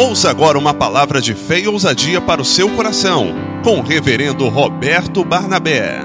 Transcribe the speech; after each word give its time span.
Ouça 0.00 0.30
agora 0.30 0.56
uma 0.56 0.72
palavra 0.72 1.20
de 1.20 1.34
fé 1.34 1.58
e 1.58 1.66
ousadia 1.66 2.20
para 2.20 2.40
o 2.40 2.44
seu 2.44 2.72
coração, 2.76 3.34
com 3.64 3.80
o 3.80 3.82
reverendo 3.82 4.48
Roberto 4.48 5.24
Barnabé. 5.24 6.02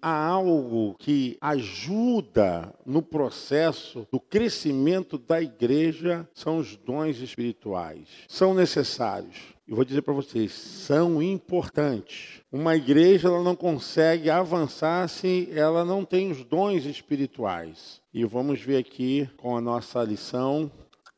Há 0.00 0.28
algo 0.28 0.94
que 0.98 1.36
ajuda 1.42 2.72
no 2.86 3.02
processo 3.02 4.08
do 4.10 4.18
crescimento 4.18 5.18
da 5.18 5.42
igreja, 5.42 6.26
são 6.32 6.56
os 6.56 6.74
dons 6.74 7.18
espirituais. 7.18 8.08
São 8.26 8.54
necessários. 8.54 9.36
Eu 9.68 9.76
vou 9.76 9.84
dizer 9.84 10.00
para 10.00 10.14
vocês, 10.14 10.52
são 10.52 11.22
importantes. 11.22 12.40
Uma 12.50 12.74
igreja 12.74 13.28
ela 13.28 13.42
não 13.42 13.54
consegue 13.54 14.30
avançar 14.30 15.06
se 15.06 15.50
ela 15.52 15.84
não 15.84 16.02
tem 16.02 16.30
os 16.30 16.42
dons 16.44 16.86
espirituais. 16.86 18.00
E 18.12 18.24
vamos 18.24 18.58
ver 18.62 18.78
aqui 18.78 19.28
com 19.36 19.54
a 19.54 19.60
nossa 19.60 20.02
lição 20.02 20.70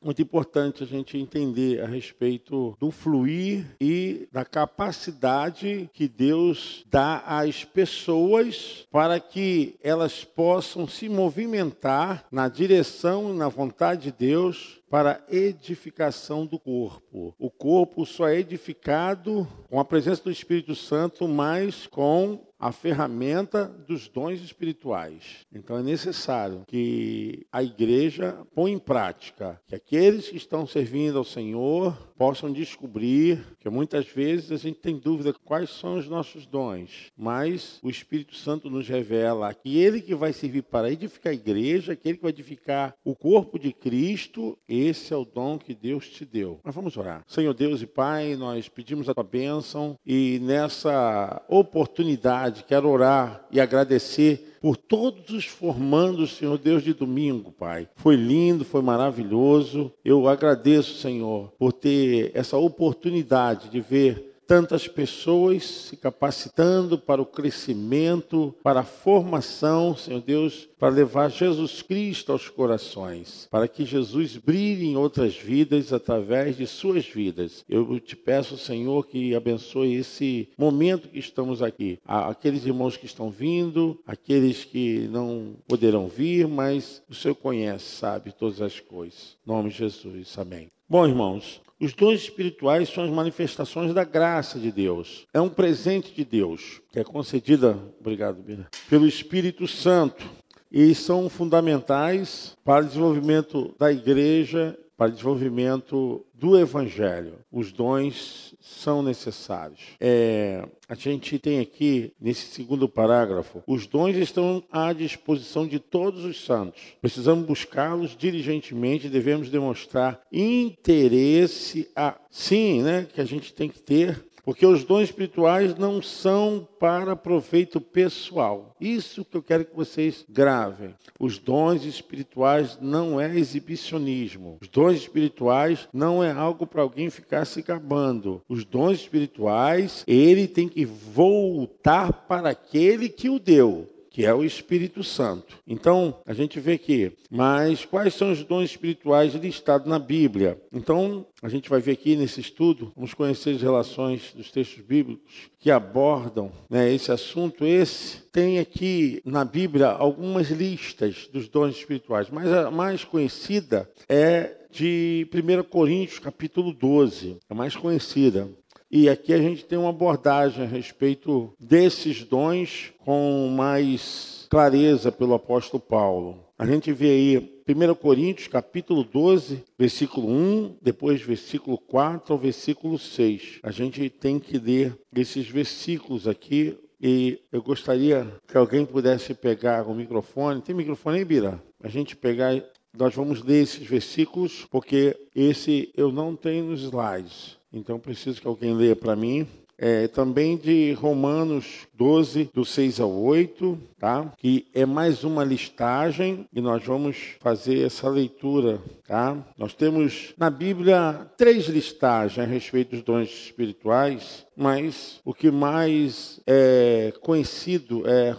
muito 0.04 0.20
importante 0.20 0.84
a 0.84 0.86
gente 0.86 1.16
entender 1.16 1.82
a 1.82 1.86
respeito 1.86 2.76
do 2.78 2.90
fluir 2.90 3.64
e 3.80 4.28
da 4.30 4.44
capacidade 4.44 5.88
que 5.92 6.06
Deus 6.06 6.84
dá 6.90 7.18
às 7.26 7.64
pessoas 7.64 8.86
para 8.90 9.18
que 9.18 9.76
elas 9.82 10.22
possam 10.22 10.86
se 10.86 11.08
movimentar 11.08 12.26
na 12.30 12.48
direção 12.48 13.30
e 13.30 13.36
na 13.36 13.48
vontade 13.48 14.04
de 14.04 14.12
Deus 14.12 14.80
para 14.90 15.24
edificação 15.28 16.46
do 16.46 16.58
corpo. 16.58 17.34
O 17.36 17.50
corpo 17.50 18.06
só 18.06 18.28
é 18.28 18.38
edificado 18.38 19.48
com 19.68 19.80
a 19.80 19.84
presença 19.84 20.22
do 20.22 20.30
Espírito 20.30 20.74
Santo, 20.74 21.26
mas 21.26 21.86
com 21.86 22.38
a 22.64 22.72
ferramenta 22.72 23.66
dos 23.66 24.08
dons 24.08 24.40
espirituais. 24.40 25.44
Então 25.52 25.76
é 25.76 25.82
necessário 25.82 26.62
que 26.66 27.46
a 27.52 27.62
igreja 27.62 28.38
ponha 28.54 28.74
em 28.74 28.78
prática, 28.78 29.60
que 29.66 29.74
aqueles 29.74 30.30
que 30.30 30.38
estão 30.38 30.66
servindo 30.66 31.18
ao 31.18 31.24
Senhor 31.24 31.94
possam 32.16 32.52
descobrir, 32.52 33.44
que 33.58 33.68
muitas 33.68 34.06
vezes 34.06 34.52
a 34.52 34.56
gente 34.56 34.78
tem 34.78 34.98
dúvida 34.98 35.32
quais 35.32 35.70
são 35.70 35.96
os 35.96 36.08
nossos 36.08 36.46
dons, 36.46 37.12
mas 37.16 37.78
o 37.82 37.90
Espírito 37.90 38.34
Santo 38.34 38.70
nos 38.70 38.88
revela 38.88 39.52
que 39.52 39.78
ele 39.78 40.00
que 40.00 40.14
vai 40.14 40.32
servir 40.32 40.62
para 40.62 40.90
edificar 40.90 41.32
a 41.32 41.36
igreja, 41.36 41.92
aquele 41.92 42.16
que 42.16 42.22
vai 42.22 42.30
edificar 42.30 42.94
o 43.04 43.14
corpo 43.14 43.58
de 43.58 43.72
Cristo, 43.72 44.58
esse 44.68 45.12
é 45.12 45.16
o 45.16 45.24
dom 45.24 45.58
que 45.58 45.74
Deus 45.74 46.08
te 46.08 46.24
deu. 46.24 46.60
Mas 46.62 46.74
vamos 46.74 46.96
orar. 46.96 47.24
Senhor 47.26 47.54
Deus 47.54 47.82
e 47.82 47.86
Pai, 47.86 48.36
nós 48.36 48.68
pedimos 48.68 49.08
a 49.08 49.14
tua 49.14 49.24
bênção 49.24 49.98
e 50.06 50.38
nessa 50.42 51.42
oportunidade 51.48 52.64
quero 52.64 52.88
orar 52.88 53.46
e 53.50 53.60
agradecer 53.60 54.53
por 54.64 54.78
todos 54.78 55.28
os 55.28 55.44
formandos, 55.44 56.38
Senhor 56.38 56.56
Deus, 56.56 56.82
de 56.82 56.94
domingo, 56.94 57.52
Pai. 57.52 57.86
Foi 57.96 58.16
lindo, 58.16 58.64
foi 58.64 58.80
maravilhoso. 58.80 59.92
Eu 60.02 60.26
agradeço, 60.26 60.94
Senhor, 61.02 61.52
por 61.58 61.70
ter 61.70 62.30
essa 62.32 62.56
oportunidade 62.56 63.68
de 63.68 63.78
ver 63.78 64.33
tantas 64.46 64.88
pessoas 64.88 65.64
se 65.64 65.96
capacitando 65.96 66.98
para 66.98 67.22
o 67.22 67.26
crescimento, 67.26 68.54
para 68.62 68.80
a 68.80 68.84
formação, 68.84 69.96
Senhor 69.96 70.20
Deus, 70.20 70.68
para 70.78 70.88
levar 70.88 71.30
Jesus 71.30 71.82
Cristo 71.82 72.32
aos 72.32 72.48
corações, 72.48 73.48
para 73.50 73.66
que 73.66 73.84
Jesus 73.84 74.36
brilhe 74.36 74.86
em 74.86 74.96
outras 74.96 75.36
vidas 75.36 75.92
através 75.92 76.56
de 76.56 76.66
suas 76.66 77.06
vidas. 77.06 77.64
Eu 77.68 77.98
te 77.98 78.14
peço, 78.14 78.58
Senhor, 78.58 79.06
que 79.06 79.34
abençoe 79.34 79.94
esse 79.94 80.48
momento 80.58 81.08
que 81.08 81.18
estamos 81.18 81.62
aqui. 81.62 81.98
Aqueles 82.04 82.66
irmãos 82.66 82.96
que 82.96 83.06
estão 83.06 83.30
vindo, 83.30 83.98
aqueles 84.06 84.64
que 84.64 85.08
não 85.10 85.56
poderão 85.66 86.06
vir, 86.06 86.46
mas 86.46 87.02
o 87.08 87.14
Senhor 87.14 87.34
conhece, 87.34 87.96
sabe 87.96 88.32
todas 88.32 88.60
as 88.60 88.80
coisas. 88.80 89.36
Em 89.46 89.50
nome 89.50 89.70
de 89.70 89.78
Jesus. 89.78 90.36
Amém. 90.38 90.68
Bom, 90.88 91.06
irmãos, 91.06 91.62
os 91.84 91.92
dons 91.92 92.20
espirituais 92.20 92.88
são 92.88 93.04
as 93.04 93.10
manifestações 93.10 93.92
da 93.92 94.04
graça 94.04 94.58
de 94.58 94.72
Deus. 94.72 95.26
É 95.32 95.40
um 95.40 95.48
presente 95.48 96.14
de 96.14 96.24
Deus, 96.24 96.80
que 96.90 96.98
é 96.98 97.04
concedida, 97.04 97.78
obrigado, 98.00 98.42
Bira, 98.42 98.68
pelo 98.88 99.06
Espírito 99.06 99.68
Santo. 99.68 100.24
E 100.72 100.92
são 100.92 101.28
fundamentais 101.28 102.56
para 102.64 102.84
o 102.84 102.88
desenvolvimento 102.88 103.74
da 103.78 103.92
igreja 103.92 104.76
para 104.96 105.10
desenvolvimento 105.10 106.24
do 106.32 106.58
Evangelho. 106.58 107.38
Os 107.50 107.72
dons 107.72 108.54
são 108.60 109.02
necessários. 109.02 109.80
É, 110.00 110.66
a 110.88 110.94
gente 110.94 111.38
tem 111.38 111.60
aqui, 111.60 112.12
nesse 112.20 112.46
segundo 112.46 112.88
parágrafo, 112.88 113.62
os 113.66 113.86
dons 113.86 114.16
estão 114.16 114.62
à 114.70 114.92
disposição 114.92 115.66
de 115.66 115.78
todos 115.78 116.24
os 116.24 116.44
santos. 116.44 116.80
Precisamos 117.00 117.46
buscá-los 117.46 118.16
diligentemente, 118.16 119.08
devemos 119.08 119.50
demonstrar 119.50 120.20
interesse, 120.32 121.88
a, 121.96 122.16
sim, 122.30 122.82
né, 122.82 123.06
que 123.12 123.20
a 123.20 123.24
gente 123.24 123.52
tem 123.52 123.68
que 123.68 123.80
ter 123.80 124.24
porque 124.44 124.66
os 124.66 124.84
dons 124.84 125.04
espirituais 125.04 125.76
não 125.76 126.02
são 126.02 126.68
para 126.78 127.16
proveito 127.16 127.80
pessoal. 127.80 128.74
Isso 128.80 129.24
que 129.24 129.36
eu 129.36 129.42
quero 129.42 129.64
que 129.64 129.74
vocês 129.74 130.24
gravem. 130.28 130.94
Os 131.18 131.38
dons 131.38 131.84
espirituais 131.84 132.78
não 132.80 133.20
é 133.20 133.36
exibicionismo. 133.36 134.58
Os 134.60 134.68
dons 134.68 134.96
espirituais 134.96 135.88
não 135.92 136.22
é 136.22 136.30
algo 136.30 136.66
para 136.66 136.82
alguém 136.82 137.08
ficar 137.08 137.44
se 137.44 137.62
gabando. 137.62 138.42
Os 138.48 138.64
dons 138.64 139.00
espirituais, 139.00 140.04
ele 140.06 140.46
tem 140.46 140.68
que 140.68 140.84
voltar 140.84 142.12
para 142.12 142.50
aquele 142.50 143.08
que 143.08 143.30
o 143.30 143.38
deu 143.38 143.93
que 144.14 144.24
é 144.24 144.32
o 144.32 144.44
Espírito 144.44 145.02
Santo. 145.02 145.58
Então, 145.66 146.20
a 146.24 146.32
gente 146.32 146.60
vê 146.60 146.74
aqui, 146.74 147.12
mas 147.28 147.84
quais 147.84 148.14
são 148.14 148.30
os 148.30 148.44
dons 148.44 148.70
espirituais 148.70 149.34
listados 149.34 149.88
na 149.88 149.98
Bíblia? 149.98 150.56
Então, 150.72 151.26
a 151.42 151.48
gente 151.48 151.68
vai 151.68 151.80
ver 151.80 151.92
aqui 151.92 152.14
nesse 152.14 152.40
estudo, 152.40 152.92
vamos 152.94 153.12
conhecer 153.12 153.56
as 153.56 153.60
relações 153.60 154.32
dos 154.32 154.52
textos 154.52 154.84
bíblicos 154.84 155.50
que 155.58 155.68
abordam 155.68 156.52
né, 156.70 156.94
esse 156.94 157.10
assunto. 157.10 157.66
Esse 157.66 158.22
tem 158.30 158.60
aqui 158.60 159.20
na 159.24 159.44
Bíblia 159.44 159.88
algumas 159.88 160.48
listas 160.48 161.28
dos 161.32 161.48
dons 161.48 161.74
espirituais, 161.74 162.30
mas 162.30 162.46
a 162.52 162.70
mais 162.70 163.02
conhecida 163.02 163.90
é 164.08 164.58
de 164.70 165.28
1 165.32 165.62
Coríntios, 165.64 166.18
capítulo 166.18 166.72
12, 166.72 167.36
a 167.48 167.54
mais 167.54 167.76
conhecida. 167.76 168.48
E 168.96 169.08
aqui 169.08 169.32
a 169.32 169.38
gente 169.38 169.64
tem 169.64 169.76
uma 169.76 169.90
abordagem 169.90 170.62
a 170.62 170.68
respeito 170.68 171.52
desses 171.58 172.22
dons 172.22 172.92
com 173.04 173.48
mais 173.48 174.46
clareza 174.48 175.10
pelo 175.10 175.34
apóstolo 175.34 175.82
Paulo. 175.82 176.38
A 176.56 176.64
gente 176.64 176.92
vê 176.92 177.10
aí 177.10 177.60
1 177.68 177.94
Coríntios, 177.96 178.46
capítulo 178.46 179.02
12, 179.02 179.64
versículo 179.76 180.28
1, 180.28 180.76
depois 180.80 181.20
versículo 181.20 181.76
4 181.76 182.32
ao 182.32 182.38
versículo 182.38 182.96
6. 182.96 183.58
A 183.64 183.72
gente 183.72 184.08
tem 184.08 184.38
que 184.38 184.58
ler 184.58 184.96
esses 185.12 185.48
versículos 185.48 186.28
aqui 186.28 186.78
e 187.02 187.40
eu 187.50 187.60
gostaria 187.60 188.24
que 188.46 188.56
alguém 188.56 188.86
pudesse 188.86 189.34
pegar 189.34 189.88
o 189.88 189.94
microfone. 189.96 190.62
Tem 190.62 190.72
microfone 190.72 191.18
aí, 191.18 191.24
Bira? 191.24 191.60
A 191.82 191.88
gente 191.88 192.14
pegar 192.14 192.62
nós 192.96 193.12
vamos 193.12 193.42
ler 193.42 193.62
esses 193.62 193.84
versículos, 193.84 194.66
porque 194.70 195.16
esse 195.34 195.90
eu 195.96 196.12
não 196.12 196.36
tenho 196.36 196.66
nos 196.66 196.82
slides. 196.82 197.58
Então 197.74 197.98
preciso 197.98 198.40
que 198.40 198.46
alguém 198.46 198.72
leia 198.72 198.94
para 198.94 199.16
mim. 199.16 199.46
É, 199.76 200.06
também 200.06 200.56
de 200.56 200.92
Romanos 200.92 201.88
12, 201.94 202.48
do 202.54 202.64
6 202.64 203.00
ao 203.00 203.10
8, 203.10 203.76
tá? 203.98 204.32
que 204.38 204.68
é 204.72 204.86
mais 204.86 205.24
uma 205.24 205.42
listagem 205.42 206.46
e 206.52 206.60
nós 206.60 206.84
vamos 206.84 207.34
fazer 207.40 207.84
essa 207.84 208.08
leitura. 208.08 208.80
Tá? 209.04 209.36
Nós 209.58 209.74
temos 209.74 210.32
na 210.38 210.48
Bíblia 210.48 211.28
três 211.36 211.66
listagens 211.66 212.38
a 212.38 212.48
respeito 212.48 212.90
dos 212.90 213.02
dons 213.02 213.28
espirituais, 213.28 214.46
mas 214.56 215.20
o 215.24 215.34
que 215.34 215.50
mais 215.50 216.40
é 216.46 217.12
conhecido 217.20 218.08
é 218.08 218.36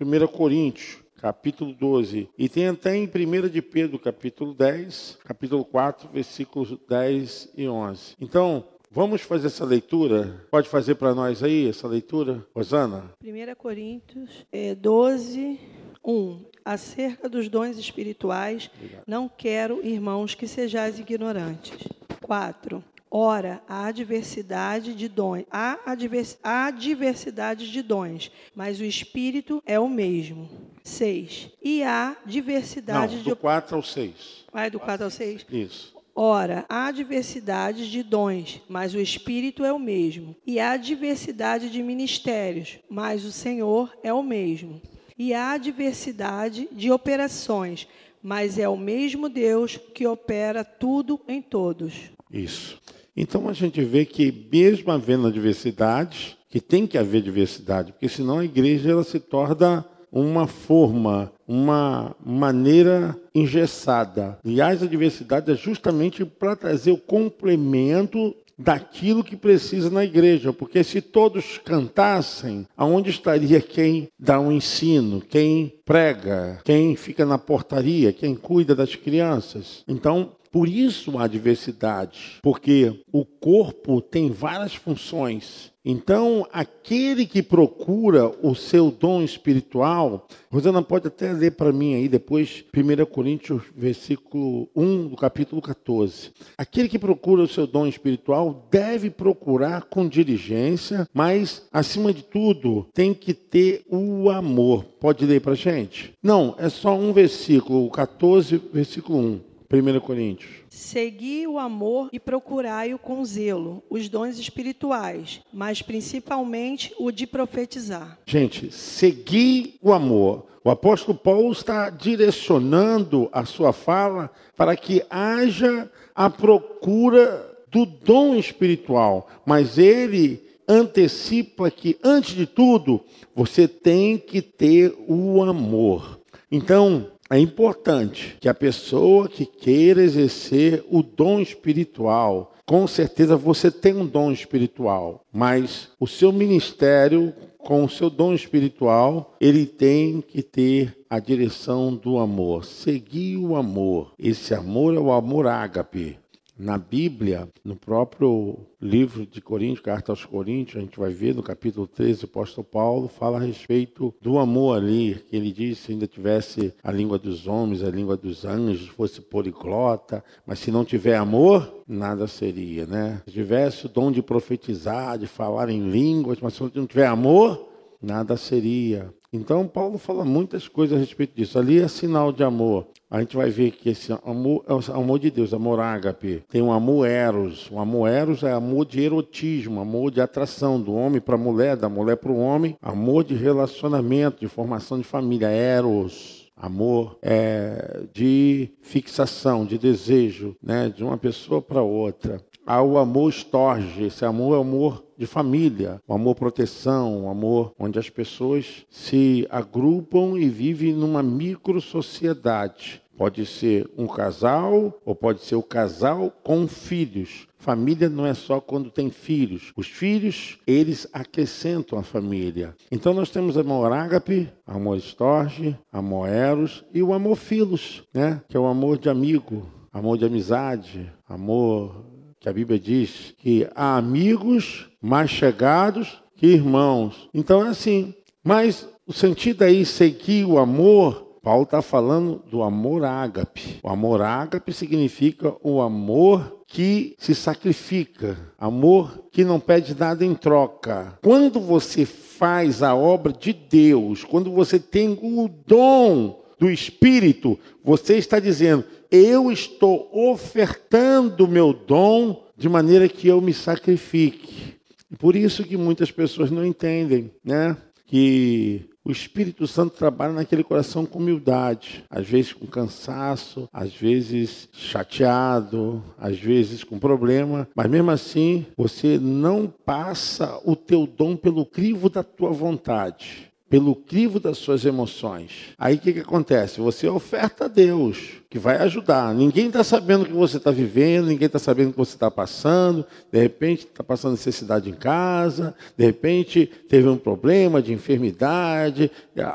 1 0.00 0.26
Coríntios, 0.28 0.98
capítulo 1.16 1.72
12. 1.72 2.28
E 2.38 2.48
tem 2.48 2.68
até 2.68 2.94
em 2.94 3.06
1 3.06 3.48
de 3.48 3.60
Pedro, 3.60 3.98
capítulo 3.98 4.54
10, 4.54 5.18
capítulo 5.24 5.64
4, 5.64 6.08
versículos 6.12 6.78
10 6.88 7.52
e 7.56 7.68
11. 7.68 8.14
Então, 8.20 8.64
Vamos 8.96 9.20
fazer 9.20 9.48
essa 9.48 9.62
leitura? 9.62 10.42
Pode 10.50 10.70
fazer 10.70 10.94
para 10.94 11.14
nós 11.14 11.42
aí 11.42 11.68
essa 11.68 11.86
leitura, 11.86 12.42
Rosana? 12.54 13.12
1 13.22 13.54
Coríntios 13.54 14.46
12, 14.80 15.60
1. 16.02 16.44
Acerca 16.64 17.28
dos 17.28 17.46
dons 17.50 17.76
espirituais, 17.76 18.70
Obrigado. 18.74 19.02
não 19.06 19.28
quero, 19.28 19.86
irmãos, 19.86 20.34
que 20.34 20.48
sejais 20.48 20.98
ignorantes. 20.98 21.76
4. 22.22 22.82
Ora, 23.10 23.62
há 23.68 23.92
diversidade 23.92 24.94
de 24.94 25.08
dons, 25.08 25.44
há, 25.50 25.78
advers, 25.84 26.38
há 26.42 26.70
diversidade 26.70 27.70
de 27.70 27.82
dons, 27.82 28.32
mas 28.54 28.80
o 28.80 28.84
Espírito 28.84 29.62
é 29.66 29.78
o 29.78 29.90
mesmo. 29.90 30.48
6. 30.82 31.50
E 31.62 31.82
há 31.82 32.16
diversidade 32.24 33.16
Não, 33.16 33.22
de. 33.22 33.28
Do 33.28 33.36
4 33.36 33.76
ao 33.76 33.82
6. 33.82 34.46
Vai 34.50 34.70
do 34.70 34.80
4 34.80 35.04
ao 35.04 35.10
6? 35.10 35.44
Isso. 35.52 35.95
Ora, 36.18 36.64
há 36.66 36.90
diversidade 36.90 37.90
de 37.90 38.02
dons, 38.02 38.62
mas 38.70 38.94
o 38.94 38.98
Espírito 38.98 39.66
é 39.66 39.72
o 39.72 39.78
mesmo. 39.78 40.34
E 40.46 40.58
há 40.58 40.74
diversidade 40.78 41.68
de 41.68 41.82
ministérios, 41.82 42.78
mas 42.88 43.22
o 43.26 43.30
Senhor 43.30 43.92
é 44.02 44.10
o 44.14 44.22
mesmo. 44.22 44.80
E 45.18 45.34
há 45.34 45.58
diversidade 45.58 46.70
de 46.72 46.90
operações, 46.90 47.86
mas 48.22 48.58
é 48.58 48.66
o 48.66 48.78
mesmo 48.78 49.28
Deus 49.28 49.78
que 49.94 50.06
opera 50.06 50.64
tudo 50.64 51.20
em 51.28 51.42
todos. 51.42 52.10
Isso. 52.32 52.80
Então 53.14 53.46
a 53.46 53.52
gente 53.52 53.82
vê 53.84 54.06
que 54.06 54.32
mesmo 54.50 54.90
havendo 54.90 55.26
adversidades, 55.26 56.34
que 56.48 56.60
tem 56.62 56.86
que 56.86 56.96
haver 56.96 57.20
diversidade, 57.20 57.92
porque 57.92 58.08
senão 58.08 58.38
a 58.38 58.44
igreja 58.44 58.90
ela 58.90 59.04
se 59.04 59.20
torna 59.20 59.86
uma 60.20 60.46
forma, 60.46 61.32
uma 61.46 62.16
maneira 62.24 63.16
engessada. 63.34 64.38
Aliás, 64.44 64.82
a 64.82 64.86
diversidade 64.86 65.50
é 65.50 65.54
justamente 65.54 66.24
para 66.24 66.56
trazer 66.56 66.90
o 66.90 66.96
complemento 66.96 68.34
daquilo 68.58 69.22
que 69.22 69.36
precisa 69.36 69.90
na 69.90 70.04
igreja, 70.04 70.52
porque 70.52 70.82
se 70.82 71.02
todos 71.02 71.58
cantassem, 71.58 72.66
aonde 72.74 73.10
estaria 73.10 73.60
quem 73.60 74.08
dá 74.18 74.40
o 74.40 74.44
um 74.44 74.52
ensino, 74.52 75.20
quem 75.20 75.74
prega, 75.84 76.60
quem 76.64 76.96
fica 76.96 77.26
na 77.26 77.36
portaria, 77.36 78.12
quem 78.12 78.34
cuida 78.34 78.74
das 78.74 78.94
crianças? 78.94 79.84
Então, 79.86 80.32
por 80.50 80.68
isso 80.68 81.18
há 81.18 81.26
diversidade, 81.26 82.38
porque 82.40 83.02
o 83.12 83.26
corpo 83.26 84.00
tem 84.00 84.30
várias 84.30 84.74
funções. 84.74 85.70
Então, 85.88 86.44
aquele 86.52 87.24
que 87.24 87.40
procura 87.40 88.26
o 88.42 88.56
seu 88.56 88.90
dom 88.90 89.22
espiritual, 89.22 90.26
Rosana 90.50 90.82
pode 90.82 91.06
até 91.06 91.32
ler 91.32 91.52
para 91.52 91.72
mim 91.72 91.94
aí 91.94 92.08
depois, 92.08 92.64
1 92.76 93.06
Coríntios, 93.06 93.62
versículo 93.76 94.68
1 94.74 95.06
do 95.06 95.16
capítulo 95.16 95.62
14. 95.62 96.32
Aquele 96.58 96.88
que 96.88 96.98
procura 96.98 97.44
o 97.44 97.46
seu 97.46 97.68
dom 97.68 97.86
espiritual 97.86 98.66
deve 98.68 99.10
procurar 99.10 99.84
com 99.84 100.08
diligência, 100.08 101.08
mas, 101.14 101.68
acima 101.72 102.12
de 102.12 102.24
tudo, 102.24 102.88
tem 102.92 103.14
que 103.14 103.32
ter 103.32 103.84
o 103.88 104.28
amor. 104.28 104.84
Pode 104.98 105.24
ler 105.24 105.40
para 105.40 105.54
gente? 105.54 106.12
Não, 106.20 106.56
é 106.58 106.68
só 106.68 106.98
um 106.98 107.12
versículo, 107.12 107.88
14, 107.92 108.60
versículo 108.72 109.20
1. 109.20 109.40
1 109.72 110.00
Coríntios. 110.00 110.65
Segui 110.76 111.46
o 111.46 111.58
amor 111.58 112.10
e 112.12 112.20
procurai-o 112.20 112.98
com 112.98 113.24
zelo, 113.24 113.82
os 113.88 114.10
dons 114.10 114.38
espirituais, 114.38 115.40
mas 115.50 115.80
principalmente 115.80 116.92
o 116.98 117.10
de 117.10 117.26
profetizar. 117.26 118.18
Gente, 118.26 118.70
segui 118.70 119.76
o 119.80 119.90
amor. 119.90 120.44
O 120.62 120.68
apóstolo 120.68 121.16
Paulo 121.16 121.50
está 121.50 121.88
direcionando 121.88 123.26
a 123.32 123.46
sua 123.46 123.72
fala 123.72 124.30
para 124.54 124.76
que 124.76 125.02
haja 125.08 125.90
a 126.14 126.28
procura 126.28 127.56
do 127.70 127.86
dom 127.86 128.34
espiritual, 128.34 129.28
mas 129.46 129.78
ele 129.78 130.42
antecipa 130.68 131.70
que, 131.70 131.96
antes 132.04 132.34
de 132.34 132.44
tudo, 132.44 133.00
você 133.34 133.66
tem 133.66 134.18
que 134.18 134.42
ter 134.42 134.94
o 135.08 135.42
amor. 135.42 136.20
Então, 136.52 137.10
é 137.30 137.38
importante 137.38 138.36
que 138.40 138.48
a 138.48 138.54
pessoa 138.54 139.28
que 139.28 139.44
queira 139.44 140.02
exercer 140.02 140.84
o 140.90 141.02
dom 141.02 141.40
espiritual, 141.40 142.54
com 142.64 142.86
certeza 142.86 143.36
você 143.36 143.70
tem 143.70 143.94
um 143.94 144.06
dom 144.06 144.30
espiritual, 144.30 145.24
mas 145.32 145.88
o 145.98 146.06
seu 146.06 146.32
ministério 146.32 147.32
com 147.66 147.82
o 147.82 147.90
seu 147.90 148.08
dom 148.08 148.32
espiritual, 148.32 149.34
ele 149.40 149.66
tem 149.66 150.20
que 150.20 150.40
ter 150.40 150.96
a 151.10 151.18
direção 151.18 151.92
do 151.92 152.16
amor, 152.16 152.64
seguir 152.64 153.38
o 153.38 153.56
amor. 153.56 154.12
Esse 154.16 154.54
amor 154.54 154.94
é 154.94 155.00
o 155.00 155.10
amor 155.10 155.48
ágape. 155.48 156.16
Na 156.58 156.78
Bíblia, 156.78 157.46
no 157.62 157.76
próprio 157.76 158.56
livro 158.80 159.26
de 159.26 159.42
Coríntios, 159.42 159.80
carta 159.80 160.10
aos 160.10 160.24
Coríntios, 160.24 160.78
a 160.78 160.80
gente 160.80 160.98
vai 160.98 161.12
ver 161.12 161.34
no 161.34 161.42
capítulo 161.42 161.86
13, 161.86 162.22
o 162.22 162.24
apóstolo 162.24 162.64
Paulo 162.64 163.08
fala 163.08 163.36
a 163.36 163.42
respeito 163.42 164.14
do 164.22 164.38
amor 164.38 164.78
ali, 164.78 165.22
que 165.28 165.36
ele 165.36 165.52
diz 165.52 165.76
se 165.76 165.92
ainda 165.92 166.06
tivesse 166.06 166.72
a 166.82 166.90
língua 166.90 167.18
dos 167.18 167.46
homens, 167.46 167.82
a 167.82 167.90
língua 167.90 168.16
dos 168.16 168.46
anjos, 168.46 168.88
fosse 168.88 169.20
poliglota, 169.20 170.24
mas 170.46 170.58
se 170.58 170.70
não 170.70 170.82
tiver 170.82 171.16
amor, 171.16 171.82
nada 171.86 172.26
seria, 172.26 172.86
né? 172.86 173.20
Se 173.26 173.34
tivesse 173.34 173.84
o 173.84 173.90
dom 173.90 174.10
de 174.10 174.22
profetizar, 174.22 175.18
de 175.18 175.26
falar 175.26 175.68
em 175.68 175.90
línguas, 175.90 176.38
mas 176.40 176.54
se 176.54 176.62
não 176.62 176.86
tiver 176.86 177.06
amor, 177.06 177.68
nada 178.00 178.34
seria. 178.34 179.12
Então, 179.36 179.66
Paulo 179.66 179.98
fala 179.98 180.24
muitas 180.24 180.66
coisas 180.66 180.96
a 180.96 181.00
respeito 181.00 181.36
disso. 181.36 181.58
Ali 181.58 181.78
é 181.78 181.88
sinal 181.88 182.32
de 182.32 182.42
amor. 182.42 182.86
A 183.08 183.20
gente 183.20 183.36
vai 183.36 183.50
ver 183.50 183.70
que 183.70 183.90
esse 183.90 184.12
amor 184.24 184.64
é 184.66 184.72
o 184.74 184.80
amor 184.96 185.18
de 185.20 185.30
Deus, 185.30 185.54
amor 185.54 185.78
ágape. 185.78 186.42
Tem 186.48 186.60
um 186.60 186.72
amor 186.72 187.06
eros. 187.06 187.70
O 187.70 187.78
amor 187.78 188.08
eros 188.08 188.42
é 188.42 188.50
amor 188.50 188.84
de 188.84 189.00
erotismo, 189.00 189.80
amor 189.80 190.10
de 190.10 190.20
atração 190.20 190.80
do 190.80 190.92
homem 190.92 191.20
para 191.20 191.36
a 191.36 191.38
mulher, 191.38 191.76
da 191.76 191.88
mulher 191.88 192.16
para 192.16 192.32
o 192.32 192.38
homem. 192.38 192.76
Amor 192.82 193.22
de 193.22 193.34
relacionamento, 193.34 194.40
de 194.40 194.48
formação 194.48 194.98
de 194.98 195.04
família, 195.04 195.48
eros. 195.48 196.50
Amor 196.56 197.18
é, 197.20 198.04
de 198.14 198.70
fixação, 198.80 199.66
de 199.66 199.76
desejo, 199.76 200.56
né, 200.62 200.88
de 200.88 201.04
uma 201.04 201.18
pessoa 201.18 201.60
para 201.60 201.82
outra. 201.82 202.40
Há 202.68 202.82
o 202.82 202.98
amor 202.98 203.30
estorge, 203.30 204.06
esse 204.06 204.24
amor 204.24 204.54
é 204.54 204.58
o 204.58 204.62
amor 204.62 205.04
de 205.16 205.24
família, 205.24 206.02
o 206.04 206.12
amor 206.12 206.34
proteção, 206.34 207.24
o 207.24 207.28
amor 207.28 207.72
onde 207.78 207.96
as 207.96 208.10
pessoas 208.10 208.84
se 208.90 209.46
agrupam 209.48 210.36
e 210.36 210.48
vivem 210.48 210.92
numa 210.92 211.22
micro 211.22 211.80
sociedade. 211.80 213.00
Pode 213.16 213.46
ser 213.46 213.88
um 213.96 214.08
casal 214.08 215.00
ou 215.04 215.14
pode 215.14 215.42
ser 215.42 215.54
o 215.54 215.62
casal 215.62 216.30
com 216.42 216.66
filhos. 216.66 217.46
Família 217.56 218.08
não 218.08 218.26
é 218.26 218.34
só 218.34 218.60
quando 218.60 218.90
tem 218.90 219.10
filhos. 219.10 219.72
Os 219.76 219.86
filhos, 219.86 220.58
eles 220.66 221.06
acrescentam 221.12 221.98
a 221.98 222.02
família. 222.02 222.74
Então 222.90 223.14
nós 223.14 223.30
temos 223.30 223.56
amor 223.56 223.92
ágape, 223.92 224.52
amor 224.66 224.98
estorge, 224.98 225.78
amor 225.92 226.28
eros 226.28 226.84
e 226.92 227.00
o 227.00 227.14
amor 227.14 227.36
filos, 227.36 228.02
né? 228.12 228.42
Que 228.48 228.56
é 228.56 228.60
o 228.60 228.66
amor 228.66 228.98
de 228.98 229.08
amigo, 229.08 229.66
amor 229.92 230.18
de 230.18 230.26
amizade, 230.26 231.10
amor 231.28 232.15
que 232.40 232.48
a 232.48 232.52
Bíblia 232.52 232.78
diz 232.78 233.34
que 233.38 233.68
há 233.74 233.96
amigos 233.96 234.88
mais 235.00 235.30
chegados 235.30 236.22
que 236.36 236.46
irmãos. 236.46 237.28
Então 237.32 237.64
é 237.64 237.68
assim. 237.68 238.14
Mas 238.44 238.88
o 239.06 239.12
sentido 239.12 239.62
aí, 239.62 239.84
seguir 239.84 240.44
o 240.44 240.58
amor, 240.58 241.38
Paulo 241.42 241.62
está 241.62 241.80
falando 241.80 242.42
do 242.50 242.62
amor 242.62 243.04
ágape. 243.04 243.78
O 243.82 243.88
amor 243.88 244.20
ágape 244.20 244.72
significa 244.72 245.54
o 245.62 245.80
amor 245.80 246.64
que 246.66 247.14
se 247.18 247.34
sacrifica, 247.34 248.36
amor 248.58 249.24
que 249.30 249.44
não 249.44 249.60
pede 249.60 249.94
nada 249.96 250.24
em 250.24 250.34
troca. 250.34 251.16
Quando 251.22 251.60
você 251.60 252.04
faz 252.04 252.82
a 252.82 252.94
obra 252.94 253.32
de 253.32 253.52
Deus, 253.52 254.24
quando 254.24 254.50
você 254.50 254.78
tem 254.78 255.18
o 255.22 255.48
dom 255.66 256.42
do 256.58 256.70
Espírito, 256.70 257.58
você 257.84 258.16
está 258.16 258.40
dizendo: 258.40 258.84
eu 259.10 259.50
estou 259.50 260.10
ofertando 260.12 261.46
meu 261.48 261.72
dom 261.72 262.44
de 262.56 262.68
maneira 262.68 263.08
que 263.08 263.28
eu 263.28 263.40
me 263.40 263.52
sacrifique. 263.52 264.74
Por 265.18 265.36
isso 265.36 265.64
que 265.64 265.76
muitas 265.76 266.10
pessoas 266.10 266.50
não 266.50 266.64
entendem, 266.64 267.30
né? 267.44 267.76
Que 268.06 268.88
o 269.06 269.12
Espírito 269.12 269.68
Santo 269.68 269.96
trabalha 269.96 270.32
naquele 270.32 270.64
coração 270.64 271.06
com 271.06 271.20
humildade, 271.20 272.04
às 272.10 272.26
vezes 272.26 272.52
com 272.52 272.66
cansaço, 272.66 273.68
às 273.72 273.94
vezes 273.94 274.68
chateado, 274.72 276.02
às 276.18 276.36
vezes 276.36 276.82
com 276.82 276.98
problema, 276.98 277.68
mas 277.72 277.88
mesmo 277.88 278.10
assim 278.10 278.66
você 278.76 279.16
não 279.16 279.68
passa 279.68 280.60
o 280.64 280.74
teu 280.74 281.06
dom 281.06 281.36
pelo 281.36 281.64
crivo 281.64 282.10
da 282.10 282.24
tua 282.24 282.50
vontade 282.50 283.45
pelo 283.68 283.96
crivo 283.96 284.38
das 284.38 284.58
suas 284.58 284.84
emoções. 284.84 285.74
Aí 285.76 285.96
o 285.96 285.98
que, 285.98 286.12
que 286.12 286.20
acontece? 286.20 286.80
Você 286.80 287.08
oferta 287.08 287.64
a 287.64 287.68
Deus, 287.68 288.40
que 288.48 288.58
vai 288.58 288.76
ajudar. 288.76 289.34
Ninguém 289.34 289.66
está 289.66 289.82
sabendo 289.82 290.22
o 290.22 290.26
que 290.26 290.32
você 290.32 290.56
está 290.56 290.70
vivendo, 290.70 291.26
ninguém 291.26 291.46
está 291.46 291.58
sabendo 291.58 291.88
o 291.88 291.92
que 291.92 291.98
você 291.98 292.14
está 292.14 292.30
passando. 292.30 293.04
De 293.30 293.40
repente 293.40 293.86
está 293.86 294.04
passando 294.04 294.32
necessidade 294.32 294.88
em 294.88 294.94
casa, 294.94 295.74
de 295.96 296.04
repente 296.04 296.66
teve 296.88 297.08
um 297.08 297.16
problema 297.16 297.82
de 297.82 297.92
enfermidade, 297.92 299.10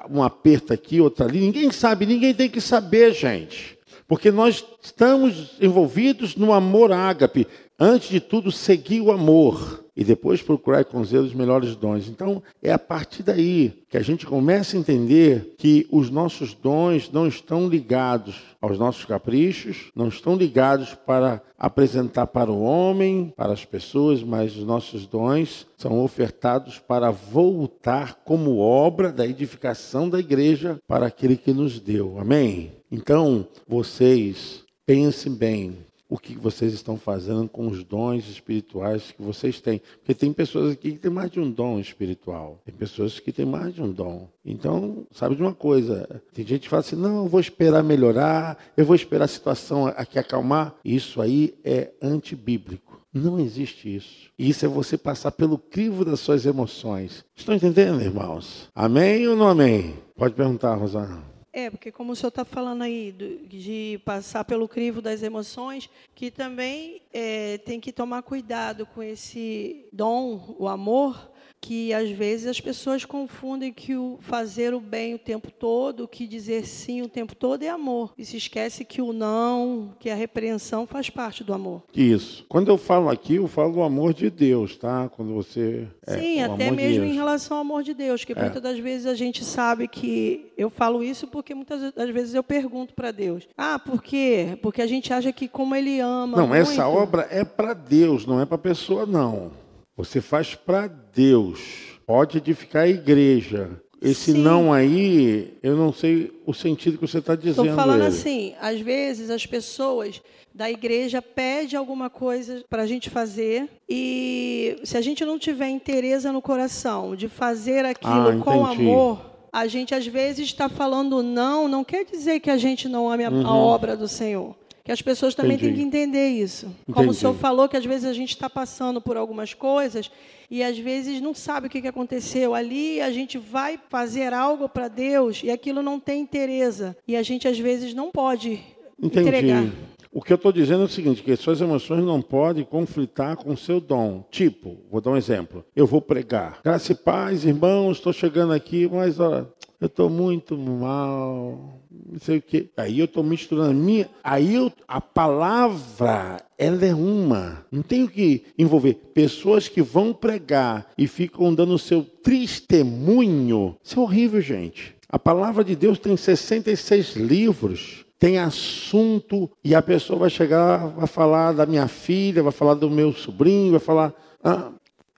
um 0.10 0.22
aperto 0.22 0.74
aqui, 0.74 1.00
outro 1.00 1.25
ali. 1.25 1.39
Ninguém 1.39 1.72
sabe, 1.72 2.06
ninguém 2.06 2.34
tem 2.34 2.50
que 2.50 2.60
saber, 2.60 3.13
gente. 3.13 3.80
Porque 4.12 4.30
nós 4.30 4.65
estamos 4.82 5.56
envolvidos 5.62 6.36
no 6.36 6.51
amor 6.51 6.91
ágape. 6.91 7.48
Antes 7.83 8.09
de 8.09 8.19
tudo, 8.19 8.51
seguir 8.51 9.01
o 9.01 9.11
amor 9.11 9.83
e 9.97 10.03
depois 10.03 10.39
procurar 10.39 10.85
com 10.85 11.03
zelo 11.03 11.25
os 11.25 11.33
melhores 11.33 11.75
dons. 11.75 12.07
Então, 12.07 12.43
é 12.61 12.71
a 12.71 12.77
partir 12.77 13.23
daí 13.23 13.73
que 13.89 13.97
a 13.97 14.03
gente 14.03 14.23
começa 14.23 14.77
a 14.77 14.79
entender 14.79 15.55
que 15.57 15.88
os 15.89 16.11
nossos 16.11 16.53
dons 16.53 17.09
não 17.11 17.25
estão 17.25 17.67
ligados 17.67 18.35
aos 18.61 18.77
nossos 18.77 19.03
caprichos, 19.03 19.89
não 19.95 20.09
estão 20.09 20.35
ligados 20.35 20.93
para 20.93 21.41
apresentar 21.57 22.27
para 22.27 22.51
o 22.51 22.61
homem, 22.61 23.33
para 23.35 23.51
as 23.51 23.65
pessoas, 23.65 24.21
mas 24.21 24.55
os 24.55 24.63
nossos 24.63 25.07
dons 25.07 25.65
são 25.75 26.03
ofertados 26.03 26.77
para 26.77 27.09
voltar 27.09 28.21
como 28.23 28.59
obra 28.59 29.11
da 29.11 29.25
edificação 29.25 30.07
da 30.07 30.19
igreja 30.19 30.77
para 30.88 31.07
aquele 31.07 31.35
que 31.35 31.51
nos 31.51 31.79
deu. 31.79 32.19
Amém? 32.19 32.73
Então, 32.91 33.47
vocês 33.67 34.63
pensem 34.85 35.33
bem 35.33 35.79
o 36.12 36.18
que 36.18 36.38
vocês 36.38 36.74
estão 36.74 36.98
fazendo 36.98 37.48
com 37.48 37.70
os 37.70 37.86
dons 37.86 38.27
espirituais 38.27 39.13
que 39.15 39.22
vocês 39.22 39.62
têm. 39.62 39.82
Porque 40.00 40.13
tem 40.13 40.34
pessoas 40.34 40.74
aqui 40.74 40.91
que 40.91 41.00
têm 41.00 41.10
mais 41.10 41.32
de 41.32 41.39
um 41.39 41.50
dom 41.50 41.80
espiritual. 41.80 42.60
Tem 42.65 42.75
pessoas 42.75 43.18
que 43.18 43.32
têm 43.32 43.46
mais 43.46 43.74
de 43.74 43.82
um 43.82 43.89
dom. 43.89 44.27
Então, 44.44 45.08
sabe 45.10 45.38
de 45.38 45.41
uma 45.41 45.53
coisa? 45.53 46.22
Tem 46.34 46.46
gente 46.46 46.63
que 46.63 46.70
fala 46.70 46.82
assim: 46.82 46.98
não, 46.98 47.24
eu 47.24 47.30
vou 47.30 47.39
esperar 47.39 47.82
melhorar, 47.82 48.58
eu 48.75 48.84
vou 48.84 48.94
esperar 48.94 49.24
a 49.24 49.30
situação 49.30 49.88
aqui 49.88 50.20
acalmar. 50.20 50.75
Isso 50.84 51.22
aí 51.22 51.53
é 51.63 51.94
antibíblico. 52.01 53.00
Não 53.13 53.39
existe 53.39 53.96
isso. 53.96 54.30
Isso 54.38 54.65
é 54.65 54.68
você 54.68 54.98
passar 54.98 55.32
pelo 55.32 55.58
crivo 55.58 56.03
das 56.03 56.20
suas 56.20 56.46
emoções. 56.46 57.24
Estão 57.34 57.56
entendendo, 57.56 58.01
irmãos? 58.01 58.70
Amém 58.75 59.25
ou 59.30 59.36
não 59.38 59.48
amém? 59.48 59.96
Pode 60.18 60.34
perguntar, 60.34 60.75
Rosana. 60.75 61.30
É, 61.53 61.70
porque 61.70 61.91
como 61.91 62.13
o 62.13 62.15
senhor 62.15 62.29
está 62.29 62.46
falando 62.46 62.81
aí 62.81 63.12
de 63.12 64.00
passar 64.05 64.46
pelo 64.46 64.70
crivo 64.70 65.01
das 65.01 65.22
emoções, 65.22 65.89
que 66.15 66.31
também 66.31 67.01
é, 67.13 67.58
tem 67.60 67.79
que 67.79 67.91
tomar 67.91 68.22
cuidado 68.22 68.86
com 68.86 69.03
esse 69.03 69.86
dom, 69.91 70.55
o 70.58 70.67
amor, 70.67 71.30
que 71.62 71.94
às 71.94 72.10
vezes 72.10 72.48
as 72.48 72.60
pessoas 72.60 73.06
confundem 73.06 73.72
que 73.72 73.96
o 73.96 74.18
fazer 74.20 74.74
o 74.74 74.80
bem 74.80 75.13
o 75.13 75.20
tempo 75.20 75.51
todo, 75.51 76.08
que 76.08 76.25
dizer 76.25 76.65
sim 76.65 77.03
o 77.03 77.08
tempo 77.08 77.36
todo 77.36 77.62
é 77.62 77.70
amor. 77.70 78.13
E 78.18 78.25
se 78.25 78.36
esquece 78.36 78.84
que 78.84 79.00
o 79.01 79.13
não, 79.13 79.94
que 80.00 80.10
a 80.10 80.15
repreensão 80.15 80.88
faz 80.88 81.10
parte 81.10 81.44
do 81.44 81.53
amor. 81.53 81.84
Isso. 81.96 82.44
Quando 82.50 82.70
eu 82.70 82.77
falo 82.77 83.10
aqui, 83.10 83.36
eu 83.36 83.48
falo 83.48 83.74
do 83.74 83.84
amor 83.84 84.13
de 84.13 84.30
Deus, 84.32 84.75
tá? 84.75 85.08
Quando 85.15 85.34
você. 85.34 85.88
É, 86.08 86.18
sim, 86.18 86.41
até 86.41 86.72
mesmo 86.72 87.06
de 87.06 87.12
em 87.12 87.13
relação 87.13 87.58
ao 87.58 87.62
amor 87.62 87.84
de 87.84 87.94
Deus, 87.94 88.25
que 88.25 88.34
é. 88.34 88.41
muitas 88.41 88.62
das 88.62 88.80
vezes 88.80 89.06
a 89.06 89.13
gente 89.13 89.46
sabe 89.46 89.88
que. 89.88 90.51
Eu 90.58 90.70
falo 90.70 91.03
isso 91.03 91.27
porque 91.27 91.56
muitas 91.56 91.94
das 91.94 92.10
vezes 92.10 92.34
eu 92.34 92.44
pergunto 92.44 92.94
para 92.94 93.12
Deus: 93.12 93.48
ah, 93.56 93.77
por 93.77 94.01
quê? 94.01 94.58
Porque 94.62 94.82
a 94.82 94.88
gente 94.88 95.13
acha 95.13 95.32
que 95.32 95.48
como 95.48 95.75
Ele 95.75 96.00
ama. 96.00 96.38
Não, 96.38 96.48
muito, 96.48 96.62
essa 96.62 96.88
obra 96.88 97.27
é 97.30 97.44
para 97.44 97.74
Deus, 97.74 98.25
não 98.25 98.41
é 98.41 98.46
para 98.46 98.56
a 98.56 98.60
pessoa, 98.60 99.06
não. 99.06 99.51
Você 99.95 100.21
faz 100.21 100.55
para 100.55 100.88
Deus. 100.88 102.00
Pode 102.05 102.38
edificar 102.38 102.83
a 102.83 102.88
igreja. 102.88 103.69
Esse 104.01 104.31
Sim. 104.31 104.39
não 104.39 104.74
aí, 104.74 105.53
eu 105.62 105.77
não 105.77 105.93
sei 105.93 106.31
o 106.43 106.53
sentido 106.53 106.98
que 106.98 107.07
você 107.07 107.19
está 107.19 107.36
dizendo. 107.36 107.67
Estou 107.67 107.75
falando 107.75 108.01
ele. 108.01 108.07
assim, 108.07 108.55
às 108.60 108.79
vezes 108.79 109.29
as 109.29 109.45
pessoas 109.45 110.19
da 110.53 110.71
igreja 110.71 111.21
pedem 111.21 111.77
alguma 111.77 112.10
coisa 112.10 112.65
para 112.67 112.81
a 112.81 112.88
gente 112.88 113.12
fazer 113.12 113.69
e 113.88 114.79
se 114.83 114.98
a 114.98 115.01
gente 115.01 115.24
não 115.24 115.38
tiver 115.38 115.69
interesse 115.69 116.27
no 116.31 116.41
coração 116.41 117.15
de 117.15 117.29
fazer 117.29 117.86
aquilo 117.86 118.29
ah, 118.29 118.43
com 118.43 118.65
amor, 118.65 119.21
a 119.53 119.67
gente 119.67 119.93
às 119.93 120.07
vezes 120.07 120.48
está 120.48 120.67
falando 120.67 121.21
não, 121.21 121.67
não 121.67 121.83
quer 121.83 122.03
dizer 122.03 122.39
que 122.39 122.50
a 122.50 122.57
gente 122.57 122.89
não 122.89 123.07
ame 123.07 123.24
a, 123.24 123.29
uhum. 123.29 123.48
a 123.48 123.55
obra 123.55 123.95
do 123.95 124.07
Senhor 124.07 124.55
que 124.83 124.91
as 124.91 125.01
pessoas 125.01 125.35
também 125.35 125.53
Entendi. 125.53 125.73
têm 125.73 125.75
que 125.75 125.88
entender 125.88 126.29
isso. 126.29 126.65
Entendi. 126.65 126.93
Como 126.93 127.11
o 127.11 127.13
senhor 127.13 127.35
falou, 127.35 127.69
que 127.69 127.77
às 127.77 127.85
vezes 127.85 128.05
a 128.05 128.13
gente 128.13 128.29
está 128.29 128.50
passando 128.50 129.00
por 129.01 129.15
algumas 129.17 129.53
coisas 129.53 130.09
e 130.50 130.63
às 130.63 130.77
vezes 130.77 131.21
não 131.21 131.33
sabe 131.33 131.67
o 131.67 131.69
que 131.69 131.88
aconteceu 131.88 132.53
ali, 132.53 133.00
a 133.00 133.11
gente 133.11 133.38
vai 133.38 133.79
fazer 133.89 134.33
algo 134.33 134.67
para 134.67 134.88
Deus 134.88 135.41
e 135.43 135.51
aquilo 135.51 135.81
não 135.81 136.00
tem 136.00 136.21
interesse. 136.21 136.95
E 137.07 137.15
a 137.15 137.23
gente 137.23 137.47
às 137.47 137.57
vezes 137.59 137.93
não 137.93 138.11
pode 138.11 138.59
Entendi. 139.01 139.27
entregar. 139.27 139.63
O 140.12 140.22
que 140.22 140.34
eu 140.34 140.36
estou 140.36 140.51
dizendo 140.51 140.82
é 140.82 140.86
o 140.86 140.89
seguinte, 140.89 141.24
que 141.24 141.36
suas 141.38 141.62
emoções 141.62 142.03
não 142.03 142.22
podem 142.22 142.65
conflitar 142.65 143.38
com 143.38 143.53
o 143.53 143.58
seu 143.58 143.80
dom. 143.80 144.25
Tipo, 144.30 144.77
vou 144.91 145.00
dar 145.00 145.12
um 145.12 145.18
exemplo. 145.18 145.63
Eu 145.74 145.88
vou 145.88 146.01
pregar. 146.01 146.60
Graça 146.63 146.91
e 146.91 146.96
paz, 146.96 147.46
irmãos, 147.46 147.98
estou 147.98 148.12
chegando 148.12 148.51
aqui, 148.51 148.89
mas 148.91 149.20
ó, 149.22 149.48
eu 149.80 149.88
estou 149.88 150.10
muito 150.10 150.58
mal 150.58 151.82
não 152.12 152.20
sei 152.20 152.38
o 152.38 152.41
quê. 152.41 152.70
Aí 152.75 153.00
eu 153.00 153.06
estou 153.06 153.24
misturando 153.24 153.74
minha. 153.74 154.10
Aí 154.24 154.56
eu, 154.56 154.72
a 154.88 155.00
palavra, 155.00 156.41
ela 156.58 156.86
é 156.86 156.94
uma. 156.94 157.65
Não 157.72 157.82
tenho 157.82 158.08
que 158.08 158.44
envolver 158.58 158.96
pessoas 159.13 159.68
que 159.68 159.82
vão 159.82 160.13
pregar 160.13 160.91
e 160.98 161.08
ficam 161.08 161.53
dando 161.53 161.74
o 161.74 161.80
seu 161.80 162.03
testemunho. 162.03 163.77
Isso 163.84 164.00
é 164.00 164.01
horrível, 164.01 164.41
gente. 164.41 164.96
A 165.08 165.18
palavra 165.18 165.63
de 165.63 165.75
Deus 165.75 166.00
tem 166.00 166.15
66 166.15 167.15
livros 167.15 168.06
tem 168.21 168.37
assunto 168.37 169.51
e 169.61 169.75
a 169.75 169.81
pessoa 169.81 170.19
vai 170.19 170.29
chegar, 170.29 170.77
vai 170.87 171.07
falar 171.07 171.51
da 171.51 171.65
minha 171.65 171.89
filha, 171.89 172.41
vai 172.41 172.53
falar 172.53 172.75
do 172.75 172.89
meu 172.89 173.11
sobrinho, 173.11 173.71
vai 173.71 173.79
falar. 173.81 174.13
Ah, 174.41 174.69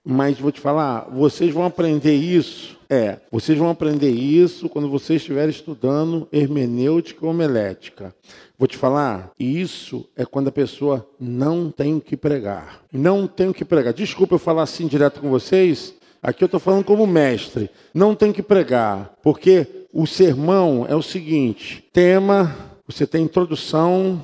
mas 0.04 0.40
vou 0.40 0.50
te 0.50 0.60
falar, 0.60 1.08
vocês 1.12 1.52
vão 1.54 1.64
aprender 1.64 2.14
isso 2.14 2.74
é, 2.88 3.18
vocês 3.30 3.58
vão 3.58 3.70
aprender 3.70 4.10
isso 4.10 4.68
quando 4.68 4.88
vocês 4.88 5.20
estiverem 5.20 5.50
estudando 5.50 6.28
hermenêutica 6.32 7.26
homilética. 7.26 8.14
Vou 8.58 8.68
te 8.68 8.76
falar, 8.76 9.32
isso 9.38 10.08
é 10.16 10.24
quando 10.24 10.48
a 10.48 10.52
pessoa 10.52 11.04
não 11.18 11.70
tem 11.70 11.94
o 11.94 12.00
que 12.00 12.16
pregar. 12.16 12.82
Não 12.92 13.26
tem 13.26 13.48
o 13.48 13.54
que 13.54 13.64
pregar. 13.64 13.92
Desculpa 13.92 14.34
eu 14.34 14.38
falar 14.38 14.62
assim 14.62 14.86
direto 14.86 15.20
com 15.20 15.28
vocês. 15.28 15.94
Aqui 16.22 16.44
eu 16.44 16.46
estou 16.46 16.60
falando 16.60 16.84
como 16.84 17.06
mestre. 17.06 17.68
Não 17.92 18.14
tem 18.14 18.32
que 18.32 18.42
pregar, 18.42 19.14
porque 19.22 19.66
o 19.92 20.06
sermão 20.06 20.86
é 20.88 20.94
o 20.94 21.02
seguinte: 21.02 21.84
tema, 21.92 22.54
você 22.86 23.06
tem 23.06 23.24
introdução, 23.24 24.20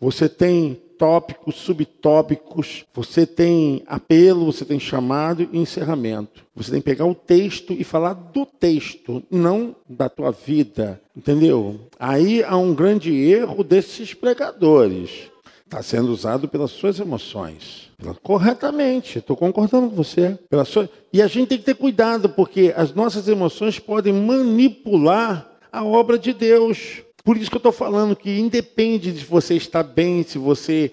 você 0.00 0.28
tem 0.28 0.80
tópicos, 0.98 1.56
subtópicos, 1.56 2.84
você 2.94 3.26
tem 3.26 3.82
apelo, 3.86 4.46
você 4.46 4.64
tem 4.64 4.78
chamado 4.78 5.48
e 5.52 5.58
encerramento. 5.58 6.44
Você 6.54 6.70
tem 6.70 6.80
que 6.80 6.84
pegar 6.84 7.06
o 7.06 7.14
texto 7.14 7.72
e 7.72 7.82
falar 7.82 8.14
do 8.14 8.46
texto, 8.46 9.22
não 9.28 9.74
da 9.88 10.08
tua 10.08 10.30
vida, 10.30 11.00
entendeu? 11.16 11.80
Aí 11.98 12.44
há 12.44 12.56
um 12.56 12.72
grande 12.72 13.12
erro 13.12 13.64
desses 13.64 14.14
pregadores. 14.14 15.30
Está 15.64 15.82
sendo 15.82 16.12
usado 16.12 16.46
pelas 16.46 16.70
suas 16.70 17.00
emoções. 17.00 17.90
Corretamente, 18.22 19.18
estou 19.18 19.36
concordando 19.36 19.88
com 19.88 19.96
você. 19.96 20.38
E 21.12 21.22
a 21.22 21.26
gente 21.26 21.48
tem 21.48 21.58
que 21.58 21.64
ter 21.64 21.74
cuidado, 21.74 22.28
porque 22.28 22.74
as 22.76 22.94
nossas 22.94 23.26
emoções 23.26 23.78
podem 23.78 24.12
manipular 24.12 25.50
a 25.72 25.82
obra 25.82 26.18
de 26.18 26.32
Deus. 26.32 27.02
Por 27.24 27.36
isso 27.36 27.48
que 27.48 27.56
eu 27.56 27.58
estou 27.58 27.72
falando 27.72 28.16
que 28.16 28.40
independe 28.40 29.12
de 29.12 29.24
você 29.24 29.54
estar 29.54 29.84
bem, 29.84 30.24
se 30.24 30.38
você 30.38 30.90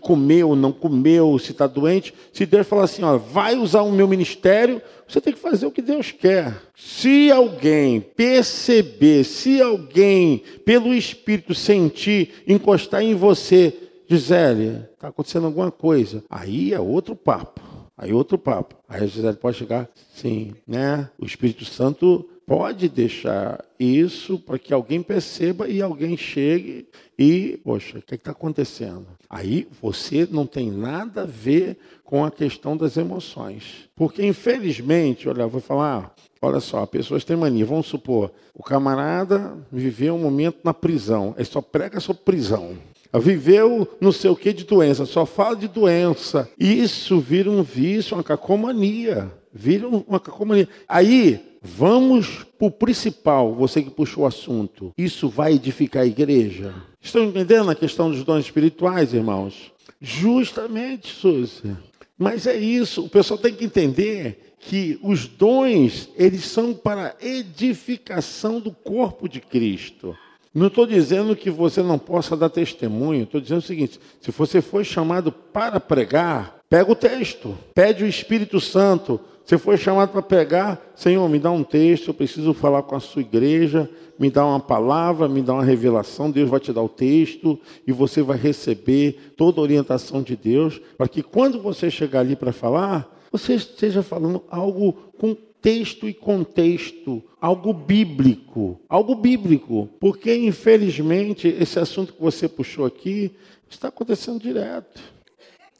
comeu 0.00 0.50
ou 0.50 0.56
não 0.56 0.72
comeu, 0.72 1.38
se 1.38 1.52
está 1.52 1.68
doente, 1.68 2.12
se 2.32 2.44
Deus 2.44 2.66
falar 2.66 2.84
assim, 2.84 3.04
ó, 3.04 3.16
vai 3.16 3.56
usar 3.56 3.82
o 3.82 3.92
meu 3.92 4.08
ministério, 4.08 4.82
você 5.06 5.20
tem 5.20 5.32
que 5.32 5.38
fazer 5.38 5.66
o 5.66 5.70
que 5.70 5.80
Deus 5.80 6.10
quer. 6.10 6.52
Se 6.74 7.30
alguém 7.30 8.00
perceber, 8.00 9.22
se 9.22 9.62
alguém, 9.62 10.42
pelo 10.64 10.92
Espírito, 10.92 11.54
sentir, 11.54 12.42
encostar 12.46 13.02
em 13.02 13.14
você, 13.14 13.72
Gisele, 14.08 14.84
está 14.94 15.08
acontecendo 15.08 15.46
alguma 15.46 15.70
coisa, 15.70 16.24
aí 16.28 16.72
é 16.72 16.80
outro 16.80 17.14
papo. 17.14 17.60
Aí 17.96 18.10
é 18.10 18.14
outro 18.14 18.38
papo. 18.38 18.76
Aí 18.88 19.02
a 19.02 19.06
Gisele 19.06 19.36
pode 19.36 19.56
chegar, 19.56 19.88
sim, 20.14 20.54
né? 20.66 21.08
O 21.18 21.26
Espírito 21.26 21.64
Santo 21.64 22.28
pode 22.48 22.88
deixar 22.88 23.62
isso 23.78 24.38
para 24.38 24.58
que 24.58 24.72
alguém 24.72 25.02
perceba 25.02 25.68
e 25.68 25.82
alguém 25.82 26.16
chegue 26.16 26.88
e, 27.18 27.60
poxa, 27.62 27.98
o 27.98 28.02
que 28.02 28.14
é 28.14 28.16
está 28.16 28.30
acontecendo? 28.30 29.06
Aí 29.28 29.68
você 29.82 30.26
não 30.30 30.46
tem 30.46 30.70
nada 30.70 31.22
a 31.22 31.26
ver 31.26 31.76
com 32.02 32.24
a 32.24 32.30
questão 32.30 32.74
das 32.74 32.96
emoções. 32.96 33.90
Porque, 33.94 34.24
infelizmente, 34.24 35.28
olha, 35.28 35.42
eu 35.42 35.48
vou 35.50 35.60
falar, 35.60 36.14
olha 36.40 36.58
só, 36.58 36.86
pessoas 36.86 37.22
têm 37.22 37.36
mania. 37.36 37.66
Vamos 37.66 37.86
supor, 37.86 38.32
o 38.54 38.62
camarada 38.62 39.54
viveu 39.70 40.14
um 40.14 40.22
momento 40.22 40.60
na 40.64 40.72
prisão, 40.72 41.34
ele 41.36 41.44
só 41.44 41.60
prega 41.60 42.00
sobre 42.00 42.22
prisão. 42.22 42.78
Viveu 43.12 43.86
não 44.00 44.12
sei 44.12 44.30
o 44.30 44.36
que 44.36 44.54
de 44.54 44.64
doença, 44.64 45.04
só 45.04 45.26
fala 45.26 45.56
de 45.56 45.68
doença. 45.68 46.48
Isso 46.58 47.20
vira 47.20 47.50
um 47.50 47.62
vício, 47.62 48.16
uma 48.16 48.22
cacomania. 48.22 49.30
Vira 49.52 49.88
uma 49.88 50.20
cacomania. 50.20 50.68
Aí 50.88 51.48
Vamos 51.60 52.44
para 52.56 52.68
o 52.68 52.70
principal, 52.70 53.52
você 53.54 53.82
que 53.82 53.90
puxou 53.90 54.24
o 54.24 54.26
assunto. 54.26 54.92
Isso 54.96 55.28
vai 55.28 55.54
edificar 55.54 56.04
a 56.04 56.06
igreja? 56.06 56.74
Estão 57.00 57.24
entendendo 57.24 57.70
a 57.70 57.74
questão 57.74 58.10
dos 58.10 58.22
dons 58.22 58.44
espirituais, 58.44 59.12
irmãos? 59.12 59.72
Justamente, 60.00 61.12
Suzy. 61.12 61.76
Mas 62.16 62.46
é 62.46 62.56
isso, 62.56 63.04
o 63.04 63.08
pessoal 63.08 63.38
tem 63.38 63.54
que 63.54 63.64
entender 63.64 64.54
que 64.58 64.98
os 65.02 65.26
dons, 65.26 66.08
eles 66.16 66.44
são 66.44 66.74
para 66.74 67.16
edificação 67.20 68.60
do 68.60 68.72
corpo 68.72 69.28
de 69.28 69.40
Cristo. 69.40 70.16
Não 70.52 70.66
estou 70.66 70.86
dizendo 70.86 71.36
que 71.36 71.50
você 71.50 71.82
não 71.82 71.98
possa 71.98 72.36
dar 72.36 72.48
testemunho, 72.48 73.22
estou 73.22 73.40
dizendo 73.40 73.58
o 73.58 73.62
seguinte: 73.62 74.00
se 74.20 74.30
você 74.32 74.60
foi 74.60 74.82
chamado 74.82 75.30
para 75.30 75.78
pregar, 75.78 76.58
pega 76.68 76.90
o 76.90 76.96
texto, 76.96 77.56
pede 77.72 78.02
o 78.02 78.08
Espírito 78.08 78.60
Santo, 78.60 79.20
você 79.48 79.56
foi 79.56 79.78
chamado 79.78 80.10
para 80.10 80.20
pegar, 80.20 80.92
Senhor, 80.94 81.26
me 81.26 81.38
dá 81.38 81.50
um 81.50 81.64
texto, 81.64 82.08
eu 82.08 82.14
preciso 82.14 82.52
falar 82.52 82.82
com 82.82 82.94
a 82.94 83.00
sua 83.00 83.22
igreja, 83.22 83.88
me 84.18 84.28
dá 84.28 84.44
uma 84.44 84.60
palavra, 84.60 85.26
me 85.26 85.40
dá 85.40 85.54
uma 85.54 85.64
revelação, 85.64 86.30
Deus 86.30 86.50
vai 86.50 86.60
te 86.60 86.70
dar 86.70 86.82
o 86.82 86.88
texto 86.88 87.58
e 87.86 87.90
você 87.90 88.20
vai 88.20 88.36
receber 88.36 89.32
toda 89.38 89.58
a 89.58 89.62
orientação 89.62 90.22
de 90.22 90.36
Deus, 90.36 90.78
para 90.98 91.08
que 91.08 91.22
quando 91.22 91.62
você 91.62 91.90
chegar 91.90 92.20
ali 92.20 92.36
para 92.36 92.52
falar, 92.52 93.10
você 93.32 93.54
esteja 93.54 94.02
falando 94.02 94.42
algo 94.50 94.92
com 95.16 95.34
texto 95.62 96.06
e 96.06 96.12
contexto, 96.12 97.22
algo 97.40 97.72
bíblico, 97.72 98.78
algo 98.86 99.14
bíblico, 99.14 99.88
porque 99.98 100.36
infelizmente 100.36 101.48
esse 101.48 101.78
assunto 101.78 102.12
que 102.12 102.20
você 102.20 102.46
puxou 102.46 102.84
aqui 102.84 103.32
Está 103.70 103.88
acontecendo 103.88 104.40
direto. 104.40 105.17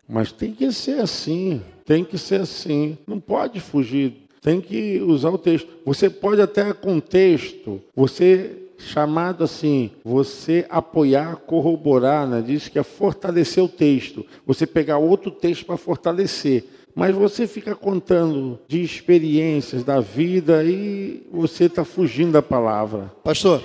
Mas 0.09 0.33
tem 0.33 0.53
que 0.53 0.73
ser 0.73 1.01
assim, 1.01 1.63
tem 1.85 2.05
que 2.05 2.17
ser 2.17 2.41
assim. 2.41 2.97
Não 3.07 3.21
pode 3.21 3.61
fugir, 3.61 4.15
tem 4.41 4.61
que 4.61 5.01
usar 5.01 5.31
o 5.31 5.39
texto. 5.39 5.69
Você 5.85 6.09
pode 6.09 6.41
até 6.41 6.73
com 6.73 6.99
texto, 6.99 7.81
você 7.95 8.69
chamado 8.79 9.43
assim, 9.43 9.91
você 10.05 10.65
apoiar, 10.71 11.37
corroborar, 11.37 12.27
né? 12.27 12.41
diz 12.41 12.69
que 12.69 12.79
é 12.79 12.83
fortalecer 12.83 13.63
o 13.63 13.69
texto. 13.69 14.25
Você 14.47 14.67
pegar 14.67 14.99
outro 14.99 15.31
texto 15.31 15.67
para 15.67 15.77
fortalecer. 15.77 16.65
Mas 16.95 17.15
você 17.15 17.47
fica 17.47 17.75
contando 17.75 18.59
de 18.67 18.83
experiências 18.83 19.85
da 19.85 20.01
vida 20.01 20.65
e 20.65 21.27
você 21.31 21.65
está 21.65 21.85
fugindo 21.85 22.33
da 22.33 22.43
palavra. 22.43 23.13
Pastor. 23.23 23.63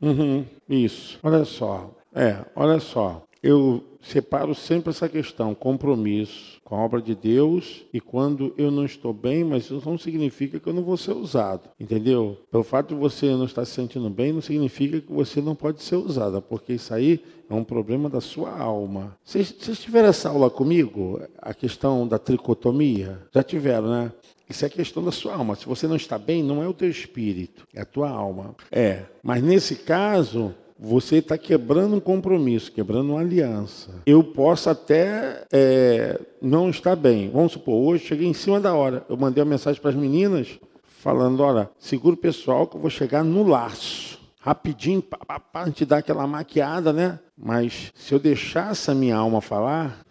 Uhum, 0.00 0.44
isso. 0.68 1.18
Olha 1.22 1.44
só. 1.44 1.90
É, 2.14 2.38
olha 2.56 2.80
só. 2.80 3.22
Eu 3.42 3.84
separo 4.04 4.54
sempre 4.54 4.90
essa 4.90 5.08
questão, 5.08 5.54
compromisso 5.54 6.60
com 6.64 6.76
a 6.76 6.78
obra 6.78 7.00
de 7.00 7.14
Deus 7.14 7.84
e 7.92 8.00
quando 8.00 8.54
eu 8.56 8.70
não 8.70 8.84
estou 8.84 9.12
bem, 9.12 9.44
mas 9.44 9.64
isso 9.64 9.82
não 9.84 9.98
significa 9.98 10.58
que 10.58 10.66
eu 10.68 10.72
não 10.72 10.82
vou 10.82 10.96
ser 10.96 11.12
usado, 11.12 11.68
entendeu? 11.78 12.38
Pelo 12.50 12.64
fato 12.64 12.94
de 12.94 13.00
você 13.00 13.26
não 13.30 13.44
estar 13.44 13.64
se 13.64 13.72
sentindo 13.72 14.08
bem, 14.08 14.32
não 14.32 14.40
significa 14.40 15.00
que 15.00 15.12
você 15.12 15.40
não 15.40 15.54
pode 15.54 15.82
ser 15.82 15.96
usada, 15.96 16.40
porque 16.40 16.74
isso 16.74 16.92
aí 16.94 17.22
é 17.48 17.54
um 17.54 17.64
problema 17.64 18.08
da 18.08 18.20
sua 18.20 18.58
alma. 18.58 19.16
Vocês, 19.24 19.52
tiveram 19.78 20.08
essa 20.08 20.30
aula 20.30 20.48
comigo? 20.50 21.20
A 21.38 21.52
questão 21.52 22.06
da 22.06 22.18
tricotomia? 22.18 23.20
Já 23.32 23.42
tiveram, 23.42 23.88
né? 23.88 24.12
Isso 24.48 24.64
é 24.64 24.68
questão 24.68 25.02
da 25.02 25.10
sua 25.10 25.34
alma. 25.34 25.54
Se 25.54 25.66
você 25.66 25.86
não 25.86 25.96
está 25.96 26.18
bem, 26.18 26.42
não 26.42 26.62
é 26.62 26.68
o 26.68 26.74
teu 26.74 26.88
espírito, 26.88 27.66
é 27.72 27.80
a 27.80 27.86
tua 27.86 28.10
alma. 28.10 28.54
É, 28.70 29.04
mas 29.22 29.42
nesse 29.42 29.76
caso, 29.76 30.54
você 30.84 31.16
está 31.16 31.38
quebrando 31.38 31.96
um 31.96 32.00
compromisso, 32.00 32.70
quebrando 32.70 33.12
uma 33.12 33.20
aliança. 33.20 33.90
Eu 34.04 34.22
posso 34.22 34.68
até 34.68 35.46
é, 35.50 36.20
não 36.42 36.68
estar 36.68 36.94
bem. 36.94 37.30
Vamos 37.30 37.52
supor, 37.52 37.74
hoje 37.74 38.04
cheguei 38.04 38.28
em 38.28 38.34
cima 38.34 38.60
da 38.60 38.74
hora. 38.74 39.04
Eu 39.08 39.16
mandei 39.16 39.42
uma 39.42 39.50
mensagem 39.50 39.80
para 39.80 39.90
as 39.90 39.96
meninas 39.96 40.58
falando: 40.82 41.42
olha, 41.42 41.70
segura 41.78 42.14
o 42.14 42.18
pessoal 42.18 42.66
que 42.66 42.76
eu 42.76 42.80
vou 42.80 42.90
chegar 42.90 43.24
no 43.24 43.42
laço. 43.44 44.22
Rapidinho, 44.38 45.02
para 45.02 45.70
te 45.70 45.86
dar 45.86 45.98
aquela 45.98 46.26
maquiada, 46.26 46.92
né? 46.92 47.18
Mas 47.36 47.90
se 47.94 48.12
eu 48.12 48.18
deixasse 48.18 48.90
a 48.90 48.94
minha 48.94 49.16
alma 49.16 49.40
falar, 49.40 50.03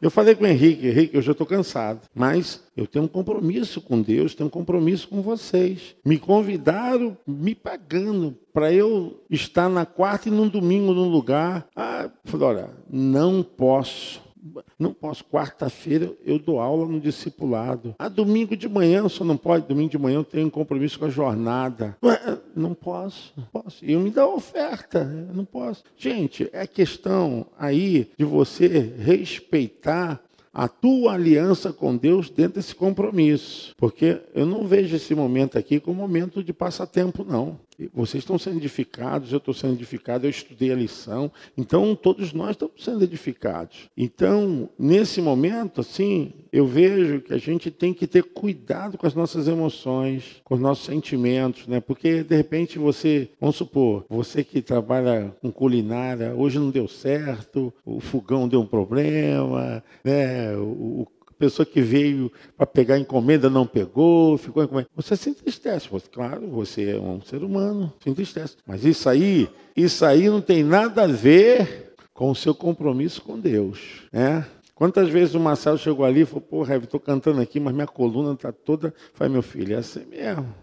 eu 0.00 0.10
falei 0.10 0.34
com 0.34 0.44
o 0.44 0.46
Henrique, 0.46 0.86
Henrique, 0.86 1.14
eu 1.16 1.22
já 1.22 1.32
estou 1.32 1.46
cansado, 1.46 2.00
mas 2.14 2.64
eu 2.76 2.86
tenho 2.86 3.04
um 3.04 3.08
compromisso 3.08 3.80
com 3.80 4.00
Deus, 4.00 4.34
tenho 4.34 4.46
um 4.46 4.50
compromisso 4.50 5.08
com 5.08 5.20
vocês. 5.20 5.94
Me 6.04 6.18
convidaram 6.18 7.16
me 7.26 7.54
pagando 7.54 8.36
para 8.52 8.72
eu 8.72 9.20
estar 9.28 9.68
na 9.68 9.84
quarta 9.84 10.28
e 10.28 10.32
no 10.32 10.48
domingo 10.48 10.94
num 10.94 11.08
lugar. 11.08 11.66
Ah, 11.76 12.10
falei, 12.24 12.46
olha, 12.46 12.70
não 12.90 13.42
posso. 13.42 14.22
Não 14.78 14.92
posso. 14.92 15.24
Quarta-feira 15.24 16.12
eu 16.24 16.38
dou 16.38 16.60
aula 16.60 16.86
no 16.86 17.00
discipulado. 17.00 17.94
Ah, 17.98 18.08
domingo 18.08 18.56
de 18.56 18.68
manhã 18.68 19.08
só 19.08 19.24
não 19.24 19.36
pode. 19.36 19.66
Domingo 19.66 19.90
de 19.90 19.98
manhã 19.98 20.16
eu 20.16 20.24
tenho 20.24 20.46
um 20.46 20.50
compromisso 20.50 20.98
com 20.98 21.04
a 21.04 21.10
jornada. 21.10 21.96
Não 22.54 22.74
posso, 22.74 23.32
não 23.36 23.44
posso. 23.44 23.84
E 23.84 23.92
eu 23.92 24.00
me 24.00 24.10
dá 24.10 24.26
oferta. 24.26 25.04
Não 25.04 25.44
posso. 25.44 25.84
Gente, 25.96 26.48
é 26.52 26.66
questão 26.66 27.46
aí 27.58 28.10
de 28.18 28.24
você 28.24 28.66
respeitar 28.98 30.20
a 30.52 30.66
tua 30.66 31.12
aliança 31.14 31.72
com 31.72 31.96
Deus 31.96 32.28
dentro 32.28 32.54
desse 32.54 32.74
compromisso. 32.74 33.72
Porque 33.76 34.20
eu 34.34 34.44
não 34.44 34.66
vejo 34.66 34.96
esse 34.96 35.14
momento 35.14 35.56
aqui 35.56 35.78
como 35.78 36.00
momento 36.00 36.42
de 36.42 36.52
passatempo, 36.52 37.24
não. 37.24 37.58
Vocês 37.94 38.22
estão 38.22 38.38
sendo 38.38 38.58
edificados, 38.58 39.32
eu 39.32 39.38
estou 39.38 39.54
sendo 39.54 39.74
edificado, 39.74 40.26
eu 40.26 40.30
estudei 40.30 40.72
a 40.72 40.74
lição. 40.74 41.30
Então, 41.56 41.94
todos 41.94 42.32
nós 42.32 42.50
estamos 42.50 42.74
sendo 42.82 43.02
edificados. 43.02 43.88
Então, 43.96 44.68
nesse 44.78 45.20
momento, 45.20 45.80
assim, 45.80 46.32
eu 46.52 46.66
vejo 46.66 47.20
que 47.20 47.32
a 47.32 47.38
gente 47.38 47.70
tem 47.70 47.94
que 47.94 48.06
ter 48.06 48.22
cuidado 48.22 48.98
com 48.98 49.06
as 49.06 49.14
nossas 49.14 49.48
emoções, 49.48 50.40
com 50.44 50.54
os 50.54 50.60
nossos 50.60 50.84
sentimentos, 50.84 51.66
né? 51.66 51.80
Porque, 51.80 52.22
de 52.22 52.36
repente, 52.36 52.78
você, 52.78 53.30
vamos 53.40 53.56
supor, 53.56 54.04
você 54.08 54.42
que 54.42 54.60
trabalha 54.60 55.34
com 55.40 55.50
culinária, 55.50 56.34
hoje 56.34 56.58
não 56.58 56.70
deu 56.70 56.88
certo, 56.88 57.72
o 57.84 58.00
fogão 58.00 58.48
deu 58.48 58.60
um 58.60 58.66
problema, 58.66 59.82
né? 60.04 60.56
O, 60.56 61.06
pessoa 61.40 61.64
que 61.64 61.80
veio 61.80 62.30
para 62.54 62.66
pegar 62.66 62.98
encomenda 62.98 63.48
não 63.48 63.66
pegou, 63.66 64.36
ficou 64.36 64.62
encomenda. 64.62 64.90
Você 64.94 65.16
se 65.16 65.30
entristece, 65.30 65.88
você, 65.88 66.06
claro, 66.06 66.46
você 66.48 66.90
é 66.90 67.00
um 67.00 67.22
ser 67.22 67.42
humano, 67.42 67.90
se 67.98 68.10
entristece. 68.10 68.58
Mas 68.66 68.84
isso 68.84 69.08
aí, 69.08 69.48
isso 69.74 70.04
aí 70.04 70.28
não 70.28 70.42
tem 70.42 70.62
nada 70.62 71.04
a 71.04 71.06
ver 71.06 71.94
com 72.12 72.30
o 72.30 72.34
seu 72.34 72.54
compromisso 72.54 73.22
com 73.22 73.40
Deus, 73.40 74.02
né? 74.12 74.46
Quantas 74.74 75.08
vezes 75.08 75.34
o 75.34 75.40
Marcelo 75.40 75.78
chegou 75.78 76.04
ali 76.04 76.22
e 76.22 76.26
falou, 76.26 76.42
pô, 76.42 76.62
Rev, 76.62 76.84
estou 76.84 77.00
cantando 77.00 77.40
aqui, 77.40 77.58
mas 77.58 77.74
minha 77.74 77.86
coluna 77.86 78.32
está 78.32 78.50
toda. 78.50 78.94
Falei, 79.12 79.32
meu 79.32 79.42
filho, 79.42 79.74
é 79.74 79.78
assim 79.78 80.06
mesmo. 80.06 80.54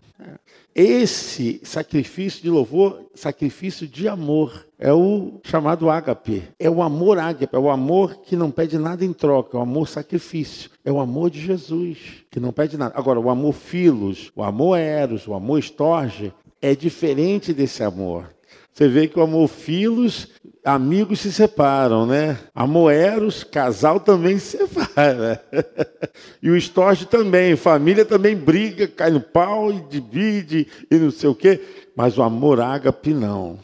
Esse 0.73 1.59
sacrifício 1.63 2.41
de 2.41 2.49
louvor, 2.49 3.09
sacrifício 3.15 3.87
de 3.87 4.07
amor, 4.07 4.65
é 4.77 4.93
o 4.93 5.39
chamado 5.43 5.89
ágape. 5.89 6.43
É 6.59 6.69
o 6.69 6.81
amor 6.81 7.17
ágape, 7.17 7.55
é 7.55 7.59
o 7.59 7.69
amor 7.69 8.21
que 8.21 8.35
não 8.35 8.51
pede 8.51 8.77
nada 8.77 9.03
em 9.03 9.13
troca, 9.13 9.57
é 9.57 9.59
o 9.59 9.63
amor 9.63 9.87
sacrifício. 9.87 10.69
É 10.85 10.91
o 10.91 10.99
amor 10.99 11.29
de 11.29 11.39
Jesus, 11.39 12.23
que 12.29 12.39
não 12.39 12.51
pede 12.51 12.77
nada. 12.77 12.93
Agora, 12.95 13.19
o 13.19 13.29
amor 13.29 13.53
filos, 13.53 14.31
o 14.35 14.43
amor 14.43 14.77
eros, 14.77 15.27
o 15.27 15.33
amor 15.33 15.59
estorge, 15.59 16.31
é 16.61 16.75
diferente 16.75 17.53
desse 17.53 17.83
amor. 17.83 18.36
Você 18.77 18.87
vê 18.87 19.07
que 19.07 19.17
o 19.17 19.23
amor 19.23 19.47
filos, 19.47 20.27
amigos 20.63 21.21
se 21.21 21.33
separam, 21.33 22.05
né? 22.05 22.37
Amor 22.53 22.91
eros, 22.91 23.43
casal 23.43 23.99
também 23.99 24.37
se 24.37 24.55
separa. 24.55 25.43
e 26.43 26.51
o 26.51 26.55
estorge 26.55 27.07
também, 27.07 27.55
família 27.55 28.05
também 28.05 28.35
briga, 28.35 28.87
cai 28.87 29.09
no 29.09 29.19
pau 29.19 29.73
e 29.73 29.81
divide 29.89 30.67
e 30.91 30.95
não 30.95 31.09
sei 31.09 31.27
o 31.27 31.33
quê. 31.33 31.59
Mas 31.95 32.19
o 32.19 32.21
amor 32.21 32.61
ágape 32.61 33.15
não. 33.15 33.57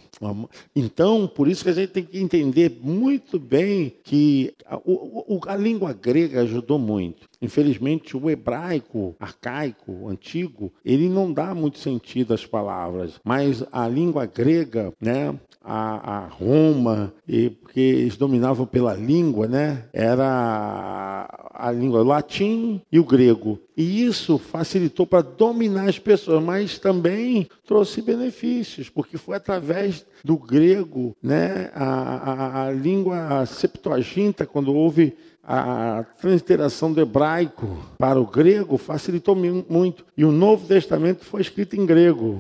Então, 0.76 1.28
por 1.28 1.48
isso 1.48 1.64
que 1.64 1.70
a 1.70 1.74
gente 1.74 1.92
tem 1.92 2.04
que 2.04 2.18
entender 2.18 2.80
muito 2.82 3.38
bem 3.38 3.94
que 4.04 4.52
a, 4.66 4.78
a, 4.78 5.54
a 5.54 5.56
língua 5.56 5.94
grega 5.94 6.42
ajudou 6.42 6.80
muito. 6.80 7.28
Infelizmente, 7.44 8.16
o 8.16 8.30
hebraico 8.30 9.16
arcaico, 9.20 10.08
antigo, 10.08 10.72
ele 10.86 11.10
não 11.10 11.34
dá 11.34 11.54
muito 11.54 11.78
sentido 11.78 12.34
às 12.34 12.46
palavras, 12.46 13.20
mas 13.22 13.66
a 13.70 13.86
língua 13.86 14.26
grega, 14.26 14.94
né, 15.02 15.38
a, 15.62 16.20
a 16.20 16.28
Roma, 16.28 17.14
e 17.28 17.50
porque 17.50 17.82
eles 17.82 18.16
dominavam 18.16 18.66
pela 18.66 18.94
língua, 18.94 19.46
né, 19.46 19.84
era 19.92 21.28
a 21.54 21.72
língua 21.72 22.02
latim 22.02 22.82
e 22.90 22.98
o 22.98 23.04
grego. 23.04 23.60
E 23.76 24.04
isso 24.06 24.38
facilitou 24.38 25.06
para 25.06 25.22
dominar 25.22 25.90
as 25.90 26.00
pessoas, 26.00 26.42
mas 26.42 26.80
também 26.80 27.50
trouxe 27.66 28.02
benefícios, 28.02 28.90
porque 28.90 29.18
foi 29.18 29.36
através 29.36 30.06
do 30.24 30.38
grego, 30.38 31.14
né, 31.22 31.72
a, 31.74 31.84
a, 31.84 32.68
a 32.68 32.72
língua 32.72 33.46
Septuaginta, 33.46 34.46
quando 34.46 34.74
houve 34.74 35.14
a 35.44 36.06
transliteração 36.22 36.94
do 36.94 37.02
hebraico 37.02 37.78
para 37.98 38.20
o 38.20 38.26
grego 38.26 38.78
facilitou 38.78 39.36
muito. 39.36 40.06
E 40.16 40.24
o 40.24 40.32
Novo 40.32 40.68
Testamento 40.68 41.26
foi 41.26 41.42
escrito 41.42 41.76
em 41.76 41.86
grego. 41.86 42.40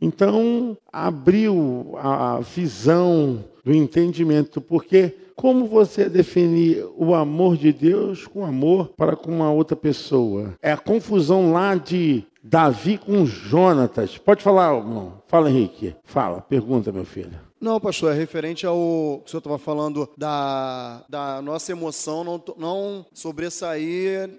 Então, 0.00 0.76
abriu 0.92 1.94
a 1.98 2.40
visão 2.40 3.44
do 3.64 3.74
entendimento, 3.74 4.60
porque 4.60 5.16
como 5.34 5.66
você 5.66 6.08
definir 6.08 6.86
o 6.96 7.14
amor 7.14 7.56
de 7.56 7.72
Deus 7.72 8.26
com 8.26 8.44
amor 8.44 8.92
para 8.96 9.16
com 9.16 9.30
uma 9.30 9.50
outra 9.50 9.76
pessoa? 9.76 10.54
É 10.62 10.72
a 10.72 10.78
confusão 10.78 11.52
lá 11.52 11.74
de 11.74 12.24
Davi 12.42 12.96
com 12.96 13.26
Jonatas. 13.26 14.16
Pode 14.16 14.42
falar, 14.42 14.74
irmão? 14.76 15.14
Fala, 15.26 15.50
Henrique. 15.50 15.94
Fala, 16.04 16.40
pergunta, 16.40 16.92
meu 16.92 17.04
filho. 17.04 17.45
Não, 17.60 17.80
pastor, 17.80 18.12
é 18.12 18.14
referente 18.14 18.66
ao 18.66 18.76
que 19.24 19.28
o 19.28 19.30
senhor 19.30 19.38
estava 19.38 19.58
falando 19.58 20.08
da, 20.16 21.04
da 21.08 21.40
nossa 21.40 21.72
emoção 21.72 22.22
não, 22.22 22.44
não 22.58 23.06
sobressair 23.14 24.30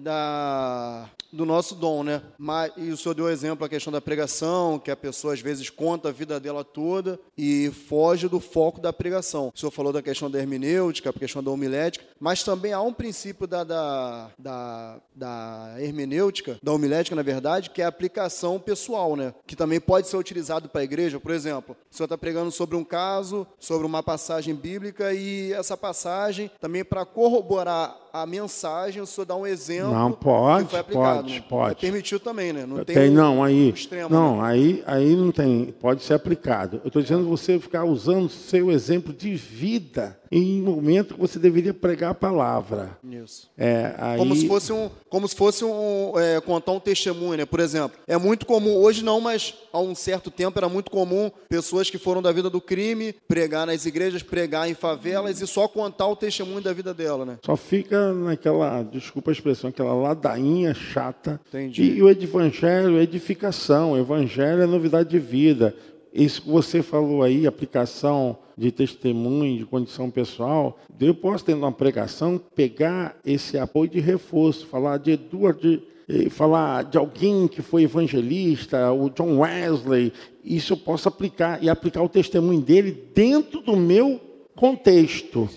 da, 0.00 1.08
do 1.32 1.44
nosso 1.44 1.74
dom, 1.74 2.02
né? 2.02 2.22
Mas, 2.38 2.72
e 2.76 2.90
o 2.90 2.96
senhor 2.96 3.14
deu 3.14 3.28
exemplo 3.28 3.64
a 3.64 3.68
questão 3.68 3.92
da 3.92 4.00
pregação, 4.00 4.78
que 4.78 4.90
a 4.90 4.96
pessoa 4.96 5.34
às 5.34 5.40
vezes 5.40 5.70
conta 5.70 6.08
a 6.08 6.12
vida 6.12 6.40
dela 6.40 6.64
toda 6.64 7.18
e 7.36 7.70
foge 7.88 8.28
do 8.28 8.40
foco 8.40 8.80
da 8.80 8.92
pregação. 8.92 9.52
O 9.54 9.58
senhor 9.58 9.70
falou 9.70 9.92
da 9.92 10.02
questão 10.02 10.30
da 10.30 10.38
hermenêutica, 10.38 11.10
a 11.10 11.12
questão 11.12 11.42
da 11.42 11.50
homilética, 11.50 12.04
mas 12.18 12.42
também 12.42 12.72
há 12.72 12.80
um 12.80 12.92
princípio 12.92 13.46
da, 13.46 13.62
da, 13.64 14.30
da, 14.38 15.00
da 15.14 15.74
hermenêutica, 15.78 16.58
da 16.62 16.72
homilética, 16.72 17.14
na 17.14 17.22
verdade, 17.22 17.70
que 17.70 17.82
é 17.82 17.84
a 17.84 17.88
aplicação 17.88 18.58
pessoal, 18.58 19.16
né? 19.16 19.34
Que 19.46 19.56
também 19.56 19.80
pode 19.80 20.08
ser 20.08 20.16
utilizado 20.16 20.68
para 20.68 20.80
a 20.80 20.84
igreja. 20.84 21.20
Por 21.20 21.32
exemplo, 21.32 21.76
o 21.90 21.94
senhor 21.94 22.06
está 22.06 22.18
pregando 22.18 22.50
sobre 22.50 22.76
um 22.76 22.84
caso, 22.84 23.46
sobre 23.58 23.86
uma 23.86 24.02
passagem 24.02 24.54
bíblica 24.54 25.12
e 25.12 25.52
essa 25.52 25.76
passagem 25.76 26.50
também 26.60 26.84
para 26.84 27.04
corroborar 27.04 28.05
a 28.22 28.26
mensagem, 28.26 29.02
o 29.02 29.06
senhor 29.06 29.26
dá 29.26 29.36
um 29.36 29.46
exemplo 29.46 29.92
Não, 29.92 30.12
pode, 30.12 30.64
que 30.64 30.70
foi 30.70 30.80
aplicado. 30.80 31.22
pode, 31.22 31.34
né? 31.34 31.44
pode. 31.48 31.80
Permitiu 31.80 32.18
também, 32.18 32.52
né? 32.52 32.64
Não 32.64 32.84
tem, 32.84 32.96
Tem, 32.96 33.10
não, 33.10 33.42
aí, 33.42 33.70
extremo, 33.70 34.08
não, 34.08 34.38
né? 34.40 34.48
aí, 34.48 34.82
aí 34.86 35.14
não 35.14 35.30
tem, 35.30 35.74
pode 35.80 36.02
ser 36.02 36.14
aplicado. 36.14 36.80
Eu 36.82 36.88
estou 36.88 37.02
dizendo 37.02 37.24
você 37.28 37.58
ficar 37.58 37.84
usando 37.84 38.28
seu 38.28 38.70
exemplo 38.70 39.12
de 39.12 39.34
vida 39.34 40.18
em 40.38 40.60
momento 40.60 41.14
que 41.14 41.20
você 41.20 41.38
deveria 41.38 41.72
pregar 41.72 42.10
a 42.10 42.14
palavra. 42.14 42.98
Isso. 43.02 43.48
É, 43.56 43.94
aí, 43.96 44.18
Como 44.18 44.36
se 44.36 44.46
fosse 44.46 44.72
um, 44.72 44.90
como 45.08 45.26
se 45.26 45.34
fosse 45.34 45.64
um 45.64 46.12
é, 46.18 46.40
contar 46.40 46.72
um 46.72 46.80
testemunho, 46.80 47.38
né? 47.38 47.46
Por 47.46 47.58
exemplo, 47.58 47.98
é 48.06 48.18
muito 48.18 48.44
comum 48.44 48.76
hoje 48.76 49.02
não, 49.02 49.20
mas 49.20 49.54
há 49.72 49.80
um 49.80 49.94
certo 49.94 50.30
tempo 50.30 50.58
era 50.58 50.68
muito 50.68 50.90
comum 50.90 51.30
pessoas 51.48 51.88
que 51.88 51.96
foram 51.96 52.20
da 52.20 52.32
vida 52.32 52.50
do 52.50 52.60
crime 52.60 53.14
pregar 53.26 53.66
nas 53.66 53.86
igrejas, 53.86 54.22
pregar 54.22 54.68
em 54.68 54.74
favelas 54.74 55.40
e 55.40 55.46
só 55.46 55.66
contar 55.66 56.06
o 56.06 56.16
testemunho 56.16 56.60
da 56.60 56.72
vida 56.72 56.92
dela, 56.92 57.24
né? 57.24 57.38
Só 57.44 57.56
fica 57.56 58.12
naquela, 58.12 58.82
desculpa 58.82 59.30
a 59.30 59.32
expressão, 59.32 59.70
aquela 59.70 59.94
ladainha 59.94 60.74
chata. 60.74 61.40
Entendi. 61.48 61.82
E, 61.82 62.02
o 62.02 62.10
evangelho 62.10 62.98
é 62.98 63.02
edificação, 63.02 63.92
o 63.92 63.98
evangelho 63.98 64.62
é 64.62 64.66
novidade 64.66 65.08
de 65.08 65.18
vida. 65.18 65.74
Isso 66.16 66.40
que 66.40 66.48
você 66.48 66.82
falou 66.82 67.22
aí, 67.22 67.46
aplicação 67.46 68.38
de 68.56 68.72
testemunho, 68.72 69.58
de 69.58 69.66
condição 69.66 70.10
pessoal, 70.10 70.78
eu 70.98 71.14
posso, 71.14 71.44
tendo 71.44 71.58
uma 71.58 71.72
pregação, 71.72 72.40
pegar 72.54 73.14
esse 73.22 73.58
apoio 73.58 73.90
de 73.90 74.00
reforço, 74.00 74.66
falar 74.66 74.96
de 74.96 75.10
Edward, 75.10 75.82
eh, 76.08 76.30
falar 76.30 76.84
de 76.84 76.96
alguém 76.96 77.46
que 77.46 77.60
foi 77.60 77.82
evangelista, 77.82 78.90
o 78.92 79.10
John 79.10 79.40
Wesley, 79.40 80.10
isso 80.42 80.72
eu 80.72 80.76
posso 80.78 81.06
aplicar, 81.06 81.62
e 81.62 81.68
aplicar 81.68 82.02
o 82.02 82.08
testemunho 82.08 82.62
dele 82.62 82.92
dentro 83.14 83.60
do 83.60 83.76
meu 83.76 84.18
contexto. 84.56 85.48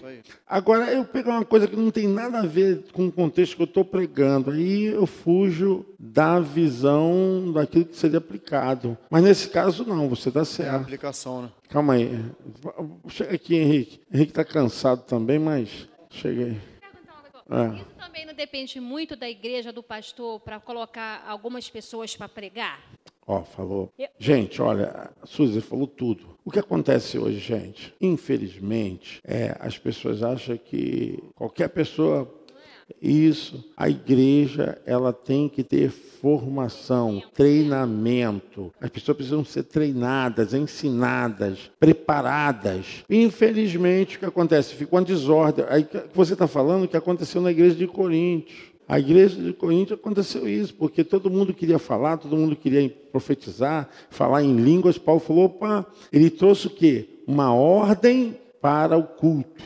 Agora, 0.47 0.91
eu 0.91 1.05
pegar 1.05 1.31
uma 1.31 1.45
coisa 1.45 1.67
que 1.67 1.75
não 1.75 1.89
tem 1.89 2.07
nada 2.07 2.39
a 2.39 2.45
ver 2.45 2.83
com 2.91 3.07
o 3.07 3.11
contexto 3.11 3.55
que 3.55 3.61
eu 3.61 3.65
estou 3.65 3.85
pregando, 3.85 4.51
aí 4.51 4.85
eu 4.85 5.05
fujo 5.07 5.85
da 5.97 6.39
visão 6.39 7.51
daquilo 7.53 7.85
que 7.85 7.95
seria 7.95 8.17
aplicado. 8.17 8.97
Mas 9.09 9.23
nesse 9.23 9.49
caso, 9.49 9.85
não, 9.85 10.07
você 10.09 10.29
está 10.29 10.41
É 10.41 10.43
a 10.43 10.45
certo. 10.45 10.75
aplicação, 10.81 11.41
né? 11.43 11.51
Calma 11.69 11.93
aí. 11.93 12.09
Chega 13.07 13.35
aqui, 13.35 13.55
Henrique. 13.55 14.01
Henrique 14.13 14.31
está 14.31 14.43
cansado 14.43 15.03
também, 15.03 15.39
mas 15.39 15.87
cheguei. 16.09 16.57
É. 17.51 17.75
Isso 17.77 17.85
também 17.99 18.25
não 18.27 18.33
depende 18.33 18.79
muito 18.79 19.15
da 19.15 19.27
igreja, 19.29 19.71
do 19.73 19.81
pastor, 19.81 20.39
para 20.39 20.59
colocar 20.59 21.23
algumas 21.27 21.67
pessoas 21.69 22.15
para 22.15 22.29
pregar? 22.29 22.79
Ó, 23.25 23.43
falou. 23.43 23.91
Eu- 23.97 24.07
Gente, 24.19 24.61
olha, 24.61 25.11
a 25.21 25.25
Suzy 25.25 25.61
falou 25.61 25.87
tudo. 25.87 26.37
O 26.49 26.51
que 26.51 26.57
acontece 26.57 27.15
hoje, 27.19 27.37
gente? 27.37 27.93
Infelizmente, 28.01 29.21
é, 29.23 29.55
as 29.59 29.77
pessoas 29.77 30.23
acham 30.23 30.57
que 30.57 31.23
qualquer 31.35 31.69
pessoa. 31.69 32.27
Isso, 32.99 33.63
a 33.77 33.87
igreja 33.87 34.81
ela 34.83 35.13
tem 35.13 35.47
que 35.47 35.63
ter 35.63 35.91
formação, 35.91 37.21
treinamento. 37.35 38.73
As 38.81 38.89
pessoas 38.89 39.17
precisam 39.17 39.45
ser 39.45 39.61
treinadas, 39.61 40.55
ensinadas, 40.55 41.69
preparadas. 41.79 43.03
Infelizmente, 43.07 44.17
o 44.17 44.19
que 44.19 44.25
acontece? 44.25 44.73
Fica 44.73 44.95
uma 44.95 45.03
desordem. 45.03 45.65
Aí 45.69 45.87
você 46.15 46.33
está 46.33 46.47
falando 46.47 46.87
que 46.87 46.97
aconteceu 46.97 47.41
na 47.43 47.51
igreja 47.51 47.75
de 47.75 47.85
Coríntios. 47.85 48.57
A 48.89 48.97
igreja 48.97 49.39
de 49.39 49.53
Coríntios 49.53 49.99
aconteceu 49.99 50.49
isso, 50.49 50.73
porque 50.73 51.03
todo 51.03 51.29
mundo 51.29 51.53
queria 51.53 51.77
falar, 51.77 52.17
todo 52.17 52.35
mundo 52.35 52.55
queria 52.55 52.89
profetizar, 53.11 53.87
falar 54.09 54.41
em 54.41 54.55
línguas. 54.55 54.97
Paulo 54.97 55.21
falou, 55.21 55.45
opa, 55.45 55.85
ele 56.11 56.27
trouxe 56.31 56.65
o 56.65 56.71
quê? 56.71 57.07
Uma 57.27 57.53
ordem 57.53 58.35
para 58.59 58.97
o 58.97 59.03
culto. 59.03 59.63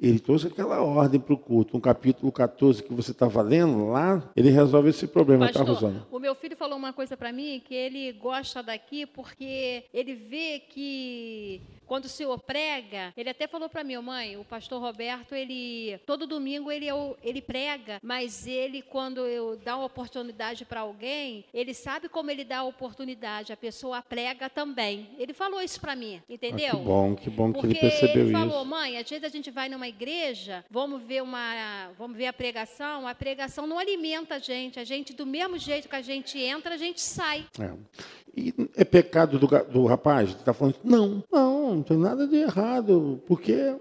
Ele 0.00 0.18
trouxe 0.18 0.48
aquela 0.48 0.82
ordem 0.82 1.20
para 1.20 1.34
o 1.34 1.38
culto. 1.38 1.76
No 1.76 1.80
capítulo 1.80 2.32
14 2.32 2.82
que 2.82 2.92
você 2.92 3.12
estava 3.12 3.40
lendo 3.42 3.90
lá, 3.90 4.28
ele 4.34 4.50
resolve 4.50 4.90
esse 4.90 5.06
problema, 5.06 5.46
tá, 5.46 5.60
Pastor, 5.60 5.74
Rosana? 5.74 6.06
o 6.10 6.18
meu 6.18 6.34
filho 6.34 6.56
falou 6.56 6.76
uma 6.76 6.92
coisa 6.92 7.16
para 7.16 7.32
mim 7.32 7.62
que 7.64 7.76
ele 7.76 8.12
gosta 8.14 8.60
daqui 8.60 9.06
porque 9.06 9.84
ele 9.94 10.14
vê 10.14 10.60
que 10.68 11.62
quando 11.86 12.04
o 12.04 12.08
senhor 12.08 12.38
prega, 12.40 13.12
ele 13.16 13.30
até 13.30 13.46
falou 13.46 13.68
para 13.68 13.84
mim, 13.84 13.96
mãe, 13.98 14.36
o 14.36 14.44
pastor 14.44 14.80
Roberto, 14.80 15.34
ele 15.34 15.98
todo 16.06 16.26
domingo 16.26 16.70
ele 16.70 16.88
é 16.88 16.94
ele 17.22 17.40
prega, 17.40 17.98
mas 18.02 18.46
ele 18.46 18.82
quando 18.82 19.26
eu 19.26 19.56
dá 19.56 19.76
uma 19.76 19.86
oportunidade 19.86 20.64
para 20.64 20.80
alguém, 20.80 21.44
ele 21.52 21.74
sabe 21.74 22.08
como 22.08 22.30
ele 22.30 22.44
dá 22.44 22.58
a 22.58 22.64
oportunidade, 22.64 23.52
a 23.52 23.56
pessoa 23.56 24.02
prega 24.02 24.48
também. 24.48 25.08
Ele 25.18 25.32
falou 25.32 25.60
isso 25.60 25.80
para 25.80 25.96
mim, 25.96 26.22
entendeu? 26.28 26.74
Ah, 26.74 26.76
que 26.76 26.84
bom, 26.84 27.14
que 27.16 27.30
bom 27.30 27.52
que 27.52 27.60
Porque 27.60 27.76
ele 27.76 27.80
percebeu 27.80 28.22
ele 28.26 28.30
isso. 28.30 28.38
falou, 28.38 28.64
mãe, 28.64 28.98
às 28.98 29.08
vezes 29.08 29.24
a 29.24 29.28
gente 29.28 29.50
vai 29.50 29.68
numa 29.68 29.88
igreja, 29.88 30.64
vamos 30.70 31.02
ver 31.02 31.22
uma, 31.22 31.90
vamos 31.98 32.16
ver 32.16 32.26
a 32.26 32.32
pregação, 32.32 33.06
a 33.06 33.14
pregação 33.14 33.66
não 33.66 33.78
alimenta 33.78 34.36
a 34.36 34.38
gente, 34.38 34.78
a 34.78 34.84
gente 34.84 35.12
do 35.12 35.26
mesmo 35.26 35.58
jeito 35.58 35.88
que 35.88 35.96
a 35.96 36.02
gente 36.02 36.38
entra, 36.38 36.74
a 36.74 36.78
gente 36.78 37.00
sai. 37.00 37.46
É. 37.58 38.14
E 38.36 38.52
é 38.76 38.84
pecado 38.84 39.38
do, 39.38 39.46
do 39.46 39.86
rapaz? 39.86 40.30
Está 40.30 40.52
falando, 40.52 40.76
não, 40.82 41.22
não, 41.30 41.73
não 41.74 41.82
tem 41.82 41.96
nada 41.98 42.26
de 42.26 42.36
errado, 42.36 43.20
porque, 43.26 43.76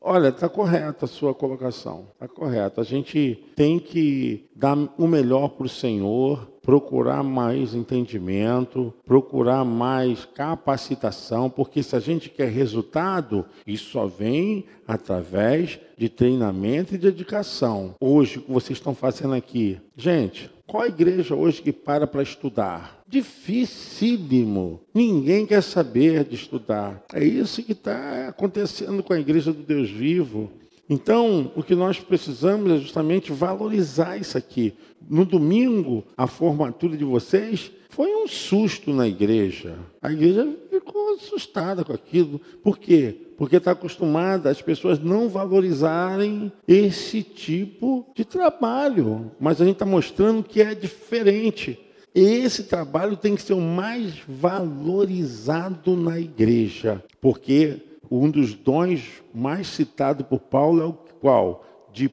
olha, 0.00 0.28
está 0.28 0.48
correta 0.48 1.04
a 1.04 1.08
sua 1.08 1.34
colocação, 1.34 2.08
está 2.12 2.28
correta. 2.28 2.80
A 2.80 2.84
gente 2.84 3.42
tem 3.54 3.78
que 3.78 4.48
dar 4.54 4.76
o 4.98 5.06
melhor 5.06 5.50
para 5.50 5.66
o 5.66 5.68
Senhor, 5.68 6.46
procurar 6.60 7.22
mais 7.22 7.74
entendimento, 7.74 8.92
procurar 9.04 9.64
mais 9.64 10.24
capacitação, 10.24 11.48
porque 11.48 11.80
se 11.80 11.94
a 11.94 12.00
gente 12.00 12.28
quer 12.28 12.48
resultado, 12.48 13.46
isso 13.64 13.92
só 13.92 14.06
vem 14.06 14.64
através 14.86 15.78
de 15.96 16.08
treinamento 16.08 16.94
e 16.94 16.98
dedicação. 16.98 17.94
Hoje, 18.00 18.38
o 18.38 18.42
que 18.42 18.52
vocês 18.52 18.78
estão 18.78 18.96
fazendo 18.96 19.34
aqui, 19.34 19.80
gente, 19.96 20.50
qual 20.66 20.82
a 20.82 20.88
igreja 20.88 21.34
hoje 21.34 21.62
que 21.62 21.72
para 21.72 22.06
para 22.06 22.22
estudar? 22.22 23.00
Dificílimo. 23.08 24.80
Ninguém 24.92 25.46
quer 25.46 25.62
saber 25.62 26.24
de 26.24 26.34
estudar. 26.34 27.04
É 27.12 27.24
isso 27.24 27.62
que 27.62 27.72
está 27.72 28.28
acontecendo 28.28 29.02
com 29.02 29.12
a 29.12 29.20
igreja 29.20 29.52
do 29.52 29.62
Deus 29.62 29.88
vivo. 29.88 30.50
Então, 30.88 31.50
o 31.56 31.62
que 31.62 31.74
nós 31.74 31.98
precisamos 31.98 32.70
é 32.70 32.78
justamente 32.78 33.32
valorizar 33.32 34.16
isso 34.16 34.38
aqui. 34.38 34.72
No 35.08 35.24
domingo, 35.24 36.04
a 36.16 36.26
formatura 36.26 36.96
de 36.96 37.04
vocês 37.04 37.72
foi 37.88 38.14
um 38.14 38.28
susto 38.28 38.92
na 38.92 39.08
igreja. 39.08 39.78
A 40.00 40.12
igreja 40.12 40.46
ficou 40.70 41.14
assustada 41.14 41.84
com 41.84 41.92
aquilo. 41.92 42.40
Por 42.62 42.78
quê? 42.78 43.16
Porque 43.36 43.56
está 43.56 43.72
acostumada 43.72 44.50
as 44.50 44.62
pessoas 44.62 44.98
não 44.98 45.28
valorizarem 45.28 46.52
esse 46.68 47.22
tipo 47.22 48.06
de 48.14 48.24
trabalho. 48.24 49.32
Mas 49.40 49.60
a 49.60 49.64
gente 49.64 49.74
está 49.74 49.86
mostrando 49.86 50.42
que 50.42 50.60
é 50.60 50.74
diferente. 50.74 51.78
Esse 52.14 52.62
trabalho 52.62 53.16
tem 53.16 53.34
que 53.34 53.42
ser 53.42 53.52
o 53.52 53.60
mais 53.60 54.14
valorizado 54.26 55.94
na 55.94 56.18
igreja, 56.18 57.04
porque 57.20 57.82
um 58.10 58.30
dos 58.30 58.54
dons 58.54 59.22
mais 59.34 59.66
citado 59.68 60.24
por 60.24 60.40
Paulo 60.40 60.82
é 60.82 60.86
o 60.86 60.92
qual? 61.20 61.64
De 61.92 62.08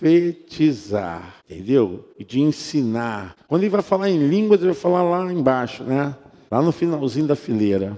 profetizar, 0.00 1.36
entendeu? 1.48 2.08
E 2.18 2.24
de 2.24 2.40
ensinar. 2.40 3.36
Quando 3.48 3.62
ele 3.62 3.70
vai 3.70 3.82
falar 3.82 4.10
em 4.10 4.26
línguas, 4.28 4.60
ele 4.60 4.72
vai 4.72 4.80
falar 4.80 5.02
lá 5.02 5.32
embaixo, 5.32 5.82
né? 5.84 6.14
Lá 6.50 6.60
no 6.62 6.72
finalzinho 6.72 7.26
da 7.26 7.36
fileira. 7.36 7.96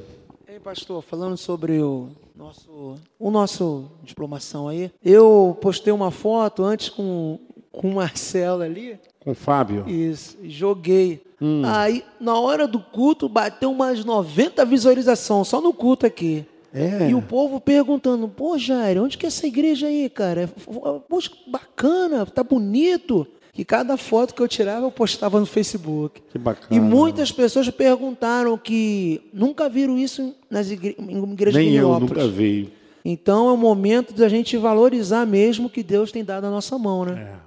Ei, 0.48 0.58
pastor, 0.60 1.02
falando 1.02 1.36
sobre 1.36 1.80
o 1.80 2.08
nosso, 2.34 2.94
o 3.18 3.30
nosso 3.30 3.90
diplomação 4.02 4.68
aí, 4.68 4.90
eu 5.04 5.56
postei 5.60 5.92
uma 5.92 6.10
foto 6.10 6.62
antes 6.62 6.88
com, 6.88 7.38
com 7.72 7.90
o 7.90 7.94
Marcelo 7.96 8.62
ali, 8.62 8.98
Com 9.20 9.32
o 9.32 9.34
Fábio. 9.34 9.88
isso, 9.88 10.36
e 10.42 10.48
joguei. 10.50 11.24
Aí, 11.66 12.02
na 12.18 12.38
hora 12.38 12.66
do 12.66 12.80
culto, 12.80 13.28
bateu 13.28 13.70
umas 13.70 14.02
90 14.04 14.64
visualizações, 14.64 15.48
só 15.48 15.60
no 15.60 15.74
culto 15.74 16.06
aqui. 16.06 16.46
É. 16.72 17.08
E 17.10 17.14
o 17.14 17.22
povo 17.22 17.60
perguntando, 17.60 18.28
pô, 18.28 18.58
Jair, 18.58 19.02
onde 19.02 19.16
que 19.16 19.26
é 19.26 19.28
essa 19.28 19.46
igreja 19.46 19.86
aí, 19.86 20.10
cara? 20.10 20.48
Poxa, 21.08 21.30
bacana, 21.46 22.26
tá 22.26 22.42
bonito. 22.42 23.26
Que 23.52 23.64
cada 23.64 23.96
foto 23.96 24.34
que 24.34 24.42
eu 24.42 24.48
tirava, 24.48 24.84
eu 24.84 24.90
postava 24.90 25.40
no 25.40 25.46
Facebook. 25.46 26.20
Que 26.30 26.38
bacana. 26.38 26.68
E 26.70 26.78
muitas 26.78 27.32
pessoas 27.32 27.70
perguntaram 27.70 28.58
que 28.58 29.22
nunca 29.32 29.66
viram 29.66 29.96
isso 29.96 30.34
nas 30.50 30.70
igre 30.70 30.94
em 30.98 31.32
igrejas 31.32 31.54
Nem 31.54 31.74
eu 31.74 31.98
nunca 31.98 32.28
vi. 32.28 32.70
Então 33.02 33.48
é 33.48 33.52
o 33.52 33.56
momento 33.56 34.12
da 34.12 34.28
gente 34.28 34.58
valorizar 34.58 35.24
mesmo 35.24 35.68
o 35.68 35.70
que 35.70 35.82
Deus 35.82 36.12
tem 36.12 36.22
dado 36.22 36.46
à 36.48 36.50
nossa 36.50 36.76
mão, 36.76 37.06
né? 37.06 37.32
É. 37.32 37.46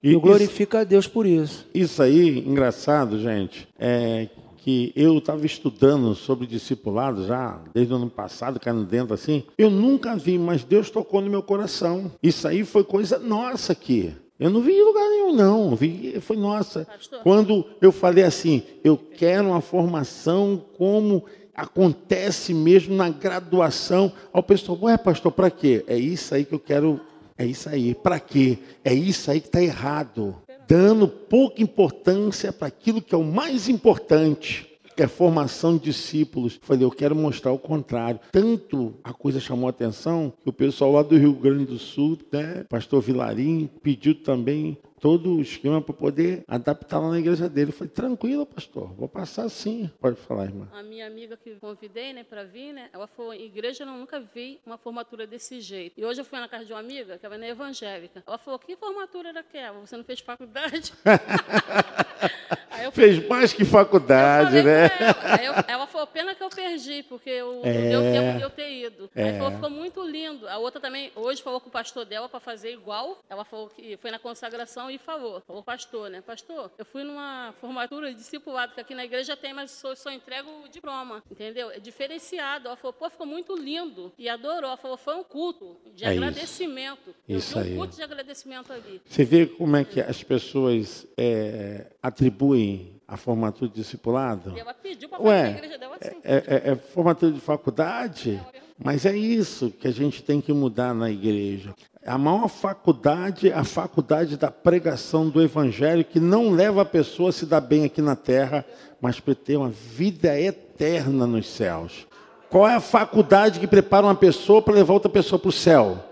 E 0.00 0.12
Eu 0.12 0.20
glorifico 0.20 0.76
a 0.76 0.84
Deus 0.84 1.08
por 1.08 1.26
isso. 1.26 1.66
Isso 1.74 2.00
aí, 2.00 2.38
engraçado, 2.38 3.18
gente, 3.18 3.66
é 3.76 4.28
que 4.68 4.92
eu 4.94 5.16
estava 5.16 5.46
estudando 5.46 6.14
sobre 6.14 6.46
discipulado 6.46 7.26
já 7.26 7.58
desde 7.72 7.90
o 7.90 7.96
ano 7.96 8.10
passado, 8.10 8.60
caindo 8.60 8.84
dentro 8.84 9.14
assim. 9.14 9.42
Eu 9.56 9.70
nunca 9.70 10.14
vi, 10.14 10.38
mas 10.38 10.62
Deus 10.62 10.90
tocou 10.90 11.22
no 11.22 11.30
meu 11.30 11.42
coração. 11.42 12.12
Isso 12.22 12.46
aí 12.46 12.62
foi 12.66 12.84
coisa 12.84 13.18
nossa 13.18 13.72
aqui. 13.72 14.14
Eu 14.38 14.50
não 14.50 14.60
vi 14.60 14.72
em 14.72 14.84
lugar 14.84 15.08
nenhum, 15.08 15.32
não. 15.32 15.74
Vi, 15.74 16.20
foi 16.20 16.36
nossa. 16.36 16.84
Pastor. 16.84 17.20
Quando 17.22 17.64
eu 17.80 17.90
falei 17.90 18.24
assim, 18.24 18.62
eu 18.84 18.98
quero 18.98 19.48
uma 19.48 19.62
formação 19.62 20.62
como 20.76 21.24
acontece 21.54 22.52
mesmo 22.52 22.94
na 22.94 23.08
graduação. 23.08 24.12
Ao 24.30 24.42
pessoal, 24.42 24.78
ué, 24.82 24.98
pastor, 24.98 25.32
para 25.32 25.50
quê? 25.50 25.82
É 25.86 25.96
isso 25.96 26.34
aí 26.34 26.44
que 26.44 26.54
eu 26.54 26.60
quero 26.60 27.00
É 27.38 27.46
isso 27.46 27.70
aí. 27.70 27.94
Para 27.94 28.20
quê? 28.20 28.58
É 28.84 28.92
isso 28.92 29.30
aí 29.30 29.40
que 29.40 29.46
está 29.46 29.62
errado. 29.62 30.36
Dando 30.68 31.08
pouca 31.08 31.62
importância 31.62 32.52
para 32.52 32.68
aquilo 32.68 33.00
que 33.00 33.14
é 33.14 33.18
o 33.18 33.24
mais 33.24 33.70
importante 33.70 34.67
que 34.98 35.04
é 35.04 35.06
formação 35.06 35.76
de 35.76 35.84
discípulos. 35.84 36.58
Falei, 36.60 36.82
eu 36.82 36.90
quero 36.90 37.14
mostrar 37.14 37.52
o 37.52 37.58
contrário. 37.58 38.18
Tanto 38.32 38.98
a 39.04 39.12
coisa 39.12 39.38
chamou 39.38 39.68
a 39.68 39.70
atenção 39.70 40.32
que 40.42 40.50
o 40.50 40.52
pessoal 40.52 40.90
lá 40.90 41.04
do 41.04 41.16
Rio 41.16 41.34
Grande 41.34 41.66
do 41.66 41.78
Sul, 41.78 42.18
né, 42.32 42.64
pastor 42.68 43.00
Vilarim, 43.00 43.70
pediu 43.80 44.12
também 44.16 44.76
todo 44.98 45.36
o 45.36 45.40
esquema 45.40 45.80
para 45.80 45.94
poder 45.94 46.42
adaptar 46.48 46.98
lá 46.98 47.10
na 47.10 47.18
igreja 47.20 47.48
dele. 47.48 47.70
Eu 47.70 47.74
falei, 47.74 47.92
tranquilo, 47.92 48.44
pastor, 48.44 48.92
vou 48.94 49.08
passar 49.08 49.48
sim. 49.48 49.88
Pode 50.00 50.16
falar, 50.16 50.46
irmã. 50.46 50.68
A 50.72 50.82
minha 50.82 51.06
amiga 51.06 51.36
que 51.36 51.54
convidei, 51.60 52.12
né, 52.12 52.24
para 52.24 52.42
vir, 52.42 52.72
né, 52.72 52.88
ela 52.92 53.06
falou, 53.06 53.32
igreja 53.32 53.84
eu 53.84 53.86
nunca 53.86 54.18
vi 54.18 54.58
uma 54.66 54.76
formatura 54.76 55.28
desse 55.28 55.60
jeito. 55.60 56.00
E 56.00 56.04
hoje 56.04 56.22
eu 56.22 56.24
fui 56.24 56.40
na 56.40 56.48
casa 56.48 56.64
de 56.64 56.72
uma 56.72 56.80
amiga, 56.80 57.18
que 57.18 57.24
ela 57.24 57.36
é 57.36 57.50
evangélica. 57.50 58.24
Ela 58.26 58.36
falou, 58.36 58.58
que 58.58 58.74
formatura 58.74 59.28
era 59.28 59.38
aquela? 59.38 59.78
Você 59.78 59.96
não 59.96 60.02
fez 60.02 60.18
faculdade? 60.18 60.92
Fez 62.92 63.26
mais 63.26 63.52
que 63.52 63.64
faculdade, 63.64 64.62
né? 64.62 64.90
Ela. 64.98 65.44
Eu, 65.44 65.64
ela 65.66 65.86
falou, 65.86 66.06
pena 66.06 66.34
que 66.34 66.42
eu 66.42 66.48
perdi, 66.48 67.02
porque 67.02 67.30
eu, 67.30 67.60
é, 67.64 67.72
não 67.72 68.02
deu 68.02 68.12
tempo 68.12 68.38
de 68.38 68.42
eu 68.42 68.50
ter 68.50 68.70
ido. 68.70 69.10
É. 69.14 69.24
Aí 69.24 69.38
falou, 69.38 69.52
ficou 69.52 69.70
muito 69.70 70.02
lindo. 70.02 70.48
A 70.48 70.58
outra 70.58 70.80
também, 70.80 71.10
hoje 71.14 71.42
falou 71.42 71.60
com 71.60 71.68
o 71.68 71.72
pastor 71.72 72.04
dela 72.04 72.28
para 72.28 72.40
fazer 72.40 72.72
igual. 72.72 73.18
Ela 73.28 73.44
falou 73.44 73.68
que 73.68 73.96
foi 73.96 74.10
na 74.10 74.18
consagração 74.18 74.90
e 74.90 74.98
falou, 74.98 75.42
falou 75.46 75.62
pastor, 75.62 76.10
né? 76.10 76.20
Pastor, 76.20 76.70
eu 76.78 76.84
fui 76.84 77.04
numa 77.04 77.54
formatura 77.60 78.10
de 78.10 78.16
discipulado, 78.16 78.74
que 78.74 78.80
aqui 78.80 78.94
na 78.94 79.04
igreja 79.04 79.36
tem, 79.36 79.52
mas 79.52 79.70
só, 79.70 79.94
só 79.94 80.10
entrego 80.10 80.48
o 80.64 80.68
diploma, 80.68 81.22
entendeu? 81.30 81.70
É 81.70 81.78
diferenciado. 81.78 82.68
Ela 82.68 82.76
falou, 82.76 82.92
pô, 82.92 83.08
ficou 83.10 83.26
muito 83.26 83.56
lindo. 83.56 84.12
E 84.18 84.28
adorou. 84.28 84.68
Ela 84.68 84.76
falou, 84.76 84.96
foi 84.96 85.14
um 85.14 85.24
culto 85.24 85.76
de 85.94 86.04
é 86.04 86.08
agradecimento. 86.08 87.14
Isso, 87.28 87.48
isso 87.48 87.58
um 87.58 87.62
aí. 87.62 87.74
culto 87.74 87.96
de 87.96 88.02
agradecimento 88.02 88.72
ali. 88.72 89.00
Você 89.04 89.24
vê 89.24 89.46
como 89.46 89.76
é 89.76 89.84
que 89.84 90.00
as 90.00 90.22
pessoas 90.22 91.06
é, 91.16 91.86
atribuem 92.02 92.77
a 93.08 93.16
formatura 93.16 93.70
de 93.70 93.76
discipulado? 93.76 94.52
Ela 94.54 94.74
pediu 94.74 95.08
para 95.08 95.18
fazer 95.18 95.34
a 95.34 95.50
igreja 95.50 95.78
dela 95.78 95.96
assim. 95.98 96.16
É, 96.22 96.36
é, 96.36 96.70
é 96.72 96.76
formatura 96.76 97.32
de 97.32 97.40
faculdade? 97.40 98.38
Mas 98.78 99.06
é 99.06 99.16
isso 99.16 99.70
que 99.70 99.88
a 99.88 99.90
gente 99.90 100.22
tem 100.22 100.42
que 100.42 100.52
mudar 100.52 100.94
na 100.94 101.10
igreja. 101.10 101.74
A 102.06 102.18
maior 102.18 102.48
faculdade 102.48 103.50
é 103.50 103.54
a 103.54 103.64
faculdade 103.64 104.36
da 104.36 104.50
pregação 104.50 105.28
do 105.28 105.42
evangelho, 105.42 106.04
que 106.04 106.20
não 106.20 106.50
leva 106.50 106.82
a 106.82 106.84
pessoa 106.84 107.30
a 107.30 107.32
se 107.32 107.46
dar 107.46 107.60
bem 107.60 107.84
aqui 107.84 108.02
na 108.02 108.14
terra, 108.14 108.64
mas 109.00 109.18
para 109.18 109.34
ter 109.34 109.56
uma 109.56 109.70
vida 109.70 110.38
eterna 110.38 111.26
nos 111.26 111.48
céus. 111.48 112.06
Qual 112.50 112.68
é 112.68 112.74
a 112.74 112.80
faculdade 112.80 113.58
que 113.58 113.66
prepara 113.66 114.06
uma 114.06 114.14
pessoa 114.14 114.62
para 114.62 114.74
levar 114.74 114.94
outra 114.94 115.10
pessoa 115.10 115.38
para 115.38 115.48
o 115.48 115.52
céu? 115.52 116.04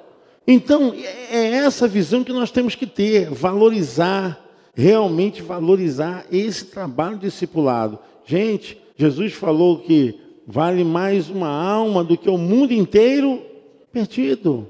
Então, 0.46 0.94
é 1.30 1.50
essa 1.56 1.86
visão 1.86 2.24
que 2.24 2.32
nós 2.32 2.50
temos 2.50 2.74
que 2.74 2.86
ter, 2.86 3.30
valorizar, 3.30 4.45
realmente 4.76 5.40
valorizar 5.40 6.26
esse 6.30 6.66
trabalho 6.66 7.16
discipulado. 7.16 7.98
Gente, 8.26 8.78
Jesus 8.94 9.32
falou 9.32 9.78
que 9.78 10.20
vale 10.46 10.84
mais 10.84 11.30
uma 11.30 11.48
alma 11.48 12.04
do 12.04 12.16
que 12.16 12.28
o 12.28 12.36
mundo 12.36 12.72
inteiro 12.72 13.42
perdido. 13.90 14.68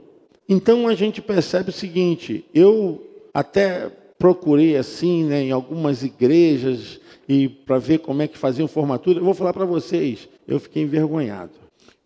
Então 0.48 0.86
a 0.86 0.94
gente 0.94 1.20
percebe 1.20 1.70
o 1.70 1.72
seguinte: 1.72 2.44
eu 2.54 3.04
até 3.34 3.90
procurei 4.16 4.76
assim, 4.76 5.24
né, 5.24 5.42
em 5.42 5.50
algumas 5.50 6.04
igrejas 6.04 7.00
e 7.28 7.48
para 7.48 7.78
ver 7.78 7.98
como 7.98 8.22
é 8.22 8.28
que 8.28 8.38
faziam 8.38 8.68
formatura. 8.68 9.18
Eu 9.18 9.24
vou 9.24 9.34
falar 9.34 9.52
para 9.52 9.64
vocês, 9.64 10.28
eu 10.46 10.60
fiquei 10.60 10.84
envergonhado. 10.84 11.52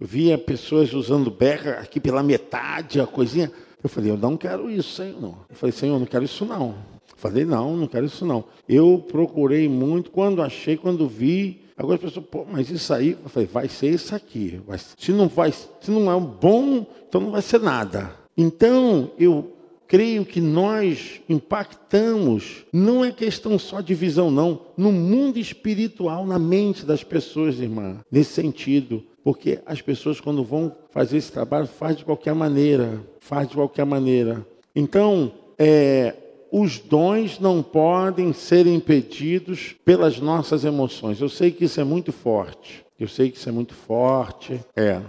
Eu 0.01 0.07
via 0.07 0.39
pessoas 0.39 0.95
usando 0.95 1.31
beca 1.31 1.73
aqui 1.73 2.01
pela 2.01 2.23
metade, 2.23 2.99
a 2.99 3.07
coisinha. 3.07 3.53
Eu 3.83 3.91
falei, 3.91 4.11
eu 4.11 4.17
não 4.17 4.37
quero 4.37 4.71
isso, 4.71 4.95
Senhor. 4.95 5.35
Eu 5.49 5.55
falei, 5.55 5.73
Senhor, 5.73 5.97
eu 5.97 5.99
não 5.99 6.07
quero 6.07 6.25
isso 6.25 6.47
não. 6.47 6.75
Falei, 7.21 7.45
não, 7.45 7.77
não 7.77 7.87
quero 7.87 8.07
isso 8.07 8.25
não. 8.25 8.45
Eu 8.67 9.05
procurei 9.07 9.69
muito, 9.69 10.11
quando 10.11 10.41
achei, 10.41 10.77
quando 10.77 11.07
vi, 11.07 11.61
Agora 11.77 11.95
as 11.95 12.03
pessoas, 12.03 12.27
pô, 12.27 12.45
mas 12.51 12.69
isso 12.69 12.93
aí, 12.93 13.17
eu 13.23 13.29
falei, 13.31 13.49
vai 13.51 13.67
ser 13.67 13.89
isso 13.89 14.15
aqui. 14.15 14.61
Se 14.99 15.13
não 15.13 15.29
vai, 15.29 15.51
se 15.51 15.91
não 15.91 16.11
é 16.11 16.15
um 16.15 16.27
bom, 16.27 16.85
então 17.09 17.23
não 17.23 17.31
vai 17.31 17.41
ser 17.41 17.59
nada. 17.59 18.15
Então, 18.37 19.11
eu 19.19 19.51
creio 19.89 20.27
que 20.27 20.43
nós 20.43 21.23
impactamos, 21.27 22.67
não 22.71 23.03
é 23.03 23.11
questão 23.11 23.59
só 23.59 23.81
de 23.81 23.95
visão, 23.95 24.31
não, 24.31 24.61
no 24.77 24.93
mundo 24.93 25.39
espiritual, 25.39 26.27
na 26.27 26.39
mente 26.39 26.85
das 26.85 27.03
pessoas, 27.03 27.59
irmã, 27.59 28.01
nesse 28.13 28.33
sentido. 28.33 29.03
Porque 29.25 29.59
as 29.65 29.81
pessoas, 29.81 30.21
quando 30.21 30.45
vão 30.45 30.77
fazer 30.91 31.17
esse 31.17 31.33
trabalho, 31.33 31.67
faz 31.67 31.97
de 31.97 32.05
qualquer 32.05 32.35
maneira, 32.35 33.01
faz 33.21 33.49
de 33.49 33.55
qualquer 33.55 33.87
maneira. 33.87 34.47
Então, 34.77 35.33
é, 35.59 36.15
os 36.53 36.79
dons 36.79 37.39
não 37.39 37.63
podem 37.63 38.33
ser 38.33 38.67
impedidos 38.67 39.77
pelas 39.85 40.19
nossas 40.19 40.65
emoções. 40.65 41.21
Eu 41.21 41.29
sei 41.29 41.51
que 41.51 41.65
isso 41.65 41.81
é 41.81 41.85
muito 41.85 42.13
forte. 42.13 42.85
Eu 42.99 43.09
sei 43.09 43.31
que 43.31 43.39
isso 43.39 43.49
é 43.49 43.53
muito 43.53 43.75
forte. 43.75 44.61
É. 44.77 45.01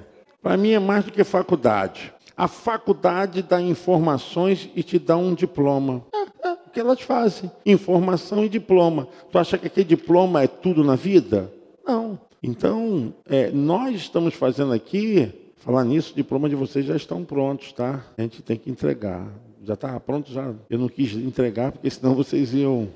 Para 0.42 0.58
mim 0.58 0.72
é 0.72 0.80
mais 0.80 1.04
do 1.04 1.12
que 1.12 1.24
faculdade. 1.24 2.14
A 2.38 2.48
faculdade 2.48 3.42
dá 3.42 3.62
informações 3.62 4.70
e 4.76 4.84
te 4.84 4.98
dá 4.98 5.18
um 5.18 5.34
diploma. 5.34 6.04
É, 6.14 6.48
é 6.48 6.54
o 6.54 6.70
que 6.72 6.80
elas 6.80 7.02
fazem. 7.02 7.52
Informação 7.66 8.46
e 8.46 8.50
diploma. 8.50 9.08
Tu 9.32 9.38
acha 9.38 9.58
que 9.58 9.68
aquele 9.68 9.86
diploma 9.86 10.44
é 10.44 10.48
tudo 10.48 10.84
na 10.84 10.96
vida? 10.96 11.52
Não. 11.86 12.20
Então, 12.42 13.14
é, 13.28 13.52
nós 13.52 13.96
estamos 13.96 14.34
fazendo 14.34 14.74
aqui, 14.74 15.32
falar 15.58 15.84
nisso, 15.84 16.14
o 16.14 16.16
diploma 16.16 16.50
de 16.50 16.56
vocês 16.56 16.86
já 16.86 16.96
estão 16.96 17.24
prontos, 17.24 17.72
tá? 17.74 18.04
A 18.18 18.22
gente 18.22 18.42
tem 18.42 18.58
que 18.58 18.72
entregar 18.72 19.28
já 19.64 19.74
estava 19.76 20.00
pronto, 20.00 20.32
já. 20.32 20.54
Eu 20.70 20.80
não 20.80 20.90
quis 20.90 21.14
entregar, 21.14 21.72
porque 21.72 21.90
senão 21.90 22.16
vocês 22.16 22.54
iam. 22.54 22.90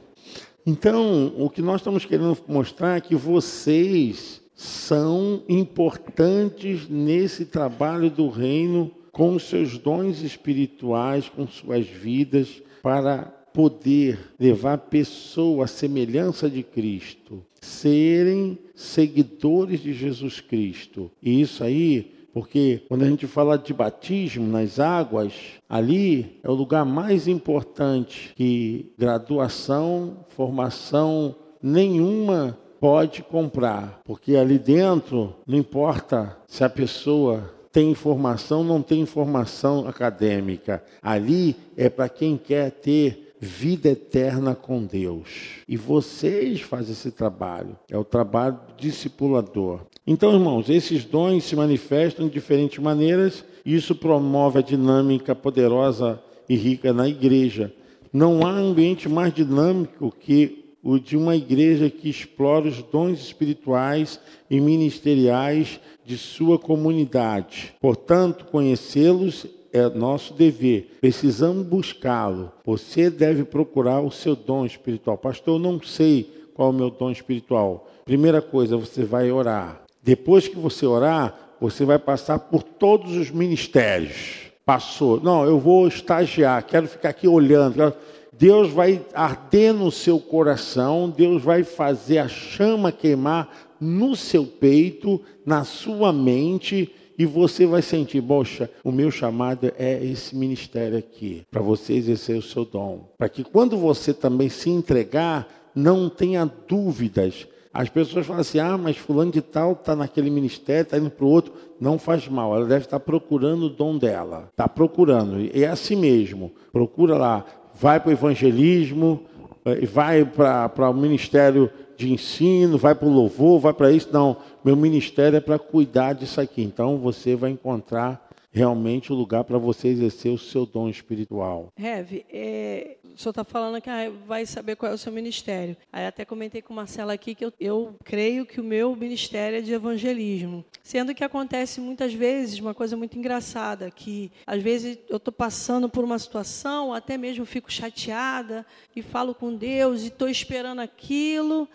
Então, 0.65 1.33
o 1.37 1.49
que 1.49 1.61
nós 1.61 1.81
estamos 1.81 2.05
querendo 2.05 2.37
mostrar 2.47 2.97
é 2.97 3.01
que 3.01 3.15
vocês 3.15 4.41
são 4.55 5.43
importantes 5.47 6.87
nesse 6.89 7.45
trabalho 7.45 8.09
do 8.09 8.29
reino 8.29 8.91
com 9.11 9.37
seus 9.37 9.77
dons 9.77 10.21
espirituais, 10.21 11.29
com 11.29 11.47
suas 11.47 11.85
vidas, 11.85 12.61
para 12.81 13.31
poder 13.53 14.19
levar 14.37 14.73
a 14.73 14.77
pessoa 14.77 15.63
à 15.63 15.67
semelhança 15.67 16.49
de 16.49 16.61
Cristo, 16.61 17.41
serem 17.61 18.57
seguidores 18.73 19.79
de 19.81 19.93
Jesus 19.93 20.41
Cristo. 20.41 21.09
E 21.23 21.39
isso 21.39 21.63
aí 21.63 22.14
porque 22.35 22.83
quando 22.89 23.03
a 23.03 23.07
gente 23.07 23.25
fala 23.27 23.57
de 23.57 23.73
batismo 23.73 24.45
nas 24.45 24.77
águas, 24.77 25.31
ali 25.69 26.37
é 26.43 26.49
o 26.49 26.53
lugar 26.53 26.83
mais 26.83 27.29
importante 27.29 28.33
que 28.35 28.91
graduação, 28.99 30.17
formação 30.27 31.33
nenhuma 31.63 32.57
pode 32.77 33.23
comprar. 33.23 34.01
Porque 34.03 34.35
ali 34.35 34.59
dentro, 34.59 35.33
não 35.47 35.57
importa 35.57 36.37
se 36.45 36.61
a 36.61 36.69
pessoa 36.69 37.55
tem 37.71 37.91
informação, 37.91 38.57
ou 38.59 38.65
não 38.65 38.81
tem 38.81 38.99
informação 38.99 39.87
acadêmica. 39.87 40.83
Ali 41.01 41.55
é 41.77 41.87
para 41.87 42.09
quem 42.09 42.35
quer 42.35 42.69
ter 42.69 43.33
vida 43.39 43.89
eterna 43.89 44.55
com 44.55 44.83
Deus. 44.83 45.61
E 45.67 45.77
vocês 45.77 46.61
fazem 46.61 46.91
esse 46.91 47.11
trabalho, 47.11 47.77
é 47.89 47.97
o 47.97 48.03
trabalho 48.03 48.59
discipulador. 48.77 49.81
Então, 50.07 50.33
irmãos, 50.33 50.69
esses 50.69 51.03
dons 51.03 51.43
se 51.45 51.55
manifestam 51.55 52.27
de 52.27 52.33
diferentes 52.33 52.77
maneiras 52.77 53.43
e 53.65 53.73
isso 53.73 53.95
promove 53.95 54.59
a 54.59 54.61
dinâmica 54.61 55.33
poderosa 55.33 56.21
e 56.47 56.55
rica 56.55 56.93
na 56.93 57.09
igreja. 57.09 57.73
Não 58.13 58.45
há 58.45 58.51
ambiente 58.51 59.09
mais 59.09 59.33
dinâmico 59.33 60.13
que 60.19 60.63
o 60.83 60.99
de 60.99 61.17
uma 61.17 61.35
igreja 61.35 61.89
que 61.89 62.07
explora 62.07 62.67
os 62.67 62.83
dons 62.83 63.19
espirituais 63.19 64.19
e 64.47 64.61
ministeriais 64.61 65.79
de 66.05 66.15
sua 66.15 66.59
comunidade. 66.59 67.73
Portanto, 67.81 68.45
conhecê-los 68.45 69.47
é 69.73 69.89
nosso 69.89 70.35
dever. 70.35 70.97
Precisamos 71.01 71.65
buscá-lo. 71.65 72.51
Você 72.63 73.09
deve 73.09 73.43
procurar 73.43 74.01
o 74.01 74.11
seu 74.11 74.35
dom 74.35 74.63
espiritual. 74.65 75.17
Pastor, 75.17 75.55
eu 75.55 75.59
não 75.59 75.81
sei 75.81 76.29
qual 76.53 76.69
é 76.69 76.71
o 76.71 76.75
meu 76.75 76.91
dom 76.91 77.09
espiritual. 77.09 77.89
Primeira 78.05 78.39
coisa, 78.39 78.77
você 78.77 79.03
vai 79.03 79.31
orar. 79.31 79.84
Depois 80.05 80.47
que 80.47 80.55
você 80.55 80.85
orar, 80.85 81.35
você 81.59 81.83
vai 81.83 81.97
passar 81.97 82.37
por 82.37 82.61
todos 82.61 83.17
os 83.17 83.31
ministérios. 83.31 84.51
Passou. 84.63 85.19
Não, 85.19 85.43
eu 85.45 85.59
vou 85.59 85.87
estagiar, 85.87 86.63
quero 86.63 86.87
ficar 86.87 87.09
aqui 87.09 87.27
olhando. 87.27 87.91
Deus 88.31 88.71
vai 88.71 89.03
arder 89.15 89.73
no 89.73 89.89
seu 89.89 90.19
coração, 90.19 91.09
Deus 91.09 91.41
vai 91.41 91.63
fazer 91.63 92.19
a 92.19 92.27
chama 92.27 92.91
queimar 92.91 93.49
no 93.81 94.15
seu 94.15 94.45
peito, 94.45 95.19
na 95.43 95.63
sua 95.63 96.13
mente, 96.13 96.93
e 97.17 97.25
você 97.25 97.65
vai 97.65 97.81
sentir, 97.81 98.21
poxa, 98.21 98.69
o 98.83 98.91
meu 98.91 99.09
chamado 99.09 99.73
é 99.75 100.05
esse 100.05 100.35
ministério 100.35 100.99
aqui, 100.99 101.43
para 101.49 101.61
você 101.63 101.93
exercer 101.93 102.37
o 102.37 102.43
seu 102.43 102.63
dom. 102.63 103.09
Para 103.17 103.29
que 103.29 103.43
quando 103.43 103.75
você 103.75 104.13
também 104.13 104.49
se 104.49 104.69
entregar, 104.69 105.47
não 105.73 106.09
tenha 106.09 106.45
dúvidas 106.67 107.47
As 107.75 107.89
pessoas 107.89 108.25
falam 108.25 108.39
assim: 108.39 108.57
ah, 108.57 108.77
mas 108.77 108.95
fulano 108.95 109.33
de 109.33 109.41
tal 109.41 109.73
está 109.73 109.97
naquele 109.97 110.29
ministério, 110.29 110.83
está 110.83 110.97
indo 110.97 111.09
para 111.09 111.25
o 111.25 111.29
outro. 111.29 111.51
Não 111.77 111.99
faz 111.99 112.25
mal, 112.25 112.55
ela 112.55 112.65
deve 112.65 112.85
estar 112.85 113.01
procurando 113.01 113.63
o 113.63 113.69
dom 113.69 113.97
dela. 113.97 114.47
Está 114.49 114.65
procurando. 114.65 115.41
E 115.41 115.61
é 115.61 115.67
assim 115.67 115.97
mesmo. 115.97 116.53
Procura 116.71 117.17
lá, 117.17 117.45
vai 117.73 117.99
para 117.99 118.09
o 118.09 118.13
evangelismo, 118.13 119.23
eh, 119.65 119.85
vai 119.85 120.23
para 120.23 120.89
o 120.89 120.93
ministério 120.93 121.69
de 121.97 122.13
ensino, 122.13 122.77
vai 122.77 122.95
para 122.95 123.09
o 123.09 123.11
louvor, 123.11 123.59
vai 123.59 123.73
para 123.73 123.91
isso. 123.91 124.07
Não, 124.09 124.37
meu 124.63 124.77
ministério 124.77 125.35
é 125.35 125.41
para 125.41 125.59
cuidar 125.59 126.13
disso 126.13 126.39
aqui. 126.39 126.63
Então 126.63 126.97
você 126.97 127.35
vai 127.35 127.51
encontrar 127.51 128.24
realmente 128.55 129.11
o 129.11 129.15
lugar 129.15 129.43
para 129.43 129.57
você 129.57 129.89
exercer 129.89 130.31
o 130.31 130.37
seu 130.37 130.65
dom 130.65 130.87
espiritual. 130.87 131.67
Rev, 131.75 132.23
é, 132.31 132.95
o 133.13 133.19
senhor 133.19 133.31
está 133.31 133.43
falando 133.43 133.81
que 133.81 133.89
ah, 133.89 134.09
vai 134.25 134.45
saber 134.45 134.77
qual 134.77 134.89
é 134.89 134.95
o 134.95 134.97
seu 134.97 135.11
ministério. 135.11 135.75
Aí 135.91 136.07
até 136.07 136.23
comentei 136.23 136.61
com 136.61 136.73
Marcela 136.73 137.11
aqui 137.11 137.35
que 137.35 137.43
eu, 137.43 137.51
eu 137.59 137.95
creio 138.05 138.45
que 138.45 138.61
o 138.61 138.63
meu 138.63 138.95
ministério 138.95 139.57
é 139.57 139.61
de 139.61 139.73
evangelismo. 139.73 140.63
Sendo 140.81 141.13
que 141.13 141.23
acontece 141.23 141.81
muitas 141.81 142.13
vezes 142.13 142.59
uma 142.59 142.73
coisa 142.73 142.95
muito 142.95 143.19
engraçada, 143.19 143.91
que 143.91 144.31
às 144.47 144.63
vezes 144.63 144.97
eu 145.09 145.17
estou 145.17 145.33
passando 145.33 145.89
por 145.89 146.05
uma 146.05 146.17
situação, 146.17 146.93
até 146.93 147.17
mesmo 147.17 147.45
fico 147.45 147.69
chateada 147.69 148.65
e 148.95 149.01
falo 149.01 149.35
com 149.35 149.53
Deus 149.53 150.03
e 150.03 150.07
estou 150.07 150.29
esperando 150.29 150.79
aquilo 150.79 151.67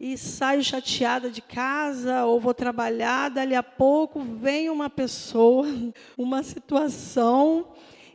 e 0.00 0.16
saio 0.16 0.62
chateada 0.62 1.30
de 1.30 1.42
casa 1.42 2.24
ou 2.24 2.40
vou 2.40 2.54
trabalhar, 2.54 3.30
dali 3.30 3.54
a 3.54 3.62
pouco 3.62 4.20
vem 4.20 4.70
uma 4.70 4.88
pessoa, 4.88 5.66
uma 6.16 6.42
situação 6.42 7.66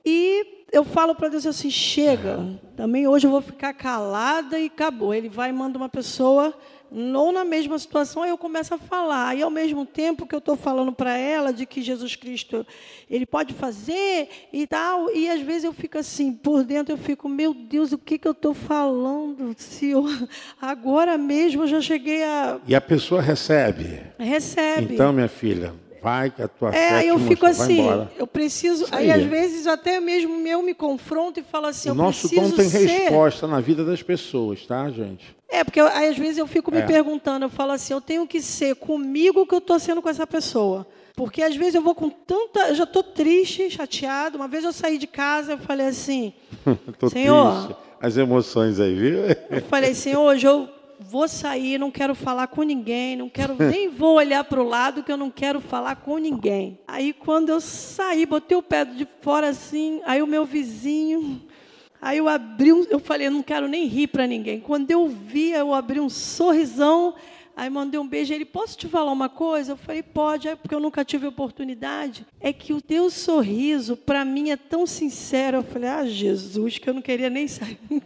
e 0.05 0.65
eu 0.71 0.83
falo 0.83 1.15
para 1.15 1.29
Deus 1.29 1.45
assim: 1.45 1.69
chega, 1.69 2.59
também 2.75 3.07
hoje 3.07 3.27
eu 3.27 3.31
vou 3.31 3.41
ficar 3.41 3.73
calada 3.73 4.59
e 4.59 4.65
acabou. 4.65 5.13
Ele 5.13 5.29
vai 5.29 5.49
e 5.49 5.53
manda 5.53 5.77
uma 5.77 5.87
pessoa 5.87 6.53
ou 6.93 7.31
na 7.31 7.43
mesma 7.43 7.77
situação, 7.79 8.25
eu 8.25 8.37
começo 8.37 8.73
a 8.73 8.77
falar. 8.77 9.35
E 9.35 9.41
ao 9.41 9.49
mesmo 9.49 9.85
tempo 9.85 10.27
que 10.27 10.35
eu 10.35 10.39
estou 10.39 10.55
falando 10.55 10.91
para 10.91 11.17
ela 11.17 11.51
de 11.51 11.65
que 11.65 11.81
Jesus 11.81 12.15
Cristo 12.15 12.65
ele 13.09 13.25
pode 13.25 13.53
fazer 13.53 14.29
e 14.51 14.67
tal, 14.67 15.09
e 15.11 15.29
às 15.29 15.41
vezes 15.41 15.63
eu 15.63 15.73
fico 15.73 15.97
assim, 15.97 16.31
por 16.31 16.63
dentro 16.63 16.93
eu 16.93 16.97
fico, 16.97 17.27
meu 17.27 17.53
Deus, 17.53 17.91
o 17.91 17.97
que, 17.97 18.17
que 18.17 18.27
eu 18.27 18.31
estou 18.31 18.53
falando? 18.53 19.55
Se 19.57 19.89
eu, 19.89 20.05
agora 20.61 21.17
mesmo 21.17 21.63
eu 21.63 21.67
já 21.67 21.81
cheguei 21.81 22.23
a. 22.23 22.59
E 22.67 22.75
a 22.75 22.81
pessoa 22.81 23.21
recebe. 23.21 24.01
Recebe. 24.19 24.93
Então, 24.93 25.11
minha 25.11 25.27
filha, 25.27 25.73
vai 26.03 26.29
que 26.29 26.41
a 26.41 26.47
tua 26.49 26.69
é, 26.69 27.01
fé 27.01 27.05
eu 27.05 27.17
fico 27.17 27.45
assim, 27.45 27.79
embora. 27.79 28.11
eu 28.17 28.27
preciso, 28.27 28.85
aí. 28.91 29.09
aí. 29.09 29.21
às 29.21 29.27
vezes 29.27 29.65
até 29.65 29.99
mesmo 30.01 30.45
eu 30.45 30.61
me 30.61 30.73
confronto 30.73 31.39
e 31.39 31.43
falo 31.43 31.67
assim, 31.67 31.89
o 31.89 31.91
eu 31.91 31.95
nosso 31.95 32.27
dom 32.27 32.51
tem 32.51 32.67
ser... 32.67 32.85
resposta 32.85 33.47
na 33.47 33.61
vida 33.61 33.85
das 33.85 34.03
pessoas, 34.03 34.65
tá, 34.65 34.89
gente? 34.89 35.33
É, 35.49 35.63
porque 35.63 35.79
eu, 35.79 35.87
aí 35.87 36.09
às 36.09 36.17
vezes 36.17 36.37
eu 36.37 36.47
fico 36.47 36.69
me 36.69 36.79
é. 36.79 36.85
perguntando, 36.85 37.45
eu 37.45 37.49
falo 37.49 37.71
assim, 37.71 37.93
eu 37.93 38.01
tenho 38.01 38.27
que 38.27 38.41
ser 38.41 38.75
comigo 38.75 39.45
que 39.45 39.53
eu 39.53 39.59
estou 39.59 39.79
sendo 39.79 40.01
com 40.01 40.09
essa 40.09 40.27
pessoa. 40.27 40.85
Porque 41.15 41.43
às 41.43 41.55
vezes 41.55 41.75
eu 41.75 41.81
vou 41.83 41.93
com 41.93 42.09
tanta. 42.09 42.69
Eu 42.69 42.75
já 42.75 42.85
estou 42.85 43.03
triste, 43.03 43.69
chateado. 43.69 44.35
Uma 44.35 44.47
vez 44.47 44.63
eu 44.63 44.73
saí 44.73 44.97
de 44.97 45.05
casa 45.05 45.53
e 45.53 45.57
falei 45.57 45.85
assim: 45.85 46.33
Senhor. 47.11 47.65
Triste. 47.65 47.83
As 48.01 48.17
emoções 48.17 48.79
aí, 48.79 48.95
viu? 48.95 49.19
eu 49.49 49.61
falei, 49.69 49.93
Senhor, 49.93 50.21
hoje 50.21 50.45
eu 50.45 50.67
vou 50.99 51.27
sair, 51.27 51.77
não 51.77 51.91
quero 51.91 52.15
falar 52.15 52.47
com 52.47 52.63
ninguém, 52.63 53.15
não 53.15 53.29
quero 53.29 53.55
nem 53.59 53.89
vou 53.89 54.15
olhar 54.15 54.43
para 54.43 54.61
o 54.61 54.67
lado 54.67 55.03
que 55.03 55.11
eu 55.11 55.17
não 55.17 55.29
quero 55.29 55.59
falar 55.61 55.97
com 55.97 56.17
ninguém. 56.17 56.79
Aí 56.87 57.13
quando 57.13 57.49
eu 57.49 57.59
saí, 57.59 58.25
botei 58.25 58.57
o 58.57 58.63
pé 58.63 58.85
de 58.85 59.07
fora 59.21 59.49
assim, 59.49 60.01
aí 60.05 60.21
o 60.21 60.27
meu 60.27 60.45
vizinho, 60.45 61.41
aí 62.01 62.17
eu 62.17 62.27
abri, 62.27 62.71
um, 62.71 62.85
eu 62.89 62.99
falei, 62.99 63.27
eu 63.27 63.31
não 63.31 63.43
quero 63.43 63.67
nem 63.67 63.85
rir 63.85 64.07
para 64.07 64.27
ninguém. 64.27 64.59
Quando 64.59 64.89
eu 64.91 65.07
vi, 65.07 65.51
eu 65.51 65.73
abri 65.73 65.99
um 65.99 66.09
sorrisão, 66.09 67.15
aí 67.55 67.69
mandei 67.69 67.99
um 67.99 68.07
beijo. 68.07 68.33
Ele, 68.33 68.45
posso 68.45 68.77
te 68.77 68.87
falar 68.87 69.11
uma 69.11 69.29
coisa? 69.29 69.73
Eu 69.73 69.77
falei, 69.77 70.03
pode, 70.03 70.47
é 70.47 70.55
porque 70.55 70.73
eu 70.73 70.79
nunca 70.79 71.03
tive 71.05 71.27
oportunidade. 71.27 72.25
É 72.39 72.51
que 72.51 72.73
o 72.73 72.81
teu 72.81 73.09
sorriso, 73.09 73.95
para 73.95 74.23
mim, 74.23 74.51
é 74.51 74.57
tão 74.57 74.85
sincero. 74.85 75.57
Eu 75.57 75.63
falei, 75.63 75.89
ah, 75.89 76.05
Jesus, 76.05 76.77
que 76.77 76.89
eu 76.89 76.93
não 76.93 77.01
queria 77.01 77.29
nem 77.29 77.47
sair. 77.47 77.79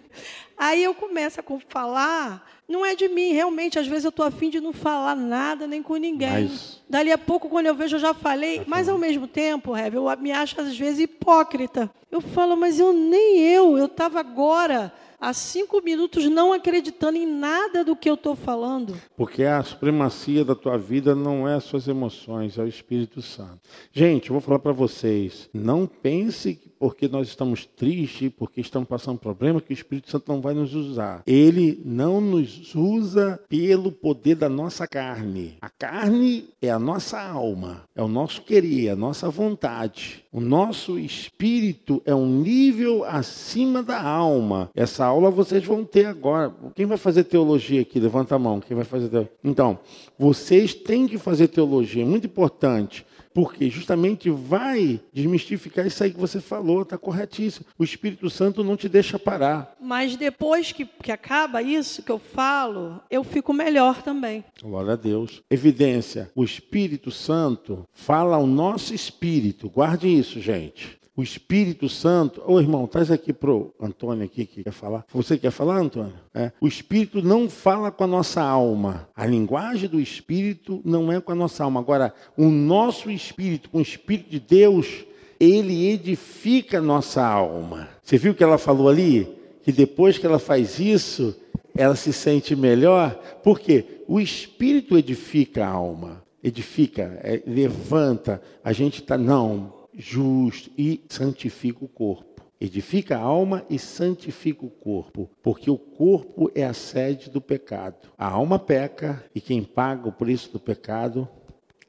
Aí 0.57 0.83
eu 0.83 0.93
começo 0.93 1.39
a 1.39 1.43
falar 1.67 2.47
não 2.67 2.85
é 2.85 2.95
de 2.95 3.07
mim, 3.07 3.31
realmente, 3.31 3.79
às 3.79 3.87
vezes 3.87 4.03
eu 4.03 4.09
estou 4.09 4.25
afim 4.25 4.49
de 4.49 4.59
não 4.59 4.73
falar 4.73 5.15
nada 5.15 5.65
nem 5.65 5.81
com 5.81 5.95
ninguém. 5.95 6.49
Mas... 6.49 6.81
Dali 6.89 7.11
a 7.13 7.17
pouco, 7.17 7.47
quando 7.47 7.67
eu 7.67 7.75
vejo, 7.75 7.95
eu 7.95 7.99
já 7.99 8.13
falei, 8.13 8.61
mas 8.67 8.89
ao 8.89 8.97
mesmo 8.97 9.25
tempo, 9.25 9.71
Rev, 9.71 9.95
eu 9.95 10.17
me 10.17 10.33
acho 10.33 10.59
às 10.59 10.77
vezes 10.77 10.99
hipócrita. 10.99 11.89
Eu 12.11 12.19
falo, 12.19 12.57
mas 12.57 12.77
eu 12.77 12.91
nem 12.91 13.39
eu, 13.39 13.77
eu 13.77 13.85
estava 13.85 14.19
agora 14.19 14.91
há 15.19 15.33
cinco 15.33 15.81
minutos 15.81 16.25
não 16.25 16.53
acreditando 16.53 17.17
em 17.17 17.25
nada 17.25 17.83
do 17.83 17.95
que 17.95 18.09
eu 18.09 18.13
estou 18.13 18.35
falando. 18.35 18.99
Porque 19.15 19.43
a 19.43 19.61
supremacia 19.63 20.45
da 20.45 20.55
tua 20.55 20.77
vida 20.77 21.15
não 21.15 21.47
é 21.47 21.55
as 21.55 21.63
suas 21.63 21.87
emoções, 21.87 22.57
é 22.57 22.63
o 22.63 22.67
Espírito 22.67 23.21
Santo. 23.21 23.59
Gente, 23.91 24.29
eu 24.29 24.33
vou 24.33 24.41
falar 24.41 24.59
para 24.59 24.71
vocês, 24.71 25.49
não 25.53 25.85
pense 25.87 26.55
que 26.55 26.66
porque 26.79 27.07
nós 27.07 27.27
estamos 27.27 27.65
tristes, 27.65 28.31
porque 28.37 28.61
estamos 28.61 28.87
passando 28.87 29.17
problema, 29.17 29.61
que 29.61 29.71
o 29.71 29.73
Espírito 29.73 30.09
Santo 30.09 30.31
não 30.31 30.41
vai 30.41 30.53
nos 30.53 30.73
usar. 30.73 31.23
Ele 31.25 31.81
não 31.85 32.21
nos 32.21 32.73
usa 32.75 33.39
pelo 33.47 33.91
poder 33.91 34.35
da 34.35 34.49
nossa 34.49 34.87
carne. 34.87 35.57
A 35.61 35.69
carne 35.69 36.45
é 36.61 36.69
a 36.69 36.79
nossa 36.79 37.21
alma, 37.21 37.83
é 37.95 38.01
o 38.01 38.07
nosso 38.07 38.41
querer, 38.41 38.89
a 38.89 38.95
nossa 38.95 39.29
vontade. 39.29 40.23
O 40.31 40.39
nosso 40.39 40.99
espírito 40.99 42.01
é 42.05 42.13
um 42.13 42.27
nível 42.41 43.03
acima 43.03 43.81
da 43.81 44.01
alma. 44.01 44.69
Essa 44.75 45.05
aula 45.05 45.31
vocês 45.31 45.63
vão 45.65 45.83
ter 45.83 46.05
agora. 46.05 46.53
Quem 46.75 46.85
vai 46.85 46.97
fazer 46.97 47.23
teologia 47.23 47.81
aqui? 47.81 47.99
Levanta 47.99 48.35
a 48.35 48.39
mão. 48.39 48.59
Quem 48.59 48.75
vai 48.75 48.85
fazer 48.85 49.09
teologia? 49.09 49.33
Então, 49.43 49.79
vocês 50.17 50.73
têm 50.73 51.07
que 51.07 51.17
fazer 51.17 51.47
teologia, 51.47 52.03
é 52.03 52.05
muito 52.05 52.27
importante. 52.27 53.05
Porque 53.37 53.69
justamente 53.69 54.31
vai 54.31 54.99
desmistificar 55.13 55.85
isso 55.85 56.03
aí 56.03 56.09
que 56.09 56.19
você 56.19 56.41
falou, 56.41 56.81
está 56.81 56.97
corretíssimo. 56.97 57.67
O 57.77 57.83
Espírito 57.83 58.31
Santo 58.31 58.63
não 58.63 58.75
te 58.75 58.89
deixa 58.89 59.19
parar. 59.19 59.75
Mas 59.79 60.15
depois 60.15 60.71
que, 60.71 60.85
que 60.85 61.11
acaba 61.11 61.61
isso 61.61 62.01
que 62.01 62.11
eu 62.11 62.17
falo, 62.17 62.99
eu 63.11 63.23
fico 63.23 63.53
melhor 63.53 64.01
também. 64.01 64.43
Glória 64.59 64.93
a 64.93 64.95
Deus. 64.95 65.43
Evidência: 65.51 66.31
o 66.33 66.43
Espírito 66.43 67.11
Santo 67.11 67.87
fala 67.93 68.37
ao 68.37 68.47
nosso 68.47 68.91
espírito. 68.91 69.69
Guarde 69.69 70.07
isso, 70.07 70.41
gente. 70.41 70.96
O 71.17 71.23
Espírito 71.23 71.89
Santo, 71.89 72.43
ô 72.45 72.53
oh, 72.53 72.59
irmão, 72.59 72.85
traz 72.85 73.09
aqui 73.09 73.33
para 73.33 73.49
o 73.49 73.73
Antônio 73.81 74.23
aqui 74.23 74.45
que 74.45 74.63
quer 74.63 74.71
falar. 74.71 75.03
Você 75.11 75.35
quer 75.35 75.49
falar, 75.49 75.79
Antônio? 75.79 76.13
É. 76.31 76.51
O 76.61 76.67
Espírito 76.67 77.23
não 77.23 77.49
fala 77.49 77.89
com 77.89 78.03
a 78.03 78.07
nossa 78.07 78.39
alma. 78.39 79.09
A 79.15 79.25
linguagem 79.25 79.89
do 79.89 79.99
Espírito 79.99 80.79
não 80.85 81.11
é 81.11 81.19
com 81.19 81.31
a 81.31 81.35
nossa 81.35 81.63
alma. 81.63 81.79
Agora, 81.79 82.13
o 82.37 82.49
nosso 82.49 83.09
Espírito, 83.09 83.71
com 83.71 83.79
o 83.79 83.81
Espírito 83.81 84.29
de 84.29 84.39
Deus, 84.39 85.05
ele 85.39 85.89
edifica 85.89 86.77
a 86.77 86.81
nossa 86.81 87.25
alma. 87.25 87.89
Você 88.03 88.15
viu 88.15 88.35
que 88.35 88.43
ela 88.43 88.59
falou 88.59 88.87
ali? 88.87 89.27
Que 89.63 89.71
depois 89.71 90.19
que 90.19 90.25
ela 90.27 90.37
faz 90.37 90.79
isso, 90.79 91.35
ela 91.75 91.95
se 91.95 92.13
sente 92.13 92.55
melhor. 92.55 93.15
Por 93.43 93.59
quê? 93.59 94.03
O 94.07 94.19
Espírito 94.19 94.95
edifica 94.95 95.65
a 95.65 95.69
alma. 95.69 96.23
Edifica, 96.43 97.19
é, 97.23 97.41
levanta. 97.47 98.39
A 98.63 98.71
gente 98.71 99.01
está, 99.01 99.17
não, 99.17 99.73
justo 99.97 100.71
e 100.77 101.03
santifica 101.09 101.83
o 101.83 101.87
corpo. 101.87 102.45
Edifica 102.59 103.17
a 103.17 103.21
alma 103.21 103.65
e 103.69 103.77
santifica 103.77 104.65
o 104.65 104.69
corpo, 104.69 105.29
porque 105.43 105.69
o 105.69 105.77
corpo 105.77 106.51
é 106.55 106.63
a 106.63 106.73
sede 106.73 107.29
do 107.29 107.41
pecado. 107.41 108.09
A 108.17 108.27
alma 108.29 108.57
peca 108.57 109.23
e 109.33 109.41
quem 109.41 109.63
paga 109.63 110.07
o 110.07 110.11
preço 110.11 110.51
do 110.51 110.59
pecado 110.59 111.27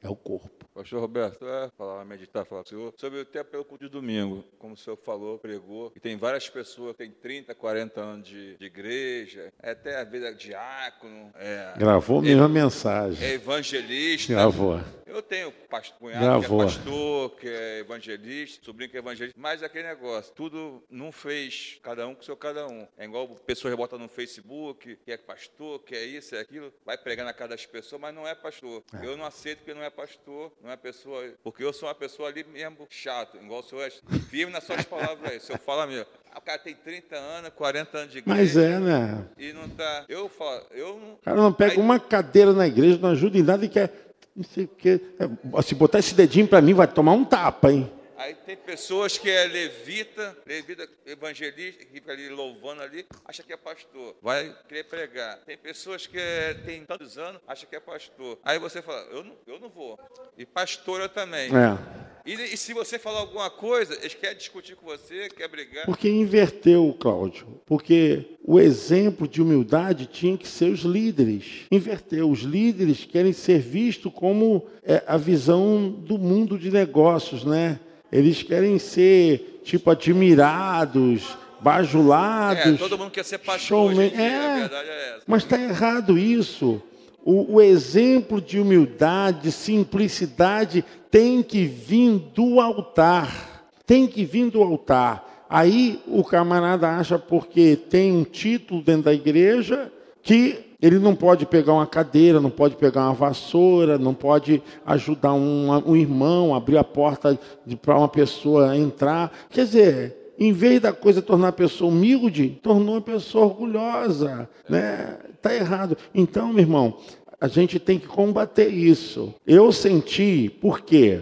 é 0.01 0.09
o 0.09 0.15
corpo. 0.15 0.58
Pastor 0.79 1.01
Roberto, 1.01 1.45
é 1.45 1.69
falar, 1.77 2.05
meditar, 2.05 2.45
falar 2.45 2.61
com 2.61 2.67
o 2.67 2.69
senhor 2.69 2.93
sobre 2.95 3.19
o 3.19 3.25
tempo 3.25 3.51
pelo 3.51 3.65
culto 3.65 3.83
de 3.83 3.91
domingo, 3.91 4.45
como 4.57 4.75
o 4.75 4.77
senhor 4.77 4.95
falou, 4.95 5.37
pregou, 5.37 5.91
e 5.93 5.99
tem 5.99 6.15
várias 6.15 6.47
pessoas 6.47 6.93
que 6.93 6.99
têm 6.99 7.11
30, 7.11 7.53
40 7.53 7.99
anos 7.99 8.25
de, 8.25 8.55
de 8.55 8.65
igreja, 8.65 9.51
é 9.61 9.71
até 9.71 9.99
às 9.99 10.09
vezes 10.09 10.27
é 10.29 10.31
diácono. 10.31 11.33
É, 11.35 11.73
Gravou 11.77 12.19
a 12.19 12.21
mesma 12.21 12.47
mensagem. 12.47 13.21
É 13.21 13.33
evangelista. 13.33 14.31
Gravou. 14.31 14.79
Eu 15.05 15.23
tenho 15.23 15.51
cunhado 15.97 16.23
Gravou. 16.23 16.59
que 16.59 16.63
é 16.63 16.67
pastor, 16.67 17.29
que 17.31 17.47
é 17.47 17.79
evangelista, 17.79 18.63
sobrinho 18.63 18.89
que 18.89 18.95
é 18.95 18.99
evangelista, 18.99 19.39
mas 19.39 19.63
aquele 19.63 19.87
negócio, 19.87 20.31
tudo 20.33 20.83
não 20.89 21.11
fez 21.11 21.79
cada 21.81 22.07
um 22.07 22.13
com 22.13 22.21
seu 22.21 22.37
cada 22.37 22.67
um. 22.67 22.87
É 22.95 23.05
igual 23.05 23.27
pessoas 23.45 23.73
botam 23.73 23.97
no 23.97 24.07
Facebook, 24.07 24.97
que 25.03 25.11
é 25.11 25.17
pastor, 25.17 25.79
que 25.79 25.95
é 25.95 26.05
isso, 26.05 26.35
é 26.35 26.39
aquilo, 26.39 26.71
vai 26.85 26.97
pregar 26.97 27.25
na 27.25 27.33
casa 27.33 27.49
das 27.49 27.65
pessoas, 27.65 27.99
mas 27.99 28.13
não 28.13 28.27
é 28.27 28.35
pastor. 28.35 28.83
É. 28.93 29.05
Eu 29.05 29.17
não 29.17 29.25
aceito 29.25 29.59
porque 29.59 29.73
não 29.73 29.83
é 29.83 29.89
pastor, 29.89 30.53
não 30.61 30.68
é 30.71 30.77
pessoa, 30.77 31.23
porque 31.43 31.63
eu 31.63 31.73
sou 31.73 31.87
uma 31.87 31.95
pessoa 31.95 32.29
ali 32.29 32.43
mesmo 32.43 32.87
chato, 32.89 33.37
igual 33.37 33.61
o 33.61 33.63
senhor 33.63 33.83
é 33.83 33.89
firme 34.29 34.51
nas 34.51 34.63
suas 34.63 34.83
palavras 34.85 35.31
aí. 35.31 35.37
O 35.37 35.41
senhor 35.41 35.59
fala 35.59 35.87
mesmo, 35.87 36.05
ah, 36.31 36.39
o 36.39 36.41
cara 36.41 36.59
tem 36.59 36.75
30 36.75 37.15
anos, 37.15 37.51
40 37.55 37.97
anos 37.97 38.11
de 38.11 38.17
igreja. 38.19 38.39
Mas 38.39 38.57
é, 38.57 38.79
né? 38.79 39.25
E 39.37 39.53
não 39.53 39.67
tá. 39.69 40.05
Eu 40.07 40.29
falo, 40.29 40.65
eu 40.71 40.99
não. 40.99 41.13
O 41.13 41.17
cara 41.17 41.37
não 41.37 41.53
pega 41.53 41.73
aí, 41.73 41.77
uma 41.79 41.99
cadeira 41.99 42.53
na 42.53 42.67
igreja, 42.67 42.99
não 42.99 43.09
ajuda 43.09 43.37
em 43.37 43.43
nada 43.43 43.65
e 43.65 43.69
quer 43.69 44.09
não 44.35 44.43
sei 44.43 44.63
o 44.63 44.67
que. 44.67 45.01
É, 45.19 45.61
se 45.61 45.75
botar 45.75 45.99
esse 45.99 46.15
dedinho 46.15 46.47
para 46.47 46.61
mim, 46.61 46.73
vai 46.73 46.87
tomar 46.87 47.11
um 47.11 47.25
tapa, 47.25 47.71
hein? 47.71 47.91
Aí 48.19 48.35
tem 48.35 48.57
pessoas 48.57 49.17
que 49.17 49.29
é 49.29 49.45
levita, 49.45 50.37
levita 50.45 50.85
evangelista, 51.05 51.85
que 51.85 51.93
fica 51.93 52.11
ali 52.11 52.27
louvando 52.27 52.81
ali, 52.81 53.05
acha 53.23 53.41
que 53.41 53.53
é 53.53 53.55
pastor, 53.55 54.13
vai 54.21 54.53
querer 54.67 54.83
pregar. 54.83 55.37
Tem 55.45 55.57
pessoas 55.57 56.05
que 56.05 56.19
é, 56.19 56.53
tem 56.53 56.83
tantos 56.83 57.17
anos, 57.17 57.39
acha 57.47 57.65
que 57.65 57.77
é 57.77 57.79
pastor. 57.79 58.37
Aí 58.43 58.59
você 58.59 58.81
fala, 58.81 59.07
eu 59.09 59.23
não, 59.23 59.33
eu 59.47 59.57
não 59.61 59.69
vou. 59.69 59.97
E 60.37 60.45
pastora 60.45 61.07
também. 61.07 61.47
É. 61.47 62.09
E, 62.25 62.33
e, 62.33 62.57
se 62.57 62.73
você 62.73 62.99
falar 62.99 63.19
alguma 63.19 63.49
coisa, 63.49 63.95
eles 63.95 64.13
querem 64.13 64.37
discutir 64.37 64.75
com 64.75 64.85
você, 64.85 65.29
quer 65.29 65.47
brigar. 65.47 65.85
Porque 65.85 66.09
inverteu, 66.09 66.93
Cláudio. 66.99 67.47
Porque 67.65 68.37
o 68.43 68.59
exemplo 68.59 69.29
de 69.29 69.41
humildade 69.41 70.05
tinha 70.05 70.37
que 70.37 70.47
ser 70.47 70.69
os 70.69 70.81
líderes. 70.81 71.65
Inverteu. 71.71 72.29
Os 72.29 72.41
líderes 72.41 73.05
querem 73.05 73.31
ser 73.31 73.59
vistos 73.59 74.11
como 74.13 74.67
é, 74.83 75.01
a 75.07 75.15
visão 75.15 75.89
do 75.89 76.17
mundo 76.17 76.59
de 76.59 76.69
negócios, 76.69 77.45
né? 77.45 77.79
Eles 78.11 78.41
querem 78.41 78.79
ser, 78.79 79.61
tipo, 79.63 79.89
admirados, 79.89 81.37
bajulados. 81.61 82.65
É, 82.65 82.73
todo 82.73 82.97
mundo 82.97 83.11
quer 83.11 83.23
ser 83.23 83.37
pastor. 83.39 83.91
Showman. 83.91 84.11
É, 84.15 84.63
é 84.63 85.19
mas 85.27 85.43
está 85.43 85.59
errado 85.59 86.17
isso. 86.17 86.81
O, 87.23 87.55
o, 87.55 87.61
exemplo 87.61 88.41
de 88.41 88.59
humildade, 88.59 89.51
simplicidade, 89.51 90.83
tem 91.11 91.43
que 91.43 91.65
vir 91.65 92.17
do 92.33 92.59
altar. 92.59 93.67
Tem 93.85 94.07
que 94.07 94.25
vir 94.25 94.49
do 94.49 94.63
altar. 94.63 95.45
Aí 95.49 96.01
o 96.07 96.23
camarada 96.23 96.89
acha 96.89 97.19
porque 97.19 97.75
tem 97.75 98.13
um 98.13 98.23
título 98.23 98.81
dentro 98.81 99.03
da 99.03 99.13
igreja 99.13 99.91
que 100.21 100.68
ele 100.81 100.97
não 100.97 101.13
pode 101.13 101.45
pegar 101.45 101.73
uma 101.73 101.85
cadeira, 101.85 102.39
não 102.39 102.49
pode 102.49 102.75
pegar 102.75 103.05
uma 103.05 103.13
vassoura, 103.13 103.97
não 103.97 104.13
pode 104.13 104.63
ajudar 104.85 105.33
um, 105.33 105.69
um 105.85 105.95
irmão, 105.95 106.55
abrir 106.55 106.77
a 106.77 106.83
porta 106.83 107.37
para 107.81 107.97
uma 107.97 108.07
pessoa 108.07 108.77
entrar. 108.77 109.31
Quer 109.49 109.65
dizer, 109.65 110.33
em 110.39 110.53
vez 110.53 110.79
da 110.79 110.93
coisa 110.93 111.21
tornar 111.21 111.49
a 111.49 111.53
pessoa 111.53 111.91
humilde, 111.91 112.59
tornou 112.63 112.97
a 112.97 113.01
pessoa 113.01 113.45
orgulhosa. 113.45 114.49
Né? 114.69 115.17
Está 115.35 115.53
errado. 115.53 115.97
Então, 116.15 116.47
meu 116.47 116.63
irmão, 116.63 116.97
a 117.41 117.47
gente 117.47 117.77
tem 117.77 117.99
que 117.99 118.07
combater 118.07 118.69
isso. 118.69 119.33
Eu 119.45 119.71
senti, 119.73 120.49
por 120.61 120.79
quê? 120.81 121.21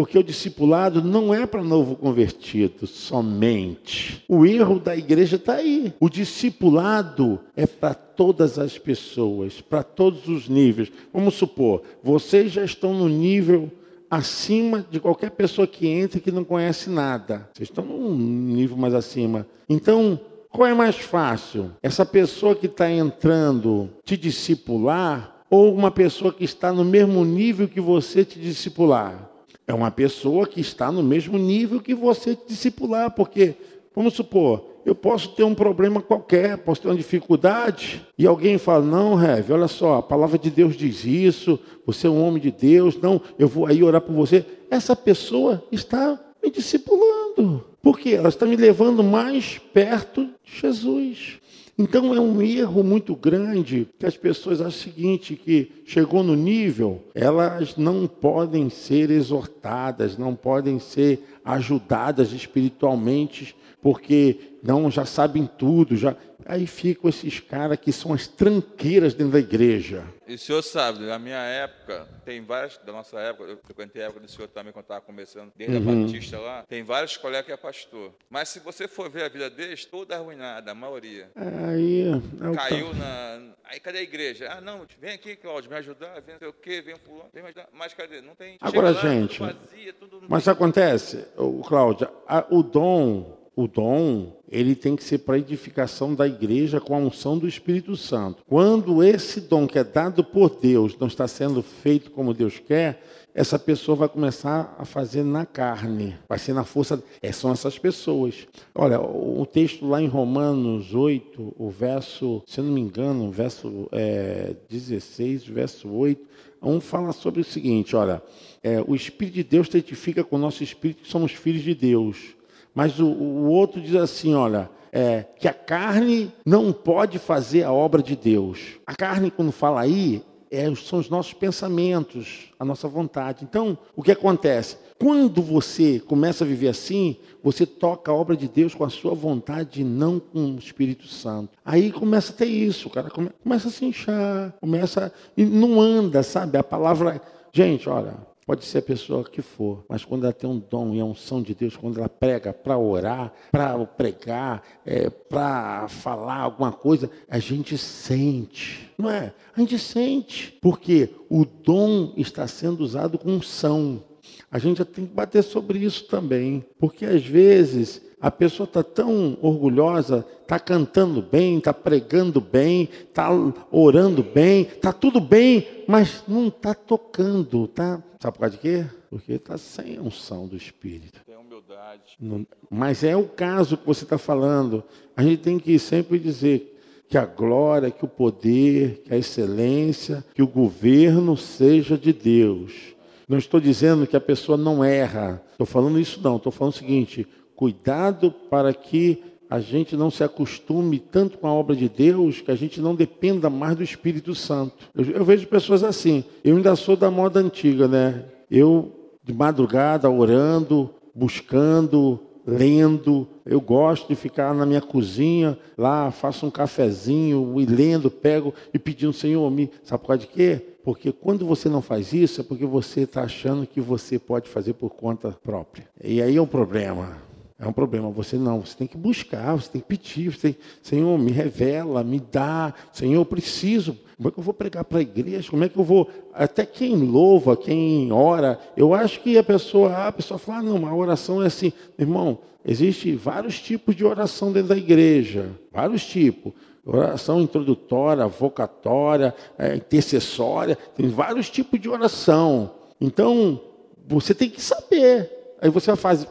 Porque 0.00 0.18
o 0.18 0.24
discipulado 0.24 1.04
não 1.04 1.34
é 1.34 1.44
para 1.44 1.62
novo 1.62 1.94
convertido 1.94 2.86
somente. 2.86 4.24
O 4.26 4.46
erro 4.46 4.80
da 4.80 4.96
igreja 4.96 5.36
está 5.36 5.56
aí. 5.56 5.92
O 6.00 6.08
discipulado 6.08 7.38
é 7.54 7.66
para 7.66 7.92
todas 7.92 8.58
as 8.58 8.78
pessoas, 8.78 9.60
para 9.60 9.82
todos 9.82 10.26
os 10.26 10.48
níveis. 10.48 10.90
Vamos 11.12 11.34
supor, 11.34 11.82
vocês 12.02 12.50
já 12.50 12.64
estão 12.64 12.94
no 12.94 13.10
nível 13.10 13.70
acima 14.10 14.86
de 14.90 14.98
qualquer 14.98 15.32
pessoa 15.32 15.66
que 15.66 15.86
entre 15.86 16.18
que 16.18 16.32
não 16.32 16.44
conhece 16.44 16.88
nada. 16.88 17.50
Vocês 17.52 17.68
estão 17.68 17.84
num 17.84 18.16
nível 18.16 18.78
mais 18.78 18.94
acima. 18.94 19.46
Então, 19.68 20.18
qual 20.48 20.66
é 20.66 20.72
mais 20.72 20.96
fácil? 20.96 21.72
Essa 21.82 22.06
pessoa 22.06 22.54
que 22.54 22.64
está 22.64 22.90
entrando 22.90 23.90
te 24.02 24.16
discipular 24.16 25.44
ou 25.50 25.74
uma 25.74 25.90
pessoa 25.90 26.32
que 26.32 26.44
está 26.44 26.72
no 26.72 26.86
mesmo 26.86 27.22
nível 27.22 27.68
que 27.68 27.82
você 27.82 28.24
te 28.24 28.40
discipular? 28.40 29.29
É 29.70 29.72
uma 29.72 29.92
pessoa 29.92 30.48
que 30.48 30.60
está 30.60 30.90
no 30.90 31.00
mesmo 31.00 31.38
nível 31.38 31.80
que 31.80 31.94
você 31.94 32.36
discipular, 32.44 33.08
porque, 33.12 33.54
vamos 33.94 34.14
supor, 34.14 34.64
eu 34.84 34.96
posso 34.96 35.28
ter 35.28 35.44
um 35.44 35.54
problema 35.54 36.02
qualquer, 36.02 36.58
posso 36.58 36.82
ter 36.82 36.88
uma 36.88 36.96
dificuldade, 36.96 38.04
e 38.18 38.26
alguém 38.26 38.58
fala: 38.58 38.84
Não, 38.84 39.14
Rev, 39.14 39.48
olha 39.52 39.68
só, 39.68 39.98
a 39.98 40.02
palavra 40.02 40.36
de 40.36 40.50
Deus 40.50 40.76
diz 40.76 41.04
isso, 41.04 41.56
você 41.86 42.08
é 42.08 42.10
um 42.10 42.20
homem 42.20 42.42
de 42.42 42.50
Deus, 42.50 43.00
não, 43.00 43.20
eu 43.38 43.46
vou 43.46 43.64
aí 43.64 43.80
orar 43.80 44.00
por 44.00 44.12
você. 44.12 44.44
Essa 44.68 44.96
pessoa 44.96 45.62
está 45.70 46.18
me 46.42 46.50
discipulando, 46.50 47.64
porque 47.80 48.08
ela 48.08 48.28
está 48.28 48.46
me 48.46 48.56
levando 48.56 49.04
mais 49.04 49.58
perto 49.72 50.24
de 50.42 50.60
Jesus. 50.62 51.38
Então 51.80 52.14
é 52.14 52.20
um 52.20 52.42
erro 52.42 52.84
muito 52.84 53.16
grande 53.16 53.88
que 53.98 54.04
as 54.04 54.14
pessoas 54.14 54.60
acham 54.60 54.68
o 54.68 54.70
seguinte, 54.70 55.34
que 55.34 55.72
chegou 55.86 56.22
no 56.22 56.36
nível, 56.36 57.02
elas 57.14 57.74
não 57.74 58.06
podem 58.06 58.68
ser 58.68 59.10
exortadas, 59.10 60.18
não 60.18 60.34
podem 60.34 60.78
ser 60.78 61.24
ajudadas 61.42 62.34
espiritualmente, 62.34 63.56
porque 63.80 64.58
não 64.62 64.90
já 64.90 65.06
sabem 65.06 65.48
tudo, 65.56 65.96
já 65.96 66.14
Aí 66.50 66.66
ficam 66.66 67.08
esses 67.08 67.38
caras 67.38 67.78
que 67.78 67.92
são 67.92 68.12
as 68.12 68.26
tranqueiras 68.26 69.14
dentro 69.14 69.34
da 69.34 69.38
igreja. 69.38 70.02
E 70.26 70.34
o 70.34 70.38
senhor 70.38 70.60
sabe, 70.62 70.98
na 70.98 71.16
minha 71.16 71.38
época, 71.38 72.08
tem 72.24 72.44
várias, 72.44 72.76
da 72.78 72.92
nossa 72.92 73.20
época, 73.20 73.50
eu 73.50 73.58
frequentei 73.58 74.02
a 74.02 74.06
época 74.06 74.18
do 74.18 74.28
senhor 74.28 74.48
também, 74.48 74.72
quando 74.72 74.82
estava 74.82 75.00
começando, 75.00 75.52
desde 75.54 75.76
uhum. 75.76 76.02
a 76.02 76.04
Batista 76.06 76.40
lá, 76.40 76.64
tem 76.68 76.82
vários 76.82 77.16
colegas 77.16 77.46
que 77.46 77.52
é 77.52 77.56
pastor. 77.56 78.12
Mas 78.28 78.48
se 78.48 78.58
você 78.58 78.88
for 78.88 79.08
ver 79.08 79.22
a 79.22 79.28
vida 79.28 79.48
deles, 79.48 79.84
toda 79.84 80.16
arruinada, 80.16 80.72
a 80.72 80.74
maioria. 80.74 81.30
Aí, 81.36 82.02
é 82.02 82.54
Caiu 82.56 82.92
na. 82.94 83.54
Aí 83.64 83.78
cadê 83.78 83.98
a 83.98 84.02
igreja? 84.02 84.48
Ah, 84.50 84.60
não, 84.60 84.84
vem 85.00 85.14
aqui, 85.14 85.36
Cláudio, 85.36 85.70
me 85.70 85.76
ajudar, 85.76 86.20
vem 86.20 86.34
não 86.34 86.38
sei 86.40 86.48
o 86.48 86.52
quê, 86.52 86.82
vem 86.82 86.96
fulano, 86.96 87.30
vem 87.32 87.44
me 87.44 87.50
ajudar. 87.50 87.68
Mas 87.72 87.94
cadê? 87.94 88.20
Não 88.20 88.34
tem. 88.34 88.56
Agora, 88.60 88.90
lá, 88.90 89.00
gente. 89.00 89.38
Tudo 89.38 89.54
vazia, 89.54 89.92
tudo 89.92 90.22
mas 90.28 90.48
acontece, 90.48 91.28
Cláudio, 91.68 92.08
a, 92.26 92.44
o 92.50 92.60
dom 92.64 93.39
o 93.54 93.66
dom, 93.66 94.40
ele 94.48 94.74
tem 94.74 94.96
que 94.96 95.04
ser 95.04 95.18
para 95.18 95.38
edificação 95.38 96.14
da 96.14 96.26
igreja 96.26 96.80
com 96.80 96.94
a 96.94 96.98
unção 96.98 97.36
do 97.36 97.48
Espírito 97.48 97.96
Santo. 97.96 98.42
Quando 98.48 99.02
esse 99.02 99.40
dom 99.40 99.66
que 99.66 99.78
é 99.78 99.84
dado 99.84 100.24
por 100.24 100.58
Deus 100.60 100.96
não 100.98 101.08
está 101.08 101.26
sendo 101.28 101.62
feito 101.62 102.10
como 102.10 102.32
Deus 102.32 102.58
quer, 102.58 103.02
essa 103.34 103.58
pessoa 103.58 103.96
vai 103.96 104.08
começar 104.08 104.74
a 104.78 104.84
fazer 104.84 105.22
na 105.22 105.46
carne, 105.46 106.16
vai 106.28 106.38
ser 106.38 106.52
na 106.52 106.64
força. 106.64 107.02
É, 107.22 107.30
são 107.32 107.52
essas 107.52 107.78
pessoas. 107.78 108.46
Olha, 108.74 109.00
o 109.00 109.46
texto 109.46 109.86
lá 109.86 110.02
em 110.02 110.08
Romanos 110.08 110.94
8, 110.94 111.54
o 111.56 111.70
verso, 111.70 112.42
se 112.46 112.60
eu 112.60 112.64
não 112.64 112.72
me 112.72 112.80
engano, 112.80 113.28
o 113.28 113.30
verso 113.30 113.88
é, 113.92 114.54
16, 114.68 115.48
o 115.48 115.52
verso 115.52 115.88
8, 115.88 116.26
um 116.62 116.80
fala 116.80 117.12
sobre 117.12 117.40
o 117.40 117.44
seguinte: 117.44 117.94
olha, 117.94 118.22
é, 118.62 118.82
o 118.86 118.94
Espírito 118.94 119.34
de 119.34 119.44
Deus 119.44 119.68
testifica 119.68 120.24
com 120.24 120.36
o 120.36 120.38
nosso 120.38 120.62
espírito 120.62 121.02
que 121.02 121.08
somos 121.08 121.32
filhos 121.32 121.62
de 121.62 121.74
Deus. 121.74 122.39
Mas 122.80 122.98
o, 122.98 123.04
o 123.04 123.50
outro 123.50 123.78
diz 123.78 123.94
assim: 123.94 124.32
olha, 124.32 124.70
é, 124.90 125.26
que 125.38 125.46
a 125.46 125.52
carne 125.52 126.32
não 126.46 126.72
pode 126.72 127.18
fazer 127.18 127.62
a 127.62 127.70
obra 127.70 128.02
de 128.02 128.16
Deus. 128.16 128.78
A 128.86 128.94
carne, 128.96 129.30
quando 129.30 129.52
fala 129.52 129.82
aí, 129.82 130.24
é, 130.50 130.74
são 130.74 130.98
os 130.98 131.10
nossos 131.10 131.34
pensamentos, 131.34 132.50
a 132.58 132.64
nossa 132.64 132.88
vontade. 132.88 133.44
Então, 133.44 133.76
o 133.94 134.02
que 134.02 134.10
acontece? 134.10 134.78
Quando 134.98 135.42
você 135.42 136.00
começa 136.00 136.42
a 136.42 136.46
viver 136.46 136.68
assim, 136.68 137.18
você 137.42 137.66
toca 137.66 138.10
a 138.10 138.14
obra 138.14 138.34
de 138.34 138.48
Deus 138.48 138.74
com 138.74 138.84
a 138.84 138.88
sua 138.88 139.12
vontade 139.14 139.82
e 139.82 139.84
não 139.84 140.18
com 140.18 140.54
o 140.54 140.58
Espírito 140.58 141.06
Santo. 141.06 141.58
Aí 141.62 141.92
começa 141.92 142.32
a 142.32 142.36
ter 142.36 142.46
isso, 142.46 142.88
o 142.88 142.90
cara 142.90 143.10
começa 143.10 143.68
a 143.68 143.70
se 143.70 143.84
inchar, 143.84 144.54
começa 144.58 145.12
e 145.36 145.44
não 145.44 145.78
anda, 145.78 146.22
sabe? 146.22 146.56
A 146.56 146.64
palavra, 146.64 147.20
gente, 147.52 147.90
olha, 147.90 148.29
Pode 148.46 148.64
ser 148.64 148.78
a 148.78 148.82
pessoa 148.82 149.22
que 149.22 149.42
for, 149.42 149.84
mas 149.88 150.04
quando 150.04 150.24
ela 150.24 150.32
tem 150.32 150.48
um 150.48 150.58
dom 150.58 150.92
e 150.94 151.00
a 151.00 151.04
unção 151.04 151.40
de 151.40 151.54
Deus, 151.54 151.76
quando 151.76 151.98
ela 151.98 152.08
prega 152.08 152.52
para 152.52 152.76
orar, 152.76 153.32
para 153.52 153.78
pregar, 153.86 154.62
é, 154.84 155.08
para 155.08 155.86
falar 155.88 156.38
alguma 156.38 156.72
coisa, 156.72 157.10
a 157.28 157.38
gente 157.38 157.78
sente, 157.78 158.90
não 158.98 159.08
é? 159.08 159.32
A 159.54 159.60
gente 159.60 159.78
sente, 159.78 160.58
porque 160.60 161.10
o 161.28 161.44
dom 161.44 162.12
está 162.16 162.46
sendo 162.48 162.80
usado 162.80 163.18
com 163.18 163.30
unção. 163.30 164.02
A 164.50 164.58
gente 164.58 164.78
já 164.78 164.84
tem 164.84 165.06
que 165.06 165.14
bater 165.14 165.44
sobre 165.44 165.78
isso 165.78 166.08
também, 166.08 166.64
porque 166.78 167.04
às 167.04 167.24
vezes 167.24 168.02
a 168.20 168.30
pessoa 168.30 168.64
está 168.64 168.82
tão 168.82 169.38
orgulhosa, 169.40 170.26
está 170.42 170.58
cantando 170.58 171.22
bem, 171.22 171.58
está 171.58 171.72
pregando 171.72 172.40
bem, 172.40 172.88
está 173.08 173.28
orando 173.70 174.22
bem, 174.22 174.62
está 174.62 174.92
tudo 174.92 175.20
bem, 175.20 175.84
mas 175.86 176.24
não 176.26 176.48
está 176.48 176.74
tocando, 176.74 177.68
tá? 177.68 178.02
Sabe 178.20 178.34
por 178.34 178.40
causa 178.40 178.56
de 178.56 178.60
quê? 178.60 178.84
Porque 179.08 179.32
está 179.32 179.56
sem 179.56 179.96
a 179.96 180.02
unção 180.02 180.46
do 180.46 180.54
Espírito. 180.54 181.22
Tem 181.24 181.36
humildade. 181.36 182.16
Não, 182.20 182.46
mas 182.68 183.02
é 183.02 183.16
o 183.16 183.26
caso 183.26 183.78
que 183.78 183.86
você 183.86 184.04
está 184.04 184.18
falando. 184.18 184.84
A 185.16 185.22
gente 185.22 185.38
tem 185.38 185.58
que 185.58 185.78
sempre 185.78 186.18
dizer 186.18 186.78
que 187.08 187.16
a 187.16 187.24
glória, 187.24 187.90
que 187.90 188.04
o 188.04 188.08
poder, 188.08 189.02
que 189.06 189.14
a 189.14 189.16
excelência, 189.16 190.22
que 190.34 190.42
o 190.42 190.46
governo 190.46 191.34
seja 191.34 191.96
de 191.96 192.12
Deus. 192.12 192.94
Não 193.26 193.38
estou 193.38 193.58
dizendo 193.58 194.06
que 194.06 194.16
a 194.16 194.20
pessoa 194.20 194.58
não 194.58 194.84
erra. 194.84 195.42
Estou 195.52 195.66
falando 195.66 195.98
isso 195.98 196.20
não. 196.22 196.36
Estou 196.36 196.52
falando 196.52 196.74
o 196.74 196.76
seguinte: 196.76 197.26
cuidado 197.56 198.30
para 198.30 198.74
que 198.74 199.24
a 199.50 199.58
gente 199.58 199.96
não 199.96 200.12
se 200.12 200.22
acostume 200.22 201.00
tanto 201.00 201.36
com 201.36 201.48
a 201.48 201.52
obra 201.52 201.74
de 201.74 201.88
Deus 201.88 202.40
que 202.40 202.52
a 202.52 202.54
gente 202.54 202.80
não 202.80 202.94
dependa 202.94 203.50
mais 203.50 203.74
do 203.74 203.82
Espírito 203.82 204.32
Santo. 204.32 204.88
Eu, 204.94 205.04
eu, 205.06 205.24
vejo 205.24 205.48
pessoas 205.48 205.82
assim. 205.82 206.22
Eu 206.44 206.56
ainda 206.56 206.76
sou 206.76 206.96
da 206.96 207.10
moda 207.10 207.40
antiga, 207.40 207.88
né? 207.88 208.24
Eu 208.48 208.92
de 209.24 209.32
madrugada 209.32 210.08
orando, 210.08 210.90
buscando, 211.12 212.20
lendo. 212.46 213.26
Eu 213.44 213.60
gosto 213.60 214.06
de 214.06 214.14
ficar 214.14 214.54
na 214.54 214.64
minha 214.64 214.80
cozinha, 214.80 215.58
lá 215.76 216.12
faço 216.12 216.46
um 216.46 216.50
cafezinho 216.50 217.60
e 217.60 217.66
lendo, 217.66 218.08
pego 218.08 218.54
e 218.72 218.78
pedindo, 218.78 219.12
Senhor, 219.12 219.50
me. 219.50 219.68
Sabe 219.82 220.00
por 220.00 220.06
causa 220.08 220.20
de 220.22 220.28
quê? 220.28 220.64
Porque 220.84 221.10
quando 221.10 221.44
você 221.44 221.68
não 221.68 221.82
faz 221.82 222.12
isso, 222.12 222.40
é 222.40 222.44
porque 222.44 222.64
você 222.64 223.00
está 223.00 223.22
achando 223.22 223.66
que 223.66 223.80
você 223.80 224.16
pode 224.16 224.48
fazer 224.48 224.74
por 224.74 224.90
conta 224.90 225.36
própria. 225.42 225.88
E 226.02 226.22
aí 226.22 226.36
é 226.36 226.40
um 226.40 226.46
problema. 226.46 227.29
É 227.60 227.68
um 227.68 227.72
problema. 227.74 228.08
Você 228.10 228.36
não, 228.36 228.60
você 228.60 228.74
tem 228.74 228.86
que 228.86 228.96
buscar, 228.96 229.54
você 229.54 229.68
tem 229.68 229.82
que 229.82 229.86
pedir. 229.86 230.32
Você 230.32 230.52
tem, 230.52 230.56
Senhor, 230.82 231.18
me 231.18 231.30
revela, 231.30 232.02
me 232.02 232.18
dá. 232.18 232.72
Senhor, 232.90 233.20
eu 233.20 233.24
preciso. 233.26 233.98
Como 234.16 234.28
é 234.28 234.32
que 234.32 234.38
eu 234.38 234.42
vou 234.42 234.54
pregar 234.54 234.82
para 234.82 234.98
a 234.98 235.02
igreja? 235.02 235.50
Como 235.50 235.62
é 235.62 235.68
que 235.68 235.78
eu 235.78 235.84
vou. 235.84 236.08
Até 236.32 236.64
quem 236.64 236.96
louva, 236.96 237.54
quem 237.58 238.10
ora. 238.10 238.58
Eu 238.74 238.94
acho 238.94 239.20
que 239.20 239.36
a 239.36 239.42
pessoa, 239.42 240.06
a 240.06 240.12
pessoa 240.12 240.38
fala, 240.38 240.60
ah, 240.60 240.62
não, 240.62 240.86
a 240.86 240.94
oração 240.94 241.42
é 241.42 241.46
assim. 241.48 241.70
Irmão, 241.98 242.38
existe 242.64 243.14
vários 243.14 243.60
tipos 243.60 243.94
de 243.94 244.06
oração 244.06 244.50
dentro 244.52 244.70
da 244.70 244.76
igreja. 244.78 245.50
Vários 245.70 246.06
tipos. 246.06 246.54
Oração 246.82 247.42
introdutória, 247.42 248.26
vocatória, 248.26 249.34
é, 249.58 249.76
intercessória. 249.76 250.78
Tem 250.96 251.08
vários 251.08 251.50
tipos 251.50 251.78
de 251.78 251.90
oração. 251.90 252.70
Então, 252.98 253.60
você 254.08 254.34
tem 254.34 254.48
que 254.48 254.62
saber. 254.62 255.30
Aí 255.60 255.68
você 255.68 255.94
faz 255.94 256.26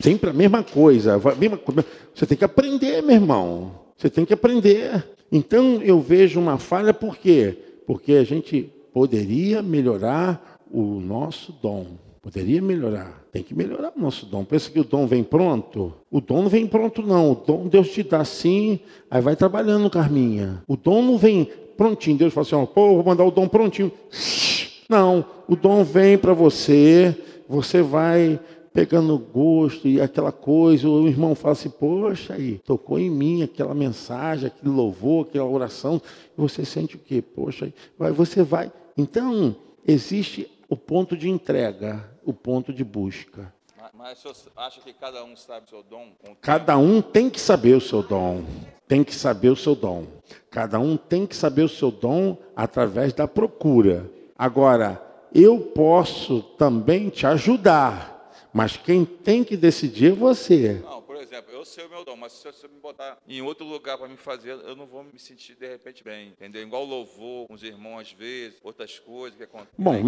Sempre 0.00 0.30
a 0.30 0.32
mesma 0.32 0.62
coisa. 0.62 1.18
Você 2.14 2.26
tem 2.26 2.36
que 2.36 2.44
aprender, 2.44 3.02
meu 3.02 3.16
irmão. 3.16 3.72
Você 3.96 4.10
tem 4.10 4.24
que 4.24 4.34
aprender. 4.34 5.04
Então 5.30 5.80
eu 5.82 6.00
vejo 6.00 6.40
uma 6.40 6.58
falha, 6.58 6.92
por 6.92 7.16
quê? 7.16 7.56
Porque 7.86 8.12
a 8.14 8.24
gente 8.24 8.70
poderia 8.92 9.62
melhorar 9.62 10.60
o 10.70 11.00
nosso 11.00 11.52
dom. 11.62 11.86
Poderia 12.20 12.62
melhorar. 12.62 13.20
Tem 13.32 13.42
que 13.42 13.54
melhorar 13.54 13.92
o 13.96 14.00
nosso 14.00 14.26
dom. 14.26 14.44
Pensa 14.44 14.70
que 14.70 14.78
o 14.78 14.84
dom 14.84 15.06
vem 15.06 15.24
pronto? 15.24 15.92
O 16.10 16.20
dom 16.20 16.42
não 16.42 16.48
vem 16.48 16.66
pronto, 16.66 17.02
não. 17.02 17.32
O 17.32 17.34
dom 17.34 17.66
Deus 17.66 17.90
te 17.90 18.02
dá 18.02 18.24
sim, 18.24 18.78
aí 19.10 19.20
vai 19.20 19.34
trabalhando, 19.34 19.90
Carminha. 19.90 20.62
O 20.68 20.76
dom 20.76 21.02
não 21.02 21.18
vem 21.18 21.50
prontinho. 21.76 22.18
Deus 22.18 22.32
fala 22.32 22.46
assim: 22.46 22.66
pô, 22.72 22.94
vou 22.94 23.04
mandar 23.04 23.24
o 23.24 23.30
dom 23.30 23.48
prontinho. 23.48 23.90
Não, 24.88 25.24
o 25.48 25.56
dom 25.56 25.82
vem 25.82 26.16
para 26.18 26.34
você, 26.34 27.16
você 27.48 27.82
vai 27.82 28.38
pegando 28.72 29.18
gosto 29.18 29.86
e 29.86 30.00
aquela 30.00 30.32
coisa, 30.32 30.88
o 30.88 31.06
irmão 31.06 31.34
fala 31.34 31.52
assim, 31.52 31.70
poxa 31.70 32.34
aí, 32.34 32.58
tocou 32.64 32.98
em 32.98 33.10
mim 33.10 33.42
aquela 33.42 33.74
mensagem, 33.74 34.46
aquele 34.46 34.72
louvor, 34.74 35.26
aquela 35.26 35.46
oração, 35.46 36.00
e 36.36 36.40
você 36.40 36.64
sente 36.64 36.96
o 36.96 36.98
quê? 36.98 37.22
Poxa, 37.22 37.72
aí, 38.00 38.12
você 38.12 38.42
vai. 38.42 38.72
Então, 38.96 39.54
existe 39.86 40.50
o 40.68 40.76
ponto 40.76 41.16
de 41.16 41.28
entrega, 41.28 42.08
o 42.24 42.32
ponto 42.32 42.72
de 42.72 42.82
busca. 42.82 43.52
Mas 43.94 44.18
o 44.24 44.34
senhor 44.34 44.52
acha 44.56 44.80
que 44.80 44.92
cada 44.92 45.22
um 45.22 45.36
sabe 45.36 45.66
o 45.66 45.68
seu 45.68 45.82
dom? 45.84 46.08
Cada 46.40 46.76
um 46.76 47.00
tem 47.00 47.30
que 47.30 47.40
saber 47.40 47.76
o 47.76 47.80
seu 47.80 48.02
dom. 48.02 48.42
Tem 48.88 49.04
que 49.04 49.14
saber 49.14 49.50
o 49.50 49.56
seu 49.56 49.76
dom. 49.76 50.06
Cada 50.50 50.80
um 50.80 50.96
tem 50.96 51.24
que 51.24 51.36
saber 51.36 51.62
o 51.62 51.68
seu 51.68 51.90
dom 51.90 52.36
através 52.56 53.12
da 53.12 53.28
procura. 53.28 54.10
Agora, 54.36 55.00
eu 55.32 55.60
posso 55.60 56.42
também 56.58 57.10
te 57.10 57.26
ajudar 57.26 58.11
mas 58.52 58.76
quem 58.76 59.04
tem 59.04 59.42
que 59.42 59.56
decidir 59.56 60.12
é 60.12 60.14
você. 60.14 60.80
Não, 60.84 61.00
por 61.00 61.16
exemplo, 61.16 61.52
eu 61.52 61.64
sei 61.64 61.84
o 61.86 61.88
meu 61.88 62.04
dom, 62.04 62.16
mas 62.16 62.32
se 62.32 62.44
você 62.44 62.68
me 62.68 62.78
botar 62.80 63.18
em 63.26 63.40
outro 63.40 63.64
lugar 63.64 63.96
para 63.96 64.08
me 64.08 64.16
fazer, 64.16 64.50
eu 64.50 64.76
não 64.76 64.86
vou 64.86 65.04
me 65.04 65.18
sentir 65.18 65.54
de 65.54 65.66
repente 65.66 66.04
bem, 66.04 66.28
entendeu? 66.28 66.62
Igual 66.62 66.84
louvor, 66.84 67.46
com 67.46 67.54
os 67.54 67.62
irmãos 67.62 68.00
às 68.00 68.12
vezes, 68.12 68.58
outras 68.62 68.98
coisas 68.98 69.36
que 69.36 69.44
acontecem. 69.44 69.72
Bom, 69.78 70.02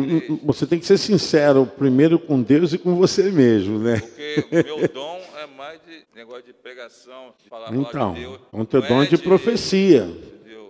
você 0.45 0.67
tem 0.67 0.79
que 0.79 0.87
ser 0.87 0.99
sincero 0.99 1.67
primeiro 1.67 2.19
com 2.19 2.43
Deus 2.43 2.73
e 2.73 2.79
com 2.79 2.95
você 2.97 3.31
mesmo, 3.31 3.79
né? 3.79 4.01
Porque 4.01 4.45
o 4.51 4.65
meu 4.65 4.89
dom 4.93 5.21
é 5.39 5.47
mais 5.47 5.81
de 5.87 6.05
negócio 6.15 6.43
de 6.43 6.53
pregação, 6.53 7.35
de 7.43 7.49
falar 7.49 7.75
então, 7.75 8.13
de 8.13 8.21
Deus. 8.21 8.41
Então, 8.49 8.61
o 8.61 8.67
teu 8.67 8.83
dom 8.83 9.03
é 9.03 9.07
de, 9.07 9.17
de 9.17 9.23
profecia. 9.23 10.07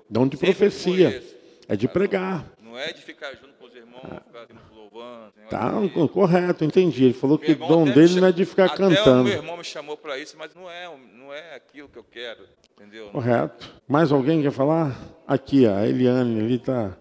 Dom 0.08 0.28
de 0.28 0.36
Sempre 0.36 0.54
profecia. 0.54 1.22
É 1.66 1.76
de 1.76 1.88
pregar. 1.88 2.54
Não 2.74 2.80
é 2.80 2.92
de 2.92 3.02
ficar 3.02 3.30
junto 3.36 3.54
com 3.54 3.66
os 3.66 3.74
irmãos, 3.76 4.02
ficar 4.02 4.48
louvando. 4.74 5.32
Tá, 5.48 5.70
correto, 6.12 6.64
entendi. 6.64 7.04
Ele 7.04 7.14
falou 7.14 7.38
que 7.38 7.52
o 7.52 7.54
dom 7.54 7.84
dele 7.84 8.20
não 8.20 8.26
é 8.26 8.32
de 8.32 8.44
ficar 8.44 8.64
até 8.64 8.78
cantando. 8.78 9.20
O 9.20 9.24
meu 9.24 9.32
irmão 9.34 9.56
me 9.56 9.62
chamou 9.62 9.96
para 9.96 10.18
isso, 10.18 10.36
mas 10.36 10.52
não 10.56 10.68
é, 10.68 10.92
não 11.16 11.32
é 11.32 11.54
aquilo 11.54 11.88
que 11.88 11.96
eu 11.96 12.02
quero, 12.02 12.40
entendeu? 12.72 13.10
Correto. 13.10 13.80
Mais 13.86 14.10
alguém 14.10 14.42
quer 14.42 14.50
falar? 14.50 14.98
Aqui, 15.24 15.68
a 15.68 15.86
Eliane 15.86 16.40
ali 16.40 16.56
está 16.56 16.98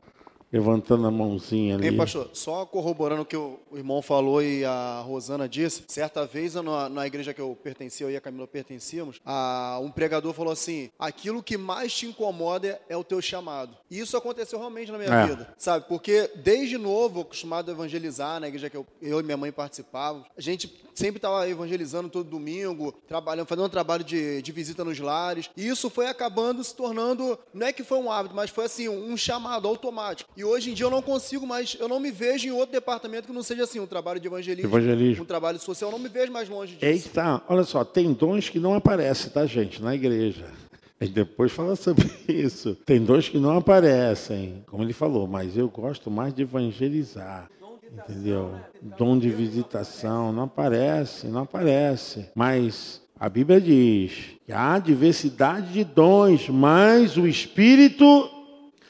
levantando 0.53 1.07
a 1.07 1.11
mãozinha 1.11 1.75
ali. 1.75 1.87
Ei, 1.87 1.97
pastor, 1.97 2.29
só 2.31 2.63
corroborando 2.63 3.23
o 3.23 3.25
que 3.25 3.35
o 3.35 3.59
irmão 3.73 4.03
falou 4.03 4.39
e 4.39 4.63
a 4.63 5.01
Rosana 5.03 5.49
disse, 5.49 5.83
certa 5.87 6.27
vez 6.27 6.53
na, 6.53 6.87
na 6.87 7.07
igreja 7.07 7.33
que 7.33 7.41
eu 7.41 7.57
pertencia, 7.63 8.05
eu 8.05 8.11
e 8.11 8.15
a 8.15 8.21
Camila 8.21 8.45
pertencíamos, 8.45 9.19
a, 9.25 9.79
um 9.81 9.89
pregador 9.89 10.31
falou 10.31 10.53
assim, 10.53 10.91
aquilo 10.99 11.41
que 11.41 11.57
mais 11.57 11.91
te 11.91 12.05
incomoda 12.05 12.79
é 12.87 12.95
o 12.95 13.03
teu 13.03 13.19
chamado. 13.19 13.75
E 13.89 13.99
isso 13.99 14.15
aconteceu 14.15 14.59
realmente 14.59 14.91
na 14.91 14.99
minha 14.99 15.09
é. 15.09 15.25
vida, 15.25 15.53
sabe? 15.57 15.85
Porque 15.87 16.29
desde 16.35 16.77
novo, 16.77 17.21
acostumado 17.21 17.69
a 17.69 17.73
evangelizar 17.73 18.39
na 18.39 18.47
igreja 18.47 18.69
que 18.69 18.77
eu, 18.77 18.85
eu 19.01 19.19
e 19.19 19.23
minha 19.23 19.37
mãe 19.37 19.51
participávamos, 19.51 20.27
a 20.37 20.41
gente 20.41 20.71
sempre 20.93 21.17
estava 21.17 21.49
evangelizando 21.49 22.09
todo 22.09 22.29
domingo, 22.29 22.91
trabalhando, 23.07 23.47
fazendo 23.47 23.65
um 23.65 23.69
trabalho 23.69 24.03
de, 24.03 24.39
de 24.43 24.51
visita 24.51 24.83
nos 24.83 24.99
lares, 24.99 25.49
e 25.57 25.67
isso 25.67 25.89
foi 25.89 26.05
acabando 26.05 26.63
se 26.63 26.75
tornando, 26.75 27.39
não 27.51 27.65
é 27.65 27.73
que 27.73 27.83
foi 27.83 27.97
um 27.97 28.11
hábito, 28.11 28.35
mas 28.35 28.51
foi 28.51 28.65
assim, 28.65 28.87
um 28.87 29.17
chamado 29.17 29.67
automático. 29.67 30.29
E 30.37 30.42
hoje 30.43 30.71
em 30.71 30.73
dia 30.73 30.85
eu 30.85 30.91
não 30.91 31.01
consigo 31.01 31.45
mais, 31.45 31.75
eu 31.79 31.87
não 31.87 31.99
me 31.99 32.11
vejo 32.11 32.47
em 32.47 32.51
outro 32.51 32.71
departamento 32.71 33.27
que 33.27 33.33
não 33.33 33.43
seja 33.43 33.63
assim, 33.63 33.79
um 33.79 33.87
trabalho 33.87 34.19
de 34.19 34.27
evangelismo, 34.27 34.69
evangelismo. 34.69 35.23
um 35.23 35.27
trabalho 35.27 35.59
social, 35.59 35.89
eu 35.89 35.97
não 35.97 36.03
me 36.03 36.09
vejo 36.09 36.31
mais 36.31 36.49
longe 36.49 36.75
disso. 36.75 36.85
Eita, 36.85 37.41
olha 37.47 37.63
só, 37.63 37.83
tem 37.83 38.13
dons 38.13 38.49
que 38.49 38.59
não 38.59 38.73
aparecem, 38.73 39.29
tá, 39.31 39.45
gente, 39.45 39.81
na 39.81 39.95
igreja. 39.95 40.45
Gente 41.01 41.13
depois 41.13 41.51
fala 41.51 41.75
sobre 41.75 42.09
isso. 42.27 42.75
Tem 42.85 43.03
dons 43.03 43.27
que 43.27 43.37
não 43.37 43.57
aparecem, 43.57 44.63
como 44.67 44.83
ele 44.83 44.93
falou, 44.93 45.27
mas 45.27 45.57
eu 45.57 45.67
gosto 45.69 46.09
mais 46.09 46.33
de 46.33 46.43
evangelizar. 46.43 47.49
Entendeu? 47.91 48.55
Dom 48.97 49.19
de 49.19 49.29
visitação 49.29 50.31
não 50.33 50.43
aparece, 50.43 51.27
não 51.27 51.41
aparece. 51.41 52.25
Mas 52.33 53.01
a 53.19 53.29
Bíblia 53.29 53.61
diz 53.61 54.31
que 54.45 54.51
há 54.51 54.79
diversidade 54.79 55.71
de 55.71 55.83
dons, 55.83 56.49
mas 56.49 57.17
o 57.17 57.27
Espírito 57.27 58.29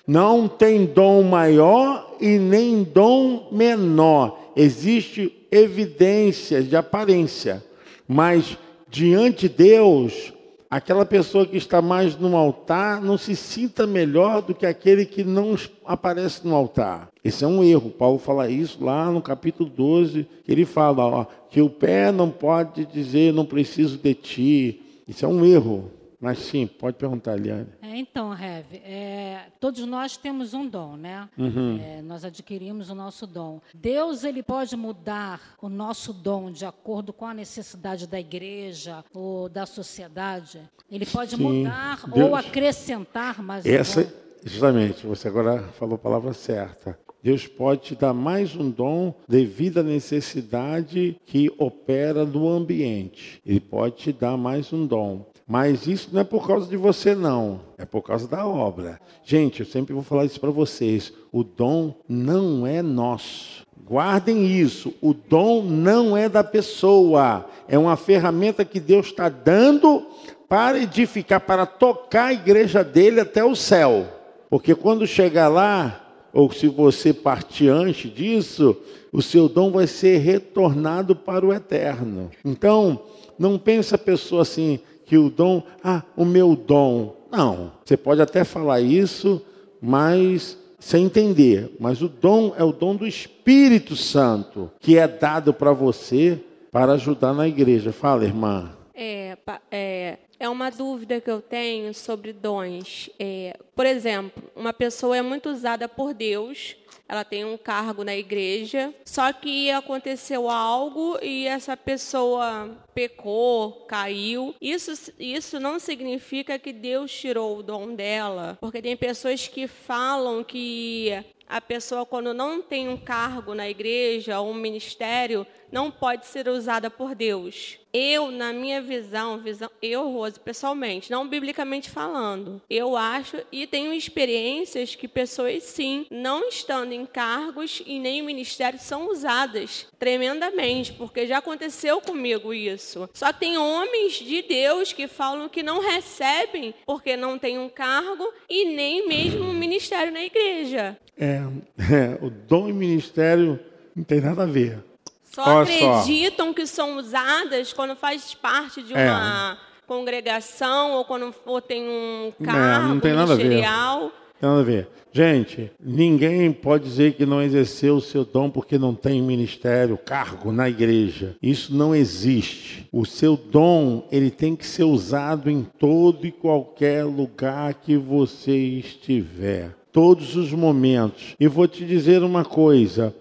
não 0.05 0.47
tem 0.47 0.85
dom 0.85 1.23
maior 1.23 2.15
e 2.19 2.37
nem 2.37 2.83
dom 2.83 3.47
menor. 3.51 4.39
Existe 4.55 5.47
evidências 5.51 6.67
de 6.67 6.75
aparência, 6.75 7.63
mas 8.07 8.57
diante 8.89 9.47
de 9.47 9.55
Deus, 9.55 10.33
aquela 10.69 11.05
pessoa 11.05 11.45
que 11.45 11.57
está 11.57 11.81
mais 11.81 12.17
no 12.17 12.35
altar 12.35 13.01
não 13.01 13.17
se 13.17 13.35
sinta 13.35 13.87
melhor 13.87 14.41
do 14.41 14.53
que 14.53 14.65
aquele 14.65 15.05
que 15.05 15.23
não 15.23 15.55
aparece 15.85 16.45
no 16.45 16.53
altar. 16.53 17.09
Esse 17.23 17.43
é 17.43 17.47
um 17.47 17.63
erro. 17.63 17.89
Paulo 17.89 18.19
fala 18.19 18.49
isso 18.49 18.83
lá 18.83 19.09
no 19.09 19.21
capítulo 19.21 19.69
12, 19.69 20.27
que 20.43 20.51
ele 20.51 20.65
fala 20.65 21.05
ó, 21.05 21.25
que 21.49 21.61
o 21.61 21.69
pé 21.69 22.11
não 22.11 22.29
pode 22.29 22.85
dizer 22.85 23.33
não 23.33 23.45
preciso 23.45 23.97
de 23.97 24.13
ti. 24.13 24.81
Isso 25.07 25.25
é 25.25 25.27
um 25.27 25.45
erro. 25.45 25.89
Mas 26.23 26.39
sim, 26.39 26.65
pode 26.65 26.95
perguntar, 26.95 27.35
Eliane. 27.35 27.67
É, 27.81 27.97
então, 27.97 28.29
Rev, 28.29 28.65
é, 28.75 29.47
todos 29.59 29.85
nós 29.85 30.15
temos 30.15 30.53
um 30.53 30.65
dom, 30.65 30.95
né? 30.95 31.27
Uhum. 31.37 31.77
É, 31.83 32.01
nós 32.01 32.23
adquirimos 32.23 32.89
o 32.89 32.95
nosso 32.95 33.27
dom. 33.27 33.59
Deus 33.73 34.23
ele 34.23 34.41
pode 34.41 34.73
mudar 34.77 35.41
o 35.61 35.67
nosso 35.67 36.13
dom 36.13 36.49
de 36.49 36.65
acordo 36.65 37.11
com 37.11 37.25
a 37.25 37.33
necessidade 37.33 38.07
da 38.07 38.17
igreja 38.17 39.03
ou 39.13 39.49
da 39.49 39.65
sociedade. 39.65 40.61
Ele 40.89 41.05
pode 41.05 41.35
sim, 41.35 41.43
mudar 41.43 42.09
Deus... 42.09 42.29
ou 42.29 42.35
acrescentar 42.37 43.43
mais 43.43 43.65
Essa, 43.65 44.03
um. 44.03 44.23
Justamente, 44.45 45.05
você 45.05 45.27
agora 45.27 45.61
falou 45.73 45.95
a 45.95 45.99
palavra 45.99 46.31
certa. 46.31 46.97
Deus 47.21 47.47
pode 47.47 47.81
te 47.81 47.95
dar 47.95 48.13
mais 48.13 48.55
um 48.55 48.69
dom 48.69 49.13
devido 49.27 49.79
à 49.79 49.83
necessidade 49.83 51.17
que 51.25 51.49
opera 51.57 52.25
no 52.25 52.47
ambiente. 52.47 53.41
Ele 53.45 53.59
pode 53.59 53.95
te 53.95 54.13
dar 54.13 54.37
mais 54.37 54.71
um 54.71 54.87
dom. 54.87 55.25
Mas 55.47 55.87
isso 55.87 56.09
não 56.11 56.21
é 56.21 56.23
por 56.23 56.47
causa 56.47 56.67
de 56.69 56.77
você, 56.77 57.13
não. 57.13 57.59
É 57.77 57.85
por 57.85 58.01
causa 58.01 58.27
da 58.27 58.45
obra. 58.45 58.99
Gente, 59.23 59.59
eu 59.59 59.65
sempre 59.65 59.93
vou 59.93 60.03
falar 60.03 60.25
isso 60.25 60.39
para 60.39 60.51
vocês. 60.51 61.11
O 61.31 61.43
dom 61.43 61.93
não 62.07 62.65
é 62.65 62.81
nosso. 62.81 63.63
Guardem 63.85 64.45
isso. 64.45 64.93
O 65.01 65.13
dom 65.13 65.61
não 65.61 66.15
é 66.15 66.29
da 66.29 66.43
pessoa. 66.43 67.45
É 67.67 67.77
uma 67.77 67.97
ferramenta 67.97 68.63
que 68.63 68.79
Deus 68.79 69.07
está 69.07 69.27
dando 69.27 70.05
para 70.47 70.79
edificar, 70.79 71.41
para 71.41 71.65
tocar 71.65 72.25
a 72.25 72.33
igreja 72.33 72.83
dele 72.83 73.19
até 73.19 73.43
o 73.43 73.55
céu. 73.55 74.05
Porque 74.49 74.73
quando 74.73 75.05
chegar 75.05 75.49
lá, 75.49 75.99
ou 76.31 76.51
se 76.51 76.67
você 76.67 77.11
partir 77.13 77.67
antes 77.67 78.13
disso, 78.13 78.77
o 79.11 79.21
seu 79.21 79.49
dom 79.49 79.71
vai 79.71 79.87
ser 79.87 80.19
retornado 80.19 81.15
para 81.15 81.45
o 81.45 81.53
eterno. 81.53 82.31
Então, 82.45 83.01
não 83.37 83.57
pense 83.57 83.93
a 83.93 83.97
pessoa 83.97 84.43
assim, 84.43 84.79
que 85.13 85.17
o 85.19 85.29
dom, 85.29 85.61
ah, 85.83 86.01
o 86.17 86.25
meu 86.25 86.55
dom. 86.55 87.15
Não, 87.31 87.73
você 87.85 87.95
pode 87.95 88.19
até 88.19 88.43
falar 88.43 88.81
isso, 88.81 89.45
mas 89.79 90.57
sem 90.79 91.05
entender. 91.05 91.71
Mas 91.79 92.01
o 92.01 92.09
dom 92.09 92.55
é 92.57 92.63
o 92.63 92.71
dom 92.71 92.95
do 92.95 93.05
Espírito 93.05 93.95
Santo, 93.95 94.71
que 94.79 94.97
é 94.97 95.07
dado 95.07 95.53
para 95.53 95.71
você 95.71 96.39
para 96.71 96.93
ajudar 96.93 97.31
na 97.31 97.47
igreja. 97.47 97.91
Fala, 97.91 98.23
irmã. 98.23 98.75
É, 98.95 99.37
é, 99.69 100.17
é 100.39 100.49
uma 100.49 100.71
dúvida 100.71 101.21
que 101.21 101.29
eu 101.29 101.41
tenho 101.41 101.93
sobre 101.93 102.33
dons. 102.33 103.11
É, 103.19 103.55
por 103.75 103.85
exemplo, 103.85 104.41
uma 104.55 104.73
pessoa 104.73 105.15
é 105.15 105.21
muito 105.21 105.47
usada 105.47 105.87
por 105.87 106.15
Deus 106.15 106.75
ela 107.07 107.23
tem 107.23 107.45
um 107.45 107.57
cargo 107.57 108.03
na 108.03 108.15
igreja, 108.15 108.93
só 109.05 109.31
que 109.33 109.69
aconteceu 109.69 110.49
algo 110.49 111.19
e 111.21 111.47
essa 111.47 111.75
pessoa 111.75 112.77
pecou, 112.93 113.85
caiu. 113.87 114.55
Isso, 114.61 115.13
isso 115.19 115.59
não 115.59 115.79
significa 115.79 116.57
que 116.57 116.73
Deus 116.73 117.11
tirou 117.11 117.57
o 117.57 117.63
dom 117.63 117.93
dela, 117.93 118.57
porque 118.59 118.81
tem 118.81 118.95
pessoas 118.95 119.47
que 119.47 119.67
falam 119.67 120.43
que 120.43 121.11
a 121.47 121.61
pessoa, 121.61 122.05
quando 122.05 122.33
não 122.33 122.61
tem 122.61 122.89
um 122.89 122.97
cargo 122.97 123.53
na 123.53 123.69
igreja 123.69 124.39
ou 124.39 124.49
um 124.49 124.55
ministério, 124.55 125.45
não 125.73 125.89
pode 125.89 126.27
ser 126.27 126.47
usada 126.47 126.87
por 126.87 127.15
Deus. 127.15 127.79
Eu, 127.91 128.31
na 128.31 128.53
minha 128.53 128.79
visão, 128.81 129.39
visão 129.39 129.69
eu, 129.81 130.07
Rose, 130.11 130.39
pessoalmente, 130.39 131.11
não 131.11 131.27
biblicamente 131.27 131.89
falando, 131.89 132.61
eu 132.69 132.95
acho 132.95 133.37
e 133.51 133.67
tenho 133.67 133.93
experiências 133.93 134.95
que 134.95 135.07
pessoas, 135.07 135.63
sim, 135.63 136.05
não 136.09 136.47
estando 136.47 136.91
em 136.91 137.05
cargos 137.05 137.81
e 137.85 137.99
nem 137.99 138.19
em 138.19 138.23
ministério, 138.23 138.79
são 138.79 139.09
usadas 139.09 139.87
tremendamente, 139.99 140.93
porque 140.93 141.25
já 141.25 141.39
aconteceu 141.39 141.99
comigo 142.01 142.53
isso. 142.53 143.09
Só 143.13 143.33
tem 143.33 143.57
homens 143.57 144.13
de 144.13 144.43
Deus 144.43 144.93
que 144.93 145.07
falam 145.07 145.49
que 145.49 145.63
não 145.63 145.79
recebem 145.79 146.73
porque 146.85 147.17
não 147.17 147.37
tem 147.37 147.57
um 147.57 147.69
cargo 147.69 148.31
e 148.47 148.65
nem 148.65 149.07
mesmo 149.07 149.45
um 149.45 149.53
ministério 149.53 150.13
na 150.13 150.23
igreja. 150.23 150.97
É, 151.17 151.41
é 151.91 152.25
o 152.25 152.29
dom 152.29 152.69
e 152.69 152.73
ministério 152.73 153.59
não 153.95 154.03
tem 154.03 154.19
nada 154.19 154.43
a 154.43 154.47
ver. 154.47 154.92
Só 155.33 155.43
Olha 155.43 155.61
acreditam 155.63 156.47
só. 156.47 156.53
que 156.53 156.67
são 156.67 156.97
usadas 156.97 157.73
quando 157.73 157.95
faz 157.95 158.35
parte 158.35 158.83
de 158.83 158.93
uma 158.93 159.57
é. 159.59 159.87
congregação 159.87 160.91
ou 160.91 161.05
quando 161.05 161.33
ou 161.43 161.59
tem 161.59 161.83
um 161.83 162.31
cargo 162.43 162.85
é, 162.85 162.89
não 162.89 162.99
tem 162.99 163.13
nada 163.13 163.35
ministerial. 163.35 163.97
A 163.97 164.01
ver. 164.03 164.11
Tem 164.39 164.49
nada 164.49 164.61
a 164.61 164.63
ver. 164.63 164.87
Gente, 165.11 165.71
ninguém 165.79 166.51
pode 166.51 166.83
dizer 166.85 167.13
que 167.13 167.25
não 167.25 167.41
exerceu 167.41 167.95
o 167.95 168.01
seu 168.01 168.23
dom 168.23 168.49
porque 168.49 168.77
não 168.77 168.93
tem 168.93 169.21
ministério, 169.21 169.97
cargo 169.97 170.51
na 170.51 170.69
igreja. 170.69 171.35
Isso 171.41 171.73
não 171.73 171.95
existe. 171.95 172.87
O 172.91 173.05
seu 173.05 173.35
dom, 173.35 174.07
ele 174.11 174.29
tem 174.29 174.55
que 174.55 174.65
ser 174.65 174.83
usado 174.83 175.49
em 175.49 175.63
todo 175.63 176.27
e 176.27 176.31
qualquer 176.31 177.05
lugar 177.05 177.73
que 177.75 177.97
você 177.97 178.55
estiver. 178.55 179.75
Todos 179.91 180.35
os 180.35 180.51
momentos. 180.51 181.35
E 181.39 181.47
vou 181.47 181.67
te 181.67 181.85
dizer 181.85 182.23
uma 182.23 182.43
coisa: 182.43 183.15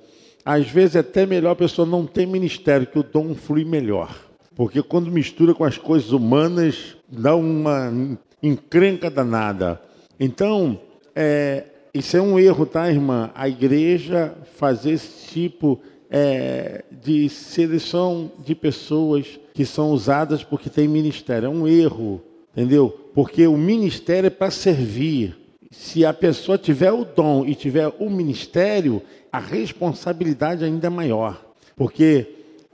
às 0.44 0.68
vezes 0.68 0.96
é 0.96 1.00
até 1.00 1.24
melhor 1.26 1.52
a 1.52 1.56
pessoa 1.56 1.86
não 1.86 2.06
ter 2.06 2.26
ministério, 2.26 2.86
que 2.86 2.98
o 2.98 3.02
dom 3.02 3.34
flui 3.34 3.64
melhor. 3.64 4.14
Porque 4.54 4.82
quando 4.82 5.10
mistura 5.10 5.54
com 5.54 5.64
as 5.64 5.78
coisas 5.78 6.12
humanas, 6.12 6.96
dá 7.08 7.34
uma 7.34 8.18
encrenca 8.42 9.10
danada. 9.10 9.80
Então, 10.18 10.78
é, 11.14 11.64
isso 11.94 12.16
é 12.16 12.22
um 12.22 12.38
erro, 12.38 12.66
tá, 12.66 12.90
irmã? 12.90 13.30
A 13.34 13.48
igreja 13.48 14.34
fazer 14.56 14.92
esse 14.92 15.28
tipo 15.28 15.80
é, 16.10 16.84
de 16.90 17.28
seleção 17.28 18.30
de 18.44 18.54
pessoas 18.54 19.38
que 19.54 19.64
são 19.64 19.90
usadas 19.90 20.44
porque 20.44 20.68
tem 20.68 20.86
ministério. 20.86 21.46
É 21.46 21.48
um 21.48 21.66
erro, 21.66 22.20
entendeu? 22.54 22.90
Porque 23.14 23.46
o 23.46 23.56
ministério 23.56 24.26
é 24.26 24.30
para 24.30 24.50
servir. 24.50 25.36
Se 25.70 26.04
a 26.04 26.12
pessoa 26.12 26.58
tiver 26.58 26.92
o 26.92 27.04
dom 27.04 27.46
e 27.46 27.54
tiver 27.54 27.90
o 27.98 28.10
ministério, 28.10 29.00
a 29.32 29.38
responsabilidade 29.38 30.62
ainda 30.62 30.86
é 30.88 30.90
maior, 30.90 31.42
porque 31.74 32.26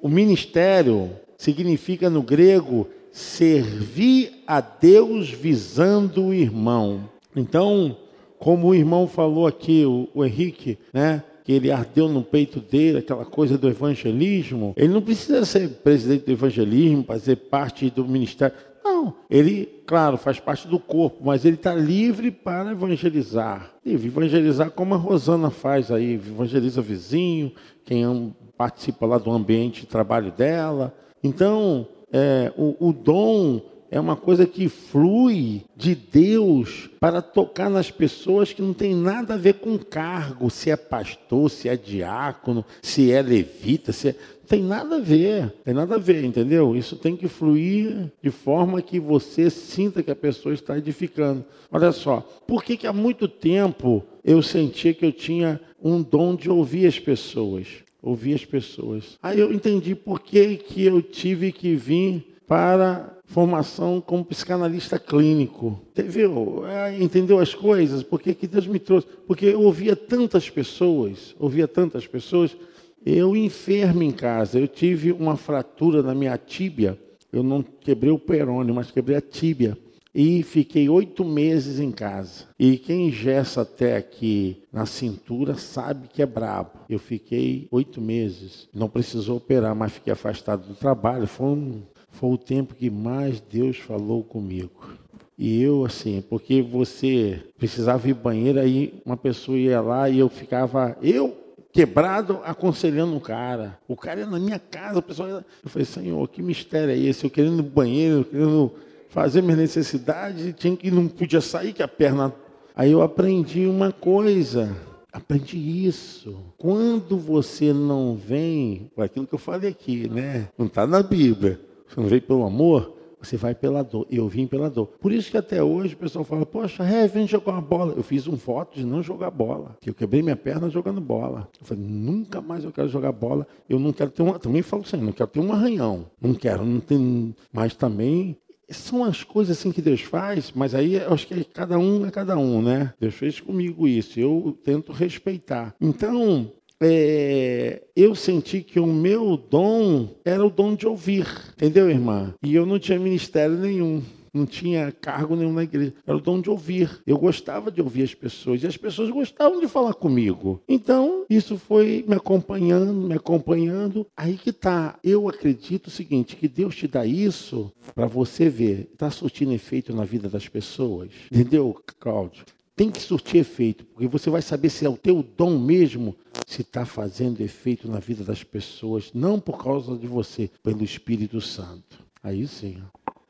o 0.03 0.09
ministério 0.09 1.11
significa 1.37 2.11
no 2.11 2.21
grego 2.21 2.89
servir 3.13 4.43
a 4.47 4.61
Deus 4.61 5.31
visando 5.31 6.27
o 6.27 6.35
irmão. 6.35 7.09
Então, 7.35 7.97
como 8.39 8.69
o 8.69 8.75
irmão 8.75 9.07
falou 9.07 9.47
aqui, 9.47 9.85
o, 9.85 10.09
o 10.13 10.25
Henrique, 10.25 10.79
né? 10.93 11.23
que 11.45 11.53
ele 11.53 11.71
ardeu 11.71 12.09
no 12.09 12.23
peito 12.23 12.61
dele, 12.61 12.99
aquela 12.99 13.25
coisa 13.25 13.57
do 13.57 13.69
evangelismo. 13.71 14.75
Ele 14.77 14.93
não 14.93 15.01
precisa 15.01 15.47
ser 15.47 15.69
presidente 15.83 16.27
do 16.27 16.33
evangelismo 16.33 17.07
ser 17.19 17.37
parte 17.37 17.89
do 17.89 18.05
ministério. 18.05 18.55
Não, 18.89 19.15
ele, 19.29 19.67
claro, 19.87 20.17
faz 20.17 20.41
parte 20.41 20.67
do 20.67 20.79
corpo, 20.79 21.19
mas 21.23 21.45
ele 21.45 21.57
está 21.57 21.75
livre 21.75 22.31
para 22.31 22.73
evangelizar. 22.73 23.71
Livre, 23.85 24.09
evangelizar 24.09 24.71
como 24.71 24.95
a 24.95 24.97
Rosana 24.97 25.51
faz 25.51 25.91
aí, 25.91 26.15
evangeliza 26.15 26.81
vizinho, 26.81 27.53
quem 27.85 28.35
participa 28.57 29.07
lá 29.07 29.19
do 29.19 29.31
ambiente 29.31 29.83
de 29.83 29.87
trabalho 29.87 30.33
dela. 30.33 30.95
Então, 31.23 31.87
é, 32.11 32.51
o, 32.57 32.89
o 32.89 32.93
dom 32.93 33.61
é 33.91 33.99
uma 34.01 34.17
coisa 34.17 34.47
que 34.47 34.69
flui 34.69 35.65
de 35.77 35.95
Deus 35.95 36.91
para 37.01 37.23
tocar 37.23 37.71
nas 37.71 37.91
pessoas 37.91 38.53
que 38.53 38.63
não 38.63 38.73
tem 38.73 38.95
nada 38.95 39.35
a 39.35 39.39
ver 39.39 39.55
com 39.55 39.79
cargo, 39.79 40.51
se 40.51 40.71
é 40.71 40.77
pastor, 40.77 41.51
se 41.51 41.69
é 41.69 41.77
diácono, 41.77 42.65
se 42.83 43.13
é 43.13 43.23
levita, 43.23 43.93
se 43.93 44.09
é... 44.09 44.17
tem 44.49 44.63
nada 44.63 44.97
a 44.97 45.01
ver, 45.01 45.53
tem 45.65 45.75
nada 45.75 45.97
a 45.97 45.99
ver, 45.99 46.25
entendeu? 46.25 46.75
Isso 46.75 46.97
tem 46.97 47.15
que 47.15 47.29
fluir 47.29 48.11
de 48.23 48.31
forma 48.31 48.81
que 48.81 48.99
você 48.99 49.51
sinta 49.51 50.03
que 50.03 50.11
a 50.11 50.17
pessoa 50.17 50.55
está 50.55 50.77
edificando. 50.79 51.45
Olha 51.71 51.93
só, 51.93 52.21
por 52.47 52.65
que, 52.65 52.77
que 52.77 52.87
há 52.87 52.93
muito 52.93 53.29
tempo 53.29 54.03
eu 54.25 54.43
sentia 54.43 54.95
que 54.95 55.05
eu 55.05 55.13
tinha 55.13 55.61
um 55.83 56.03
dom 56.03 56.35
de 56.35 56.51
ouvir 56.51 56.87
as 56.87 56.99
pessoas? 56.99 57.67
Ouvir 58.03 58.35
as 58.35 58.45
pessoas. 58.45 59.19
Aí 59.23 59.39
eu 59.39 59.53
entendi 59.53 59.95
por 59.95 60.21
que, 60.21 60.57
que 60.57 60.85
eu 60.85 61.03
tive 61.03 61.53
que 61.53 61.75
vir 61.75 62.25
para 62.47 63.19
formação 63.29 64.01
como 64.01 64.25
psicanalista 64.25 64.99
clínico. 64.99 65.79
Entendeu? 65.93 66.65
É, 66.67 66.97
entendeu 66.99 67.39
as 67.39 67.55
coisas? 67.55 68.03
Porque 68.03 68.35
que 68.35 68.47
Deus 68.47 68.67
me 68.67 68.79
trouxe? 68.79 69.07
Porque 69.27 69.47
eu 69.47 69.61
ouvia 69.61 69.95
tantas 69.95 70.49
pessoas, 70.49 71.37
ouvia 71.39 71.69
tantas 71.69 72.07
pessoas. 72.07 72.57
Eu 73.05 73.37
enfermo 73.37 74.03
em 74.03 74.11
casa, 74.11 74.59
eu 74.59 74.69
tive 74.69 75.13
uma 75.13 75.37
fratura 75.37 76.03
na 76.03 76.15
minha 76.15 76.37
tíbia. 76.37 76.99
Eu 77.33 77.43
não 77.43 77.63
quebrei 77.63 78.11
o 78.11 78.19
perônio, 78.19 78.75
mas 78.75 78.91
quebrei 78.91 79.17
a 79.17 79.21
tíbia. 79.21 79.77
E 80.15 80.43
fiquei 80.43 80.89
oito 80.89 81.25
meses 81.25 81.79
em 81.79 81.93
casa. 81.93 82.47
E 82.59 82.77
quem 82.77 83.09
ingessa 83.09 83.61
até 83.61 83.97
aqui 83.97 84.63
na 84.73 84.87
cintura 84.87 85.55
sabe 85.55 86.09
que 86.09 86.23
é 86.23 86.27
brabo. 86.27 86.81
Eu 86.89 86.99
fiquei 86.99 87.69
oito 87.71 88.01
meses. 88.01 88.69
Não 88.75 88.89
precisou 88.89 89.37
operar, 89.37 89.75
mas 89.77 89.93
fiquei 89.93 90.13
afastado 90.13 90.67
do 90.67 90.75
trabalho. 90.75 91.27
Foi 91.27 91.47
um, 91.47 91.83
foi 92.11 92.31
o 92.31 92.39
tempo 92.39 92.75
que 92.75 92.91
mais 92.91 93.41
Deus 93.41 93.77
falou 93.77 94.25
comigo. 94.25 94.99
E 95.39 95.63
eu, 95.63 95.85
assim, 95.85 96.21
porque 96.29 96.61
você 96.61 97.41
precisava 97.57 98.09
ir 98.09 98.15
banheiro, 98.15 98.59
aí 98.59 99.01
uma 99.07 99.17
pessoa 99.17 99.57
ia 99.57 99.81
lá 99.81 100.11
e 100.11 100.19
eu 100.19 100.29
ficava, 100.29 100.99
eu 101.01 101.38
quebrado, 101.73 102.41
aconselhando 102.45 103.17
o 103.17 103.21
cara. 103.21 103.79
O 103.87 103.97
cara 103.97 104.21
ia 104.21 104.27
na 104.27 104.39
minha 104.39 104.59
casa, 104.59 104.99
o 104.99 105.03
pessoal 105.03 105.29
ia... 105.29 105.47
Eu 105.63 105.71
falei, 105.71 105.85
Senhor, 105.85 106.29
que 106.29 106.43
mistério 106.43 106.91
é 106.91 106.99
esse? 106.99 107.25
Eu 107.25 107.31
querendo 107.31 107.55
ir 107.55 107.57
no 107.57 107.63
banheiro, 107.63 108.25
querendo 108.25 108.73
fazer 109.09 109.43
minhas 109.43 109.59
necessidades, 109.59 110.55
tinha 110.57 110.77
que 110.77 110.91
não 110.91 111.09
podia 111.09 111.41
sair, 111.41 111.73
que 111.73 111.83
a 111.83 111.89
perna. 111.89 112.33
Aí 112.75 112.93
eu 112.93 113.03
aprendi 113.03 113.67
uma 113.67 113.93
coisa. 113.93 114.77
Aprendi 115.13 115.87
isso. 115.87 116.37
Quando 116.59 117.17
você 117.19 117.73
não 117.73 118.15
vem, 118.15 118.91
aquilo 118.97 119.27
que 119.27 119.35
eu 119.35 119.39
falei 119.39 119.71
aqui, 119.71 120.09
né? 120.09 120.49
Não 120.57 120.67
está 120.67 120.87
na 120.87 121.03
Bíblia. 121.03 121.61
Você 121.89 122.01
não 122.01 122.09
veio 122.09 122.23
pelo 122.23 122.45
amor, 122.45 122.98
você 123.21 123.37
vai 123.37 123.55
pela 123.55 123.83
dor. 123.83 124.07
Eu 124.11 124.29
vim 124.29 124.47
pela 124.47 124.71
dor. 124.71 124.87
Por 125.01 125.13
isso 125.13 125.31
que 125.31 125.37
até 125.37 125.63
hoje 125.63 125.95
o 125.95 125.99
pessoal 125.99 126.25
fala, 126.25 126.47
poxa, 126.47 126.85
é, 126.85 127.07
vem 127.07 127.27
jogar 127.27 127.53
uma 127.53 127.61
bola. 127.61 127.95
Eu 127.97 128.03
fiz 128.03 128.27
um 128.27 128.37
voto 128.37 128.79
de 128.79 128.85
não 128.85 129.03
jogar 129.03 129.31
bola. 129.31 129.77
Que 129.81 129.91
eu 129.91 129.95
quebrei 129.95 130.23
minha 130.23 130.37
perna 130.37 130.71
jogando 130.71 131.01
bola. 131.01 131.49
Eu 131.61 131.67
falei, 131.67 131.85
nunca 131.85 132.41
mais 132.41 132.65
eu 132.65 132.73
quero 132.73 132.89
jogar 132.89 133.13
bola. 133.13 133.47
Eu 133.69 133.79
não 133.79 133.93
quero 133.93 134.11
ter 134.11 134.23
uma. 134.23 134.39
Também 134.39 134.63
falo 134.63 134.83
assim, 134.83 134.97
não 134.97 135.13
quero 135.13 135.29
ter 135.29 135.41
um 135.41 135.53
arranhão. 135.53 136.07
Não 136.21 136.35
quero, 136.35 136.65
não 136.65 136.81
tem. 136.81 137.35
Mas 137.53 137.75
também 137.75 138.37
são 138.71 139.05
as 139.05 139.25
coisas 139.25 139.59
assim 139.59 139.73
que 139.73 139.81
Deus 139.81 140.03
faz, 140.03 140.53
mas 140.55 140.75
aí 140.75 140.95
eu 140.95 141.13
acho 141.13 141.27
que 141.27 141.45
cada 141.45 141.79
um 141.79 142.07
é 142.07 142.11
cada 142.11 142.37
um, 142.37 142.61
né? 142.61 142.93
Deus 143.01 143.15
fez 143.15 143.41
comigo 143.41 143.89
isso, 143.89 144.21
eu 144.21 144.59
tento 144.63 144.93
respeitar. 144.93 145.75
Então, 145.81 146.53
é, 146.81 147.83
eu 147.97 148.15
senti 148.15 148.63
que 148.63 148.79
o 148.79 148.87
meu 148.87 149.37
dom 149.37 150.09
era 150.25 150.45
o 150.45 150.51
dom 150.51 150.75
de 150.75 150.87
ouvir, 150.87 151.27
entendeu, 151.55 151.91
irmã? 151.91 152.35
E 152.43 152.55
eu 152.55 152.65
não 152.65 152.79
tinha 152.79 152.99
ministério 152.99 153.57
nenhum. 153.57 154.03
Não 154.33 154.47
tinha 154.47 154.93
cargo 154.93 155.35
nenhum 155.35 155.53
na 155.53 155.65
igreja. 155.65 155.95
Era 156.07 156.17
o 156.17 156.21
dom 156.21 156.41
de 156.41 156.51
ouvir. 156.51 157.01
Eu 157.07 157.19
gostava 157.19 157.71
de 157.71 157.81
ouvir 157.81 158.03
as 158.03 158.15
pessoas. 158.15 158.63
E 158.63 158.67
as 158.67 158.77
pessoas 158.77 159.11
gostavam 159.11 159.61
de 159.61 159.67
falar 159.67 159.95
comigo. 159.95 160.61
Então, 160.69 161.25
isso 161.29 161.57
foi 161.57 162.05
me 162.07 162.15
acompanhando, 162.15 162.93
me 162.93 163.15
acompanhando. 163.15 164.07
Aí 164.17 164.37
que 164.37 164.53
tá. 164.53 164.99
Eu 165.03 165.29
acredito 165.29 165.87
o 165.87 165.91
seguinte: 165.91 166.37
que 166.37 166.47
Deus 166.47 166.77
te 166.77 166.87
dá 166.87 167.07
isso 167.07 167.73
para 167.95 168.07
você 168.07 168.49
ver. 168.49 168.89
Está 168.93 169.11
surtindo 169.11 169.53
efeito 169.53 169.95
na 169.95 170.05
vida 170.05 170.29
das 170.29 170.47
pessoas. 170.47 171.09
Entendeu, 171.33 171.75
Cláudio? 171.99 172.45
Tem 172.79 172.93
que 172.93 173.03
surtir 173.03 173.41
efeito, 173.41 173.85
porque 173.87 174.07
você 174.07 174.31
vai 174.31 174.41
saber 174.41 174.71
se 174.71 174.87
é 174.87 174.89
o 174.89 174.97
teu 174.97 175.21
dom 175.21 175.59
mesmo, 175.59 176.15
se 176.47 176.63
está 176.63 176.87
fazendo 176.87 177.41
efeito 177.41 177.91
na 177.91 177.99
vida 177.99 178.23
das 178.23 178.45
pessoas, 178.45 179.11
não 179.13 179.41
por 179.41 179.61
causa 179.61 179.99
de 179.99 180.07
você, 180.07 180.49
pelo 180.63 180.85
Espírito 180.85 181.41
Santo. 181.41 181.99
Aí 182.23 182.47
sim. 182.47 182.81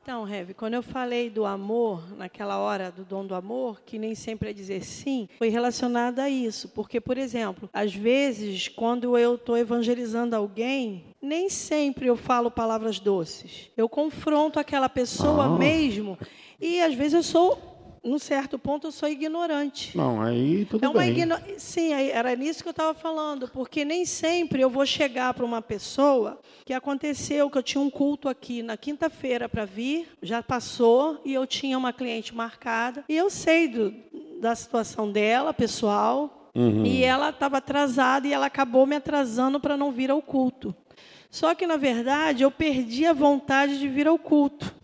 Então, 0.03 0.22
Rev, 0.24 0.51
quando 0.53 0.74
eu 0.74 0.82
falei 0.82 1.30
do 1.30 1.46
amor, 1.46 2.14
naquela 2.14 2.59
hora 2.59 2.90
do 2.90 3.05
dom 3.05 3.26
do 3.26 3.34
amor, 3.34 3.80
que 3.86 3.99
nem 3.99 4.14
sempre 4.14 4.51
é 4.51 4.53
dizer 4.53 4.84
sim, 4.84 5.28
foi 5.38 5.49
relacionado 5.49 6.18
a 6.18 6.28
isso. 6.28 6.68
Porque, 6.68 7.01
por 7.01 7.16
exemplo, 7.16 7.70
às 7.72 7.94
vezes, 7.94 8.68
quando 8.68 9.16
eu 9.16 9.36
estou 9.36 9.57
evangelizando 9.57 10.36
alguém, 10.36 11.05
nem 11.22 11.49
sempre 11.49 12.07
eu 12.07 12.16
falo 12.16 12.51
palavras 12.51 13.01
doces. 13.01 13.70
Eu 13.76 13.88
confronto 13.88 14.61
aquela 14.61 14.90
pessoa 14.90 15.44
ah. 15.44 15.59
mesmo. 15.59 16.18
E 16.61 16.80
às 16.80 16.94
vezes 16.94 17.14
eu 17.14 17.22
sou 17.22 17.78
num 18.09 18.18
certo 18.18 18.59
ponto 18.59 18.86
eu 18.86 18.92
sou 18.92 19.09
ignorante. 19.09 19.96
Não, 19.96 20.20
aí 20.20 20.64
tudo 20.64 20.84
é 20.84 20.88
uma 20.88 21.00
bem. 21.00 21.11
Igno... 21.11 21.36
Sim, 21.56 21.92
era 21.92 22.34
nisso 22.34 22.62
que 22.62 22.68
eu 22.68 22.72
estava 22.72 22.94
falando, 22.94 23.48
porque 23.48 23.84
nem 23.84 24.04
sempre 24.04 24.62
eu 24.62 24.70
vou 24.70 24.86
chegar 24.86 25.34
para 25.34 25.44
uma 25.44 25.61
pessoa 25.61 26.40
que 26.64 26.72
aconteceu 26.72 27.50
que 27.50 27.59
eu 27.59 27.62
tinha 27.62 27.80
um 27.80 27.90
culto 27.90 28.28
aqui 28.28 28.62
na 28.62 28.76
quinta-feira 28.76 29.48
para 29.48 29.64
vir, 29.64 30.09
já 30.22 30.42
passou 30.42 31.20
e 31.24 31.34
eu 31.34 31.46
tinha 31.46 31.76
uma 31.76 31.92
cliente 31.92 32.34
marcada 32.34 33.04
e 33.09 33.16
eu 33.16 33.30
sei 33.30 33.68
do, 33.68 33.94
da 34.40 34.54
situação 34.54 35.11
dela, 35.11 35.52
pessoal, 35.52 36.50
uhum. 36.54 36.84
e 36.84 37.04
ela 37.04 37.30
estava 37.30 37.59
atrasada 37.59 38.26
e 38.26 38.32
ela 38.32 38.46
acabou 38.46 38.86
me 38.86 38.96
atrasando 38.96 39.61
para 39.61 39.76
não 39.76 39.92
vir 39.92 40.11
ao 40.11 40.22
culto. 40.22 40.74
Só 41.30 41.54
que 41.54 41.66
na 41.66 41.76
verdade 41.76 42.42
eu 42.42 42.50
perdi 42.50 43.04
a 43.04 43.12
vontade 43.12 43.78
de 43.78 43.88
vir 43.88 44.09
ao 44.09 44.18
culto. 44.18 44.74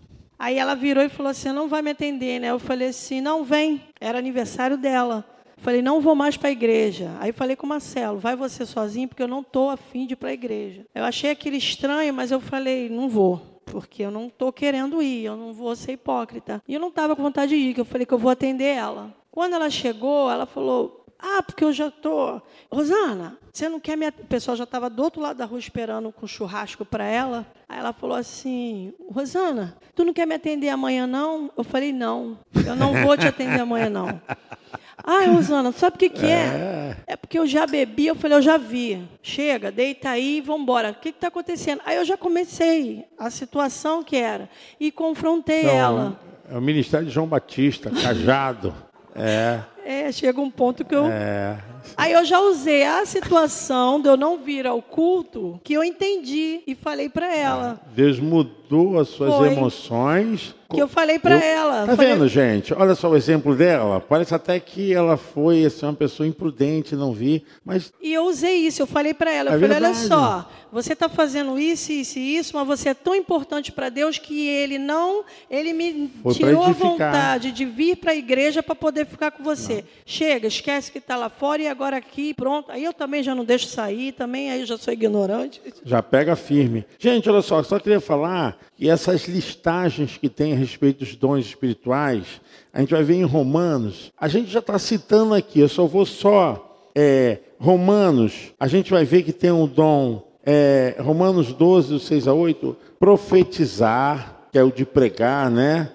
Aí 0.45 0.59
ela 0.59 0.75
virou 0.75 1.03
e 1.03 1.09
falou 1.09 1.31
assim: 1.31 1.53
não 1.53 1.69
vai 1.69 1.81
me 1.81 1.93
atender, 1.93 2.39
né? 2.39 2.51
Eu 2.51 2.59
falei 2.59 2.89
assim: 2.89 3.19
não 3.19 3.45
vem. 3.45 3.81
Era 3.99 4.19
aniversário 4.19 4.77
dela. 4.77 5.25
Falei, 5.57 5.81
não 5.81 6.03
vou 6.03 6.15
mais 6.15 6.37
para 6.37 6.51
a 6.51 6.53
igreja. 6.53 7.17
Aí 7.19 7.33
falei 7.33 7.57
com 7.57 7.65
o 7.65 7.69
Marcelo, 7.69 8.19
vai 8.19 8.37
você 8.37 8.67
sozinho, 8.67 9.09
porque 9.09 9.23
eu 9.23 9.29
não 9.29 9.41
estou 9.41 9.71
afim 9.71 10.05
de 10.07 10.13
ir 10.13 10.17
para 10.17 10.29
a 10.29 10.33
igreja. 10.35 10.85
Eu 10.95 11.05
achei 11.05 11.31
aquilo 11.31 11.57
estranho, 11.57 12.13
mas 12.13 12.31
eu 12.31 12.39
falei, 12.39 12.91
não 12.91 13.09
vou, 13.09 13.41
porque 13.65 14.03
eu 14.03 14.11
não 14.11 14.27
estou 14.27 14.53
querendo 14.53 15.01
ir, 15.01 15.25
eu 15.25 15.35
não 15.39 15.55
vou 15.55 15.75
ser 15.75 15.93
hipócrita. 15.93 16.63
E 16.69 16.75
eu 16.75 16.81
não 16.81 16.89
estava 16.89 17.17
com 17.17 17.23
vontade 17.23 17.57
de 17.57 17.71
ir, 17.71 17.73
que 17.73 17.81
eu 17.81 17.85
falei 17.87 18.05
que 18.05 18.13
eu 18.13 18.19
vou 18.19 18.31
atender 18.31 18.77
ela. 18.77 19.15
Quando 19.31 19.55
ela 19.55 19.71
chegou, 19.71 20.31
ela 20.31 20.45
falou, 20.45 21.04
ah, 21.27 21.43
porque 21.43 21.65
eu 21.65 21.73
já 21.73 21.89
estou. 21.89 22.43
Rosana, 22.71 23.39
você 23.51 23.67
não 23.67 23.81
quer 23.81 23.97
me. 23.97 24.07
O 24.09 24.13
pessoal 24.13 24.55
já 24.55 24.65
estava 24.65 24.91
do 24.91 25.03
outro 25.03 25.23
lado 25.23 25.39
da 25.39 25.47
rua 25.47 25.59
esperando 25.59 26.13
com 26.13 26.27
churrasco 26.27 26.85
para 26.85 27.05
ela. 27.07 27.47
Aí 27.67 27.79
ela 27.79 27.95
falou 27.95 28.15
assim: 28.15 28.93
Rosana, 29.11 29.75
tu 29.95 30.05
não 30.05 30.13
quer 30.13 30.27
me 30.27 30.35
atender 30.35 30.69
amanhã, 30.69 31.07
não? 31.07 31.51
Eu 31.57 31.65
falei: 31.65 31.95
não, 31.95 32.39
eu 32.67 32.77
não 32.77 32.93
vou 33.03 33.17
te 33.17 33.27
atender 33.27 33.61
amanhã, 33.61 33.89
não. 33.89 34.21
Ai, 35.03 35.27
Rosana, 35.27 35.73
sabe 35.73 35.97
o 35.97 35.99
que, 35.99 36.11
que 36.11 36.27
é? 36.27 36.29
é? 36.29 36.97
É 37.07 37.17
porque 37.17 37.39
eu 37.39 37.47
já 37.47 37.67
bebi, 37.67 38.07
eu 38.07 38.15
falei, 38.15 38.39
eu 38.39 38.43
já 38.43 38.57
vi. 38.57 39.07
Chega, 39.23 39.71
deita 39.71 40.11
aí 40.11 40.39
e 40.39 40.41
vamos 40.41 40.63
embora. 40.63 40.91
O 40.91 40.95
que 40.95 41.11
está 41.11 41.29
acontecendo? 41.29 41.83
Aí 41.85 41.97
eu 41.97 42.05
já 42.05 42.17
comecei 42.17 43.05
a 43.19 43.29
situação 43.29 44.03
que 44.03 44.17
era 44.17 44.49
e 44.79 44.91
confrontei 44.91 45.61
então, 45.61 45.75
ela. 45.75 46.21
É 46.51 46.57
o 46.57 46.63
ministério 46.63 47.07
de 47.07 47.13
João 47.13 47.27
Batista, 47.27 47.91
cajado. 47.91 48.75
É. 49.15 49.61
É, 49.85 50.13
chega 50.13 50.41
um 50.41 50.51
ponto 50.51 50.85
que 50.85 50.95
eu. 50.95 51.07
É. 51.07 51.57
Aí 51.97 52.13
eu 52.13 52.25
já 52.25 52.41
usei 52.41 52.85
a 52.85 53.05
situação 53.07 54.01
de 54.01 54.09
eu 54.09 54.17
não 54.17 54.39
vir 54.39 54.67
ao 54.67 54.81
culto, 54.81 55.61
que 55.63 55.73
eu 55.75 55.85
entendi 55.85 56.63
e 56.67 56.75
falei 56.75 57.09
para 57.09 57.35
ela. 57.35 57.81
Deus 57.95 58.19
mudou 58.19 58.99
as 58.99 59.09
suas 59.09 59.35
Foi. 59.35 59.53
emoções 59.53 60.55
que 60.75 60.83
eu 60.83 60.89
falei 60.89 61.19
para 61.19 61.37
ela. 61.37 61.87
Tá 61.87 61.97
falei... 61.97 62.13
vendo, 62.13 62.29
gente? 62.29 62.75
Olha 62.75 62.95
só 62.95 63.09
o 63.09 63.17
exemplo 63.17 63.55
dela. 63.55 64.01
Parece 64.01 64.35
até 64.35 64.59
que 64.59 64.93
ela 64.93 65.17
foi 65.17 65.65
assim, 65.65 65.87
uma 65.87 65.95
pessoa 65.95 66.27
imprudente, 66.27 66.97
não 66.97 67.13
vi, 67.13 67.45
mas... 67.65 67.93
E 68.03 68.13
eu 68.13 68.25
usei 68.25 68.57
isso, 68.57 68.83
eu 68.83 68.87
falei 68.87 69.15
para 69.15 69.31
ela, 69.33 69.51
eu 69.51 69.57
é 69.57 69.61
falei, 69.61 69.69
verdade. 69.69 69.97
olha 69.97 70.09
só, 70.09 70.51
você 70.73 70.93
está 70.95 71.09
fazendo 71.09 71.59
isso, 71.59 71.93
isso 71.93 72.19
e 72.19 72.37
isso, 72.37 72.57
mas 72.57 72.67
você 72.67 72.91
é 72.91 72.95
tão 72.95 73.15
importante 73.15 73.71
para 73.71 73.89
Deus 73.89 74.19
que 74.19 74.49
Ele 74.49 74.79
não... 74.79 75.25
Ele 75.49 75.73
me 75.73 76.11
foi 76.23 76.35
tirou 76.35 76.65
a 76.65 76.71
vontade 76.71 77.53
de 77.53 77.65
vir 77.65 77.97
para 77.97 78.13
a 78.13 78.17
igreja 78.17 78.63
para 78.63 78.75
poder 78.75 79.07
ficar 79.07 79.31
com 79.31 79.43
você. 79.43 79.77
Não. 79.77 79.85
Chega, 80.05 80.49
esquece 80.49 80.91
que 80.91 80.99
está 80.99 81.17
lá 81.17 81.29
fora 81.29 81.63
e 81.63 81.69
agora 81.69 81.74
aqui, 81.83 82.33
pronto. 82.35 82.71
Aí 82.71 82.85
eu 82.85 82.93
também 82.93 83.23
já 83.23 83.35
não 83.35 83.45
deixo 83.45 83.67
sair, 83.67 84.13
também 84.13 84.51
aí 84.51 84.65
já 84.65 84.79
sou 84.79 84.93
ignorante. 84.93 85.61
Já 85.85 86.03
pega 86.03 86.37
firme. 86.37 86.85
Gente, 86.99 87.29
olha 87.29 87.43
só, 87.43 87.63
só 87.63 87.79
queria 87.79 88.01
falar 88.01 88.59
que 88.77 88.89
essas 88.89 89.27
listagens 89.27 90.17
que 90.17 90.29
tem 90.29 90.53
a 90.53 90.57
respeito 90.57 91.01
dos 91.01 91.17
dons 91.17 91.45
espirituais, 91.47 92.41
a 92.73 92.81
gente 92.81 92.91
vai 92.91 93.03
ver 93.03 93.15
em 93.15 93.25
Romanos. 93.25 94.13
A 94.19 94.29
gente 94.29 94.51
já 94.51 94.61
está 94.61 94.79
citando 94.79 95.35
aqui, 95.35 95.61
eu 95.61 95.69
só 95.69 95.87
vou 95.87 96.07
só. 96.07 96.71
É, 96.95 97.39
Romanos, 97.59 98.53
a 98.59 98.69
gente 98.69 98.91
vai 98.91 99.05
ver 99.05 99.23
que 99.23 99.33
tem 99.33 99.51
um 99.51 99.67
dom, 99.67 100.23
é, 100.45 100.97
Romanos 101.01 101.53
12, 101.53 101.99
6 101.99 102.29
a 102.29 102.35
8, 102.35 102.77
profetizar, 102.99 104.49
que 104.53 104.59
é 104.59 104.63
o 104.63 104.71
de 104.71 104.85
pregar, 104.85 105.51
né? 105.51 105.91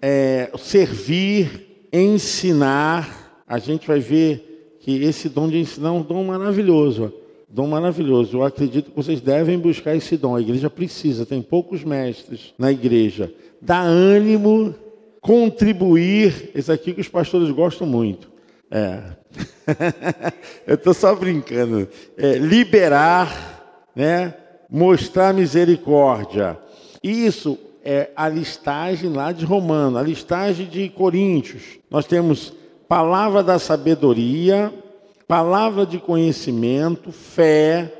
É, 0.00 0.50
servir, 0.56 1.86
ensinar. 1.92 3.42
A 3.46 3.58
gente 3.58 3.86
vai 3.86 3.98
ver 3.98 4.47
que 4.88 5.04
esse 5.04 5.28
dom 5.28 5.48
de 5.48 5.58
ensinar 5.58 5.90
é 5.90 5.92
um 5.92 6.00
dom 6.00 6.24
maravilhoso. 6.24 7.12
Dom 7.46 7.66
maravilhoso. 7.66 8.38
Eu 8.38 8.42
acredito 8.42 8.88
que 8.88 8.96
vocês 8.96 9.20
devem 9.20 9.58
buscar 9.58 9.94
esse 9.94 10.16
dom. 10.16 10.34
A 10.34 10.40
igreja 10.40 10.70
precisa, 10.70 11.26
tem 11.26 11.42
poucos 11.42 11.84
mestres 11.84 12.54
na 12.58 12.72
igreja. 12.72 13.30
Dá 13.60 13.82
ânimo, 13.82 14.74
contribuir. 15.20 16.52
Esse 16.54 16.72
aqui 16.72 16.94
que 16.94 17.02
os 17.02 17.08
pastores 17.08 17.50
gostam 17.50 17.86
muito. 17.86 18.30
É. 18.70 19.02
Eu 20.66 20.76
estou 20.76 20.94
só 20.94 21.14
brincando. 21.14 21.86
É, 22.16 22.38
liberar, 22.38 23.90
né? 23.94 24.32
mostrar 24.70 25.34
misericórdia. 25.34 26.58
Isso 27.02 27.58
é 27.84 28.08
a 28.16 28.26
listagem 28.26 29.12
lá 29.12 29.32
de 29.32 29.44
Romano, 29.44 29.98
a 29.98 30.02
listagem 30.02 30.66
de 30.66 30.88
Coríntios. 30.88 31.78
Nós 31.90 32.06
temos 32.06 32.56
palavra 32.88 33.42
da 33.42 33.58
sabedoria, 33.58 34.72
palavra 35.26 35.84
de 35.84 35.98
conhecimento, 35.98 37.12
fé, 37.12 37.92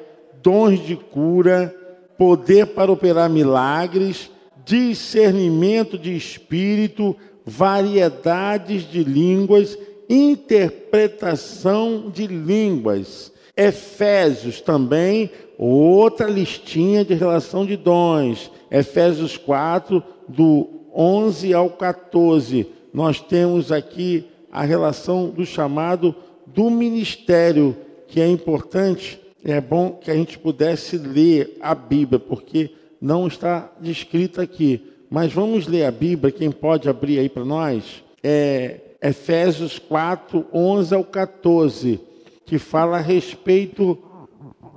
dons 0.43 0.85
de 0.85 0.97
cura, 0.97 1.75
poder 2.17 2.69
para 2.69 2.91
operar 2.91 3.29
milagres, 3.29 4.31
discernimento 4.65 5.99
de 5.99 6.17
espírito, 6.17 7.15
variedades 7.45 8.91
de 8.91 9.05
línguas, 9.05 9.79
interpretação 10.09 12.11
de 12.11 12.27
línguas. 12.27 13.31
Efésios 13.55 14.61
também, 14.61 15.31
outra 15.59 16.29
listinha 16.29 17.05
de 17.05 17.15
relação 17.15 17.67
de 17.67 17.77
dons. 17.77 18.51
Efésios 18.71 19.37
4, 19.37 20.03
do 20.29 20.69
11 20.95 21.53
ao 21.53 21.71
14. 21.71 22.67
Nós 22.93 23.21
temos 23.21 23.71
aqui 23.71 24.27
a 24.51 24.65
relação 24.65 25.31
do 25.31 25.45
chamado 25.45 26.15
do 26.47 26.71
ministério, 26.71 27.77
que 28.07 28.21
é 28.21 28.27
importante, 28.27 29.21
é 29.45 29.61
bom 29.61 29.93
que 29.93 30.11
a 30.11 30.15
gente 30.15 30.39
pudesse 30.39 30.97
ler 30.97 31.57
a 31.61 31.75
Bíblia, 31.75 32.19
porque 32.19 32.71
não 33.01 33.27
está 33.27 33.73
descrita 33.81 34.43
aqui. 34.43 34.83
Mas 35.11 35.33
vamos 35.33 35.67
ler 35.67 35.85
a 35.85 35.91
Bíblia, 35.91 36.33
quem 36.33 36.51
pode 36.51 36.89
abrir 36.89 37.19
aí 37.19 37.29
para 37.29 37.45
nós? 37.45 38.03
É 38.23 38.81
Efésios 39.01 39.79
4, 39.79 40.47
11 40.53 40.95
ao 40.95 41.05
14, 41.05 42.01
que 42.45 42.59
fala 42.59 42.99
a 42.99 43.01
respeito 43.01 43.97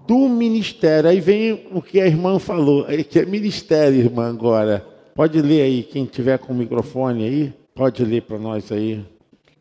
do 0.07 0.30
ministério. 0.30 1.09
Aí 1.09 1.19
vem 1.19 1.67
o 1.72 1.82
que 1.82 1.99
a 1.99 2.05
irmã 2.05 2.38
falou, 2.38 2.86
que 3.09 3.19
é 3.19 3.26
ministério, 3.26 3.99
irmã, 3.99 4.30
agora. 4.30 4.86
Pode 5.15 5.41
ler 5.41 5.61
aí, 5.63 5.84
quem 5.84 6.05
tiver 6.05 6.38
com 6.38 6.53
o 6.53 6.55
microfone 6.55 7.24
aí, 7.24 7.53
pode 7.74 8.03
ler 8.05 8.22
para 8.22 8.38
nós 8.38 8.72
aí. 8.72 9.03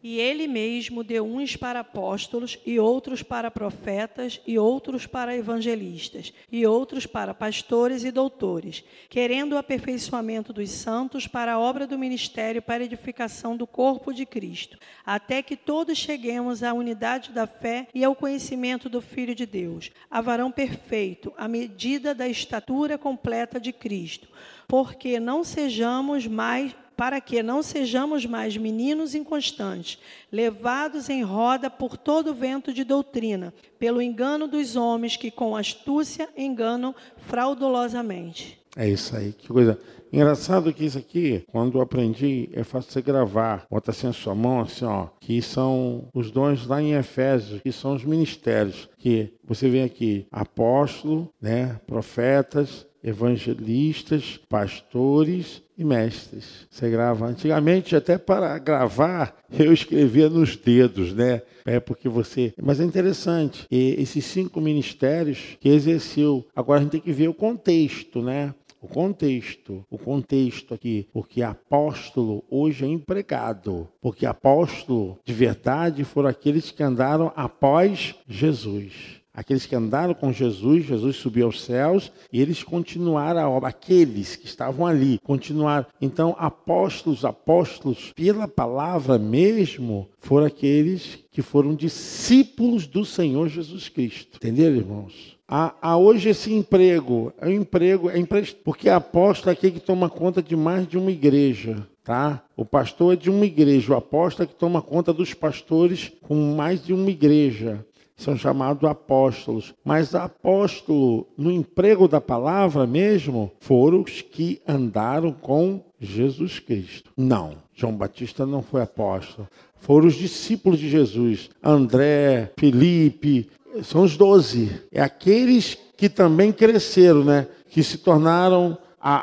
E 0.03 0.19
ele 0.19 0.47
mesmo 0.47 1.05
deu 1.05 1.27
uns 1.27 1.57
para 1.57 1.81
apóstolos, 1.81 2.59
e 2.65 2.81
outros 2.81 3.23
para 3.23 3.51
profetas, 3.51 4.41
e 4.47 4.59
outros 4.59 5.07
para 5.07 5.37
evangelistas, 5.37 6.33
e 6.51 6.67
outros 6.67 7.05
para 7.05 7.35
pastores 7.35 8.03
e 8.03 8.11
doutores, 8.11 8.83
querendo 9.11 9.53
o 9.53 9.59
aperfeiçoamento 9.59 10.53
dos 10.53 10.71
santos 10.71 11.27
para 11.27 11.53
a 11.53 11.59
obra 11.59 11.87
do 11.87 11.99
ministério, 11.99 12.63
para 12.63 12.85
edificação 12.85 13.57
do 13.57 13.67
corpo 13.67 14.13
de 14.13 14.25
Cristo, 14.25 14.79
até 15.05 15.43
que 15.43 15.57
todos 15.57 15.99
cheguemos 15.99 16.63
à 16.63 16.73
unidade 16.73 17.31
da 17.33 17.47
fé 17.47 17.87
e 17.95 18.03
ao 18.03 18.17
conhecimento 18.17 18.89
do 18.89 19.03
Filho 19.03 19.35
de 19.35 19.45
Deus, 19.45 19.91
a 20.11 20.21
varão 20.21 20.51
perfeito, 20.51 21.33
à 21.37 21.47
medida 21.47 22.15
da 22.15 22.27
estatura 22.27 22.97
completa 22.97 23.61
de 23.61 23.73
Cristo, 23.73 24.29
porque 24.67 25.21
não 25.21 25.45
sejamos 25.45 26.27
mais 26.27 26.75
para 27.01 27.19
que 27.19 27.43
não 27.43 27.63
sejamos 27.63 28.27
mais 28.27 28.59
meninos 28.59 29.15
inconstantes, 29.15 29.99
levados 30.31 31.09
em 31.09 31.23
roda 31.23 31.71
por 31.71 31.97
todo 31.97 32.35
vento 32.35 32.75
de 32.75 32.85
doutrina, 32.85 33.55
pelo 33.79 34.03
engano 34.03 34.47
dos 34.47 34.77
homens 34.77 35.17
que 35.17 35.31
com 35.31 35.57
astúcia 35.57 36.29
enganam 36.37 36.95
fraudulosamente. 37.17 38.61
É 38.77 38.87
isso 38.87 39.17
aí, 39.17 39.33
que 39.33 39.49
coisa. 39.49 39.79
Engraçado 40.13 40.75
que 40.75 40.85
isso 40.85 40.99
aqui, 40.99 41.43
quando 41.51 41.79
eu 41.79 41.83
aprendi, 41.83 42.51
é 42.53 42.63
fácil 42.63 42.93
você 42.93 43.01
gravar. 43.01 43.65
Bota 43.71 43.93
assim 43.93 44.09
a 44.09 44.13
sua 44.13 44.35
mão, 44.35 44.61
assim, 44.61 44.85
ó. 44.85 45.09
Que 45.21 45.41
são 45.41 46.09
os 46.13 46.31
dons 46.31 46.67
lá 46.67 46.83
em 46.83 46.93
Efésios, 46.93 47.63
que 47.63 47.73
são 47.73 47.95
os 47.95 48.05
ministérios. 48.05 48.91
Que 48.99 49.33
você 49.43 49.71
vê 49.71 49.83
aqui, 49.83 50.27
apóstolo, 50.31 51.33
né, 51.41 51.81
profetas, 51.87 52.87
evangelistas, 53.03 54.39
pastores 54.49 55.63
e 55.77 55.85
mestres. 55.85 56.67
Você 56.71 56.91
grava. 56.91 57.27
Antigamente, 57.27 57.97
até 57.97 58.19
para 58.19 58.59
gravar, 58.59 59.37
eu 59.51 59.73
escrevia 59.73 60.29
nos 60.29 60.57
dedos, 60.57 61.15
né? 61.15 61.43
É 61.65 61.81
porque 61.81 62.09
você. 62.09 62.53
Mas 62.61 62.81
é 62.81 62.85
interessante. 62.85 63.67
Esses 63.71 64.25
cinco 64.25 64.61
ministérios 64.61 65.57
que 65.61 65.69
exerceu. 65.69 66.47
Agora 66.55 66.81
a 66.81 66.83
gente 66.83 66.93
tem 66.93 67.01
que 67.01 67.13
ver 67.13 67.29
o 67.29 67.35
contexto, 67.35 68.23
né? 68.23 68.55
O 68.83 68.89
contexto, 68.89 69.85
o 69.91 69.99
contexto 69.99 70.73
aqui, 70.73 71.07
porque 71.13 71.43
apóstolo 71.43 72.43
hoje 72.51 72.87
é 72.87 72.89
empregado, 72.89 73.87
porque 74.01 74.25
apóstolo 74.25 75.19
de 75.23 75.35
verdade 75.35 76.03
foram 76.03 76.31
aqueles 76.31 76.71
que 76.71 76.83
andaram 76.83 77.31
após 77.37 78.15
Jesus. 78.27 79.20
Aqueles 79.33 79.65
que 79.65 79.77
andaram 79.77 80.13
com 80.13 80.33
Jesus, 80.33 80.85
Jesus 80.85 81.17
subiu 81.17 81.47
aos 81.47 81.63
céus 81.63 82.11
e 82.33 82.41
eles 82.41 82.65
continuaram 82.65 83.41
a 83.41 83.49
obra. 83.49 83.69
Aqueles 83.69 84.35
que 84.35 84.47
estavam 84.47 84.87
ali 84.87 85.21
continuaram. 85.23 85.87
Então, 86.01 86.35
apóstolos, 86.39 87.25
apóstolos, 87.25 88.13
pela 88.15 88.49
palavra 88.49 89.19
mesmo, 89.19 90.09
foram 90.19 90.47
aqueles 90.47 91.19
que 91.31 91.43
foram 91.43 91.75
discípulos 91.75 92.87
do 92.87 93.05
Senhor 93.05 93.49
Jesus 93.49 93.89
Cristo. 93.89 94.37
Entenderam, 94.37 94.77
irmãos? 94.77 95.39
Há, 95.53 95.97
hoje 95.97 96.29
esse 96.29 96.53
emprego, 96.53 97.33
é 97.41 97.49
um 97.49 97.51
emprego, 97.51 98.09
é 98.09 98.17
emprest... 98.17 98.57
porque 98.65 98.89
apóstolo 98.89 99.51
é 99.51 99.53
aquele 99.53 99.73
que 99.73 99.81
toma 99.81 100.09
conta 100.09 100.41
de 100.41 100.55
mais 100.55 100.87
de 100.87 100.97
uma 100.97 101.11
igreja, 101.11 101.85
tá? 102.05 102.45
O 102.57 102.65
pastor 102.65 103.15
é 103.15 103.17
de 103.17 103.29
uma 103.29 103.45
igreja, 103.45 103.93
o 103.93 103.97
apóstolo 103.97 104.45
é 104.45 104.47
que 104.47 104.55
toma 104.55 104.81
conta 104.81 105.13
dos 105.13 105.35
pastores 105.35 106.13
com 106.23 106.55
mais 106.55 106.85
de 106.85 106.93
uma 106.93 107.11
igreja 107.11 107.85
são 108.21 108.37
chamados 108.37 108.89
apóstolos. 108.89 109.75
Mas 109.85 110.15
apóstolo, 110.15 111.27
no 111.37 111.51
emprego 111.51 112.07
da 112.07 112.21
palavra 112.21 112.87
mesmo, 112.87 113.51
foram 113.61 114.03
os 114.03 114.21
que 114.21 114.61
andaram 114.69 115.33
com 115.33 115.83
Jesus 115.99 116.59
Cristo. 116.59 117.11
Não, 117.17 117.57
João 117.75 117.97
Batista 117.97 118.45
não 118.45 118.63
foi 118.63 118.83
apóstolo. 118.83 119.49
Foram 119.77 120.07
os 120.07 120.15
discípulos 120.15 120.79
de 120.79 120.89
Jesus. 120.89 121.49
André, 121.63 122.53
Felipe, 122.59 123.49
são 123.83 124.03
os 124.03 124.17
doze. 124.17 124.71
É 124.93 125.01
aqueles 125.01 125.77
que 125.97 126.09
também 126.09 126.53
cresceram, 126.53 127.25
né? 127.25 127.49
Que 127.71 127.83
se 127.83 127.99
tornaram 127.99 128.77
a, 129.01 129.15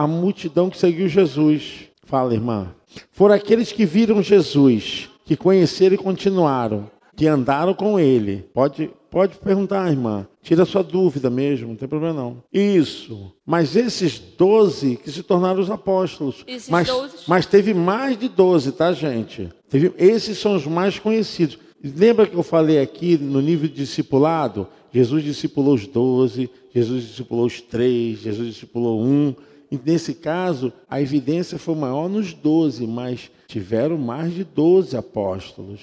a, 0.00 0.02
a 0.02 0.06
multidão 0.06 0.70
que 0.70 0.78
seguiu 0.78 1.08
Jesus. 1.08 1.88
Fala, 2.04 2.32
irmã. 2.32 2.74
Foram 3.10 3.34
aqueles 3.34 3.72
que 3.72 3.84
viram 3.84 4.22
Jesus, 4.22 5.10
que 5.26 5.36
conheceram 5.36 5.96
e 5.96 5.98
continuaram 5.98 6.90
que 7.16 7.26
andaram 7.26 7.72
com 7.72 7.98
ele. 7.98 8.44
Pode, 8.52 8.90
pode 9.10 9.38
perguntar, 9.38 9.90
irmã. 9.90 10.26
Tira 10.42 10.64
sua 10.64 10.82
dúvida 10.82 11.30
mesmo, 11.30 11.68
não 11.68 11.76
tem 11.76 11.88
problema 11.88 12.14
não. 12.14 12.42
Isso. 12.52 13.32
Mas 13.44 13.74
esses 13.74 14.18
doze 14.18 14.96
que 15.02 15.10
se 15.10 15.22
tornaram 15.22 15.60
os 15.60 15.70
apóstolos. 15.70 16.44
Esses 16.46 16.68
mas, 16.68 16.86
12... 16.86 17.16
mas 17.26 17.46
teve 17.46 17.72
mais 17.72 18.18
de 18.18 18.28
doze, 18.28 18.70
tá, 18.72 18.92
gente? 18.92 19.48
Teve, 19.68 19.92
esses 19.96 20.38
são 20.38 20.54
os 20.54 20.66
mais 20.66 20.98
conhecidos. 20.98 21.58
Lembra 21.82 22.26
que 22.26 22.36
eu 22.36 22.42
falei 22.42 22.80
aqui 22.80 23.16
no 23.16 23.40
nível 23.40 23.68
de 23.68 23.74
discipulado? 23.74 24.68
Jesus 24.92 25.24
discipulou 25.24 25.74
os 25.74 25.86
doze, 25.86 26.50
Jesus 26.74 27.04
discipulou 27.04 27.46
os 27.46 27.60
três, 27.60 28.20
Jesus 28.20 28.48
discipulou 28.48 29.00
um. 29.00 29.34
E 29.70 29.78
nesse 29.84 30.14
caso, 30.14 30.72
a 30.88 31.00
evidência 31.00 31.58
foi 31.58 31.74
maior 31.74 32.08
nos 32.08 32.32
doze, 32.32 32.86
mas 32.86 33.30
tiveram 33.48 33.98
mais 33.98 34.32
de 34.32 34.44
doze 34.44 34.96
apóstolos. 34.96 35.80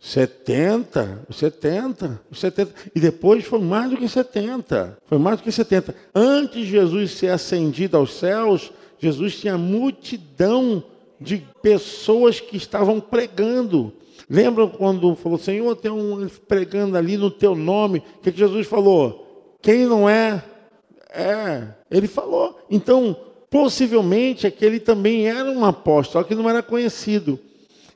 70, 0.00 1.26
os 1.28 1.36
70, 1.36 2.20
os 2.30 2.40
70. 2.40 2.72
E 2.94 3.00
depois 3.00 3.44
foi 3.44 3.60
mais 3.60 3.90
do 3.90 3.98
que 3.98 4.08
70. 4.08 4.98
Foi 5.04 5.18
mais 5.18 5.38
do 5.38 5.42
que 5.42 5.52
70. 5.52 5.94
Antes 6.14 6.62
de 6.62 6.70
Jesus 6.70 7.12
ser 7.12 7.28
ascendido 7.28 7.98
aos 7.98 8.14
céus, 8.14 8.72
Jesus 8.98 9.38
tinha 9.38 9.58
multidão 9.58 10.82
de 11.20 11.46
pessoas 11.62 12.40
que 12.40 12.56
estavam 12.56 12.98
pregando. 12.98 13.92
Lembram 14.28 14.68
quando 14.68 15.14
falou, 15.16 15.38
Senhor, 15.38 15.76
tem 15.76 15.90
um 15.90 16.26
pregando 16.48 16.96
ali 16.96 17.18
no 17.18 17.30
teu 17.30 17.54
nome? 17.54 17.98
O 17.98 18.20
que, 18.22 18.32
que 18.32 18.38
Jesus 18.38 18.66
falou? 18.66 19.56
Quem 19.60 19.84
não 19.84 20.08
é? 20.08 20.42
É, 21.12 21.68
ele 21.90 22.06
falou. 22.06 22.58
Então, 22.70 23.14
possivelmente 23.50 24.46
aquele 24.46 24.80
também 24.80 25.28
era 25.28 25.50
um 25.50 25.64
apóstolo, 25.64 26.24
que 26.24 26.34
não 26.34 26.48
era 26.48 26.62
conhecido. 26.62 27.38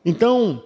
Então, 0.05 0.63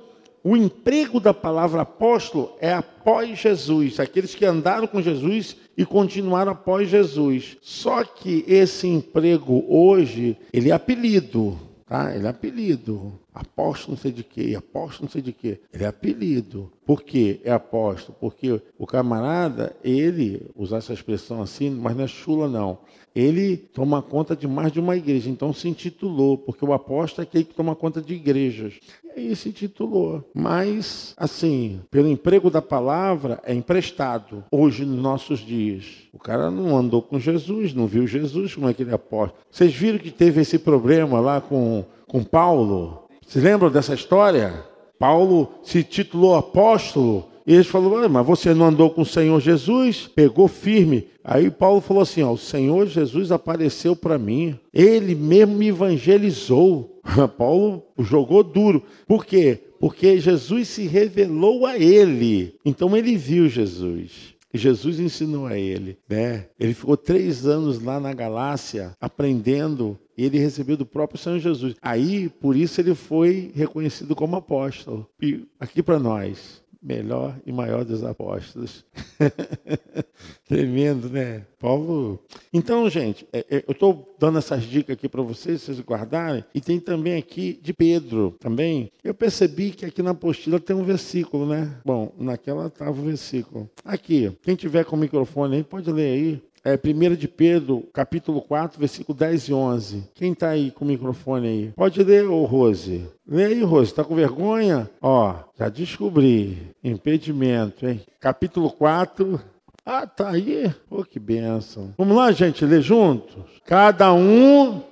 o 0.48 0.56
emprego 0.56 1.20
da 1.20 1.34
palavra 1.34 1.82
apóstolo 1.82 2.56
é 2.58 2.72
após 2.72 3.38
Jesus, 3.38 4.00
aqueles 4.00 4.34
que 4.34 4.46
andaram 4.46 4.86
com 4.86 5.02
Jesus 5.02 5.58
e 5.76 5.84
continuaram 5.84 6.52
após 6.52 6.88
Jesus. 6.88 7.58
Só 7.60 8.02
que 8.02 8.46
esse 8.48 8.86
emprego 8.86 9.62
hoje, 9.68 10.38
ele 10.50 10.70
é 10.70 10.72
apelido, 10.72 11.58
tá? 11.86 12.16
Ele 12.16 12.26
é 12.26 12.30
apelido. 12.30 13.12
Apóstolo 13.34 13.92
não 13.92 14.00
sei 14.00 14.10
de 14.10 14.24
quê, 14.24 14.54
apóstolo 14.56 15.04
não 15.04 15.10
sei 15.10 15.20
de 15.20 15.34
quê. 15.34 15.60
Ele 15.70 15.84
é 15.84 15.86
apelido. 15.86 16.72
Por 16.86 17.02
que 17.02 17.42
é 17.44 17.52
apóstolo? 17.52 18.16
Porque 18.18 18.58
o 18.78 18.86
camarada, 18.86 19.76
ele, 19.84 20.50
usar 20.56 20.78
essa 20.78 20.94
expressão 20.94 21.42
assim, 21.42 21.68
mas 21.68 21.94
não 21.94 22.04
é 22.04 22.08
chula 22.08 22.48
não. 22.48 22.78
Ele 23.14 23.56
toma 23.56 24.00
conta 24.00 24.36
de 24.36 24.46
mais 24.46 24.72
de 24.72 24.80
uma 24.80 24.96
igreja, 24.96 25.28
então 25.28 25.52
se 25.52 25.68
intitulou, 25.68 26.38
porque 26.38 26.64
o 26.64 26.72
apóstolo 26.72 27.24
é 27.24 27.28
aquele 27.28 27.44
que 27.44 27.54
toma 27.54 27.74
conta 27.74 28.00
de 28.00 28.14
igrejas. 28.14 28.74
E 29.16 29.20
aí 29.20 29.36
se 29.36 29.48
intitulou. 29.48 30.24
Mas, 30.34 31.14
assim, 31.16 31.80
pelo 31.90 32.08
emprego 32.08 32.50
da 32.50 32.62
palavra, 32.62 33.40
é 33.44 33.54
emprestado 33.54 34.44
hoje 34.50 34.84
nos 34.84 35.00
nossos 35.00 35.40
dias. 35.40 35.84
O 36.12 36.18
cara 36.18 36.50
não 36.50 36.76
andou 36.76 37.02
com 37.02 37.18
Jesus, 37.18 37.74
não 37.74 37.86
viu 37.86 38.06
Jesus, 38.06 38.54
como 38.54 38.68
é 38.68 38.74
que 38.74 38.82
ele 38.82 38.90
é 38.90 38.94
apóstolo. 38.94 39.42
Vocês 39.50 39.74
viram 39.74 39.98
que 39.98 40.10
teve 40.10 40.40
esse 40.40 40.58
problema 40.58 41.18
lá 41.20 41.40
com, 41.40 41.84
com 42.06 42.22
Paulo? 42.22 43.04
Se 43.26 43.40
lembram 43.40 43.70
dessa 43.70 43.94
história? 43.94 44.64
Paulo 44.98 45.48
se 45.62 45.82
titulou 45.82 46.34
apóstolo 46.34 47.28
e 47.48 47.54
eles 47.54 47.66
falaram, 47.66 48.10
mas 48.10 48.26
você 48.26 48.52
não 48.52 48.66
andou 48.66 48.90
com 48.90 49.00
o 49.00 49.06
Senhor 49.06 49.40
Jesus? 49.40 50.06
Pegou 50.14 50.46
firme. 50.48 51.06
Aí 51.24 51.50
Paulo 51.50 51.80
falou 51.80 52.02
assim: 52.02 52.22
ó, 52.22 52.30
o 52.30 52.36
Senhor 52.36 52.86
Jesus 52.86 53.32
apareceu 53.32 53.96
para 53.96 54.18
mim, 54.18 54.60
ele 54.70 55.14
mesmo 55.14 55.56
me 55.56 55.68
evangelizou. 55.68 57.00
Paulo 57.38 57.84
jogou 58.00 58.44
duro. 58.44 58.82
Por 59.06 59.24
quê? 59.24 59.60
Porque 59.80 60.20
Jesus 60.20 60.68
se 60.68 60.86
revelou 60.86 61.64
a 61.64 61.78
ele. 61.78 62.54
Então 62.66 62.94
ele 62.94 63.16
viu 63.16 63.48
Jesus. 63.48 64.34
Jesus 64.52 65.00
ensinou 65.00 65.46
a 65.46 65.58
ele, 65.58 65.96
né? 66.06 66.48
Ele 66.60 66.74
ficou 66.74 66.98
três 66.98 67.46
anos 67.46 67.82
lá 67.82 67.98
na 67.98 68.12
Galácia 68.12 68.94
aprendendo. 69.00 69.98
E 70.18 70.24
ele 70.24 70.38
recebeu 70.38 70.76
do 70.76 70.84
próprio 70.84 71.18
Senhor 71.18 71.38
Jesus. 71.38 71.76
Aí, 71.80 72.28
por 72.28 72.56
isso, 72.56 72.80
ele 72.80 72.94
foi 72.94 73.52
reconhecido 73.54 74.16
como 74.16 74.36
apóstolo. 74.36 75.06
E 75.22 75.44
aqui 75.60 75.80
para 75.80 75.98
nós, 75.98 76.60
melhor 76.82 77.36
e 77.44 77.52
maior 77.52 77.84
dos 77.84 78.04
apóstolos. 78.04 78.84
Tremendo, 80.46 81.08
né? 81.08 81.44
Paulo. 81.58 82.20
Então, 82.52 82.88
gente, 82.88 83.26
é, 83.32 83.44
é, 83.50 83.64
eu 83.66 83.72
estou 83.72 84.14
dando 84.18 84.38
essas 84.38 84.62
dicas 84.62 84.94
aqui 84.94 85.08
para 85.08 85.22
vocês, 85.22 85.62
vocês 85.62 85.80
guardarem. 85.80 86.44
E 86.54 86.60
tem 86.60 86.78
também 86.78 87.16
aqui 87.16 87.58
de 87.60 87.72
Pedro, 87.72 88.36
também. 88.38 88.90
Eu 89.02 89.12
percebi 89.12 89.70
que 89.72 89.84
aqui 89.84 90.02
na 90.02 90.10
apostila 90.10 90.60
tem 90.60 90.74
um 90.74 90.84
versículo, 90.84 91.46
né? 91.46 91.80
Bom, 91.84 92.12
naquela 92.18 92.68
estava 92.68 92.90
o 92.90 93.04
versículo. 93.04 93.68
Aqui, 93.84 94.32
quem 94.42 94.54
tiver 94.54 94.84
com 94.84 94.96
o 94.96 94.98
microfone 94.98 95.56
aí, 95.56 95.64
pode 95.64 95.90
ler 95.90 96.12
aí. 96.12 96.42
É 96.64 96.74
1 96.74 97.14
de 97.14 97.28
Pedro, 97.28 97.88
capítulo 97.92 98.42
4, 98.42 98.78
versículo 98.78 99.16
10 99.16 99.48
e 99.48 99.54
11. 99.54 100.04
Quem 100.14 100.32
está 100.32 100.50
aí 100.50 100.70
com 100.70 100.84
o 100.84 100.88
microfone 100.88 101.46
aí? 101.46 101.72
Pode 101.76 102.02
ler, 102.02 102.26
ô 102.26 102.44
Rose. 102.44 103.08
Lê 103.26 103.44
aí, 103.44 103.62
Rose. 103.62 103.90
Está 103.90 104.02
com 104.04 104.14
vergonha? 104.14 104.90
Ó, 105.00 105.34
já 105.58 105.68
descobri. 105.68 106.74
Impedimento, 106.82 107.86
hein? 107.86 108.00
Capítulo 108.20 108.70
4. 108.70 109.40
Ah, 109.86 110.06
tá 110.06 110.30
aí. 110.30 110.72
Pô, 110.88 111.04
que 111.04 111.18
benção. 111.18 111.94
Vamos 111.96 112.16
lá, 112.16 112.30
gente, 112.32 112.64
ler 112.64 112.82
juntos? 112.82 113.36
Cada 113.64 114.12
um. 114.12 114.82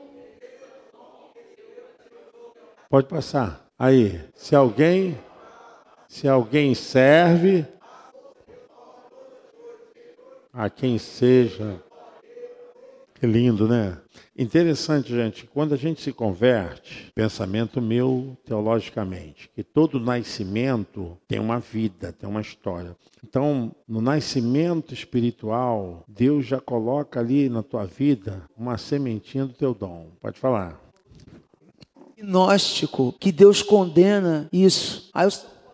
Pode 2.88 3.08
passar. 3.08 3.66
Aí, 3.78 4.20
se 4.34 4.54
alguém. 4.54 5.18
Se 6.08 6.28
alguém 6.28 6.74
serve, 6.74 7.66
a 10.56 10.70
quem 10.70 10.96
seja. 10.96 11.82
Que 13.14 13.26
lindo, 13.26 13.68
né? 13.68 13.98
Interessante, 14.36 15.10
gente, 15.10 15.46
quando 15.46 15.72
a 15.72 15.76
gente 15.76 16.02
se 16.02 16.12
converte, 16.12 17.10
pensamento 17.14 17.80
meu 17.80 18.36
teologicamente, 18.44 19.50
que 19.54 19.62
todo 19.62 20.00
nascimento 20.00 21.16
tem 21.26 21.38
uma 21.38 21.58
vida, 21.58 22.12
tem 22.12 22.28
uma 22.28 22.40
história. 22.40 22.96
Então, 23.24 23.74
no 23.88 24.00
nascimento 24.00 24.92
espiritual, 24.92 26.04
Deus 26.06 26.44
já 26.44 26.60
coloca 26.60 27.20
ali 27.20 27.48
na 27.48 27.62
tua 27.62 27.86
vida 27.86 28.42
uma 28.56 28.76
sementinha 28.76 29.46
do 29.46 29.54
teu 29.54 29.72
dom. 29.72 30.08
Pode 30.20 30.38
falar. 30.38 30.80
Gnóstico, 32.18 33.14
que 33.18 33.30
Deus 33.30 33.62
condena 33.62 34.48
isso. 34.52 35.10
Aí 35.12 35.26
eu 35.26 35.30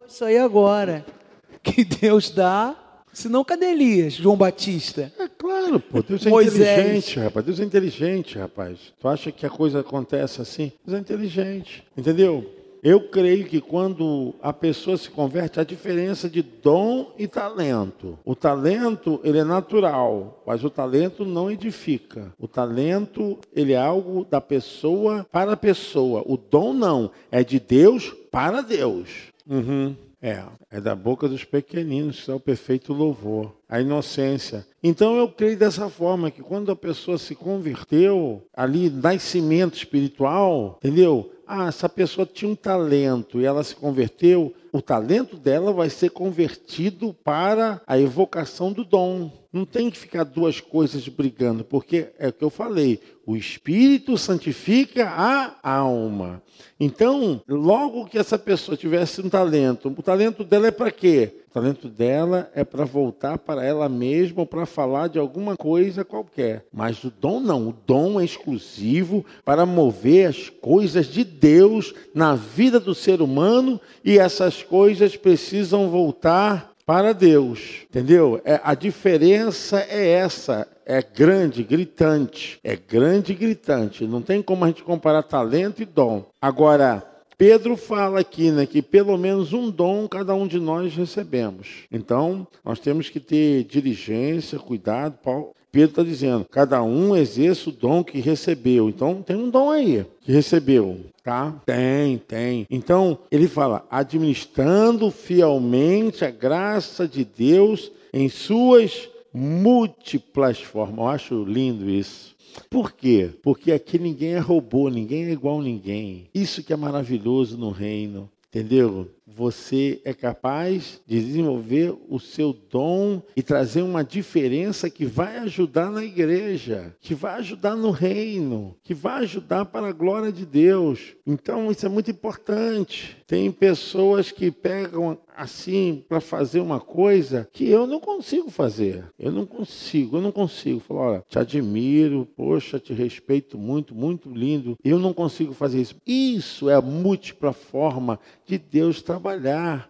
isso 0.07 0.25
aí 0.25 0.39
agora. 0.39 1.07
Que 1.65 1.85
Deus 1.85 2.29
dá 2.29 2.82
Senão, 3.13 3.45
cadê 3.45 3.67
Elias, 3.67 4.15
João 4.15 4.37
Batista? 4.37 5.13
Claro, 5.39 5.79
pô, 5.81 6.03
Deus 6.03 6.25
é 6.25 6.31
Moisés. 6.31 6.79
inteligente, 6.79 7.19
rapaz. 7.21 7.47
Deus 7.47 7.61
é 7.61 7.65
inteligente, 7.65 8.39
rapaz. 8.39 8.79
Tu 9.01 9.09
acha 9.09 9.33
que 9.33 9.45
a 9.45 9.51
coisa 9.51 9.81
acontece 9.81 10.41
assim? 10.41 10.73
Deus 10.85 10.97
é 10.97 11.01
inteligente, 11.01 11.85
entendeu? 11.97 12.45
Eu 12.83 13.01
creio 13.09 13.45
que 13.47 13.61
quando 13.61 14.35
a 14.43 14.53
pessoa 14.53 14.97
se 14.97 15.09
converte, 15.09 15.61
a 15.61 15.65
diferença 15.65 16.29
de 16.29 16.43
dom 16.43 17.13
e 17.17 17.29
talento. 17.29 18.19
O 18.25 18.35
talento, 18.35 19.21
ele 19.23 19.39
é 19.39 19.45
natural, 19.45 20.43
mas 20.45 20.65
o 20.65 20.71
talento 20.71 21.25
não 21.25 21.49
edifica. 21.49 22.33
O 22.41 22.49
talento, 22.49 23.39
ele 23.55 23.73
é 23.73 23.77
algo 23.79 24.27
da 24.29 24.41
pessoa 24.41 25.25
para 25.31 25.53
a 25.53 25.57
pessoa. 25.57 26.25
O 26.27 26.37
dom 26.37 26.73
não, 26.73 27.13
é 27.31 27.45
de 27.45 27.61
Deus 27.61 28.13
para 28.33 28.63
Deus. 28.63 29.09
Uhum. 29.49 29.95
É, 30.23 30.41
é 30.71 30.81
da 30.81 30.95
boca 30.95 31.27
dos 31.27 31.43
pequeninos 31.43 32.25
que 32.25 32.31
é 32.31 32.35
o 32.35 32.39
perfeito 32.39 32.93
louvor, 32.93 33.53
a 33.69 33.81
inocência. 33.81 34.65
Então 34.81 35.17
eu 35.17 35.29
creio 35.29 35.57
dessa 35.57 35.89
forma 35.89 36.31
que 36.31 36.41
quando 36.41 36.71
a 36.71 36.77
pessoa 36.77 37.19
se 37.19 37.35
converteu 37.35 38.41
ali, 38.55 38.89
nascimento 38.89 39.75
espiritual, 39.75 40.79
entendeu? 40.79 41.33
Ah, 41.45 41.67
essa 41.67 41.89
pessoa 41.89 42.25
tinha 42.25 42.49
um 42.51 42.55
talento 42.55 43.41
e 43.41 43.45
ela 43.45 43.65
se 43.65 43.75
converteu, 43.75 44.55
o 44.73 44.81
talento 44.81 45.37
dela 45.37 45.71
vai 45.71 45.91
ser 45.91 46.11
convertido 46.11 47.15
para 47.23 47.83
a 47.87 47.99
evocação 47.99 48.73
do 48.73 48.83
dom. 48.83 49.31
Não 49.53 49.67
tem 49.67 49.91
que 49.91 49.99
ficar 49.99 50.25
duas 50.25 50.63
coisas 50.63 51.07
brigando, 51.09 51.63
porque 51.63 52.09
é 52.19 52.29
o 52.29 52.33
que 52.33 52.43
eu 52.43 52.49
falei, 52.49 52.99
o 53.27 53.37
espírito 53.37 54.17
santifica 54.17 55.09
a 55.11 55.55
alma. 55.63 56.43
Então, 56.81 57.43
logo 57.47 58.07
que 58.07 58.19
essa 58.19 58.39
pessoa 58.39 58.77
tivesse 58.77 59.21
um 59.21 59.29
talento, 59.29 59.89
o 59.89 60.03
talento 60.03 60.43
dela 60.43 60.69
é 60.69 60.71
para 60.71 60.91
quê? 60.91 61.43
O 61.51 61.53
talento 61.53 61.87
dela 61.87 62.51
é 62.55 62.65
para 62.65 62.87
voltar 62.87 63.37
para 63.37 63.63
ela 63.63 63.87
mesma 63.87 64.41
ou 64.41 64.47
para 64.47 64.65
falar 64.65 65.09
de 65.09 65.19
alguma 65.19 65.55
coisa 65.55 66.03
qualquer. 66.03 66.65
Mas 66.73 67.05
o 67.05 67.11
dom 67.11 67.41
não. 67.41 67.69
O 67.69 67.75
dom 67.87 68.19
é 68.19 68.25
exclusivo 68.25 69.23
para 69.45 69.67
mover 69.67 70.31
as 70.31 70.49
coisas 70.49 71.07
de 71.07 71.23
Deus 71.23 71.93
na 72.15 72.35
vida 72.35 72.81
do 72.81 72.95
ser 72.95 73.21
humano 73.21 73.79
e 74.03 74.19
essas 74.19 74.62
coisas 74.63 75.17
precisam 75.17 75.91
voltar 75.91 76.73
para 76.87 77.13
Deus. 77.13 77.87
Entendeu? 77.89 78.41
É, 78.45 78.61
a 78.63 78.75
diferença 78.75 79.81
é 79.89 80.09
essa. 80.09 80.67
É 80.85 81.01
grande, 81.03 81.63
gritante. 81.63 82.59
É 82.63 82.77
grande, 82.77 83.35
gritante. 83.35 84.07
Não 84.07 84.21
tem 84.21 84.43
como 84.43 84.65
a 84.65 84.69
gente 84.69 84.83
comparar 84.83 85.23
talento 85.23 85.81
e 85.83 85.85
dom. 85.85 86.25
Agora, 86.41 87.07
Pedro 87.39 87.77
fala 87.77 88.21
aqui 88.21 88.51
né, 88.51 88.67
que 88.67 88.83
pelo 88.83 89.17
menos 89.17 89.53
um 89.53 89.71
dom 89.71 90.07
cada 90.07 90.35
um 90.35 90.47
de 90.47 90.61
nós 90.61 90.95
recebemos. 90.95 91.87
Então, 91.91 92.47
nós 92.65 92.79
temos 92.79 93.09
que 93.09 93.21
ter 93.21 93.65
diligência, 93.65 94.59
cuidado. 94.59 95.19
Paulo, 95.23 95.55
Pedro 95.73 95.89
está 95.89 96.03
dizendo: 96.03 96.47
cada 96.51 96.83
um 96.83 97.17
exerce 97.17 97.71
o 97.71 97.73
dom 97.73 98.05
que 98.05 98.21
recebeu. 98.21 98.91
Então, 98.91 99.23
tem 99.23 99.35
um 99.35 99.49
dom 99.49 99.71
aí 99.71 100.05
que 100.21 100.31
recebeu. 100.31 101.01
Tá? 101.25 101.59
Tem, 101.65 102.19
tem. 102.19 102.67
Então, 102.71 103.19
ele 103.31 103.49
fala: 103.49 103.87
administrando 103.91 105.11
fielmente 105.11 106.27
a 106.27 106.31
graça 106.31 107.09
de 107.09 107.25
Deus 107.25 107.91
em 108.13 108.29
suas 108.29 109.09
múltiplas 109.33 110.61
formas. 110.61 110.99
Eu 110.99 111.09
acho 111.09 111.45
lindo 111.45 111.89
isso. 111.89 112.37
Por 112.69 112.93
quê? 112.93 113.31
Porque 113.43 113.73
aqui 113.73 113.99
ninguém 113.99 114.35
é 114.35 114.39
robô, 114.39 114.91
ninguém 114.91 115.25
é 115.25 115.31
igual 115.33 115.61
a 115.61 115.63
ninguém. 115.63 116.29
Isso 116.35 116.63
que 116.63 116.75
é 116.75 116.77
maravilhoso 116.77 117.57
no 117.57 117.71
reino. 117.71 118.29
Entendeu? 118.55 119.09
Você 119.35 120.01
é 120.05 120.13
capaz 120.13 121.01
de 121.07 121.21
desenvolver 121.21 121.95
o 122.09 122.19
seu 122.19 122.53
dom 122.53 123.23
e 123.37 123.43
trazer 123.43 123.83
uma 123.83 124.05
diferença 124.05 124.91
que 124.91 125.05
vai 125.05 125.39
ajudar 125.39 125.91
na 125.91 126.05
igreja, 126.05 126.95
que 127.01 127.15
vai 127.15 127.35
ajudar 127.37 127.77
no 127.77 127.91
reino, 127.91 128.77
que 128.83 128.95
vai 128.95 129.23
ajudar 129.23 129.65
para 129.67 129.89
a 129.89 129.93
glória 129.93 130.33
de 130.33 130.45
Deus. 130.45 131.15
Então, 131.27 131.71
isso 131.71 131.87
é 131.87 131.89
muito 131.89 132.11
importante. 132.11 133.17
Tem 133.27 133.51
pessoas 133.51 134.31
que 134.31 134.51
pegam 134.51 135.19
assim 135.35 136.05
para 136.09 136.21
fazer 136.21 136.61
uma 136.61 136.81
coisa 136.81 137.49
que 137.53 137.69
eu 137.69 137.87
não 137.87 137.99
consigo 137.99 138.51
fazer. 138.51 139.05
Eu 139.19 139.33
não 139.33 139.47
consigo, 139.47 140.17
eu 140.17 140.21
não 140.21 140.33
consigo. 140.33 140.81
Falar, 140.81 141.01
olha, 141.01 141.25
te 141.29 141.39
admiro, 141.39 142.27
poxa, 142.37 142.79
te 142.79 142.93
respeito 142.93 143.57
muito, 143.57 143.95
muito 143.95 144.31
lindo. 144.31 144.77
Eu 144.85 144.99
não 144.99 145.13
consigo 145.13 145.53
fazer 145.53 145.81
isso. 145.81 145.97
Isso 146.07 146.69
é 146.69 146.75
a 146.75 146.83
múltipla 146.83 147.53
forma 147.53 148.19
de 148.47 148.59
Deus 148.59 149.01
trabalhar, 149.01 149.22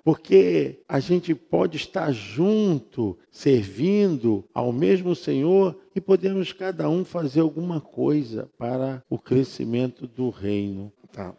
porque 0.04 0.80
a 0.88 1.00
gente 1.00 1.34
pode 1.34 1.76
estar 1.76 2.12
junto, 2.12 3.18
servindo 3.30 4.44
ao 4.54 4.72
mesmo 4.72 5.14
Senhor 5.14 5.78
e 5.94 6.00
podemos 6.00 6.52
cada 6.52 6.88
um 6.88 7.04
fazer 7.04 7.40
alguma 7.40 7.80
coisa 7.80 8.48
para 8.58 9.02
o 9.08 9.18
crescimento 9.18 10.06
do 10.06 10.30
reino. 10.30 10.92
Tá. 11.12 11.34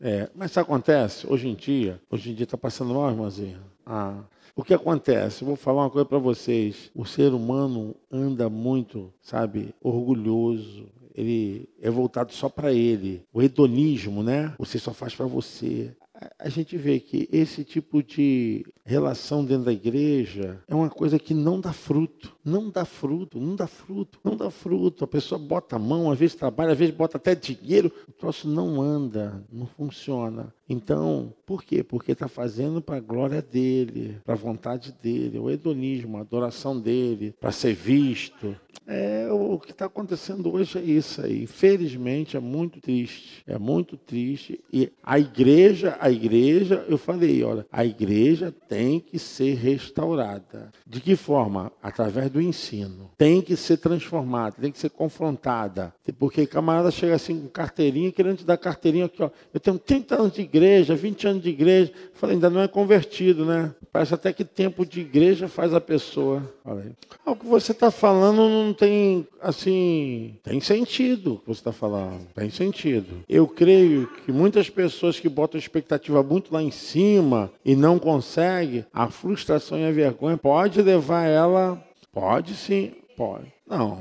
É, 0.00 0.28
mas 0.34 0.50
isso 0.50 0.60
acontece 0.60 1.26
hoje 1.30 1.48
em 1.48 1.54
dia. 1.54 2.00
Hoje 2.10 2.30
em 2.30 2.34
dia 2.34 2.44
está 2.44 2.58
passando 2.58 2.94
mal, 2.94 3.10
irmãzinha. 3.10 3.60
Ah, 3.86 4.24
o 4.54 4.62
que 4.62 4.74
acontece? 4.74 5.42
Eu 5.42 5.48
vou 5.48 5.56
falar 5.56 5.82
uma 5.82 5.90
coisa 5.90 6.04
para 6.04 6.18
vocês. 6.18 6.90
O 6.94 7.04
ser 7.04 7.32
humano 7.32 7.94
anda 8.10 8.50
muito, 8.50 9.12
sabe, 9.22 9.74
orgulhoso. 9.80 10.86
Ele 11.14 11.68
é 11.80 11.90
voltado 11.90 12.32
só 12.32 12.48
para 12.48 12.72
ele. 12.72 13.22
O 13.32 13.42
hedonismo, 13.42 14.22
né? 14.22 14.54
Você 14.58 14.78
só 14.78 14.92
faz 14.92 15.14
para 15.14 15.26
você 15.26 15.94
a 16.38 16.48
gente 16.48 16.76
vê 16.76 17.00
que 17.00 17.28
esse 17.32 17.64
tipo 17.64 18.02
de 18.02 18.64
relação 18.84 19.44
dentro 19.44 19.64
da 19.64 19.72
igreja 19.72 20.60
é 20.66 20.74
uma 20.74 20.90
coisa 20.90 21.18
que 21.18 21.32
não 21.32 21.60
dá 21.60 21.72
fruto, 21.72 22.34
não 22.44 22.68
dá 22.68 22.84
fruto, 22.84 23.38
não 23.40 23.54
dá 23.54 23.66
fruto, 23.66 24.18
não 24.24 24.36
dá 24.36 24.50
fruto. 24.50 25.04
A 25.04 25.06
pessoa 25.06 25.38
bota 25.38 25.76
a 25.76 25.78
mão, 25.78 26.10
às 26.10 26.18
vezes 26.18 26.34
trabalha, 26.34 26.72
às 26.72 26.78
vezes 26.78 26.94
bota 26.94 27.16
até 27.16 27.34
dinheiro, 27.34 27.92
o 28.08 28.12
troço 28.12 28.48
não 28.48 28.80
anda, 28.80 29.44
não 29.52 29.66
funciona. 29.66 30.52
Então, 30.68 31.32
por 31.44 31.62
quê? 31.62 31.82
Porque 31.82 32.12
está 32.12 32.28
fazendo 32.28 32.80
para 32.80 32.96
a 32.96 33.00
glória 33.00 33.42
dele, 33.42 34.18
para 34.24 34.34
a 34.34 34.36
vontade 34.36 34.94
dele, 35.02 35.38
o 35.38 35.50
hedonismo, 35.50 36.16
a 36.16 36.22
adoração 36.22 36.78
dele, 36.80 37.34
para 37.40 37.52
ser 37.52 37.74
visto. 37.74 38.56
É, 38.86 39.28
o 39.30 39.58
que 39.58 39.70
está 39.70 39.86
acontecendo 39.86 40.52
hoje 40.52 40.78
é 40.78 40.82
isso 40.82 41.22
aí. 41.22 41.42
Infelizmente 41.42 42.36
é 42.36 42.40
muito 42.40 42.80
triste, 42.80 43.42
é 43.46 43.58
muito 43.58 43.96
triste. 43.96 44.60
E 44.72 44.90
a 45.02 45.18
igreja, 45.18 45.96
a 46.00 46.10
igreja, 46.10 46.84
eu 46.88 46.98
falei, 46.98 47.42
olha, 47.44 47.66
a 47.70 47.84
igreja 47.84 48.52
tem 48.72 48.98
que 48.98 49.18
ser 49.18 49.52
restaurada. 49.52 50.72
De 50.86 50.98
que 50.98 51.14
forma? 51.14 51.70
Através 51.82 52.30
do 52.30 52.40
ensino. 52.40 53.10
Tem 53.18 53.42
que 53.42 53.54
ser 53.54 53.76
transformada, 53.76 54.56
tem 54.58 54.72
que 54.72 54.78
ser 54.78 54.88
confrontada. 54.88 55.92
Porque 56.18 56.46
camarada 56.46 56.90
chega 56.90 57.14
assim 57.14 57.38
com 57.38 57.48
carteirinha, 57.48 58.10
querendo 58.10 58.38
te 58.38 58.46
dar 58.46 58.56
carteirinha 58.56 59.04
aqui, 59.04 59.22
ó. 59.22 59.28
Eu 59.52 59.60
tenho 59.60 59.78
30 59.78 60.14
anos 60.14 60.32
de 60.32 60.40
igreja, 60.40 60.94
20 60.94 61.26
anos 61.26 61.42
de 61.42 61.50
igreja. 61.50 61.92
Falei, 62.14 62.36
ainda 62.36 62.48
não 62.48 62.62
é 62.62 62.68
convertido, 62.68 63.44
né? 63.44 63.74
Parece 63.92 64.14
até 64.14 64.32
que 64.32 64.42
tempo 64.42 64.86
de 64.86 65.02
igreja 65.02 65.48
faz 65.48 65.74
a 65.74 65.80
pessoa. 65.80 66.42
Falei. 66.64 66.92
Ah, 67.26 67.32
o 67.32 67.36
que 67.36 67.44
você 67.44 67.72
está 67.72 67.90
falando 67.90 68.48
não 68.48 68.62
não 68.64 68.72
tem, 68.72 69.26
assim, 69.40 70.34
tem 70.42 70.60
sentido 70.60 71.34
o 71.34 71.38
que 71.38 71.46
você 71.46 71.60
está 71.60 71.72
falando, 71.72 72.26
tem 72.34 72.48
sentido. 72.48 73.22
Eu 73.28 73.46
creio 73.46 74.08
que 74.24 74.32
muitas 74.32 74.70
pessoas 74.70 75.20
que 75.20 75.28
botam 75.28 75.58
expectativa 75.58 76.22
muito 76.22 76.54
lá 76.54 76.62
em 76.62 76.70
cima 76.70 77.50
e 77.64 77.76
não 77.76 77.98
conseguem, 77.98 78.61
a 78.92 79.08
frustração 79.08 79.78
e 79.78 79.84
a 79.84 79.92
vergonha 79.92 80.36
pode 80.36 80.80
levar 80.82 81.26
ela, 81.26 81.82
pode 82.12 82.54
sim, 82.54 82.92
pode. 83.16 83.52
Não, 83.66 84.00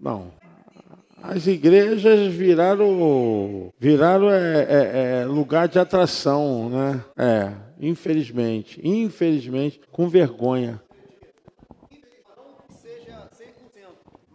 não. 0.00 0.32
As 1.22 1.46
igrejas 1.46 2.32
viraram, 2.32 3.72
viraram 3.78 4.30
é, 4.30 4.62
é, 4.62 5.20
é, 5.22 5.24
lugar 5.26 5.68
de 5.68 5.78
atração, 5.78 6.70
né? 6.70 7.04
É, 7.16 7.52
infelizmente, 7.78 8.80
infelizmente, 8.82 9.80
com 9.92 10.08
vergonha. 10.08 10.80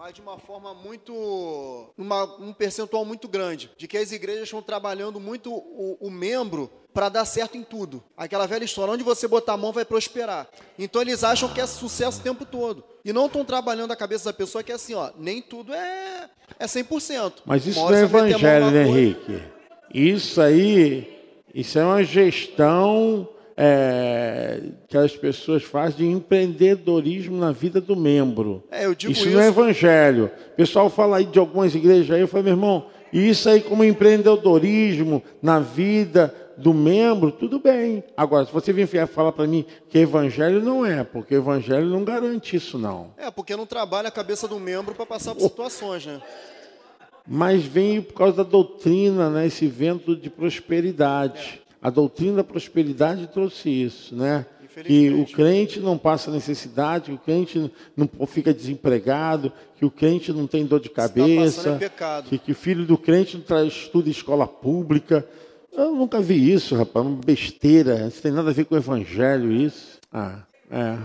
mas 0.05 0.13
de 0.13 0.21
uma 0.21 0.37
forma 0.37 0.71
muito. 0.71 1.91
Uma, 1.97 2.25
um 2.39 2.53
percentual 2.53 3.03
muito 3.03 3.27
grande. 3.27 3.71
De 3.75 3.87
que 3.87 3.97
as 3.97 4.11
igrejas 4.11 4.43
estão 4.43 4.61
trabalhando 4.61 5.19
muito 5.19 5.51
o, 5.51 5.97
o 5.99 6.11
membro 6.11 6.69
para 6.95 7.09
dar 7.09 7.25
certo 7.25 7.57
em 7.57 7.61
tudo. 7.61 8.01
Aquela 8.15 8.47
velha 8.47 8.63
história, 8.63 8.93
onde 8.93 9.03
você 9.03 9.27
botar 9.27 9.53
a 9.53 9.57
mão 9.57 9.73
vai 9.73 9.83
prosperar. 9.83 10.47
Então 10.79 11.01
eles 11.01 11.25
acham 11.25 11.49
que 11.49 11.59
é 11.59 11.67
sucesso 11.67 12.21
o 12.21 12.23
tempo 12.23 12.45
todo. 12.45 12.85
E 13.03 13.11
não 13.11 13.25
estão 13.25 13.43
trabalhando 13.43 13.91
a 13.91 13.97
cabeça 13.97 14.23
da 14.23 14.33
pessoa 14.33 14.63
que 14.63 14.71
é 14.71 14.75
assim, 14.75 14.93
ó, 14.93 15.09
nem 15.19 15.41
tudo 15.41 15.73
é, 15.73 16.29
é 16.57 16.65
100%. 16.65 17.33
Mas 17.45 17.67
isso 17.67 17.81
não 17.81 17.93
é 17.93 18.03
evangelho, 18.03 18.71
né, 18.71 18.83
Henrique? 18.87 19.43
Isso 19.93 20.41
aí, 20.41 21.05
isso 21.53 21.77
é 21.77 21.83
uma 21.83 22.01
gestão 22.01 23.27
é, 23.57 24.61
que 24.87 24.97
as 24.97 25.13
pessoas 25.17 25.63
fazem 25.63 25.97
de 25.97 26.15
empreendedorismo 26.15 27.37
na 27.37 27.51
vida 27.51 27.81
do 27.81 27.97
membro. 27.97 28.63
É, 28.71 28.85
isso, 28.85 29.11
isso, 29.11 29.29
não 29.31 29.41
é 29.41 29.47
evangelho. 29.49 30.31
O 30.53 30.55
pessoal 30.55 30.89
fala 30.89 31.17
aí 31.17 31.25
de 31.25 31.39
algumas 31.39 31.75
igrejas 31.75 32.15
aí, 32.15 32.21
eu 32.21 32.27
falo, 32.29 32.45
meu 32.45 32.53
irmão, 32.53 32.85
isso 33.11 33.49
aí 33.49 33.59
como 33.59 33.83
empreendedorismo 33.83 35.21
na 35.41 35.59
vida 35.59 36.33
do 36.57 36.73
membro, 36.73 37.31
tudo 37.31 37.59
bem. 37.59 38.03
Agora, 38.15 38.45
se 38.45 38.51
você 38.51 38.71
vir 38.71 38.87
falar 39.07 39.31
para 39.31 39.47
mim 39.47 39.65
que 39.89 39.99
evangelho 39.99 40.61
não 40.61 40.85
é, 40.85 41.03
porque 41.03 41.35
evangelho 41.35 41.87
não 41.87 42.03
garante 42.03 42.55
isso, 42.55 42.77
não. 42.77 43.11
É, 43.17 43.29
porque 43.29 43.55
não 43.55 43.65
trabalha 43.65 44.07
a 44.07 44.11
cabeça 44.11 44.47
do 44.47 44.59
membro 44.59 44.95
para 44.95 45.05
passar 45.05 45.35
por 45.35 45.41
situações, 45.41 46.05
né? 46.05 46.21
Mas 47.27 47.63
vem 47.63 48.01
por 48.01 48.13
causa 48.13 48.37
da 48.37 48.43
doutrina, 48.43 49.29
né? 49.29 49.47
Esse 49.47 49.67
vento 49.67 50.15
de 50.15 50.29
prosperidade. 50.29 51.61
A 51.81 51.89
doutrina 51.89 52.37
da 52.37 52.43
prosperidade 52.43 53.27
trouxe 53.27 53.69
isso, 53.69 54.15
né? 54.15 54.45
Que 54.83 55.09
o 55.09 55.25
crente 55.25 55.79
não 55.79 55.97
passa 55.97 56.29
necessidade, 56.29 57.05
que 57.05 57.13
o 57.13 57.17
crente 57.17 57.71
não 57.95 58.09
fica 58.27 58.53
desempregado, 58.53 59.51
que 59.77 59.85
o 59.85 59.91
crente 59.91 60.33
não 60.33 60.47
tem 60.47 60.65
dor 60.65 60.81
de 60.81 60.89
tá 60.89 61.03
cabeça, 61.03 61.79
tá 61.97 62.23
que, 62.23 62.37
que 62.37 62.51
o 62.51 62.55
filho 62.55 62.85
do 62.85 62.97
crente 62.97 63.41
não 63.47 63.65
estuda 63.65 64.09
escola 64.09 64.45
pública. 64.45 65.25
Eu 65.77 65.93
nunca 65.95 66.21
vi 66.21 66.53
isso, 66.53 66.75
rapaz, 66.75 67.05
uma 67.05 67.17
besteira. 67.17 68.07
Isso 68.07 68.21
tem 68.21 68.31
nada 68.31 68.49
a 68.49 68.53
ver 68.53 68.65
com 68.65 68.75
o 68.75 68.77
evangelho, 68.77 69.51
isso. 69.51 69.99
Ah, 70.11 70.43
é. 70.71 70.97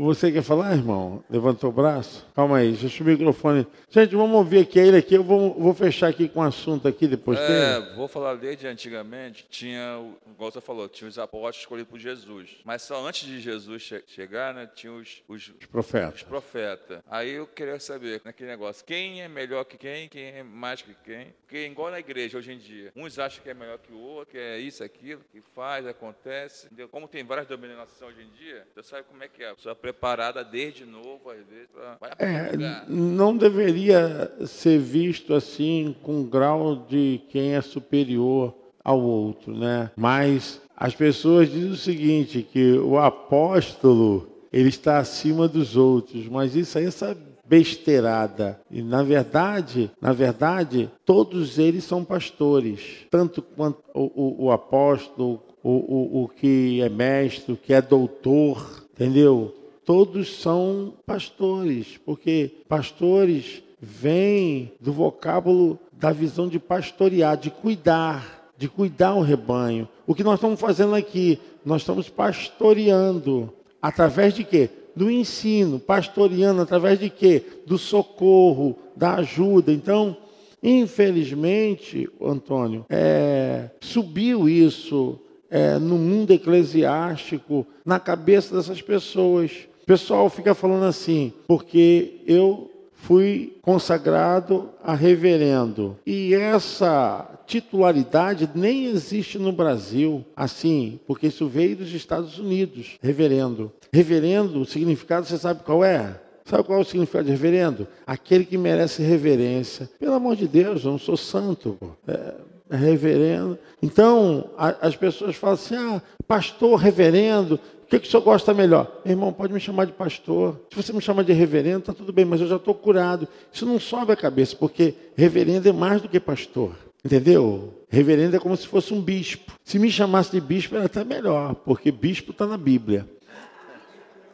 Você 0.00 0.32
quer 0.32 0.42
falar, 0.42 0.72
irmão? 0.72 1.22
Levantou 1.28 1.68
o 1.68 1.72
braço? 1.72 2.26
Calma 2.34 2.56
aí, 2.56 2.72
deixa 2.72 3.04
o 3.04 3.06
microfone. 3.06 3.66
Gente, 3.90 4.16
vamos 4.16 4.34
ouvir 4.34 4.60
aqui 4.60 4.78
ele 4.78 4.96
aqui. 4.96 5.14
Eu 5.14 5.22
vou, 5.22 5.52
vou 5.52 5.74
fechar 5.74 6.08
aqui 6.08 6.26
com 6.26 6.40
um 6.40 6.42
assunto 6.42 6.88
aqui 6.88 7.06
depois 7.06 7.38
é, 7.38 7.80
dele. 7.80 7.96
Vou 7.96 8.08
falar 8.08 8.36
desde 8.36 8.66
antigamente, 8.66 9.46
tinha, 9.50 10.02
igual 10.26 10.50
você 10.50 10.58
falou, 10.58 10.88
tinha 10.88 11.06
os 11.06 11.18
apóstolos 11.18 11.58
escolhidos 11.58 11.90
por 11.90 11.98
Jesus. 11.98 12.56
Mas 12.64 12.80
só 12.80 13.06
antes 13.06 13.28
de 13.28 13.40
Jesus 13.40 13.82
che 13.82 14.02
chegar, 14.06 14.54
né, 14.54 14.70
tinha 14.74 14.90
os, 14.90 15.22
os, 15.28 15.52
os 15.60 15.66
profetas. 15.66 16.14
Os 16.14 16.22
profetas. 16.22 17.02
Aí 17.06 17.32
eu 17.32 17.46
queria 17.46 17.78
saber, 17.78 18.22
naquele 18.24 18.48
negócio, 18.48 18.82
quem 18.86 19.20
é 19.20 19.28
melhor 19.28 19.64
que 19.64 19.76
quem, 19.76 20.08
quem 20.08 20.28
é 20.28 20.42
mais 20.42 20.80
que 20.80 20.94
quem? 21.04 21.26
Porque 21.42 21.66
igual 21.66 21.90
na 21.90 21.98
igreja 21.98 22.38
hoje 22.38 22.52
em 22.52 22.58
dia, 22.58 22.90
uns 22.96 23.18
acham 23.18 23.42
que 23.42 23.50
é 23.50 23.54
melhor 23.54 23.76
que 23.76 23.92
o 23.92 23.98
outro, 23.98 24.32
que 24.32 24.38
é 24.38 24.58
isso, 24.58 24.82
aquilo, 24.82 25.20
que 25.30 25.42
faz, 25.54 25.86
acontece. 25.86 26.68
Entendeu? 26.68 26.88
Como 26.88 27.06
tem 27.06 27.22
várias 27.22 27.46
dominações 27.46 28.16
hoje 28.16 28.26
em 28.26 28.30
dia, 28.38 28.66
você 28.74 28.82
sabe 28.82 29.02
como 29.02 29.22
é 29.22 29.28
que 29.28 29.42
é. 29.42 29.52
Preparada 29.90 30.44
desde 30.44 30.84
novo, 30.84 31.30
às 31.30 31.44
vezes, 31.46 31.68
para 31.98 32.14
é, 32.18 32.84
não 32.88 33.36
deveria 33.36 34.30
ser 34.46 34.78
visto 34.78 35.34
assim 35.34 35.96
com 36.02 36.22
grau 36.22 36.86
de 36.88 37.20
quem 37.28 37.54
é 37.54 37.60
superior 37.60 38.54
ao 38.84 39.00
outro, 39.00 39.52
né? 39.56 39.90
Mas 39.96 40.60
as 40.76 40.94
pessoas 40.94 41.50
dizem 41.50 41.70
o 41.70 41.76
seguinte, 41.76 42.46
que 42.50 42.74
o 42.78 42.98
apóstolo 42.98 44.30
ele 44.52 44.68
está 44.68 44.98
acima 44.98 45.48
dos 45.48 45.76
outros, 45.76 46.28
mas 46.28 46.54
isso 46.54 46.78
aí 46.78 46.84
é 46.84 46.88
essa 46.88 47.16
besteirada. 47.44 48.60
E 48.70 48.80
na 48.80 49.02
verdade, 49.02 49.90
na 50.00 50.12
verdade, 50.12 50.88
todos 51.04 51.58
eles 51.58 51.82
são 51.82 52.04
pastores, 52.04 53.06
tanto 53.10 53.42
quanto 53.42 53.82
o, 53.92 54.04
o, 54.04 54.44
o 54.46 54.52
apóstolo, 54.52 55.42
o, 55.62 55.70
o, 55.70 56.24
o 56.24 56.28
que 56.28 56.80
é 56.80 56.88
mestre, 56.88 57.52
o 57.52 57.56
que 57.56 57.74
é 57.74 57.82
doutor, 57.82 58.86
entendeu? 58.94 59.59
Todos 59.90 60.40
são 60.40 60.94
pastores, 61.04 61.98
porque 62.06 62.62
pastores 62.68 63.60
vêm 63.80 64.70
do 64.80 64.92
vocábulo 64.92 65.80
da 65.90 66.12
visão 66.12 66.46
de 66.46 66.60
pastorear, 66.60 67.36
de 67.36 67.50
cuidar, 67.50 68.52
de 68.56 68.68
cuidar 68.68 69.16
o 69.16 69.20
rebanho. 69.20 69.88
O 70.06 70.14
que 70.14 70.22
nós 70.22 70.34
estamos 70.34 70.60
fazendo 70.60 70.94
aqui, 70.94 71.40
nós 71.64 71.82
estamos 71.82 72.08
pastoreando 72.08 73.52
através 73.82 74.32
de 74.32 74.44
quê? 74.44 74.70
Do 74.94 75.10
ensino, 75.10 75.80
pastoreando 75.80 76.62
através 76.62 77.00
de 77.00 77.10
quê? 77.10 77.42
Do 77.66 77.76
socorro, 77.76 78.78
da 78.94 79.14
ajuda. 79.16 79.72
Então, 79.72 80.16
infelizmente, 80.62 82.08
Antônio, 82.22 82.86
é, 82.88 83.70
subiu 83.80 84.48
isso 84.48 85.18
é, 85.50 85.80
no 85.80 85.98
mundo 85.98 86.32
eclesiástico, 86.32 87.66
na 87.84 87.98
cabeça 87.98 88.54
dessas 88.54 88.80
pessoas 88.80 89.68
pessoal 89.86 90.28
fica 90.30 90.54
falando 90.54 90.84
assim, 90.84 91.32
porque 91.46 92.22
eu 92.26 92.70
fui 92.94 93.56
consagrado 93.62 94.70
a 94.82 94.94
reverendo. 94.94 95.96
E 96.06 96.34
essa 96.34 97.26
titularidade 97.46 98.48
nem 98.54 98.86
existe 98.86 99.38
no 99.38 99.52
Brasil, 99.52 100.24
assim, 100.36 101.00
porque 101.06 101.28
isso 101.28 101.46
veio 101.48 101.76
dos 101.76 101.92
Estados 101.92 102.38
Unidos, 102.38 102.98
reverendo. 103.02 103.72
Reverendo, 103.92 104.60
o 104.60 104.66
significado 104.66 105.26
você 105.26 105.38
sabe 105.38 105.62
qual 105.64 105.84
é? 105.84 106.20
Sabe 106.44 106.64
qual 106.64 106.78
é 106.78 106.82
o 106.82 106.84
significado 106.84 107.24
de 107.24 107.30
reverendo? 107.30 107.86
Aquele 108.06 108.44
que 108.44 108.58
merece 108.58 109.02
reverência. 109.02 109.88
Pelo 109.98 110.14
amor 110.14 110.36
de 110.36 110.46
Deus, 110.46 110.84
eu 110.84 110.92
não 110.92 110.98
sou 110.98 111.16
santo. 111.16 111.78
É 112.06 112.50
reverendo. 112.76 113.58
Então, 113.82 114.50
a, 114.56 114.86
as 114.86 114.96
pessoas 114.96 115.36
falam 115.36 115.54
assim: 115.54 115.74
ah, 115.74 116.02
pastor, 116.26 116.78
reverendo, 116.78 117.58
que, 117.90 117.98
que 117.98 118.06
o 118.06 118.10
senhor 118.10 118.22
gosta 118.22 118.54
melhor? 118.54 119.00
Irmão, 119.04 119.32
pode 119.32 119.52
me 119.52 119.58
chamar 119.58 119.84
de 119.84 119.92
pastor. 119.92 120.60
Se 120.70 120.76
você 120.76 120.92
me 120.92 121.00
chama 121.00 121.24
de 121.24 121.32
reverendo, 121.32 121.80
está 121.80 121.92
tudo 121.92 122.12
bem, 122.12 122.24
mas 122.24 122.40
eu 122.40 122.46
já 122.46 122.54
estou 122.56 122.72
curado. 122.72 123.26
Isso 123.52 123.66
não 123.66 123.80
sobe 123.80 124.12
a 124.12 124.16
cabeça, 124.16 124.54
porque 124.54 124.94
reverendo 125.16 125.68
é 125.68 125.72
mais 125.72 126.00
do 126.00 126.08
que 126.08 126.20
pastor. 126.20 126.72
Entendeu? 127.04 127.74
Reverendo 127.88 128.36
é 128.36 128.38
como 128.38 128.56
se 128.56 128.66
fosse 128.66 128.94
um 128.94 129.00
bispo. 129.00 129.52
Se 129.64 129.78
me 129.78 129.90
chamasse 129.90 130.30
de 130.30 130.40
bispo, 130.40 130.76
era 130.76 130.84
até 130.84 131.02
melhor, 131.02 131.54
porque 131.56 131.90
bispo 131.90 132.30
está 132.30 132.46
na 132.46 132.56
Bíblia. 132.56 133.06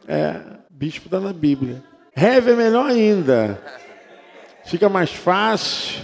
É, 0.07 0.39
bispo 0.69 1.07
está 1.07 1.19
na 1.19 1.33
Bíblia. 1.33 1.83
Reve 2.13 2.51
é 2.51 2.55
melhor 2.55 2.89
ainda. 2.89 3.59
Fica 4.65 4.87
mais 4.87 5.11
fácil. 5.11 6.03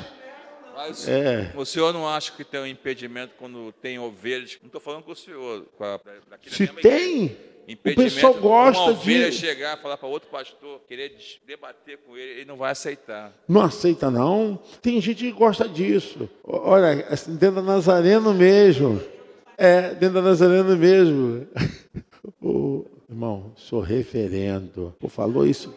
Mas 0.85 1.07
é. 1.07 1.49
o 1.55 1.63
senhor 1.63 1.93
não 1.93 2.07
acha 2.07 2.33
que 2.33 2.43
tem 2.43 2.59
um 2.59 2.67
impedimento 2.67 3.35
quando 3.39 3.71
tem 3.81 3.97
ovelhas? 3.97 4.57
Não 4.61 4.67
estou 4.67 4.81
falando 4.81 5.03
com 5.03 5.13
o 5.13 5.15
senhor. 5.15 5.65
Com 5.77 5.83
a, 5.85 5.97
Se 6.45 6.67
tem, 6.67 7.37
o 7.69 7.95
pessoal 7.95 8.33
gosta 8.33 8.81
uma 8.81 8.91
ovelha 8.91 9.31
de... 9.31 9.37
chegar, 9.37 9.77
falar 9.77 9.95
para 9.95 10.09
outro 10.09 10.27
pastor, 10.29 10.81
querer 10.85 11.15
debater 11.47 11.99
com 11.99 12.17
ele, 12.17 12.31
ele 12.31 12.45
não 12.45 12.57
vai 12.57 12.71
aceitar. 12.71 13.31
Não 13.47 13.61
aceita, 13.61 14.11
não? 14.11 14.59
Tem 14.81 14.99
gente 14.99 15.23
que 15.23 15.31
gosta 15.31 15.69
disso. 15.69 16.29
Olha, 16.43 17.07
assim, 17.09 17.33
dentro 17.33 17.55
da 17.55 17.61
Nazareno 17.61 18.33
mesmo. 18.33 19.01
É, 19.57 19.93
dentro 19.93 20.15
da 20.15 20.21
Nazareno 20.21 20.75
mesmo. 20.75 21.47
o, 22.43 22.85
irmão, 23.09 23.53
sou 23.55 23.79
referendo. 23.79 24.93
Pô, 24.99 25.07
falou 25.07 25.47
isso, 25.47 25.73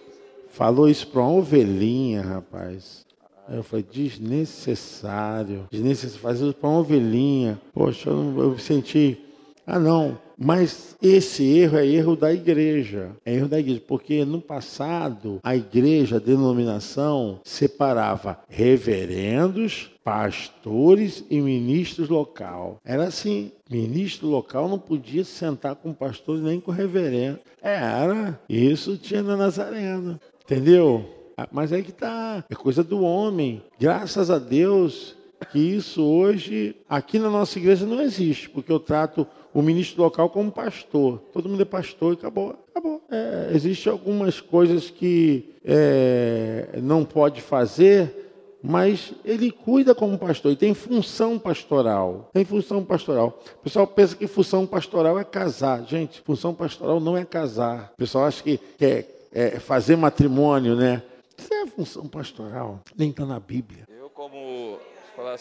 falou 0.50 0.88
isso 0.88 1.06
para 1.06 1.20
uma 1.20 1.30
ovelhinha, 1.30 2.22
rapaz. 2.22 3.05
Eu 3.48 3.62
falei, 3.62 3.84
desnecessário. 3.90 5.66
Desnecessário. 5.70 6.20
Fazer 6.20 6.52
para 6.54 6.68
uma 6.68 6.80
ovelhinha. 6.80 7.60
Poxa, 7.72 8.10
eu, 8.10 8.34
eu 8.38 8.58
senti. 8.58 9.18
Ah, 9.66 9.78
não. 9.78 10.18
Mas 10.38 10.96
esse 11.00 11.42
erro 11.44 11.78
é 11.78 11.86
erro 11.86 12.14
da 12.14 12.32
igreja. 12.32 13.10
É 13.24 13.34
erro 13.34 13.48
da 13.48 13.58
igreja. 13.58 13.82
Porque 13.86 14.24
no 14.24 14.40
passado, 14.40 15.40
a 15.42 15.56
igreja, 15.56 16.16
a 16.16 16.20
denominação, 16.20 17.40
separava 17.42 18.38
reverendos, 18.48 19.90
pastores 20.04 21.24
e 21.30 21.40
ministros 21.40 22.08
local. 22.08 22.78
Era 22.84 23.04
assim. 23.04 23.50
Ministro 23.68 24.28
local 24.28 24.68
não 24.68 24.78
podia 24.78 25.24
sentar 25.24 25.74
com 25.74 25.92
pastor 25.92 26.38
nem 26.38 26.60
com 26.60 26.70
reverendo. 26.70 27.40
Era. 27.60 28.38
Isso 28.48 28.96
tinha 28.96 29.22
na 29.22 29.36
Nazareno. 29.36 30.20
Entendeu? 30.44 31.15
Ah, 31.38 31.46
mas 31.52 31.70
é 31.70 31.82
que 31.82 31.90
está, 31.90 32.42
é 32.48 32.54
coisa 32.54 32.82
do 32.82 33.02
homem. 33.02 33.62
Graças 33.78 34.30
a 34.30 34.38
Deus 34.38 35.14
que 35.52 35.58
isso 35.58 36.02
hoje, 36.02 36.74
aqui 36.88 37.18
na 37.18 37.28
nossa 37.28 37.58
igreja, 37.58 37.84
não 37.84 38.00
existe, 38.00 38.48
porque 38.48 38.72
eu 38.72 38.80
trato 38.80 39.26
o 39.52 39.60
ministro 39.60 40.02
local 40.02 40.30
como 40.30 40.50
pastor. 40.50 41.18
Todo 41.34 41.46
mundo 41.46 41.60
é 41.60 41.66
pastor 41.66 42.14
e 42.14 42.16
acabou. 42.16 42.56
acabou. 42.70 43.02
É, 43.10 43.50
Existem 43.54 43.92
algumas 43.92 44.40
coisas 44.40 44.88
que 44.88 45.54
é, 45.62 46.78
não 46.82 47.04
pode 47.04 47.42
fazer, 47.42 48.32
mas 48.62 49.12
ele 49.22 49.50
cuida 49.50 49.94
como 49.94 50.18
pastor 50.18 50.52
e 50.52 50.56
tem 50.56 50.72
função 50.72 51.38
pastoral. 51.38 52.30
Tem 52.32 52.44
função 52.46 52.82
pastoral. 52.82 53.38
O 53.60 53.64
pessoal 53.64 53.86
pensa 53.86 54.16
que 54.16 54.26
função 54.26 54.66
pastoral 54.66 55.18
é 55.18 55.24
casar. 55.24 55.84
Gente, 55.84 56.22
função 56.22 56.54
pastoral 56.54 56.98
não 56.98 57.14
é 57.14 57.26
casar. 57.26 57.92
O 57.92 57.96
pessoal 57.98 58.24
acha 58.24 58.42
que 58.42 58.58
é, 58.80 59.04
é 59.32 59.50
fazer 59.58 59.96
matrimônio, 59.96 60.74
né? 60.74 61.02
Isso 61.38 61.52
é 61.52 61.66
função 61.66 62.06
pastoral. 62.08 62.82
Nem 62.96 63.10
está 63.10 63.24
na 63.26 63.38
Bíblia. 63.40 63.84
Eu, 63.88 64.08
como. 64.10 64.78
Falar, 65.14 65.36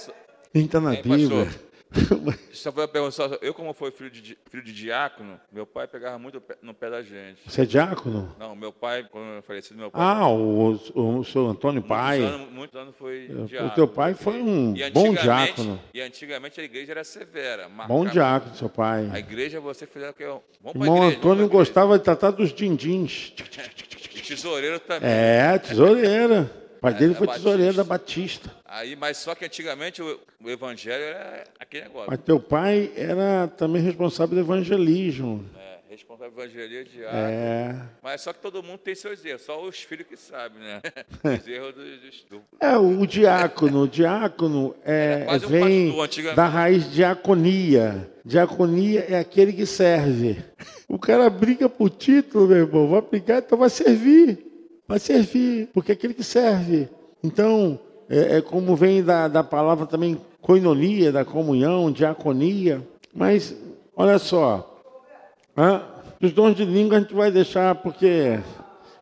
Nem 0.54 0.66
está 0.66 0.80
na 0.80 0.92
Bíblia. 0.92 1.46
Pastor, 1.46 1.62
só 2.54 2.72
foi 2.72 2.90
eu 3.42 3.54
como 3.54 3.74
fui 3.74 3.92
filho 3.92 4.10
de, 4.10 4.38
filho 4.50 4.64
de 4.64 4.74
diácono, 4.74 5.40
meu 5.52 5.66
pai 5.66 5.88
pegava 5.88 6.18
muito 6.18 6.42
no 6.62 6.74
pé 6.74 6.90
da 6.90 7.02
gente. 7.02 7.42
Você 7.46 7.62
é 7.62 7.66
diácono? 7.66 8.36
Não, 8.40 8.56
meu 8.56 8.72
pai, 8.72 9.08
quando 9.10 9.36
eu 9.36 9.42
faleci 9.44 9.74
meu 9.74 9.92
pai... 9.92 10.02
Ah, 10.02 10.28
o, 10.28 10.74
o, 10.94 11.20
o 11.20 11.24
seu 11.24 11.48
Antônio 11.48 11.82
pai. 11.82 12.20
Muitos 12.20 12.36
anos, 12.36 12.54
muitos 12.54 12.80
anos 12.80 12.96
foi 12.98 13.28
diácono. 13.48 13.72
O 13.72 13.76
teu 13.76 13.88
pai 13.88 14.14
foi 14.14 14.42
um 14.42 14.74
bom 14.92 15.14
diácono. 15.14 15.82
E 15.94 16.02
antigamente 16.02 16.60
a 16.60 16.64
igreja 16.64 16.92
era 16.92 17.04
severa. 17.04 17.70
Bom 17.88 18.06
diácono, 18.06 18.56
seu 18.56 18.70
pai. 18.70 19.10
A 19.12 19.20
igreja 19.20 19.60
você 19.60 19.86
fez 19.86 20.12
que 20.16 20.24
eu... 20.24 20.44
Vamos 20.62 20.82
Irmão 20.82 20.98
igreja, 21.04 21.18
Antônio 21.18 21.50
gostava 21.50 21.98
de 21.98 22.04
tratar 22.04 22.32
dos 22.32 22.54
dindins. 22.54 23.34
Tesoureiro 24.28 24.80
também. 24.80 25.10
É, 25.10 25.58
tesoureira. 25.60 26.65
Pai 26.92 27.00
dele 27.00 27.14
é, 27.14 27.16
foi 27.16 27.28
tesoureiro 27.28 27.74
da 27.74 27.84
Batista. 27.84 28.52
Aí, 28.66 28.96
mas 28.96 29.18
só 29.18 29.34
que 29.36 29.46
antigamente 29.46 30.02
o, 30.02 30.20
o 30.44 30.50
evangelho 30.50 31.04
era 31.04 31.44
aquele 31.60 31.84
negócio. 31.84 32.10
Mas 32.10 32.20
teu 32.20 32.40
pai 32.40 32.92
era 32.96 33.48
também 33.48 33.82
responsável 33.82 34.36
do 34.36 34.42
evangelismo. 34.42 35.46
É 35.58 35.76
responsável 35.96 36.32
pela 36.34 36.46
evangelia 36.46 36.84
diária. 36.84 37.18
É. 37.18 37.76
Mas 38.04 38.22
só 38.22 38.34
que 38.34 38.40
todo 38.40 38.62
mundo 38.62 38.80
tem 38.80 38.94
seus 38.94 39.24
erros, 39.24 39.42
só 39.44 39.64
os 39.64 39.80
filhos 39.80 40.06
que 40.06 40.18
sabem, 40.18 40.60
né? 40.60 40.82
Os 41.24 41.48
erros 41.48 41.74
dos 41.74 42.00
do 42.00 42.08
estupro. 42.08 42.46
É, 42.60 42.78
o 42.78 43.06
diácono, 43.06 43.84
o 43.84 43.88
diácono 43.88 44.76
é, 44.84 45.26
é 45.28 45.40
vem 45.40 45.92
um 45.92 45.96
pastor, 45.96 46.36
da 46.36 46.48
raiz 46.48 46.92
diaconia. 46.92 48.12
Diaconia 48.24 49.06
é 49.08 49.20
aquele 49.20 49.54
que 49.54 49.66
serve. 49.66 50.44
O 50.88 51.00
cara 51.00 51.28
briga 51.32 51.68
por 51.68 51.90
título, 51.90 52.48
meu 52.48 52.58
irmão, 52.58 52.88
vai 52.88 53.02
brigar, 53.02 53.40
então 53.40 53.58
vai 53.58 53.72
servir. 53.72 54.55
Vai 54.88 55.00
servir, 55.00 55.70
porque 55.74 55.92
é 55.92 55.94
aquele 55.94 56.14
que 56.14 56.24
serve. 56.24 56.88
Então, 57.24 57.80
é, 58.10 58.38
é 58.38 58.42
como 58.42 58.76
vem 58.76 59.04
da, 59.04 59.28
da 59.28 59.44
palavra 59.44 59.86
também 59.86 60.20
coinonia, 60.42 61.12
da 61.12 61.26
comunhão, 61.26 61.92
diaconia. 61.92 62.88
Mas, 63.14 63.56
olha 63.96 64.20
só, 64.20 64.76
Hã? 65.58 65.82
Os 66.22 66.34
dons 66.34 66.56
de 66.56 66.66
língua 66.66 66.98
a 66.98 67.02
gente 67.02 67.14
vai 67.14 67.32
deixar 67.32 67.76
porque 67.76 68.40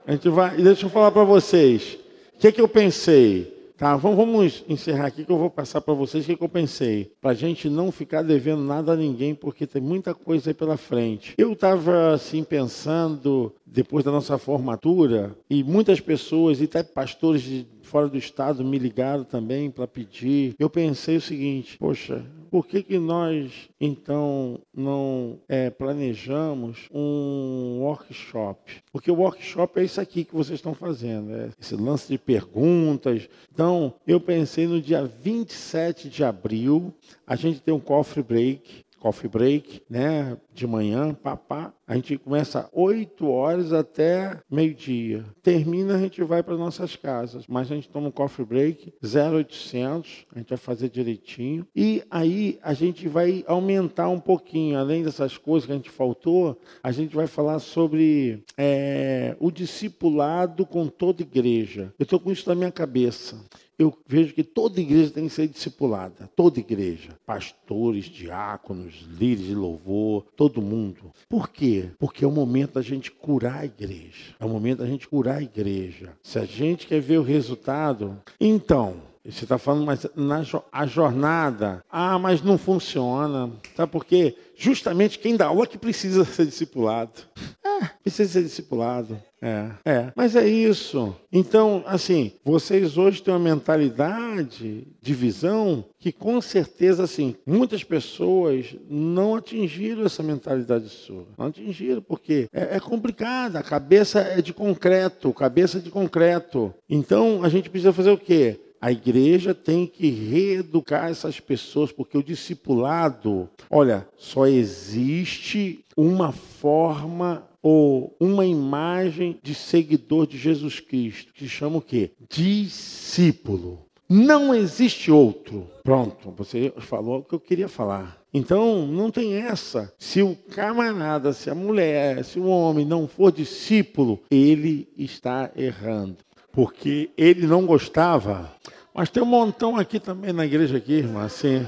a 0.06 0.12
gente 0.12 0.30
vai. 0.30 0.56
Deixa 0.58 0.86
eu 0.86 0.90
falar 0.90 1.12
para 1.12 1.24
vocês. 1.24 1.98
O 2.36 2.40
que, 2.40 2.48
é 2.48 2.52
que 2.52 2.62
eu 2.62 2.68
pensei? 2.68 3.53
Tá, 3.84 3.98
vamos, 3.98 4.64
encerrar 4.70 5.08
aqui 5.08 5.26
que 5.26 5.30
eu 5.30 5.38
vou 5.38 5.50
passar 5.50 5.82
para 5.82 5.94
vocês 5.94 6.24
o 6.24 6.28
que, 6.28 6.38
que 6.38 6.44
eu 6.46 6.48
pensei. 6.48 7.12
Para 7.20 7.32
a 7.32 7.34
gente 7.34 7.70
não 7.70 7.92
ficar 7.92 8.22
devendo 8.22 8.64
nada 8.64 8.94
a 8.94 8.96
ninguém, 8.96 9.36
porque 9.36 9.68
tem 9.68 9.82
muita 9.82 10.14
coisa 10.14 10.52
aí 10.52 10.54
pela 10.54 10.78
frente. 10.78 11.34
Eu 11.38 11.52
estava 11.52 12.14
assim 12.14 12.46
pensando, 12.46 13.54
depois 13.66 14.06
da 14.06 14.10
nossa 14.10 14.38
formatura, 14.38 15.36
e 15.50 15.66
muitas 15.66 16.00
pessoas, 16.00 16.62
e 16.62 16.64
até 16.64 16.82
pastores 16.82 17.42
de 17.42 17.68
fora 17.82 18.08
do 18.08 18.18
estado 18.18 18.64
me 18.64 18.80
ligaram 18.80 19.26
também 19.26 19.70
para 19.70 19.86
pedir. 19.86 20.56
Eu 20.58 20.70
pensei 20.70 21.18
o 21.18 21.22
seguinte: 21.22 21.78
poxa, 21.78 22.26
por 22.54 22.68
que, 22.68 22.84
que 22.84 23.00
nós 23.00 23.68
então 23.82 24.60
não 24.72 25.40
é, 25.50 25.72
planejamos 25.72 26.88
um 26.94 27.80
workshop? 27.80 28.84
Porque 28.92 29.10
o 29.10 29.16
workshop 29.16 29.80
é 29.80 29.84
isso 29.84 30.00
aqui 30.00 30.24
que 30.24 30.36
vocês 30.36 30.60
estão 30.60 30.76
fazendo, 30.76 31.34
é 31.34 31.50
esse 31.60 31.76
lance 31.76 32.08
de 32.08 32.20
perguntas. 32.20 33.28
Então, 33.52 33.96
eu 34.06 34.20
pensei 34.20 34.68
no 34.68 34.80
dia 34.80 35.04
27 35.04 36.08
de 36.08 36.24
abril, 36.24 36.94
a 37.26 37.36
gente 37.36 37.60
tem 37.60 37.74
um 37.74 37.80
coffee 37.80 38.22
break 38.22 38.83
coffee 39.04 39.30
break, 39.30 39.82
né? 39.90 40.38
De 40.54 40.66
manhã, 40.66 41.14
papá. 41.14 41.74
A 41.86 41.96
gente 41.96 42.18
começa 42.18 42.70
8 42.72 43.28
horas 43.28 43.74
até 43.74 44.40
meio-dia. 44.50 45.26
Termina, 45.42 45.96
a 45.96 46.00
gente 46.00 46.24
vai 46.24 46.42
para 46.42 46.56
nossas 46.56 46.96
casas. 46.96 47.46
Mas 47.46 47.70
a 47.70 47.76
gente 47.76 47.90
toma 47.90 48.08
um 48.08 48.12
coffee 48.12 48.46
break, 48.46 48.94
0800, 49.04 50.26
a 50.34 50.40
gente 50.40 50.48
vai 50.48 50.58
fazer 50.58 50.88
direitinho. 50.88 51.68
E 51.76 52.02
aí 52.10 52.58
a 52.64 52.74
gente 52.74 53.10
vai 53.10 53.44
aumentar 53.46 54.08
um 54.08 54.22
pouquinho, 54.22 54.80
além 54.80 55.04
dessas 55.04 55.38
coisas 55.38 55.66
que 55.66 55.74
a 55.74 55.76
gente 55.76 55.90
faltou, 55.90 56.58
a 56.82 56.92
gente 56.94 57.14
vai 57.14 57.28
falar 57.28 57.60
sobre 57.60 58.42
é, 58.58 59.36
o 59.38 59.52
discipulado 59.52 60.66
com 60.66 60.88
toda 60.88 61.22
igreja. 61.22 61.94
Eu 62.00 62.04
estou 62.04 62.22
com 62.22 62.32
isso 62.32 62.48
na 62.48 62.56
minha 62.56 62.72
cabeça 62.72 63.36
eu 63.78 63.94
vejo 64.08 64.34
que 64.34 64.44
toda 64.44 64.80
igreja 64.80 65.12
tem 65.12 65.28
que 65.28 65.34
ser 65.34 65.48
discipulada, 65.48 66.30
toda 66.36 66.60
igreja, 66.60 67.18
pastores, 67.26 68.06
diáconos, 68.06 69.08
líderes 69.18 69.48
de 69.48 69.56
louvor, 69.56 70.26
todo 70.36 70.62
mundo. 70.62 71.12
Por 71.28 71.50
quê? 71.50 71.92
Porque 71.98 72.24
é 72.24 72.28
o 72.28 72.32
momento 72.32 72.74
da 72.74 72.82
gente 72.82 73.12
curar 73.12 73.62
a 73.62 73.66
igreja. 73.66 74.36
É 74.40 74.46
o 74.46 74.50
momento 74.50 74.80
da 74.80 74.88
gente 74.88 75.08
curar 75.08 75.38
a 75.38 75.44
igreja. 75.44 76.14
Se 76.22 76.40
a 76.40 76.46
gente 76.46 76.88
quer 76.88 77.02
ver 77.02 77.20
o 77.20 77.24
resultado, 77.24 78.22
então 78.40 79.13
você 79.26 79.46
está 79.46 79.58
falando, 79.58 79.86
mas 79.86 80.06
na 80.16 80.44
a 80.70 80.86
jornada, 80.86 81.84
ah, 81.90 82.20
mas 82.20 82.42
não 82.42 82.58
funciona. 82.58 83.52
Sabe 83.76 83.90
por 83.90 84.04
quê? 84.04 84.36
Justamente 84.56 85.18
quem 85.18 85.38
dá 85.38 85.48
aula 85.48 85.66
que 85.66 85.78
precisa 85.78 86.26
ser 86.26 86.46
discipulado. 86.46 87.22
É, 87.64 87.86
precisa 88.04 88.30
ser 88.30 88.44
discipulado. 88.44 89.18
É, 89.42 89.70
é. 89.86 90.14
Mas 90.16 90.36
é 90.36 90.48
isso. 90.48 91.16
Então, 91.32 91.84
assim, 91.86 92.34
vocês 92.44 92.98
hoje 92.98 93.22
têm 93.22 93.34
uma 93.34 93.40
mentalidade 93.40 94.88
de 95.02 95.14
visão 95.14 95.84
que 96.00 96.12
com 96.12 96.40
certeza, 96.42 97.04
assim, 97.04 97.36
muitas 97.46 97.84
pessoas 97.84 98.76
não 98.90 99.36
atingiram 99.36 100.06
essa 100.06 100.22
mentalidade 100.22 100.90
sua. 100.90 101.26
Não 101.38 101.48
atingiram, 101.48 102.02
porque 102.02 102.48
é, 102.54 102.76
é 102.76 102.80
complicado. 102.80 103.56
A 103.56 103.64
cabeça 103.64 104.20
é 104.20 104.42
de 104.42 104.54
concreto, 104.54 105.34
cabeça 105.34 105.80
de 105.80 105.90
concreto. 105.90 106.74
Então, 106.90 107.42
a 107.44 107.50
gente 107.50 107.70
precisa 107.70 107.94
fazer 107.94 108.12
o 108.12 108.18
quê? 108.18 108.60
A 108.84 108.92
igreja 108.92 109.56
tem 109.56 109.88
que 109.88 110.10
reeducar 110.10 111.10
essas 111.10 111.40
pessoas, 111.40 111.90
porque 111.90 112.18
o 112.18 112.22
discipulado, 112.22 113.50
olha, 113.70 114.06
só 114.18 114.46
existe 114.46 115.86
uma 115.96 116.34
forma 116.34 117.48
ou 117.62 118.14
uma 118.20 118.46
imagem 118.46 119.40
de 119.42 119.56
seguidor 119.56 120.28
de 120.28 120.38
Jesus 120.38 120.82
Cristo, 120.82 121.32
que 121.34 121.48
chama 121.48 121.78
o 121.78 121.82
quê? 121.82 122.12
Discípulo. 122.30 123.86
Não 124.10 124.54
existe 124.54 125.10
outro. 125.10 125.66
Pronto, 125.82 126.34
você 126.36 126.74
falou 126.80 127.20
o 127.20 127.24
que 127.24 127.36
eu 127.36 127.40
queria 127.40 127.70
falar. 127.70 128.22
Então, 128.34 128.86
não 128.86 129.10
tem 129.10 129.36
essa. 129.36 129.94
Se 129.98 130.22
o 130.22 130.36
camarada, 130.36 131.32
se 131.32 131.50
a 131.50 131.56
mulher, 131.56 132.22
se 132.26 132.38
o 132.38 132.48
homem 132.48 132.86
não 132.86 133.08
for 133.08 133.32
discípulo, 133.32 134.20
ele 134.30 134.90
está 134.98 135.50
errando 135.56 136.18
porque 136.54 137.10
ele 137.18 137.48
não 137.48 137.66
gostava. 137.66 138.54
Mas 138.94 139.10
tem 139.10 139.24
um 139.24 139.28
montão 139.28 139.78
aqui 139.78 140.00
também 140.00 140.32
na 140.32 140.46
igreja 140.46 140.78
aqui, 140.78 140.94
irmã, 140.94 141.24
assim. 141.26 141.68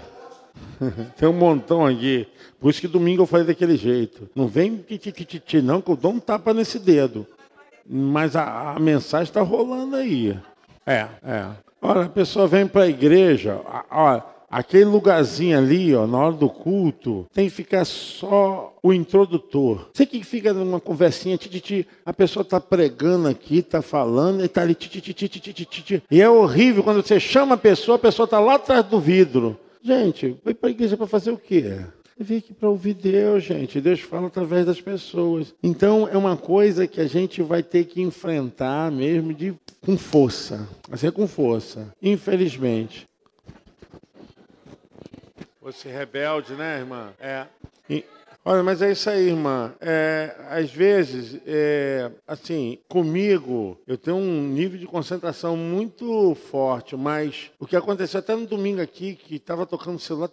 tem 1.18 1.27
um 1.27 1.34
montão 1.34 1.85
aqui. 1.85 2.27
Por 2.60 2.69
isso 2.69 2.81
que 2.81 2.88
domingo 2.88 3.23
eu 3.23 3.26
falei 3.26 3.45
daquele 3.45 3.76
jeito. 3.76 4.30
Não 4.35 4.47
vem 4.47 4.77
titi 4.77 5.61
não, 5.61 5.81
que 5.81 5.89
eu 5.89 5.95
dou 5.95 6.11
um 6.11 6.19
tapa 6.19 6.53
nesse 6.53 6.77
dedo. 6.77 7.26
Mas 7.88 8.35
a, 8.35 8.73
a 8.76 8.80
mensagem 8.80 9.30
está 9.30 9.41
rolando 9.41 9.95
aí. 9.95 10.38
É, 10.85 11.07
é. 11.23 11.47
Olha, 11.81 12.06
a 12.06 12.10
pessoa 12.10 12.47
vem 12.47 12.68
para 12.68 12.84
a 12.84 12.88
igreja, 12.88 13.60
olha, 13.91 14.23
Aquele 14.56 14.86
lugarzinho 14.86 15.57
ali, 15.57 15.94
ó, 15.94 16.07
na 16.07 16.18
hora 16.18 16.32
do 16.32 16.49
culto, 16.49 17.26
tem 17.34 17.49
que 17.49 17.53
ficar 17.53 17.84
só 17.84 18.73
o 18.82 18.94
introdutor. 18.94 19.90
Você 19.94 20.06
que 20.06 20.23
fica 20.23 20.53
numa 20.53 20.80
conversinha, 20.80 21.38
tititi, 21.38 21.86
a 22.06 22.14
pessoa 22.14 22.41
está 22.41 22.57
pregando 22.61 23.27
aqui, 23.27 23.57
está 23.57 23.82
falando, 23.82 24.41
e 24.41 24.45
está 24.45 24.61
ali, 24.61 24.77
e 26.10 26.22
é 26.22 26.30
horrível 26.30 26.84
quando 26.84 27.06
você 27.06 27.19
chama 27.19 27.56
a 27.56 27.57
pessoa, 27.57 27.98
a 27.98 27.99
pessoa 27.99 28.23
está 28.23 28.40
lá 28.40 28.56
atrás 28.56 28.86
do 28.86 28.98
vidro. 28.98 29.60
Gente, 29.84 30.38
foi 30.41 30.53
para 30.53 30.69
a 30.69 30.72
igreja 30.72 30.95
para 30.95 31.06
fazer 31.06 31.32
o 31.32 31.38
quê? 31.38 31.82
Eu 32.18 32.23
vim 32.23 32.38
aqui 32.38 32.53
para 32.53 32.69
ouvir 32.69 32.94
Deus, 32.94 33.44
gente. 33.44 33.82
Deus 33.82 33.99
fala 33.99 34.27
através 34.27 34.65
das 34.65 34.80
pessoas. 34.80 35.53
Então 35.61 36.07
é 36.10 36.18
uma 36.18 36.38
coisa 36.38 36.88
que 36.88 37.02
a 37.02 37.07
gente 37.07 37.41
vai 37.41 37.61
ter 37.61 37.84
que 37.84 38.02
enfrentar 38.02 38.90
mesmo 38.90 39.34
de 39.34 39.53
com 39.86 39.98
força. 39.98 40.65
Assim, 40.90 41.11
com 41.11 41.27
força. 41.27 41.91
Infelizmente. 42.02 43.06
Você 45.65 45.89
rebelde, 45.89 46.53
né, 46.53 46.77
irmã? 46.77 47.11
É. 47.19 47.47
E, 47.89 48.05
olha, 48.45 48.61
mas 48.61 48.83
é 48.83 48.91
isso 48.91 49.09
aí, 49.09 49.29
irmã. 49.29 49.73
É, 49.81 50.35
às 50.47 50.69
vezes, 50.69 51.41
é, 51.43 52.11
assim, 52.27 52.77
comigo, 52.87 53.75
eu 53.87 53.97
tenho 53.97 54.17
um 54.17 54.47
nível 54.47 54.79
de 54.79 54.85
concentração 54.85 55.57
muito 55.57 56.35
forte, 56.51 56.95
mas 56.95 57.49
o 57.59 57.65
que 57.65 57.75
aconteceu 57.75 58.19
até 58.19 58.35
no 58.35 58.45
domingo 58.45 58.79
aqui, 58.79 59.15
que 59.15 59.37
estava 59.37 59.65
tocando 59.65 59.95
o 59.95 59.99
celular, 59.99 60.29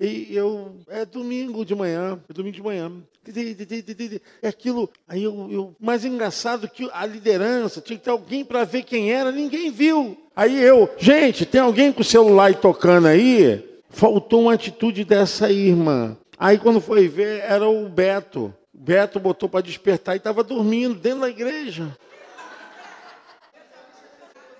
e 0.00 0.34
eu, 0.34 0.76
é 0.88 1.04
domingo 1.04 1.62
de 1.62 1.74
manhã, 1.74 2.18
é 2.26 2.32
domingo 2.32 2.56
de 2.56 2.62
manhã, 2.62 2.90
é 4.40 4.48
aquilo, 4.48 4.88
aí 5.06 5.22
eu, 5.24 5.46
eu 5.50 5.76
mais 5.78 6.06
engraçado 6.06 6.66
que 6.70 6.88
a 6.90 7.04
liderança, 7.04 7.82
tinha 7.82 7.98
que 7.98 8.04
ter 8.06 8.10
alguém 8.10 8.46
para 8.46 8.64
ver 8.64 8.82
quem 8.82 9.12
era, 9.12 9.30
ninguém 9.30 9.70
viu. 9.70 10.16
Aí 10.40 10.58
eu, 10.58 10.88
gente, 10.96 11.44
tem 11.44 11.60
alguém 11.60 11.92
com 11.92 12.00
o 12.00 12.02
celular 12.04 12.54
tocando 12.54 13.08
aí? 13.08 13.62
Faltou 13.90 14.40
uma 14.40 14.54
atitude 14.54 15.04
dessa 15.04 15.52
irmã. 15.52 16.16
Aí 16.38 16.56
quando 16.56 16.80
foi 16.80 17.08
ver, 17.08 17.42
era 17.46 17.68
o 17.68 17.86
Beto. 17.90 18.50
Beto 18.72 19.20
botou 19.20 19.50
para 19.50 19.60
despertar 19.60 20.14
e 20.14 20.16
estava 20.16 20.42
dormindo 20.42 20.94
dentro 20.94 21.20
da 21.20 21.28
igreja. 21.28 21.94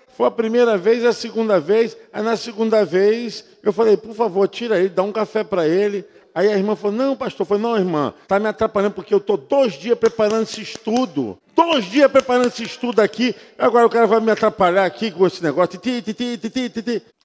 Foi 0.08 0.26
a 0.26 0.30
primeira 0.30 0.76
vez, 0.76 1.02
a 1.02 1.14
segunda 1.14 1.58
vez. 1.58 1.96
Aí 2.12 2.22
na 2.22 2.36
segunda 2.36 2.84
vez, 2.84 3.42
eu 3.62 3.72
falei, 3.72 3.96
por 3.96 4.14
favor, 4.14 4.46
tira 4.48 4.78
ele, 4.78 4.90
dá 4.90 5.02
um 5.02 5.12
café 5.12 5.42
para 5.42 5.66
ele. 5.66 6.04
Aí 6.34 6.48
a 6.48 6.56
irmã 6.56 6.76
falou: 6.76 6.96
Não, 6.96 7.16
pastor. 7.16 7.46
Falei: 7.46 7.62
Não, 7.62 7.76
irmã, 7.76 8.14
está 8.22 8.38
me 8.38 8.48
atrapalhando 8.48 8.94
porque 8.94 9.12
eu 9.12 9.18
estou 9.18 9.36
dois 9.36 9.74
dias 9.74 9.98
preparando 9.98 10.42
esse 10.42 10.60
estudo. 10.60 11.38
Dois 11.54 11.84
dias 11.84 12.10
preparando 12.10 12.46
esse 12.46 12.62
estudo 12.62 13.00
aqui. 13.00 13.34
Agora 13.58 13.86
o 13.86 13.90
cara 13.90 14.06
vai 14.06 14.20
me 14.20 14.30
atrapalhar 14.30 14.84
aqui 14.84 15.10
com 15.10 15.26
esse 15.26 15.42
negócio. 15.42 15.80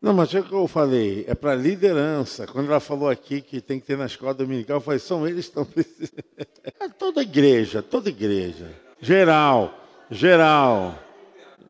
Não, 0.02 0.14
mas 0.14 0.34
é 0.34 0.40
o 0.40 0.44
que 0.44 0.54
eu 0.54 0.68
falei. 0.68 1.26
É 1.28 1.36
para 1.36 1.56
liderança. 1.56 2.46
Quando 2.48 2.70
ela 2.70 2.80
falou 2.80 3.10
aqui 3.10 3.42
que 3.42 3.62
tem 3.62 3.80
que 3.80 3.86
ter 3.86 3.98
na 3.98 4.08
escola 4.08 4.34
dominical, 4.34 4.78
eu 4.78 4.82
falei: 4.82 5.00
São 5.00 5.28
eles 5.28 5.46
que 5.46 5.52
estão 5.52 5.66
precisando. 5.66 6.26
É 6.80 6.90
toda 6.90 7.22
igreja, 7.22 7.82
toda 7.82 8.10
igreja. 8.10 8.66
Geral, 9.00 9.74
geral. 10.10 10.98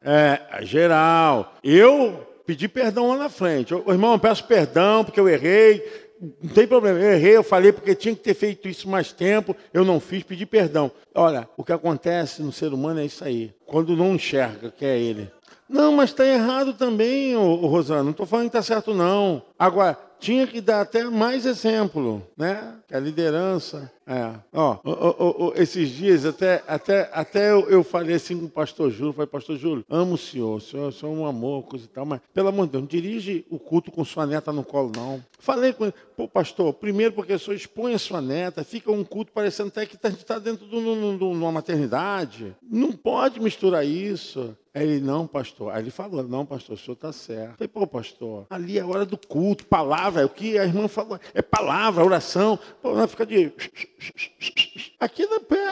É, 0.01 0.39
geral. 0.61 1.53
Eu 1.63 2.25
pedi 2.45 2.67
perdão 2.67 3.09
lá 3.09 3.17
na 3.17 3.29
frente. 3.29 3.73
Ô, 3.73 3.91
irmão, 3.91 4.17
peço 4.17 4.43
perdão 4.45 5.03
porque 5.03 5.19
eu 5.19 5.27
errei. 5.27 6.04
Não 6.21 6.49
tem 6.53 6.65
problema, 6.65 6.99
eu 6.99 7.13
errei, 7.13 7.35
eu 7.35 7.43
falei 7.43 7.71
porque 7.71 7.93
tinha 7.93 8.15
que 8.15 8.21
ter 8.21 8.33
feito 8.33 8.67
isso 8.67 8.89
mais 8.89 9.11
tempo, 9.11 9.55
eu 9.73 9.83
não 9.83 9.99
fiz, 9.99 10.23
pedi 10.23 10.45
perdão. 10.45 10.89
Olha, 11.13 11.47
o 11.57 11.63
que 11.63 11.73
acontece 11.73 12.41
no 12.41 12.51
ser 12.51 12.73
humano 12.73 12.99
é 12.99 13.05
isso 13.05 13.23
aí. 13.23 13.53
Quando 13.65 13.95
não 13.95 14.15
enxerga 14.15 14.71
que 14.71 14.85
é 14.85 14.97
ele. 14.97 15.29
Não, 15.67 15.91
mas 15.91 16.11
está 16.11 16.25
errado 16.25 16.73
também, 16.73 17.35
ô, 17.35 17.41
ô 17.41 17.67
Rosana. 17.67 18.03
Não 18.03 18.11
estou 18.11 18.25
falando 18.25 18.49
que 18.49 18.57
está 18.57 18.61
certo, 18.61 18.93
não. 18.93 19.41
Agora, 19.57 19.97
tinha 20.19 20.47
que 20.47 20.61
dar 20.61 20.81
até 20.81 21.03
mais 21.03 21.45
exemplo, 21.45 22.25
né? 22.37 22.75
A 22.91 22.99
liderança. 22.99 23.91
É. 24.07 24.33
Ó, 24.53 24.77
ó, 24.83 25.15
ó, 25.19 25.53
esses 25.55 25.89
dias 25.89 26.25
até, 26.25 26.63
até, 26.67 27.09
até 27.11 27.51
eu, 27.51 27.67
eu, 27.69 27.83
falei 27.83 28.15
assim 28.15 28.37
com 28.37 28.45
o 28.45 28.49
pastor 28.49 28.91
Júlio, 28.91 29.13
falei, 29.13 29.27
pastor 29.27 29.57
Júlio, 29.57 29.83
amo 29.89 30.13
o 30.13 30.17
senhor, 30.17 30.57
o 30.57 30.61
senhor, 30.61 30.89
o 30.89 30.91
senhor 30.91 31.11
é 31.11 31.19
um 31.19 31.25
amor, 31.25 31.63
coisa 31.63 31.85
e 31.85 31.87
tal, 31.87 32.05
mas 32.05 32.21
pelo 32.31 32.49
amor 32.49 32.67
de 32.67 32.73
Deus, 32.73 32.83
não 32.83 32.87
dirige 32.87 33.45
o 33.49 33.57
culto 33.57 33.91
com 33.91 34.05
sua 34.05 34.27
neta 34.27 34.53
no 34.53 34.63
colo, 34.63 34.91
não. 34.95 35.23
Falei 35.39 35.73
com 35.73 35.85
ele, 35.85 35.93
pô, 36.15 36.27
pastor, 36.27 36.71
primeiro 36.73 37.13
porque 37.13 37.33
o 37.33 37.39
senhor 37.39 37.55
expõe 37.55 37.95
a 37.95 37.99
sua 37.99 38.21
neta, 38.21 38.63
fica 38.63 38.91
um 38.91 39.03
culto 39.03 39.31
parecendo 39.31 39.69
até 39.69 39.87
que 39.87 39.97
a 40.01 40.09
gente 40.09 40.19
está 40.19 40.37
dentro 40.37 40.67
de 40.67 40.75
uma 40.75 41.51
maternidade. 41.51 42.55
Não 42.61 42.91
pode 42.91 43.39
misturar 43.39 43.85
isso. 43.85 44.55
Aí 44.75 44.83
ele, 44.83 44.99
não, 44.99 45.25
pastor. 45.25 45.73
Aí 45.73 45.81
ele 45.81 45.89
falou, 45.89 46.21
não, 46.21 46.45
pastor, 46.45 46.75
o 46.75 46.77
senhor 46.77 46.95
está 46.95 47.13
certo. 47.13 47.51
Eu 47.51 47.55
falei, 47.55 47.67
pô, 47.69 47.87
pastor, 47.87 48.45
ali 48.49 48.77
é 48.77 48.83
hora 48.83 49.05
do 49.05 49.17
culto, 49.17 49.65
palavra, 49.65 50.21
é 50.21 50.25
o 50.25 50.29
que 50.29 50.59
a 50.59 50.65
irmã 50.65 50.89
falou, 50.89 51.17
é 51.33 51.41
palavra, 51.41 52.03
oração. 52.03 52.59
Pô, 52.81 52.93
não 52.93 53.07
fica 53.07 53.25
de. 53.25 53.53
Aqui 54.99 55.23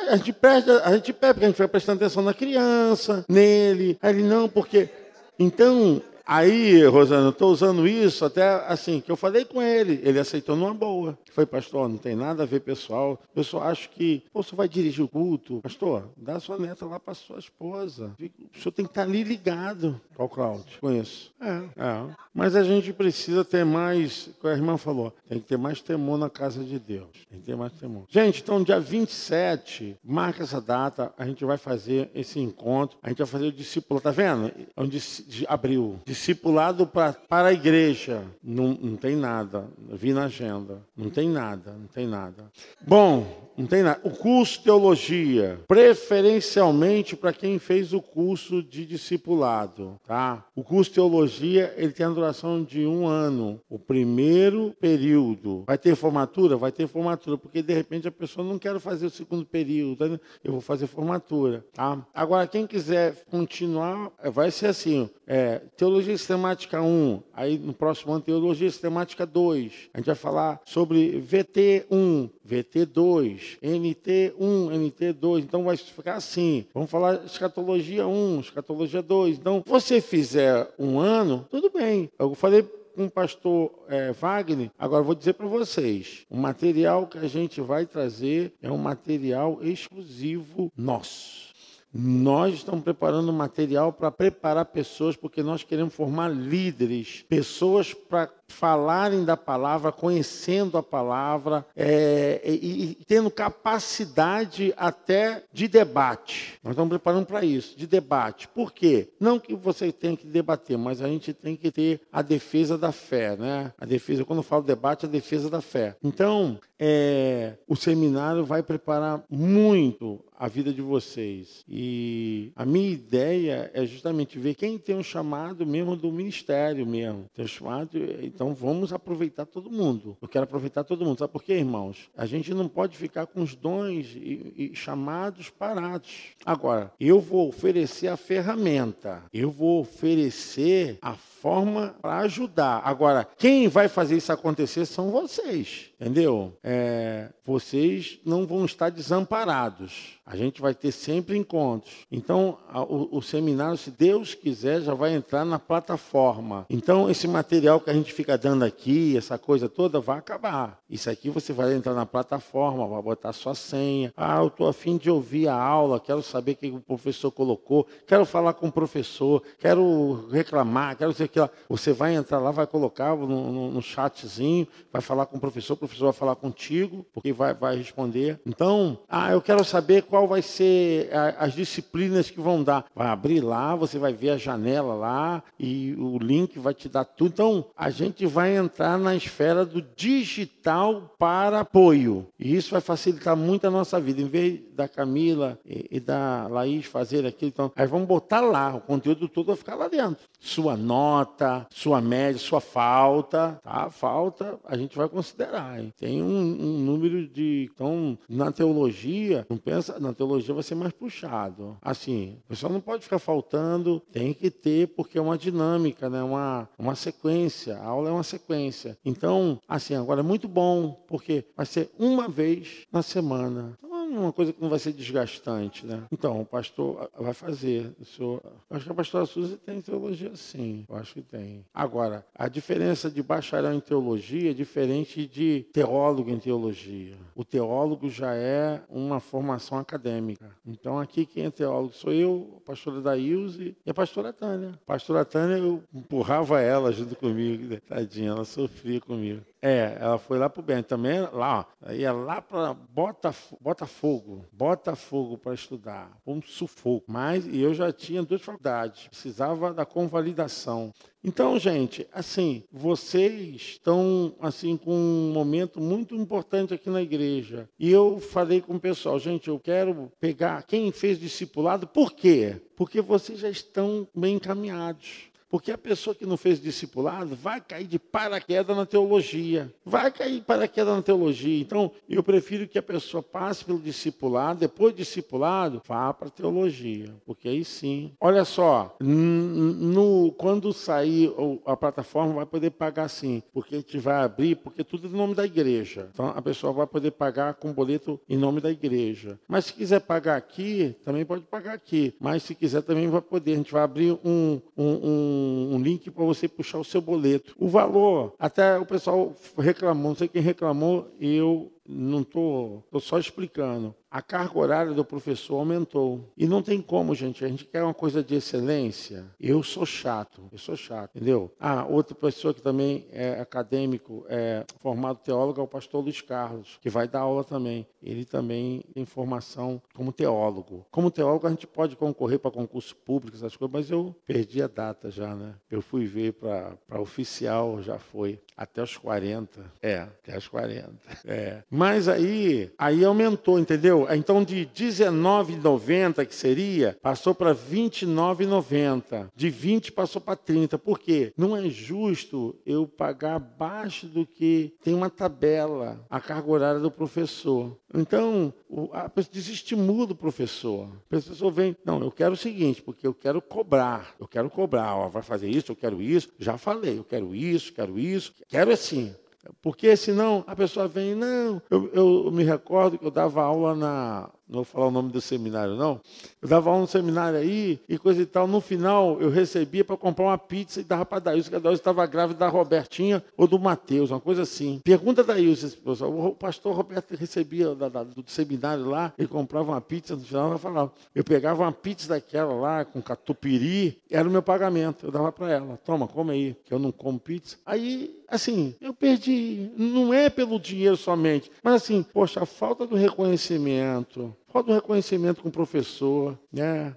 a 0.10 0.16
gente 0.16 0.32
perde, 0.32 0.72
a 0.72 0.96
gente 0.96 1.12
perde, 1.12 1.34
porque 1.34 1.46
a 1.46 1.50
gente 1.50 1.58
vai 1.58 1.68
prestando 1.68 1.98
atenção 1.98 2.24
na 2.24 2.34
criança, 2.34 3.26
nele. 3.28 3.98
Aí 4.02 4.14
ele, 4.14 4.24
não, 4.24 4.48
porque. 4.48 4.90
Então, 5.38 6.02
Aí, 6.26 6.86
Rosana, 6.86 7.28
eu 7.28 7.32
estou 7.32 7.52
usando 7.52 7.88
isso 7.88 8.24
até 8.24 8.48
assim, 8.68 9.02
que 9.02 9.12
eu 9.12 9.18
falei 9.18 9.44
com 9.44 9.62
ele, 9.62 10.00
ele 10.04 10.20
aceitou 10.20 10.56
numa 10.56 10.74
boa. 10.74 11.18
Foi, 11.32 11.46
pastor, 11.46 11.90
não 11.90 11.98
tem 11.98 12.16
nada 12.16 12.44
a 12.44 12.46
ver 12.46 12.62
pessoal. 12.62 13.20
Eu 13.36 13.44
só 13.44 13.62
acho 13.64 13.90
que, 13.90 14.24
pô, 14.32 14.42
você 14.42 14.56
vai 14.56 14.70
dirigir 14.70 15.04
o 15.04 15.08
culto. 15.08 15.60
Pastor, 15.62 16.10
dá 16.16 16.40
sua 16.40 16.58
neta 16.58 16.86
lá 16.86 17.00
para 17.00 17.14
sua 17.14 17.40
esposa. 17.40 18.16
O 18.20 18.60
senhor 18.60 18.72
tem 18.72 18.86
que 18.86 18.92
estar 18.92 19.04
tá 19.04 19.08
ali 19.08 19.24
ligado. 19.24 20.00
Qual 20.16 20.30
Cláudio? 20.30 20.80
Conheço. 20.80 21.34
É, 21.42 21.64
é. 21.76 22.16
Mas 22.34 22.56
a 22.56 22.64
gente 22.64 22.94
precisa 22.94 23.44
ter 23.44 23.66
mais, 23.66 24.30
como 24.40 24.54
a 24.54 24.56
irmã 24.56 24.78
falou, 24.78 25.14
tem 25.28 25.40
que 25.40 25.48
ter 25.48 25.58
mais 25.58 25.82
temor 25.82 26.18
na 26.18 26.30
casa 26.30 26.64
de 26.64 26.80
Deus. 26.80 27.10
Tem 27.30 27.40
que 27.40 27.46
ter 27.46 27.56
mais 27.56 27.74
temor. 27.74 28.06
Gente, 28.10 28.42
então 28.42 28.64
dia 28.64 28.80
27, 28.80 29.98
marca 30.04 30.44
essa 30.44 30.62
data, 30.62 31.12
a 31.18 31.26
gente 31.26 31.44
vai 31.44 31.58
fazer 31.58 32.10
esse 32.16 32.40
encontro. 32.40 32.98
A 33.04 33.10
gente 33.10 33.18
vai 33.18 33.28
fazer 33.28 33.48
o 33.48 33.52
discípulo, 33.52 34.00
tá 34.00 34.12
vendo? 34.12 34.52
Onde 34.78 35.02
abriu 35.48 36.00
discipulado 36.14 36.86
pra, 36.86 37.12
para 37.12 37.50
a 37.50 37.54
igreja. 37.54 38.24
Não, 38.42 38.78
não 38.80 38.96
tem 38.96 39.16
nada. 39.16 39.68
Vi 39.92 40.14
na 40.14 40.26
agenda. 40.26 40.82
Não 40.96 41.10
tem 41.10 41.28
nada, 41.28 41.72
não 41.72 41.88
tem 41.88 42.08
nada. 42.08 42.52
Bom, 42.86 43.52
não 43.58 43.66
tem 43.66 43.84
nada. 43.84 44.00
O 44.04 44.12
curso 44.12 44.58
de 44.58 44.64
teologia, 44.66 45.60
preferencialmente 45.68 47.16
para 47.16 47.34
quem 47.34 47.60
fez 47.60 47.94
o 47.94 48.02
curso 48.02 48.62
de 48.64 48.86
discipulado, 48.86 50.00
tá? 50.06 50.46
O 50.56 50.64
curso 50.64 50.92
de 50.92 50.96
teologia 50.96 51.74
ele 51.78 51.92
tem 51.92 52.06
a 52.06 52.10
duração 52.10 52.64
de 52.64 52.86
um 52.86 53.08
ano. 53.08 53.60
O 53.70 53.80
primeiro 53.80 54.74
período 54.80 55.64
vai 55.66 55.78
ter 55.78 55.96
formatura, 55.96 56.58
vai 56.58 56.72
ter 56.72 56.88
formatura, 56.88 57.38
porque 57.38 57.62
de 57.62 57.74
repente 57.74 58.08
a 58.08 58.12
pessoa 58.12 58.46
não 58.46 58.60
quer 58.60 58.80
fazer 58.80 59.08
o 59.08 59.12
segundo 59.12 59.46
período, 59.46 59.98
tá? 59.98 60.20
eu 60.44 60.52
vou 60.52 60.62
fazer 60.62 60.88
formatura, 60.88 61.66
tá? 61.74 62.06
Agora 62.14 62.48
quem 62.48 62.68
quiser 62.68 63.16
continuar, 63.30 64.12
vai 64.32 64.52
ser 64.52 64.68
assim, 64.68 65.10
é, 65.28 65.62
teologia 65.78 66.03
sistemática 66.06 66.82
1, 66.82 67.22
aí 67.34 67.58
no 67.58 67.74
próximo 67.74 68.14
ano 68.14 68.22
teologia 68.22 68.70
sistemática 68.70 69.26
2. 69.26 69.90
A 69.94 69.98
gente 69.98 70.06
vai 70.08 70.16
falar 70.16 70.62
sobre 70.66 71.22
VT1, 71.22 72.30
VT2, 72.48 73.60
NT1, 73.62 74.34
NT2. 74.38 75.40
Então 75.40 75.64
vai 75.64 75.78
ficar 75.78 76.16
assim. 76.16 76.66
Vamos 76.74 76.90
falar 76.90 77.24
escatologia 77.26 78.06
1, 78.08 78.40
escatologia 78.40 79.02
2. 79.02 79.38
Então, 79.38 79.64
se 79.66 79.72
você 79.72 80.02
fizer 80.02 80.70
um 80.78 81.00
ano, 81.00 81.48
tudo 81.50 81.70
bem. 81.70 82.10
Eu 82.20 82.36
falei 82.36 82.64
com 82.96 83.06
o 83.06 83.12
pastor 83.12 83.72
é, 83.88 84.12
Wagner, 84.12 84.72
agora 84.78 85.04
vou 85.04 85.16
dizer 85.16 85.34
para 85.34 85.48
vocês: 85.48 86.26
o 86.30 86.38
material 86.38 87.08
que 87.08 87.18
a 87.18 87.28
gente 87.28 87.60
vai 87.62 87.86
trazer 87.86 88.54
é 88.62 88.72
um 88.72 88.78
material 88.78 89.60
exclusivo 89.62 90.72
nosso. 90.78 91.53
Nós 91.96 92.56
estamos 92.56 92.84
preparando 92.84 93.32
material 93.32 93.94
para 93.94 94.10
preparar 94.10 94.66
pessoas, 94.66 95.16
porque 95.16 95.44
nós 95.44 95.64
queremos 95.64 95.94
formar 95.94 96.28
líderes, 96.30 97.24
pessoas 97.30 97.94
para 97.94 98.26
falarem 98.54 99.26
da 99.26 99.36
palavra, 99.36 99.92
conhecendo 99.92 100.78
a 100.78 100.84
palavra 100.84 101.66
é, 101.76 102.40
e, 102.46 102.92
e, 102.92 102.96
tendo 103.06 103.30
capacidade 103.30 104.74
até 104.78 105.44
de 105.52 105.68
debate. 105.68 106.60
Nós 106.64 106.72
estamos 106.72 106.90
preparando 106.90 107.26
para 107.26 107.44
isso, 107.44 107.78
de 107.78 107.88
debate. 107.88 108.48
Por 108.48 108.72
quê? 108.72 109.10
Não 109.20 109.40
que 109.40 109.56
você 109.56 109.92
tenha 109.92 110.16
que 110.16 110.28
debater, 110.28 110.78
mas 110.78 111.02
a 111.02 111.08
gente 111.08 111.34
tem 111.34 111.56
que 111.56 111.72
ter 111.72 112.02
a 112.12 112.22
defesa 112.22 112.78
da 112.78 112.92
fé, 112.92 113.36
né? 113.36 113.74
A 113.78 113.86
defesa, 113.86 114.24
quando 114.24 114.40
eu 114.40 114.44
falo 114.44 114.64
debate, 114.64 115.06
a 115.06 115.10
defesa 115.10 115.50
da 115.50 115.62
fé. 115.62 115.96
Então, 116.04 116.60
é, 116.80 117.54
o 117.68 117.76
seminário 117.76 118.44
vai 118.44 118.62
preparar 118.62 119.24
muito 119.30 120.24
a 120.38 120.50
vida 120.50 120.74
de 120.74 120.82
vocês. 120.82 121.64
E 121.66 122.52
a 122.54 122.66
minha 122.66 122.90
ideia 122.90 123.72
é 123.74 123.86
justamente 123.86 124.38
ver 124.38 124.56
quem 124.56 124.78
tem 124.78 124.94
um 124.98 125.04
chamado 125.04 125.66
mesmo 125.66 125.96
do 125.96 126.12
ministério 126.12 126.86
mesmo. 126.86 127.28
Tem 127.34 127.46
um 127.46 127.48
chamado, 127.48 127.98
então 128.22 128.43
vamos 128.52 128.92
aproveitar 128.92 129.46
todo 129.46 129.70
mundo. 129.70 130.18
Eu 130.20 130.28
quero 130.28 130.46
aproveitar 130.46 130.84
todo 130.84 131.06
mundo. 131.06 131.20
Sabe 131.20 131.32
por 131.32 131.44
quê, 131.44 131.54
irmãos? 131.54 132.10
A 132.18 132.26
gente 132.26 132.52
não 132.52 132.68
pode 132.68 132.98
ficar 132.98 133.28
com 133.28 133.44
os 133.44 133.54
dons 133.54 134.08
e, 134.16 134.72
e 134.72 134.76
chamados 134.76 135.52
parados. 135.52 136.34
Agora, 136.44 136.92
eu 137.00 137.22
vou 137.22 137.50
oferecer 137.50 138.08
a 138.08 138.18
ferramenta. 138.18 139.22
Eu 139.32 139.52
vou 139.52 139.82
oferecer 139.82 140.98
a 141.00 141.14
forma 141.14 141.94
para 142.02 142.20
ajudar. 142.20 142.82
Agora, 142.86 143.28
quem 143.38 143.68
vai 143.68 143.90
fazer 143.90 144.16
isso 144.16 144.32
acontecer 144.32 144.86
são 144.86 145.12
vocês, 145.12 145.92
entendeu? 146.00 146.58
É, 146.64 147.30
vocês 147.46 148.20
não 148.26 148.48
vão 148.48 148.64
estar 148.66 148.90
desamparados. 148.90 150.18
A 150.26 150.38
gente 150.38 150.62
vai 150.62 150.74
ter 150.74 150.92
sempre 150.92 151.38
encontros. 151.38 152.06
Então, 152.10 152.58
o, 152.74 153.18
o, 153.18 153.22
seminário, 153.22 153.78
se 153.78 153.92
Deus 153.92 154.34
quiser, 154.34 154.82
já 154.82 154.94
vai 154.94 155.14
entrar 155.14 155.44
na 155.44 155.60
plataforma. 155.60 156.66
Então, 156.70 157.10
esse 157.10 157.28
material 157.28 157.80
que 157.82 157.90
a 157.90 157.94
gente 157.94 158.14
fica 158.14 158.38
dando 158.38 158.64
aqui, 158.64 159.18
essa 159.18 159.38
coisa 159.38 159.68
toda, 159.68 160.00
vai 160.00 160.20
acabar. 160.20 160.80
Isso 160.90 161.10
aqui 161.10 161.30
você 161.30 161.52
vai 161.52 161.74
entrar 161.74 161.94
na 161.94 162.06
plataforma, 162.06 162.88
vai 162.88 163.02
botar 163.02 163.34
sua 163.34 163.54
senha. 163.54 164.14
Ah, 164.16 164.38
eu 164.38 164.48
estou 164.48 164.68
afim 164.68 164.96
de 164.96 165.10
ouvir 165.10 165.50
a 165.50 165.56
aula, 165.56 166.00
quero 166.00 166.24
saber 166.24 166.54
o 166.54 166.56
que 166.56 166.68
o 166.70 166.80
professor 166.80 167.30
colocou, 167.30 167.86
quero 168.08 168.26
falar 168.26 168.54
com 168.54 168.68
o 168.68 168.72
professor, 168.72 169.44
quero 169.60 170.28
reclamar, 170.32 170.96
quero 170.96 171.12
dizer 171.12 171.28
que 171.28 171.40
você 171.68 171.92
vai 171.92 172.16
entrar 172.16 172.40
lá, 172.40 172.52
vai 172.52 172.68
colocar 172.68 173.16
no, 173.16 173.52
no, 173.52 173.72
no 173.72 173.82
chatzinho, 173.82 174.68
vai 174.92 175.02
falar 175.02 175.26
com 175.26 175.38
o 175.38 175.40
professor, 175.40 175.74
o 175.74 175.78
professor 175.78 176.06
vai 176.06 176.14
falar 176.14 176.36
contigo, 176.36 177.06
porque 177.12 177.34
vai, 177.34 177.54
vai 177.54 177.76
responder. 177.76 178.40
Então, 178.46 179.00
ah, 179.10 179.32
eu 179.32 179.42
quero 179.42 179.66
saber 179.66 180.04
qual 180.14 180.28
vai 180.28 180.44
ser 180.44 181.10
a, 181.12 181.46
as 181.46 181.54
disciplinas 181.54 182.30
que 182.30 182.40
vão 182.40 182.64
dar. 182.64 182.86
Vai 182.94 183.08
abrir 183.08 183.42
lá, 183.42 183.76
você 183.76 183.98
vai 183.98 184.14
ver 184.14 184.30
a 184.30 184.38
janela 184.38 184.94
lá 184.94 185.42
e 185.60 185.96
o 185.98 186.20
link 186.20 186.60
vai 186.60 186.76
te 186.76 186.88
dar 186.88 187.04
tudo. 187.04 187.32
Então, 187.34 187.66
a 187.76 187.90
gente 187.90 188.24
vai 188.28 188.56
entrar 188.56 189.00
na 189.00 189.16
esfera 189.16 189.66
do 189.66 189.82
digital 189.82 191.16
para 191.18 191.62
apoio. 191.62 192.28
E 192.40 192.56
isso 192.56 192.70
vai 192.70 192.82
facilitar 192.82 193.36
muito 193.36 193.66
a 193.66 193.72
nossa 193.72 194.00
vida. 194.00 194.22
Em 194.22 194.28
vez 194.28 194.62
da 194.76 194.88
Camila 194.88 195.58
e, 195.66 195.88
e 195.90 196.00
da 196.00 196.46
Laís 196.48 196.86
fazer 196.86 197.26
aquilo, 197.26 197.50
então, 197.52 197.72
aí 197.76 197.88
vamos 197.88 198.08
botar 198.08 198.42
lá, 198.42 198.76
o 198.76 198.82
conteúdo 198.82 199.28
todo 199.28 199.48
vai 199.48 199.56
ficar 199.56 199.74
lá 199.74 199.88
dentro. 199.88 200.26
Sua 200.40 200.78
nota, 200.78 201.66
sua 201.72 202.00
média, 202.00 202.38
sua 202.38 202.62
falta, 202.62 203.60
tá? 203.64 203.90
Falta 203.90 204.60
a 204.64 204.78
gente 204.78 204.96
vai 204.96 205.10
considerar. 205.10 205.80
Hein? 205.80 205.92
Tem 205.98 206.22
um, 206.22 206.28
um 206.28 206.78
número 206.78 207.28
de. 207.28 207.68
Então, 207.74 208.16
na 208.30 208.52
teologia, 208.52 209.44
não 209.50 209.58
pensa, 209.58 210.03
na 210.04 210.14
teologia 210.14 210.54
vai 210.54 210.64
ser 210.64 210.76
mais 210.76 210.94
puxado. 210.94 211.78
Assim, 211.82 212.38
o 212.46 212.50
pessoal 212.50 212.72
não 212.72 212.82
pode 212.82 213.04
ficar 213.04 213.20
faltando, 213.20 214.02
tem 214.12 214.34
que 214.34 214.52
ter, 214.52 214.90
porque 214.90 215.18
é 215.18 215.22
uma 215.22 215.38
dinâmica, 215.38 216.10
né? 216.10 216.22
uma, 216.22 216.70
uma 216.78 216.96
sequência. 216.96 217.78
A 217.78 217.86
aula 217.86 218.10
é 218.10 218.12
uma 218.12 218.24
sequência. 218.24 218.98
Então, 219.04 219.60
assim, 219.68 219.96
agora 219.96 220.20
é 220.20 220.24
muito 220.24 220.48
bom, 220.48 221.04
porque 221.08 221.46
vai 221.56 221.66
ser 221.66 221.92
uma 221.98 222.28
vez 222.28 222.86
na 222.92 223.02
semana. 223.02 223.78
Então, 223.78 223.94
uma 224.18 224.34
coisa 224.34 224.54
que 224.54 224.62
não 224.62 224.70
vai 224.70 224.80
ser 224.80 224.94
desgastante, 224.94 225.86
né? 225.86 226.04
Então, 226.12 226.42
o 226.42 226.46
pastor 226.46 227.10
vai 227.18 227.34
fazer. 227.34 227.94
Eu 228.20 228.42
acho 228.70 228.86
que 228.86 228.92
a 228.92 228.96
pastora 228.96 229.26
Suzy 229.26 229.58
tem 229.58 229.82
teologia 229.82 230.36
sim, 230.36 230.86
eu 230.90 230.96
acho 230.96 231.14
que 231.14 231.22
tem. 231.22 231.66
Agora, 231.74 232.26
a 232.36 232.48
diferença 232.48 233.10
de 233.10 233.22
bacharel 233.22 233.74
em 233.74 233.80
teologia 233.80 234.52
é 234.52 234.54
diferente 234.54 235.28
de 235.28 235.66
teólogo 235.74 236.30
em 236.30 236.40
teologia. 236.40 237.16
O 237.36 237.44
teólogo 237.44 238.10
já 238.10 238.34
é 238.34 238.82
uma 238.90 239.20
formação 239.20 239.78
acadêmica. 239.78 240.52
Então, 240.66 241.00
aqui 241.00 241.26
quem 241.26 241.46
é 241.46 241.52
teólogo 241.52 241.94
sou 241.94 242.12
eu, 242.12 242.58
a 242.58 242.68
pastora 242.68 243.02
Daílze 243.02 243.76
e 243.86 243.90
a 243.90 243.94
pastora 243.94 244.32
Tânia. 244.32 244.72
A 244.84 244.86
pastora 244.86 245.26
Tânia, 245.26 245.58
eu 245.58 245.84
empurrava 245.94 246.62
ela 246.62 246.92
junto 246.92 247.16
comigo, 247.16 247.66
né? 247.66 247.80
tadinha, 247.88 248.32
ela 248.32 248.46
sofria 248.46 249.00
comigo. 249.00 249.42
É, 249.66 249.98
ela 249.98 250.18
foi 250.18 250.38
lá 250.38 250.50
para 250.50 250.60
o 250.60 250.64
Bento. 250.64 250.90
Também 250.90 251.22
lá, 251.32 251.66
ó, 251.82 251.92
ia 251.94 252.12
lá 252.12 252.42
para 252.42 252.74
Botafogo. 252.74 254.46
Botafogo 254.52 255.38
para 255.38 255.54
estudar. 255.54 256.12
Um 256.28 256.42
sufoco. 256.42 257.06
Mas 257.08 257.48
e 257.48 257.62
eu 257.62 257.74
já 257.74 257.90
tinha 257.94 258.22
duas 258.22 258.42
faculdades. 258.42 259.08
Precisava 259.08 259.74
da 259.74 259.86
convalidação. 259.86 260.94
Então, 261.24 261.58
gente, 261.58 262.06
assim, 262.12 262.66
vocês 262.70 263.56
estão 263.56 264.36
assim 264.42 264.76
com 264.76 264.94
um 264.94 265.32
momento 265.32 265.80
muito 265.80 266.14
importante 266.14 266.74
aqui 266.74 266.90
na 266.90 267.02
igreja. 267.02 267.70
E 267.80 267.90
eu 267.90 268.20
falei 268.20 268.60
com 268.60 268.76
o 268.76 268.80
pessoal, 268.80 269.18
gente, 269.18 269.48
eu 269.48 269.58
quero 269.58 270.12
pegar 270.20 270.64
quem 270.64 270.92
fez 270.92 271.18
discipulado. 271.18 271.88
Por 271.88 272.12
quê? 272.12 272.62
Porque 272.76 273.00
vocês 273.00 273.40
já 273.40 273.50
estão 273.50 274.06
bem 274.14 274.36
encaminhados. 274.36 275.32
Porque 275.54 275.72
a 275.72 275.78
pessoa 275.78 276.16
que 276.16 276.26
não 276.26 276.36
fez 276.36 276.60
discipulado 276.60 277.36
vai 277.36 277.62
cair 277.62 277.86
de 277.86 278.00
paraquedas 278.00 278.76
na 278.76 278.88
teologia. 278.88 279.72
Vai 279.86 280.12
cair 280.12 280.40
de 280.40 280.42
paraquedas 280.42 280.96
na 280.96 281.04
teologia. 281.04 281.62
Então, 281.62 281.92
eu 282.10 282.24
prefiro 282.24 282.68
que 282.68 282.80
a 282.80 282.82
pessoa 282.82 283.22
passe 283.22 283.64
pelo 283.64 283.78
discipulado, 283.78 284.62
depois 284.62 284.96
do 284.96 284.98
discipulado, 284.98 285.80
vá 285.88 286.12
para 286.12 286.28
a 286.30 286.32
teologia. 286.32 287.14
Porque 287.24 287.48
aí 287.48 287.64
sim. 287.64 288.14
Olha 288.20 288.44
só, 288.46 288.98
no, 289.00 290.32
quando 290.40 290.74
sair 290.74 291.32
a 291.68 291.78
plataforma, 291.78 292.34
vai 292.34 292.48
poder 292.48 292.72
pagar 292.72 293.08
sim. 293.08 293.44
Porque 293.54 293.76
a 293.76 293.78
gente 293.78 294.00
vai 294.00 294.24
abrir, 294.24 294.56
porque 294.56 294.84
tudo 294.84 295.06
é 295.06 295.12
em 295.12 295.14
nome 295.14 295.36
da 295.36 295.46
igreja. 295.46 296.10
Então, 296.12 296.30
a 296.36 296.42
pessoa 296.42 296.74
vai 296.74 296.88
poder 296.88 297.12
pagar 297.12 297.54
com 297.54 297.72
boleto 297.72 298.20
em 298.28 298.38
nome 298.38 298.60
da 298.60 298.72
igreja. 298.72 299.40
Mas 299.48 299.66
se 299.66 299.74
quiser 299.74 300.00
pagar 300.00 300.36
aqui, 300.36 300.96
também 301.06 301.24
pode 301.24 301.44
pagar 301.44 301.74
aqui. 301.74 302.16
Mas 302.20 302.42
se 302.42 302.56
quiser, 302.56 302.82
também 302.82 303.08
vai 303.08 303.22
poder. 303.22 303.54
A 303.54 303.58
gente 303.58 303.72
vai 303.72 303.84
abrir 303.84 304.14
um, 304.26 304.60
um, 304.76 304.94
um 305.04 305.43
um, 305.72 305.82
link 305.82 306.10
para 306.12 306.24
você 306.24 306.48
puxar 306.48 306.80
o 306.80 306.84
seu 306.84 307.02
boleto. 307.02 307.56
O 307.58 307.68
valor, 307.68 308.34
até 308.40 308.78
o 308.78 308.86
pessoal 308.86 309.34
reclamou, 309.58 310.10
não 310.10 310.16
sei 310.16 310.28
quem 310.28 310.42
reclamou, 310.42 311.08
eu 311.20 311.72
não 311.88 312.22
estou 312.22 312.84
só 313.00 313.18
explicando 313.20 313.96
a 314.14 314.22
carga 314.22 314.60
horária 314.60 314.94
do 314.94 315.04
professor 315.04 315.56
aumentou. 315.56 316.32
E 316.38 316.46
não 316.46 316.62
tem 316.62 316.80
como, 316.80 317.16
gente. 317.16 317.44
A 317.44 317.48
gente 317.48 317.66
quer 317.66 317.82
uma 317.82 317.96
coisa 317.96 318.24
de 318.24 318.36
excelência. 318.36 319.26
Eu 319.42 319.64
sou 319.64 319.88
chato, 319.88 320.44
eu 320.52 320.58
sou 320.60 320.78
chato, 320.78 321.16
entendeu? 321.16 321.52
Ah, 321.60 321.84
outra 321.90 322.14
pessoa 322.14 322.54
que 322.54 322.62
também 322.62 323.08
é 323.12 323.40
acadêmico, 323.40 324.24
é 324.30 324.64
formado 324.80 325.18
teólogo, 325.18 325.60
é 325.60 325.64
o 325.64 325.68
pastor 325.68 326.04
Luiz 326.04 326.22
Carlos, 326.22 326.78
que 326.80 326.92
vai 326.92 327.08
dar 327.08 327.22
aula 327.22 327.44
também. 327.44 327.88
Ele 328.04 328.24
também 328.24 328.84
tem 328.94 329.04
formação 329.04 329.82
como 329.96 330.12
teólogo. 330.12 330.86
Como 330.92 331.10
teólogo, 331.10 331.48
a 331.48 331.50
gente 331.50 331.66
pode 331.66 331.96
concorrer 331.96 332.38
para 332.38 332.52
concurso 332.52 332.96
público, 332.96 333.36
essas 333.36 333.56
coisas, 333.56 333.74
mas 333.74 333.90
eu 333.90 334.16
perdi 334.28 334.62
a 334.62 334.68
data 334.68 335.10
já, 335.10 335.34
né? 335.34 335.56
Eu 335.72 335.82
fui 335.82 336.06
ver 336.06 336.34
para 336.34 337.02
oficial, 337.02 337.82
já 337.82 337.98
foi. 337.98 338.40
Até 338.56 338.84
os 338.84 338.96
40. 338.96 339.66
É, 339.82 339.98
até 339.98 340.38
os 340.38 340.48
40. 340.48 340.92
É. 341.26 341.64
Mas 341.68 342.08
aí, 342.08 342.72
aí 342.78 343.04
aumentou, 343.04 343.58
entendeu? 343.58 344.03
Então 344.12 344.44
de 344.44 344.70
19,90 344.76 346.26
que 346.26 346.36
seria, 346.36 346.98
passou 347.02 347.34
para 347.34 347.54
29,90. 347.54 349.30
De 349.36 349.50
20 349.50 349.92
passou 349.92 350.22
para 350.22 350.36
30. 350.36 350.78
Por 350.78 351.00
quê? 351.00 351.34
Não 351.38 351.56
é 351.56 351.70
justo 351.70 352.56
eu 352.66 352.88
pagar 352.88 353.36
abaixo 353.36 354.08
do 354.08 354.26
que 354.26 354.74
tem 354.84 354.94
uma 354.94 355.10
tabela, 355.10 356.06
a 356.10 356.20
carga 356.20 356.52
horária 356.52 356.80
do 356.80 356.92
professor. 356.92 357.78
Então, 357.94 358.54
a 358.92 359.08
pessoa 359.08 359.34
desestimula 359.34 360.12
o 360.12 360.16
professor. 360.16 360.88
O 360.88 361.10
professor 361.10 361.52
vem, 361.52 361.76
não, 361.86 362.02
eu 362.02 362.12
quero 362.12 362.34
o 362.34 362.38
seguinte, 362.38 362.82
porque 362.82 363.06
eu 363.06 363.14
quero 363.14 363.42
cobrar. 363.42 364.16
Eu 364.20 364.28
quero 364.28 364.50
cobrar, 364.50 364.96
ó, 364.96 365.10
vai 365.10 365.22
fazer 365.22 365.50
isso, 365.50 365.72
eu 365.72 365.76
quero 365.76 366.02
isso. 366.02 366.30
Já 366.40 366.58
falei, 366.58 366.98
eu 366.98 367.04
quero 367.04 367.36
isso, 367.36 367.72
quero 367.72 368.00
isso. 368.00 368.34
Quero 368.48 368.72
assim. 368.72 369.16
Porque 369.62 369.96
senão 369.98 370.44
a 370.48 370.56
pessoa 370.56 370.88
vem, 370.88 371.16
não, 371.16 371.62
eu, 371.70 371.90
eu 371.94 372.32
me 372.32 372.44
recordo 372.44 372.98
que 372.98 373.06
eu 373.06 373.12
dava 373.12 373.44
aula 373.44 373.76
na, 373.76 374.30
não 374.48 374.56
vou 374.58 374.64
falar 374.66 374.88
o 374.88 374.92
nome 374.92 375.12
do 375.12 375.22
seminário, 375.22 375.76
não. 375.76 376.02
Eu 376.42 376.48
dava 376.48 376.70
aula 376.70 376.82
no 376.82 376.88
seminário 376.88 377.40
aí 377.40 377.80
e 377.88 377.98
coisa 377.98 378.22
e 378.22 378.26
tal. 378.26 378.46
No 378.48 378.60
final, 378.60 379.20
eu 379.22 379.30
recebia 379.30 379.84
para 379.84 379.96
comprar 379.98 380.26
uma 380.26 380.38
pizza 380.38 380.82
e 380.82 380.84
dava 380.84 381.06
para 381.06 381.18
a 381.18 381.22
Daílson, 381.22 381.50
que 381.50 381.56
a 381.56 381.60
Daílson 381.60 381.80
estava 381.80 382.06
grávida 382.06 382.40
da 382.40 382.50
Robertinha 382.50 383.24
ou 383.38 383.48
do 383.48 383.58
Mateus, 383.58 384.12
uma 384.12 384.20
coisa 384.20 384.44
assim. 384.44 384.82
Pergunta 384.84 385.24
da 385.24 385.34
Daílson, 385.34 385.70
o 385.86 386.36
pastor 386.36 386.76
Roberto 386.76 387.16
recebia 387.16 387.74
da, 387.74 387.90
da, 387.90 388.04
do 388.04 388.24
seminário 388.28 388.86
lá, 388.90 389.14
ele 389.18 389.28
comprava 389.28 389.72
uma 389.72 389.82
pizza, 389.82 390.16
no 390.16 390.24
final 390.24 390.50
ela 390.50 390.58
falava. 390.58 390.92
Eu 391.16 391.24
pegava 391.24 391.64
uma 391.64 391.72
pizza 391.72 392.10
daquela 392.10 392.54
lá, 392.54 392.86
com 392.86 393.02
catupiry, 393.02 394.02
era 394.10 394.28
o 394.28 394.32
meu 394.32 394.44
pagamento. 394.44 395.06
Eu 395.06 395.12
dava 395.12 395.32
para 395.32 395.52
ela, 395.52 395.78
toma, 395.84 396.08
come 396.08 396.32
aí, 396.32 396.56
que 396.66 396.74
eu 396.74 396.80
não 396.80 396.92
como 396.92 397.20
pizza. 397.20 397.58
Aí, 397.66 398.20
assim, 398.28 398.76
eu 398.82 398.94
perdi, 398.94 399.72
não 399.78 400.14
é 400.14 400.30
pelo 400.30 400.60
dinheiro 400.60 400.98
somente, 400.98 401.52
mas 401.64 401.76
assim, 401.76 402.04
poxa, 402.14 402.44
a 402.44 402.46
falta 402.46 402.86
do 402.86 402.96
reconhecimento, 402.96 404.33
Falta 404.52 404.72
um 404.72 404.76
reconhecimento 404.76 405.42
com 405.42 405.50
o 405.50 405.52
professor, 405.52 406.38
né? 406.52 406.96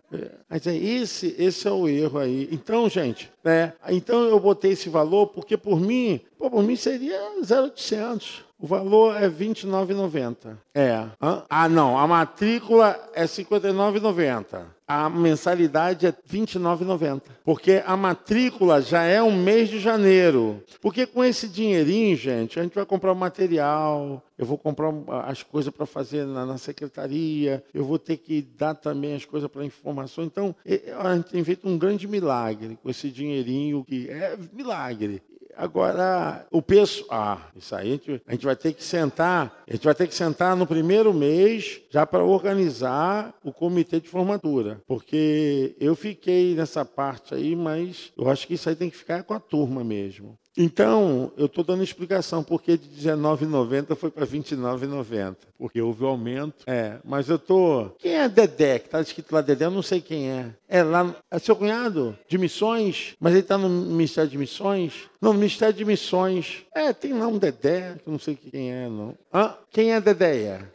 Mas 0.49 0.67
é 0.67 0.77
esse, 0.77 1.35
esse 1.39 1.67
é 1.67 1.71
o 1.71 1.89
erro 1.89 2.19
aí. 2.19 2.49
Então, 2.53 2.89
gente, 2.89 3.31
né? 3.43 3.73
Então 3.89 4.25
eu 4.25 4.39
botei 4.39 4.73
esse 4.73 4.89
valor 4.89 5.29
porque 5.29 5.57
por 5.57 5.81
mim, 5.81 6.21
pô, 6.39 6.51
por 6.51 6.63
mim 6.63 6.77
seria 6.77 7.19
0,800. 7.43 8.45
O 8.59 8.67
valor 8.67 9.17
é 9.17 9.27
R$ 9.27 9.31
29,90. 9.31 10.57
É. 10.75 11.07
Ah, 11.49 11.69
não. 11.69 11.99
A 11.99 12.07
matrícula 12.07 12.99
é 13.15 13.23
R$ 13.23 13.27
59,90 13.27 14.76
a 14.87 15.11
mensalidade 15.11 16.07
é 16.07 16.11
R$ 16.11 16.17
29,90. 16.31 17.23
Porque 17.45 17.83
a 17.85 17.97
matrícula 17.97 18.81
já 18.81 19.03
é 19.03 19.21
um 19.21 19.37
mês 19.37 19.69
de 19.69 19.81
janeiro. 19.81 20.63
Porque 20.81 21.07
com 21.07 21.25
esse 21.25 21.49
dinheirinho, 21.49 22.17
gente, 22.17 22.61
a 22.61 22.63
gente 22.63 22.75
vai 22.75 22.87
comprar 22.87 23.13
o 23.13 23.17
material, 23.17 24.23
eu 24.39 24.47
vou 24.47 24.57
comprar 24.57 24.93
as 25.25 25.43
coisas 25.43 25.73
para 25.75 25.87
fazer 25.87 26.25
na, 26.25 26.47
na, 26.47 26.59
secretaria, 26.59 27.65
eu 27.75 27.85
vou 27.85 27.99
ter 27.99 28.17
que 28.17 28.43
dar 28.43 28.75
também 28.75 29.15
as 29.15 29.25
coisas 29.25 29.51
para 29.51 29.65
informação. 29.65 30.25
Então, 30.25 30.55
a 30.99 31.17
gente 31.17 31.31
tem 31.31 31.43
feito 31.43 31.69
um 31.69 31.77
grande 31.77 32.07
milagre 32.07 32.79
com 32.81 32.89
esse 32.89 33.11
dinheirinho, 33.11 33.85
que 33.85 34.09
é 34.09 34.39
milagre. 34.53 35.23
Agora, 35.57 36.47
o 36.51 36.61
peso. 36.61 37.07
Ah, 37.11 37.39
isso 37.57 37.75
aí 37.75 37.89
a 37.89 37.93
gente, 37.93 38.23
a 38.27 38.33
gente, 38.33 38.45
vai 38.45 38.55
ter 38.55 38.75
que 38.75 38.85
sentar. 38.85 39.65
A 39.67 39.73
gente 39.73 39.85
vai 39.85 39.95
ter 39.95 40.07
que 40.07 40.15
sentar 40.15 40.55
no 40.55 40.67
primeiro 40.67 41.15
mês 41.15 41.81
já 41.91 42.07
para 42.07 42.23
organizar 42.23 43.35
o 43.43 43.53
comitê 43.53 44.01
de 44.01 44.09
formatura. 44.09 44.83
Porque 44.87 45.75
eu 45.81 45.97
fiquei 45.97 46.55
nessa 46.55 46.85
parte 46.85 47.35
aí, 47.35 47.57
mas 47.57 48.13
eu 48.19 48.29
acho 48.29 48.47
que 48.47 48.55
isso 48.55 48.69
aí 48.69 48.77
tem 48.77 48.91
que 48.91 48.97
ficar 48.97 49.23
com 49.23 49.33
a 49.33 49.41
turma 49.41 49.83
mesmo. 49.83 50.39
Então, 50.57 51.31
eu 51.37 51.47
estou 51.47 51.63
dando 51.63 51.83
explicação 51.83 52.43
porque 52.43 52.79
de 52.79 53.09
R$19,90 53.09 53.95
foi 53.95 54.11
para 54.11 54.25
R$29,90. 54.25 55.37
Porque 55.59 55.81
houve 55.83 56.05
um 56.05 56.09
aumento. 56.09 56.65
É, 56.67 56.97
mas 57.05 57.29
eu 57.29 57.37
estou. 57.37 57.95
Quem 57.99 58.15
é 58.15 58.29
Dedé? 58.29 58.79
Que 58.79 58.87
está 58.87 59.01
escrito 59.01 59.35
lá 59.35 59.43
Dedé, 59.43 59.67
eu 59.67 59.71
não 59.71 59.83
sei 59.83 60.01
quem 60.01 60.31
é. 60.31 60.47
É 60.69 60.83
lá. 60.83 61.15
É 61.31 61.39
seu 61.39 61.55
cunhado? 61.55 62.17
De 62.27 62.39
missões? 62.39 63.15
Mas 63.21 63.33
ele 63.33 63.41
está 63.41 63.59
no 63.59 63.69
Ministério 63.69 64.31
de 64.31 64.39
Missões? 64.39 65.11
Não, 65.21 65.33
no 65.33 65.39
Ministério 65.39 65.75
de 65.75 65.85
Missões. 65.85 66.65
É, 66.75 66.93
tem 66.93 67.13
lá 67.13 67.27
um 67.27 67.39
Dedé, 67.39 67.97
que 68.03 68.09
eu 68.09 68.13
não 68.13 68.19
sei 68.19 68.35
quem 68.35 68.73
é, 68.73 68.89
não. 68.89 69.15
Hã? 69.33 69.55
Quem 69.71 69.93
é 69.93 70.01
Dedéia? 70.01 70.73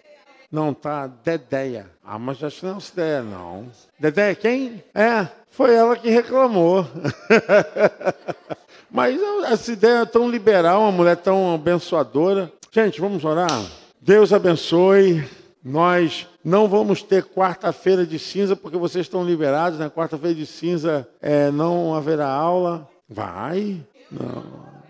Não, 0.51 0.73
tá 0.73 1.07
Dedéia. 1.07 1.89
Ah, 2.03 2.19
mas 2.19 2.43
acho 2.43 2.59
que 2.59 2.65
não 2.65 2.77
é 2.77 2.81
Dedéia, 2.81 3.23
não. 3.23 3.67
Dedéia 3.99 4.35
quem? 4.35 4.83
É, 4.93 5.27
foi 5.49 5.73
ela 5.73 5.95
que 5.95 6.09
reclamou. 6.09 6.85
Mas 8.91 9.17
essa 9.45 9.71
ideia 9.71 9.99
é 9.99 10.05
tão 10.05 10.29
liberal, 10.29 10.81
uma 10.81 10.91
mulher 10.91 11.15
tão 11.15 11.55
abençoadora. 11.55 12.51
Gente, 12.71 12.99
vamos 12.99 13.23
orar? 13.23 13.61
Deus 14.01 14.33
abençoe. 14.33 15.23
Nós 15.63 16.27
não 16.43 16.67
vamos 16.67 17.03
ter 17.03 17.23
quarta-feira 17.23 18.05
de 18.05 18.17
cinza, 18.17 18.55
porque 18.55 18.77
vocês 18.77 19.05
estão 19.05 19.23
liberados. 19.23 19.79
Na 19.79 19.85
né? 19.85 19.91
quarta-feira 19.93 20.35
de 20.35 20.45
cinza 20.45 21.07
é, 21.21 21.51
não 21.51 21.93
haverá 21.93 22.27
aula. 22.27 22.87
Vai? 23.07 23.79
Não. 24.11 24.43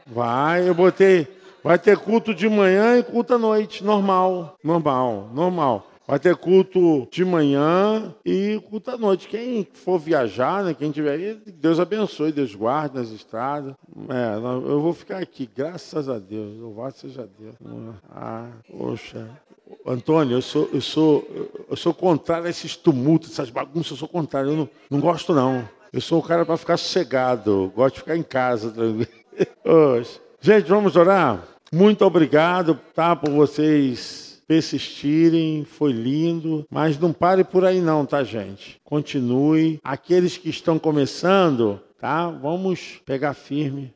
Vai. 0.08 0.68
Eu 0.68 0.74
botei. 0.74 1.28
Vai 1.64 1.78
ter 1.78 1.98
culto 1.98 2.34
de 2.34 2.50
manhã 2.50 2.98
e 2.98 3.04
culto 3.04 3.36
à 3.36 3.38
noite. 3.38 3.84
Normal. 3.84 4.58
Normal. 4.64 5.30
Normal. 5.34 5.91
Vai 6.12 6.20
ter 6.20 6.36
culto 6.36 7.08
de 7.10 7.24
manhã 7.24 8.14
e 8.26 8.62
culto 8.70 8.92
à 8.92 8.98
noite. 8.98 9.30
Quem 9.30 9.66
for 9.74 9.98
viajar, 9.98 10.62
né, 10.62 10.74
quem 10.74 10.92
tiver 10.92 11.14
aí, 11.14 11.42
Deus 11.54 11.80
abençoe, 11.80 12.34
Deus 12.34 12.54
guarde 12.54 12.98
nas 12.98 13.12
estradas. 13.12 13.76
É, 14.10 14.36
eu 14.36 14.82
vou 14.82 14.92
ficar 14.92 15.20
aqui, 15.20 15.50
graças 15.56 16.10
a 16.10 16.20
Deus. 16.20 16.60
Louvado 16.60 16.96
seja 16.98 17.30
Deus. 17.40 17.56
Ah, 18.10 18.50
poxa. 18.70 19.26
Antônio, 19.88 20.36
eu 20.36 20.42
sou, 20.42 20.70
eu 20.74 20.82
sou, 20.82 21.26
eu 21.70 21.78
sou 21.78 21.94
contrário 21.94 22.48
a 22.48 22.50
esses 22.50 22.76
tumultos, 22.76 23.32
essas 23.32 23.50
bagunças, 23.50 23.92
eu 23.92 23.98
sou 24.00 24.10
contrário. 24.10 24.52
Eu 24.52 24.58
não, 24.58 24.70
não 24.90 25.00
gosto, 25.00 25.34
não. 25.34 25.66
Eu 25.94 26.02
sou 26.02 26.20
o 26.20 26.24
cara 26.24 26.46
para 26.46 26.58
ficar 26.58 26.76
sossegado, 26.76 27.72
gosto 27.74 27.96
de 27.96 28.02
ficar 28.02 28.18
em 28.18 28.24
casa. 28.24 28.74
Gente, 30.42 30.68
vamos 30.68 30.98
orar? 30.98 31.42
Muito 31.72 32.04
obrigado 32.04 32.78
tá, 32.94 33.16
por 33.16 33.32
vocês 33.32 34.31
persistirem, 34.52 35.64
foi 35.64 35.94
lindo, 35.94 36.68
mas 36.70 37.00
não 37.00 37.14
pare 37.14 37.42
por 37.42 37.64
aí 37.64 37.80
não, 37.80 38.06
tá, 38.06 38.22
gente? 38.22 38.82
Continue. 38.84 39.80
Aqueles 39.82 40.36
que 40.36 40.50
estão 40.50 40.78
começando, 40.78 41.80
tá? 41.98 42.30
Vamos 42.30 43.02
pegar 43.06 43.34
firme. 43.34 43.94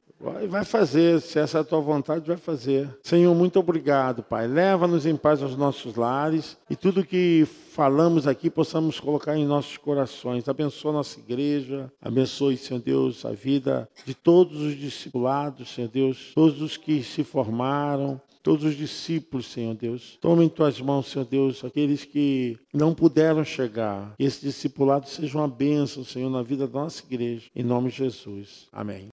Vai 0.48 0.64
fazer, 0.64 1.20
se 1.20 1.38
essa 1.38 1.58
é 1.58 1.62
a 1.62 1.64
tua 1.66 1.82
vontade, 1.82 2.26
vai 2.26 2.38
fazer. 2.38 2.90
Senhor, 3.04 3.36
muito 3.36 3.60
obrigado, 3.60 4.24
Pai. 4.24 4.48
Leva-nos 4.48 5.06
em 5.06 5.18
paz 5.18 5.44
aos 5.44 5.58
nossos 5.58 5.96
lares 5.96 6.58
e 6.70 6.76
tudo 6.76 7.04
que 7.04 7.46
falamos 7.74 8.26
aqui 8.26 8.50
possamos 8.50 8.98
colocar 8.98 9.36
em 9.36 9.46
nossos 9.46 9.76
corações. 9.76 10.48
Abençoa 10.48 10.94
nossa 10.94 11.20
igreja, 11.20 11.92
abençoe, 12.02 12.56
Senhor 12.56 12.80
Deus, 12.80 13.26
a 13.26 13.32
vida 13.32 13.90
de 14.06 14.14
todos 14.14 14.62
os 14.62 14.74
discipulados, 14.80 15.76
Senhor 15.76 15.90
Deus, 15.90 16.32
todos 16.34 16.62
os 16.62 16.78
que 16.78 17.04
se 17.04 17.26
formaram, 17.26 18.22
todos 18.46 18.64
os 18.64 18.78
discípulos, 18.78 19.48
Senhor 19.48 19.74
Deus. 19.74 20.20
Toma 20.22 20.44
em 20.44 20.48
tuas 20.48 20.80
mãos, 20.80 21.08
Senhor 21.08 21.26
Deus, 21.26 21.66
aqueles 21.66 22.06
que 22.06 22.56
não 22.72 22.94
puderam 22.94 23.44
chegar. 23.44 24.14
Que 24.16 24.24
esse 24.24 24.46
discipulado 24.46 25.10
seja 25.10 25.40
uma 25.40 25.48
bênção, 25.48 26.06
Senhor, 26.06 26.30
na 26.30 26.44
vida 26.44 26.68
da 26.68 26.82
nossa 26.82 27.04
igreja. 27.04 27.50
Em 27.56 27.64
nome 27.64 27.90
de 27.90 27.98
Jesus. 27.98 28.68
Amém. 28.72 29.04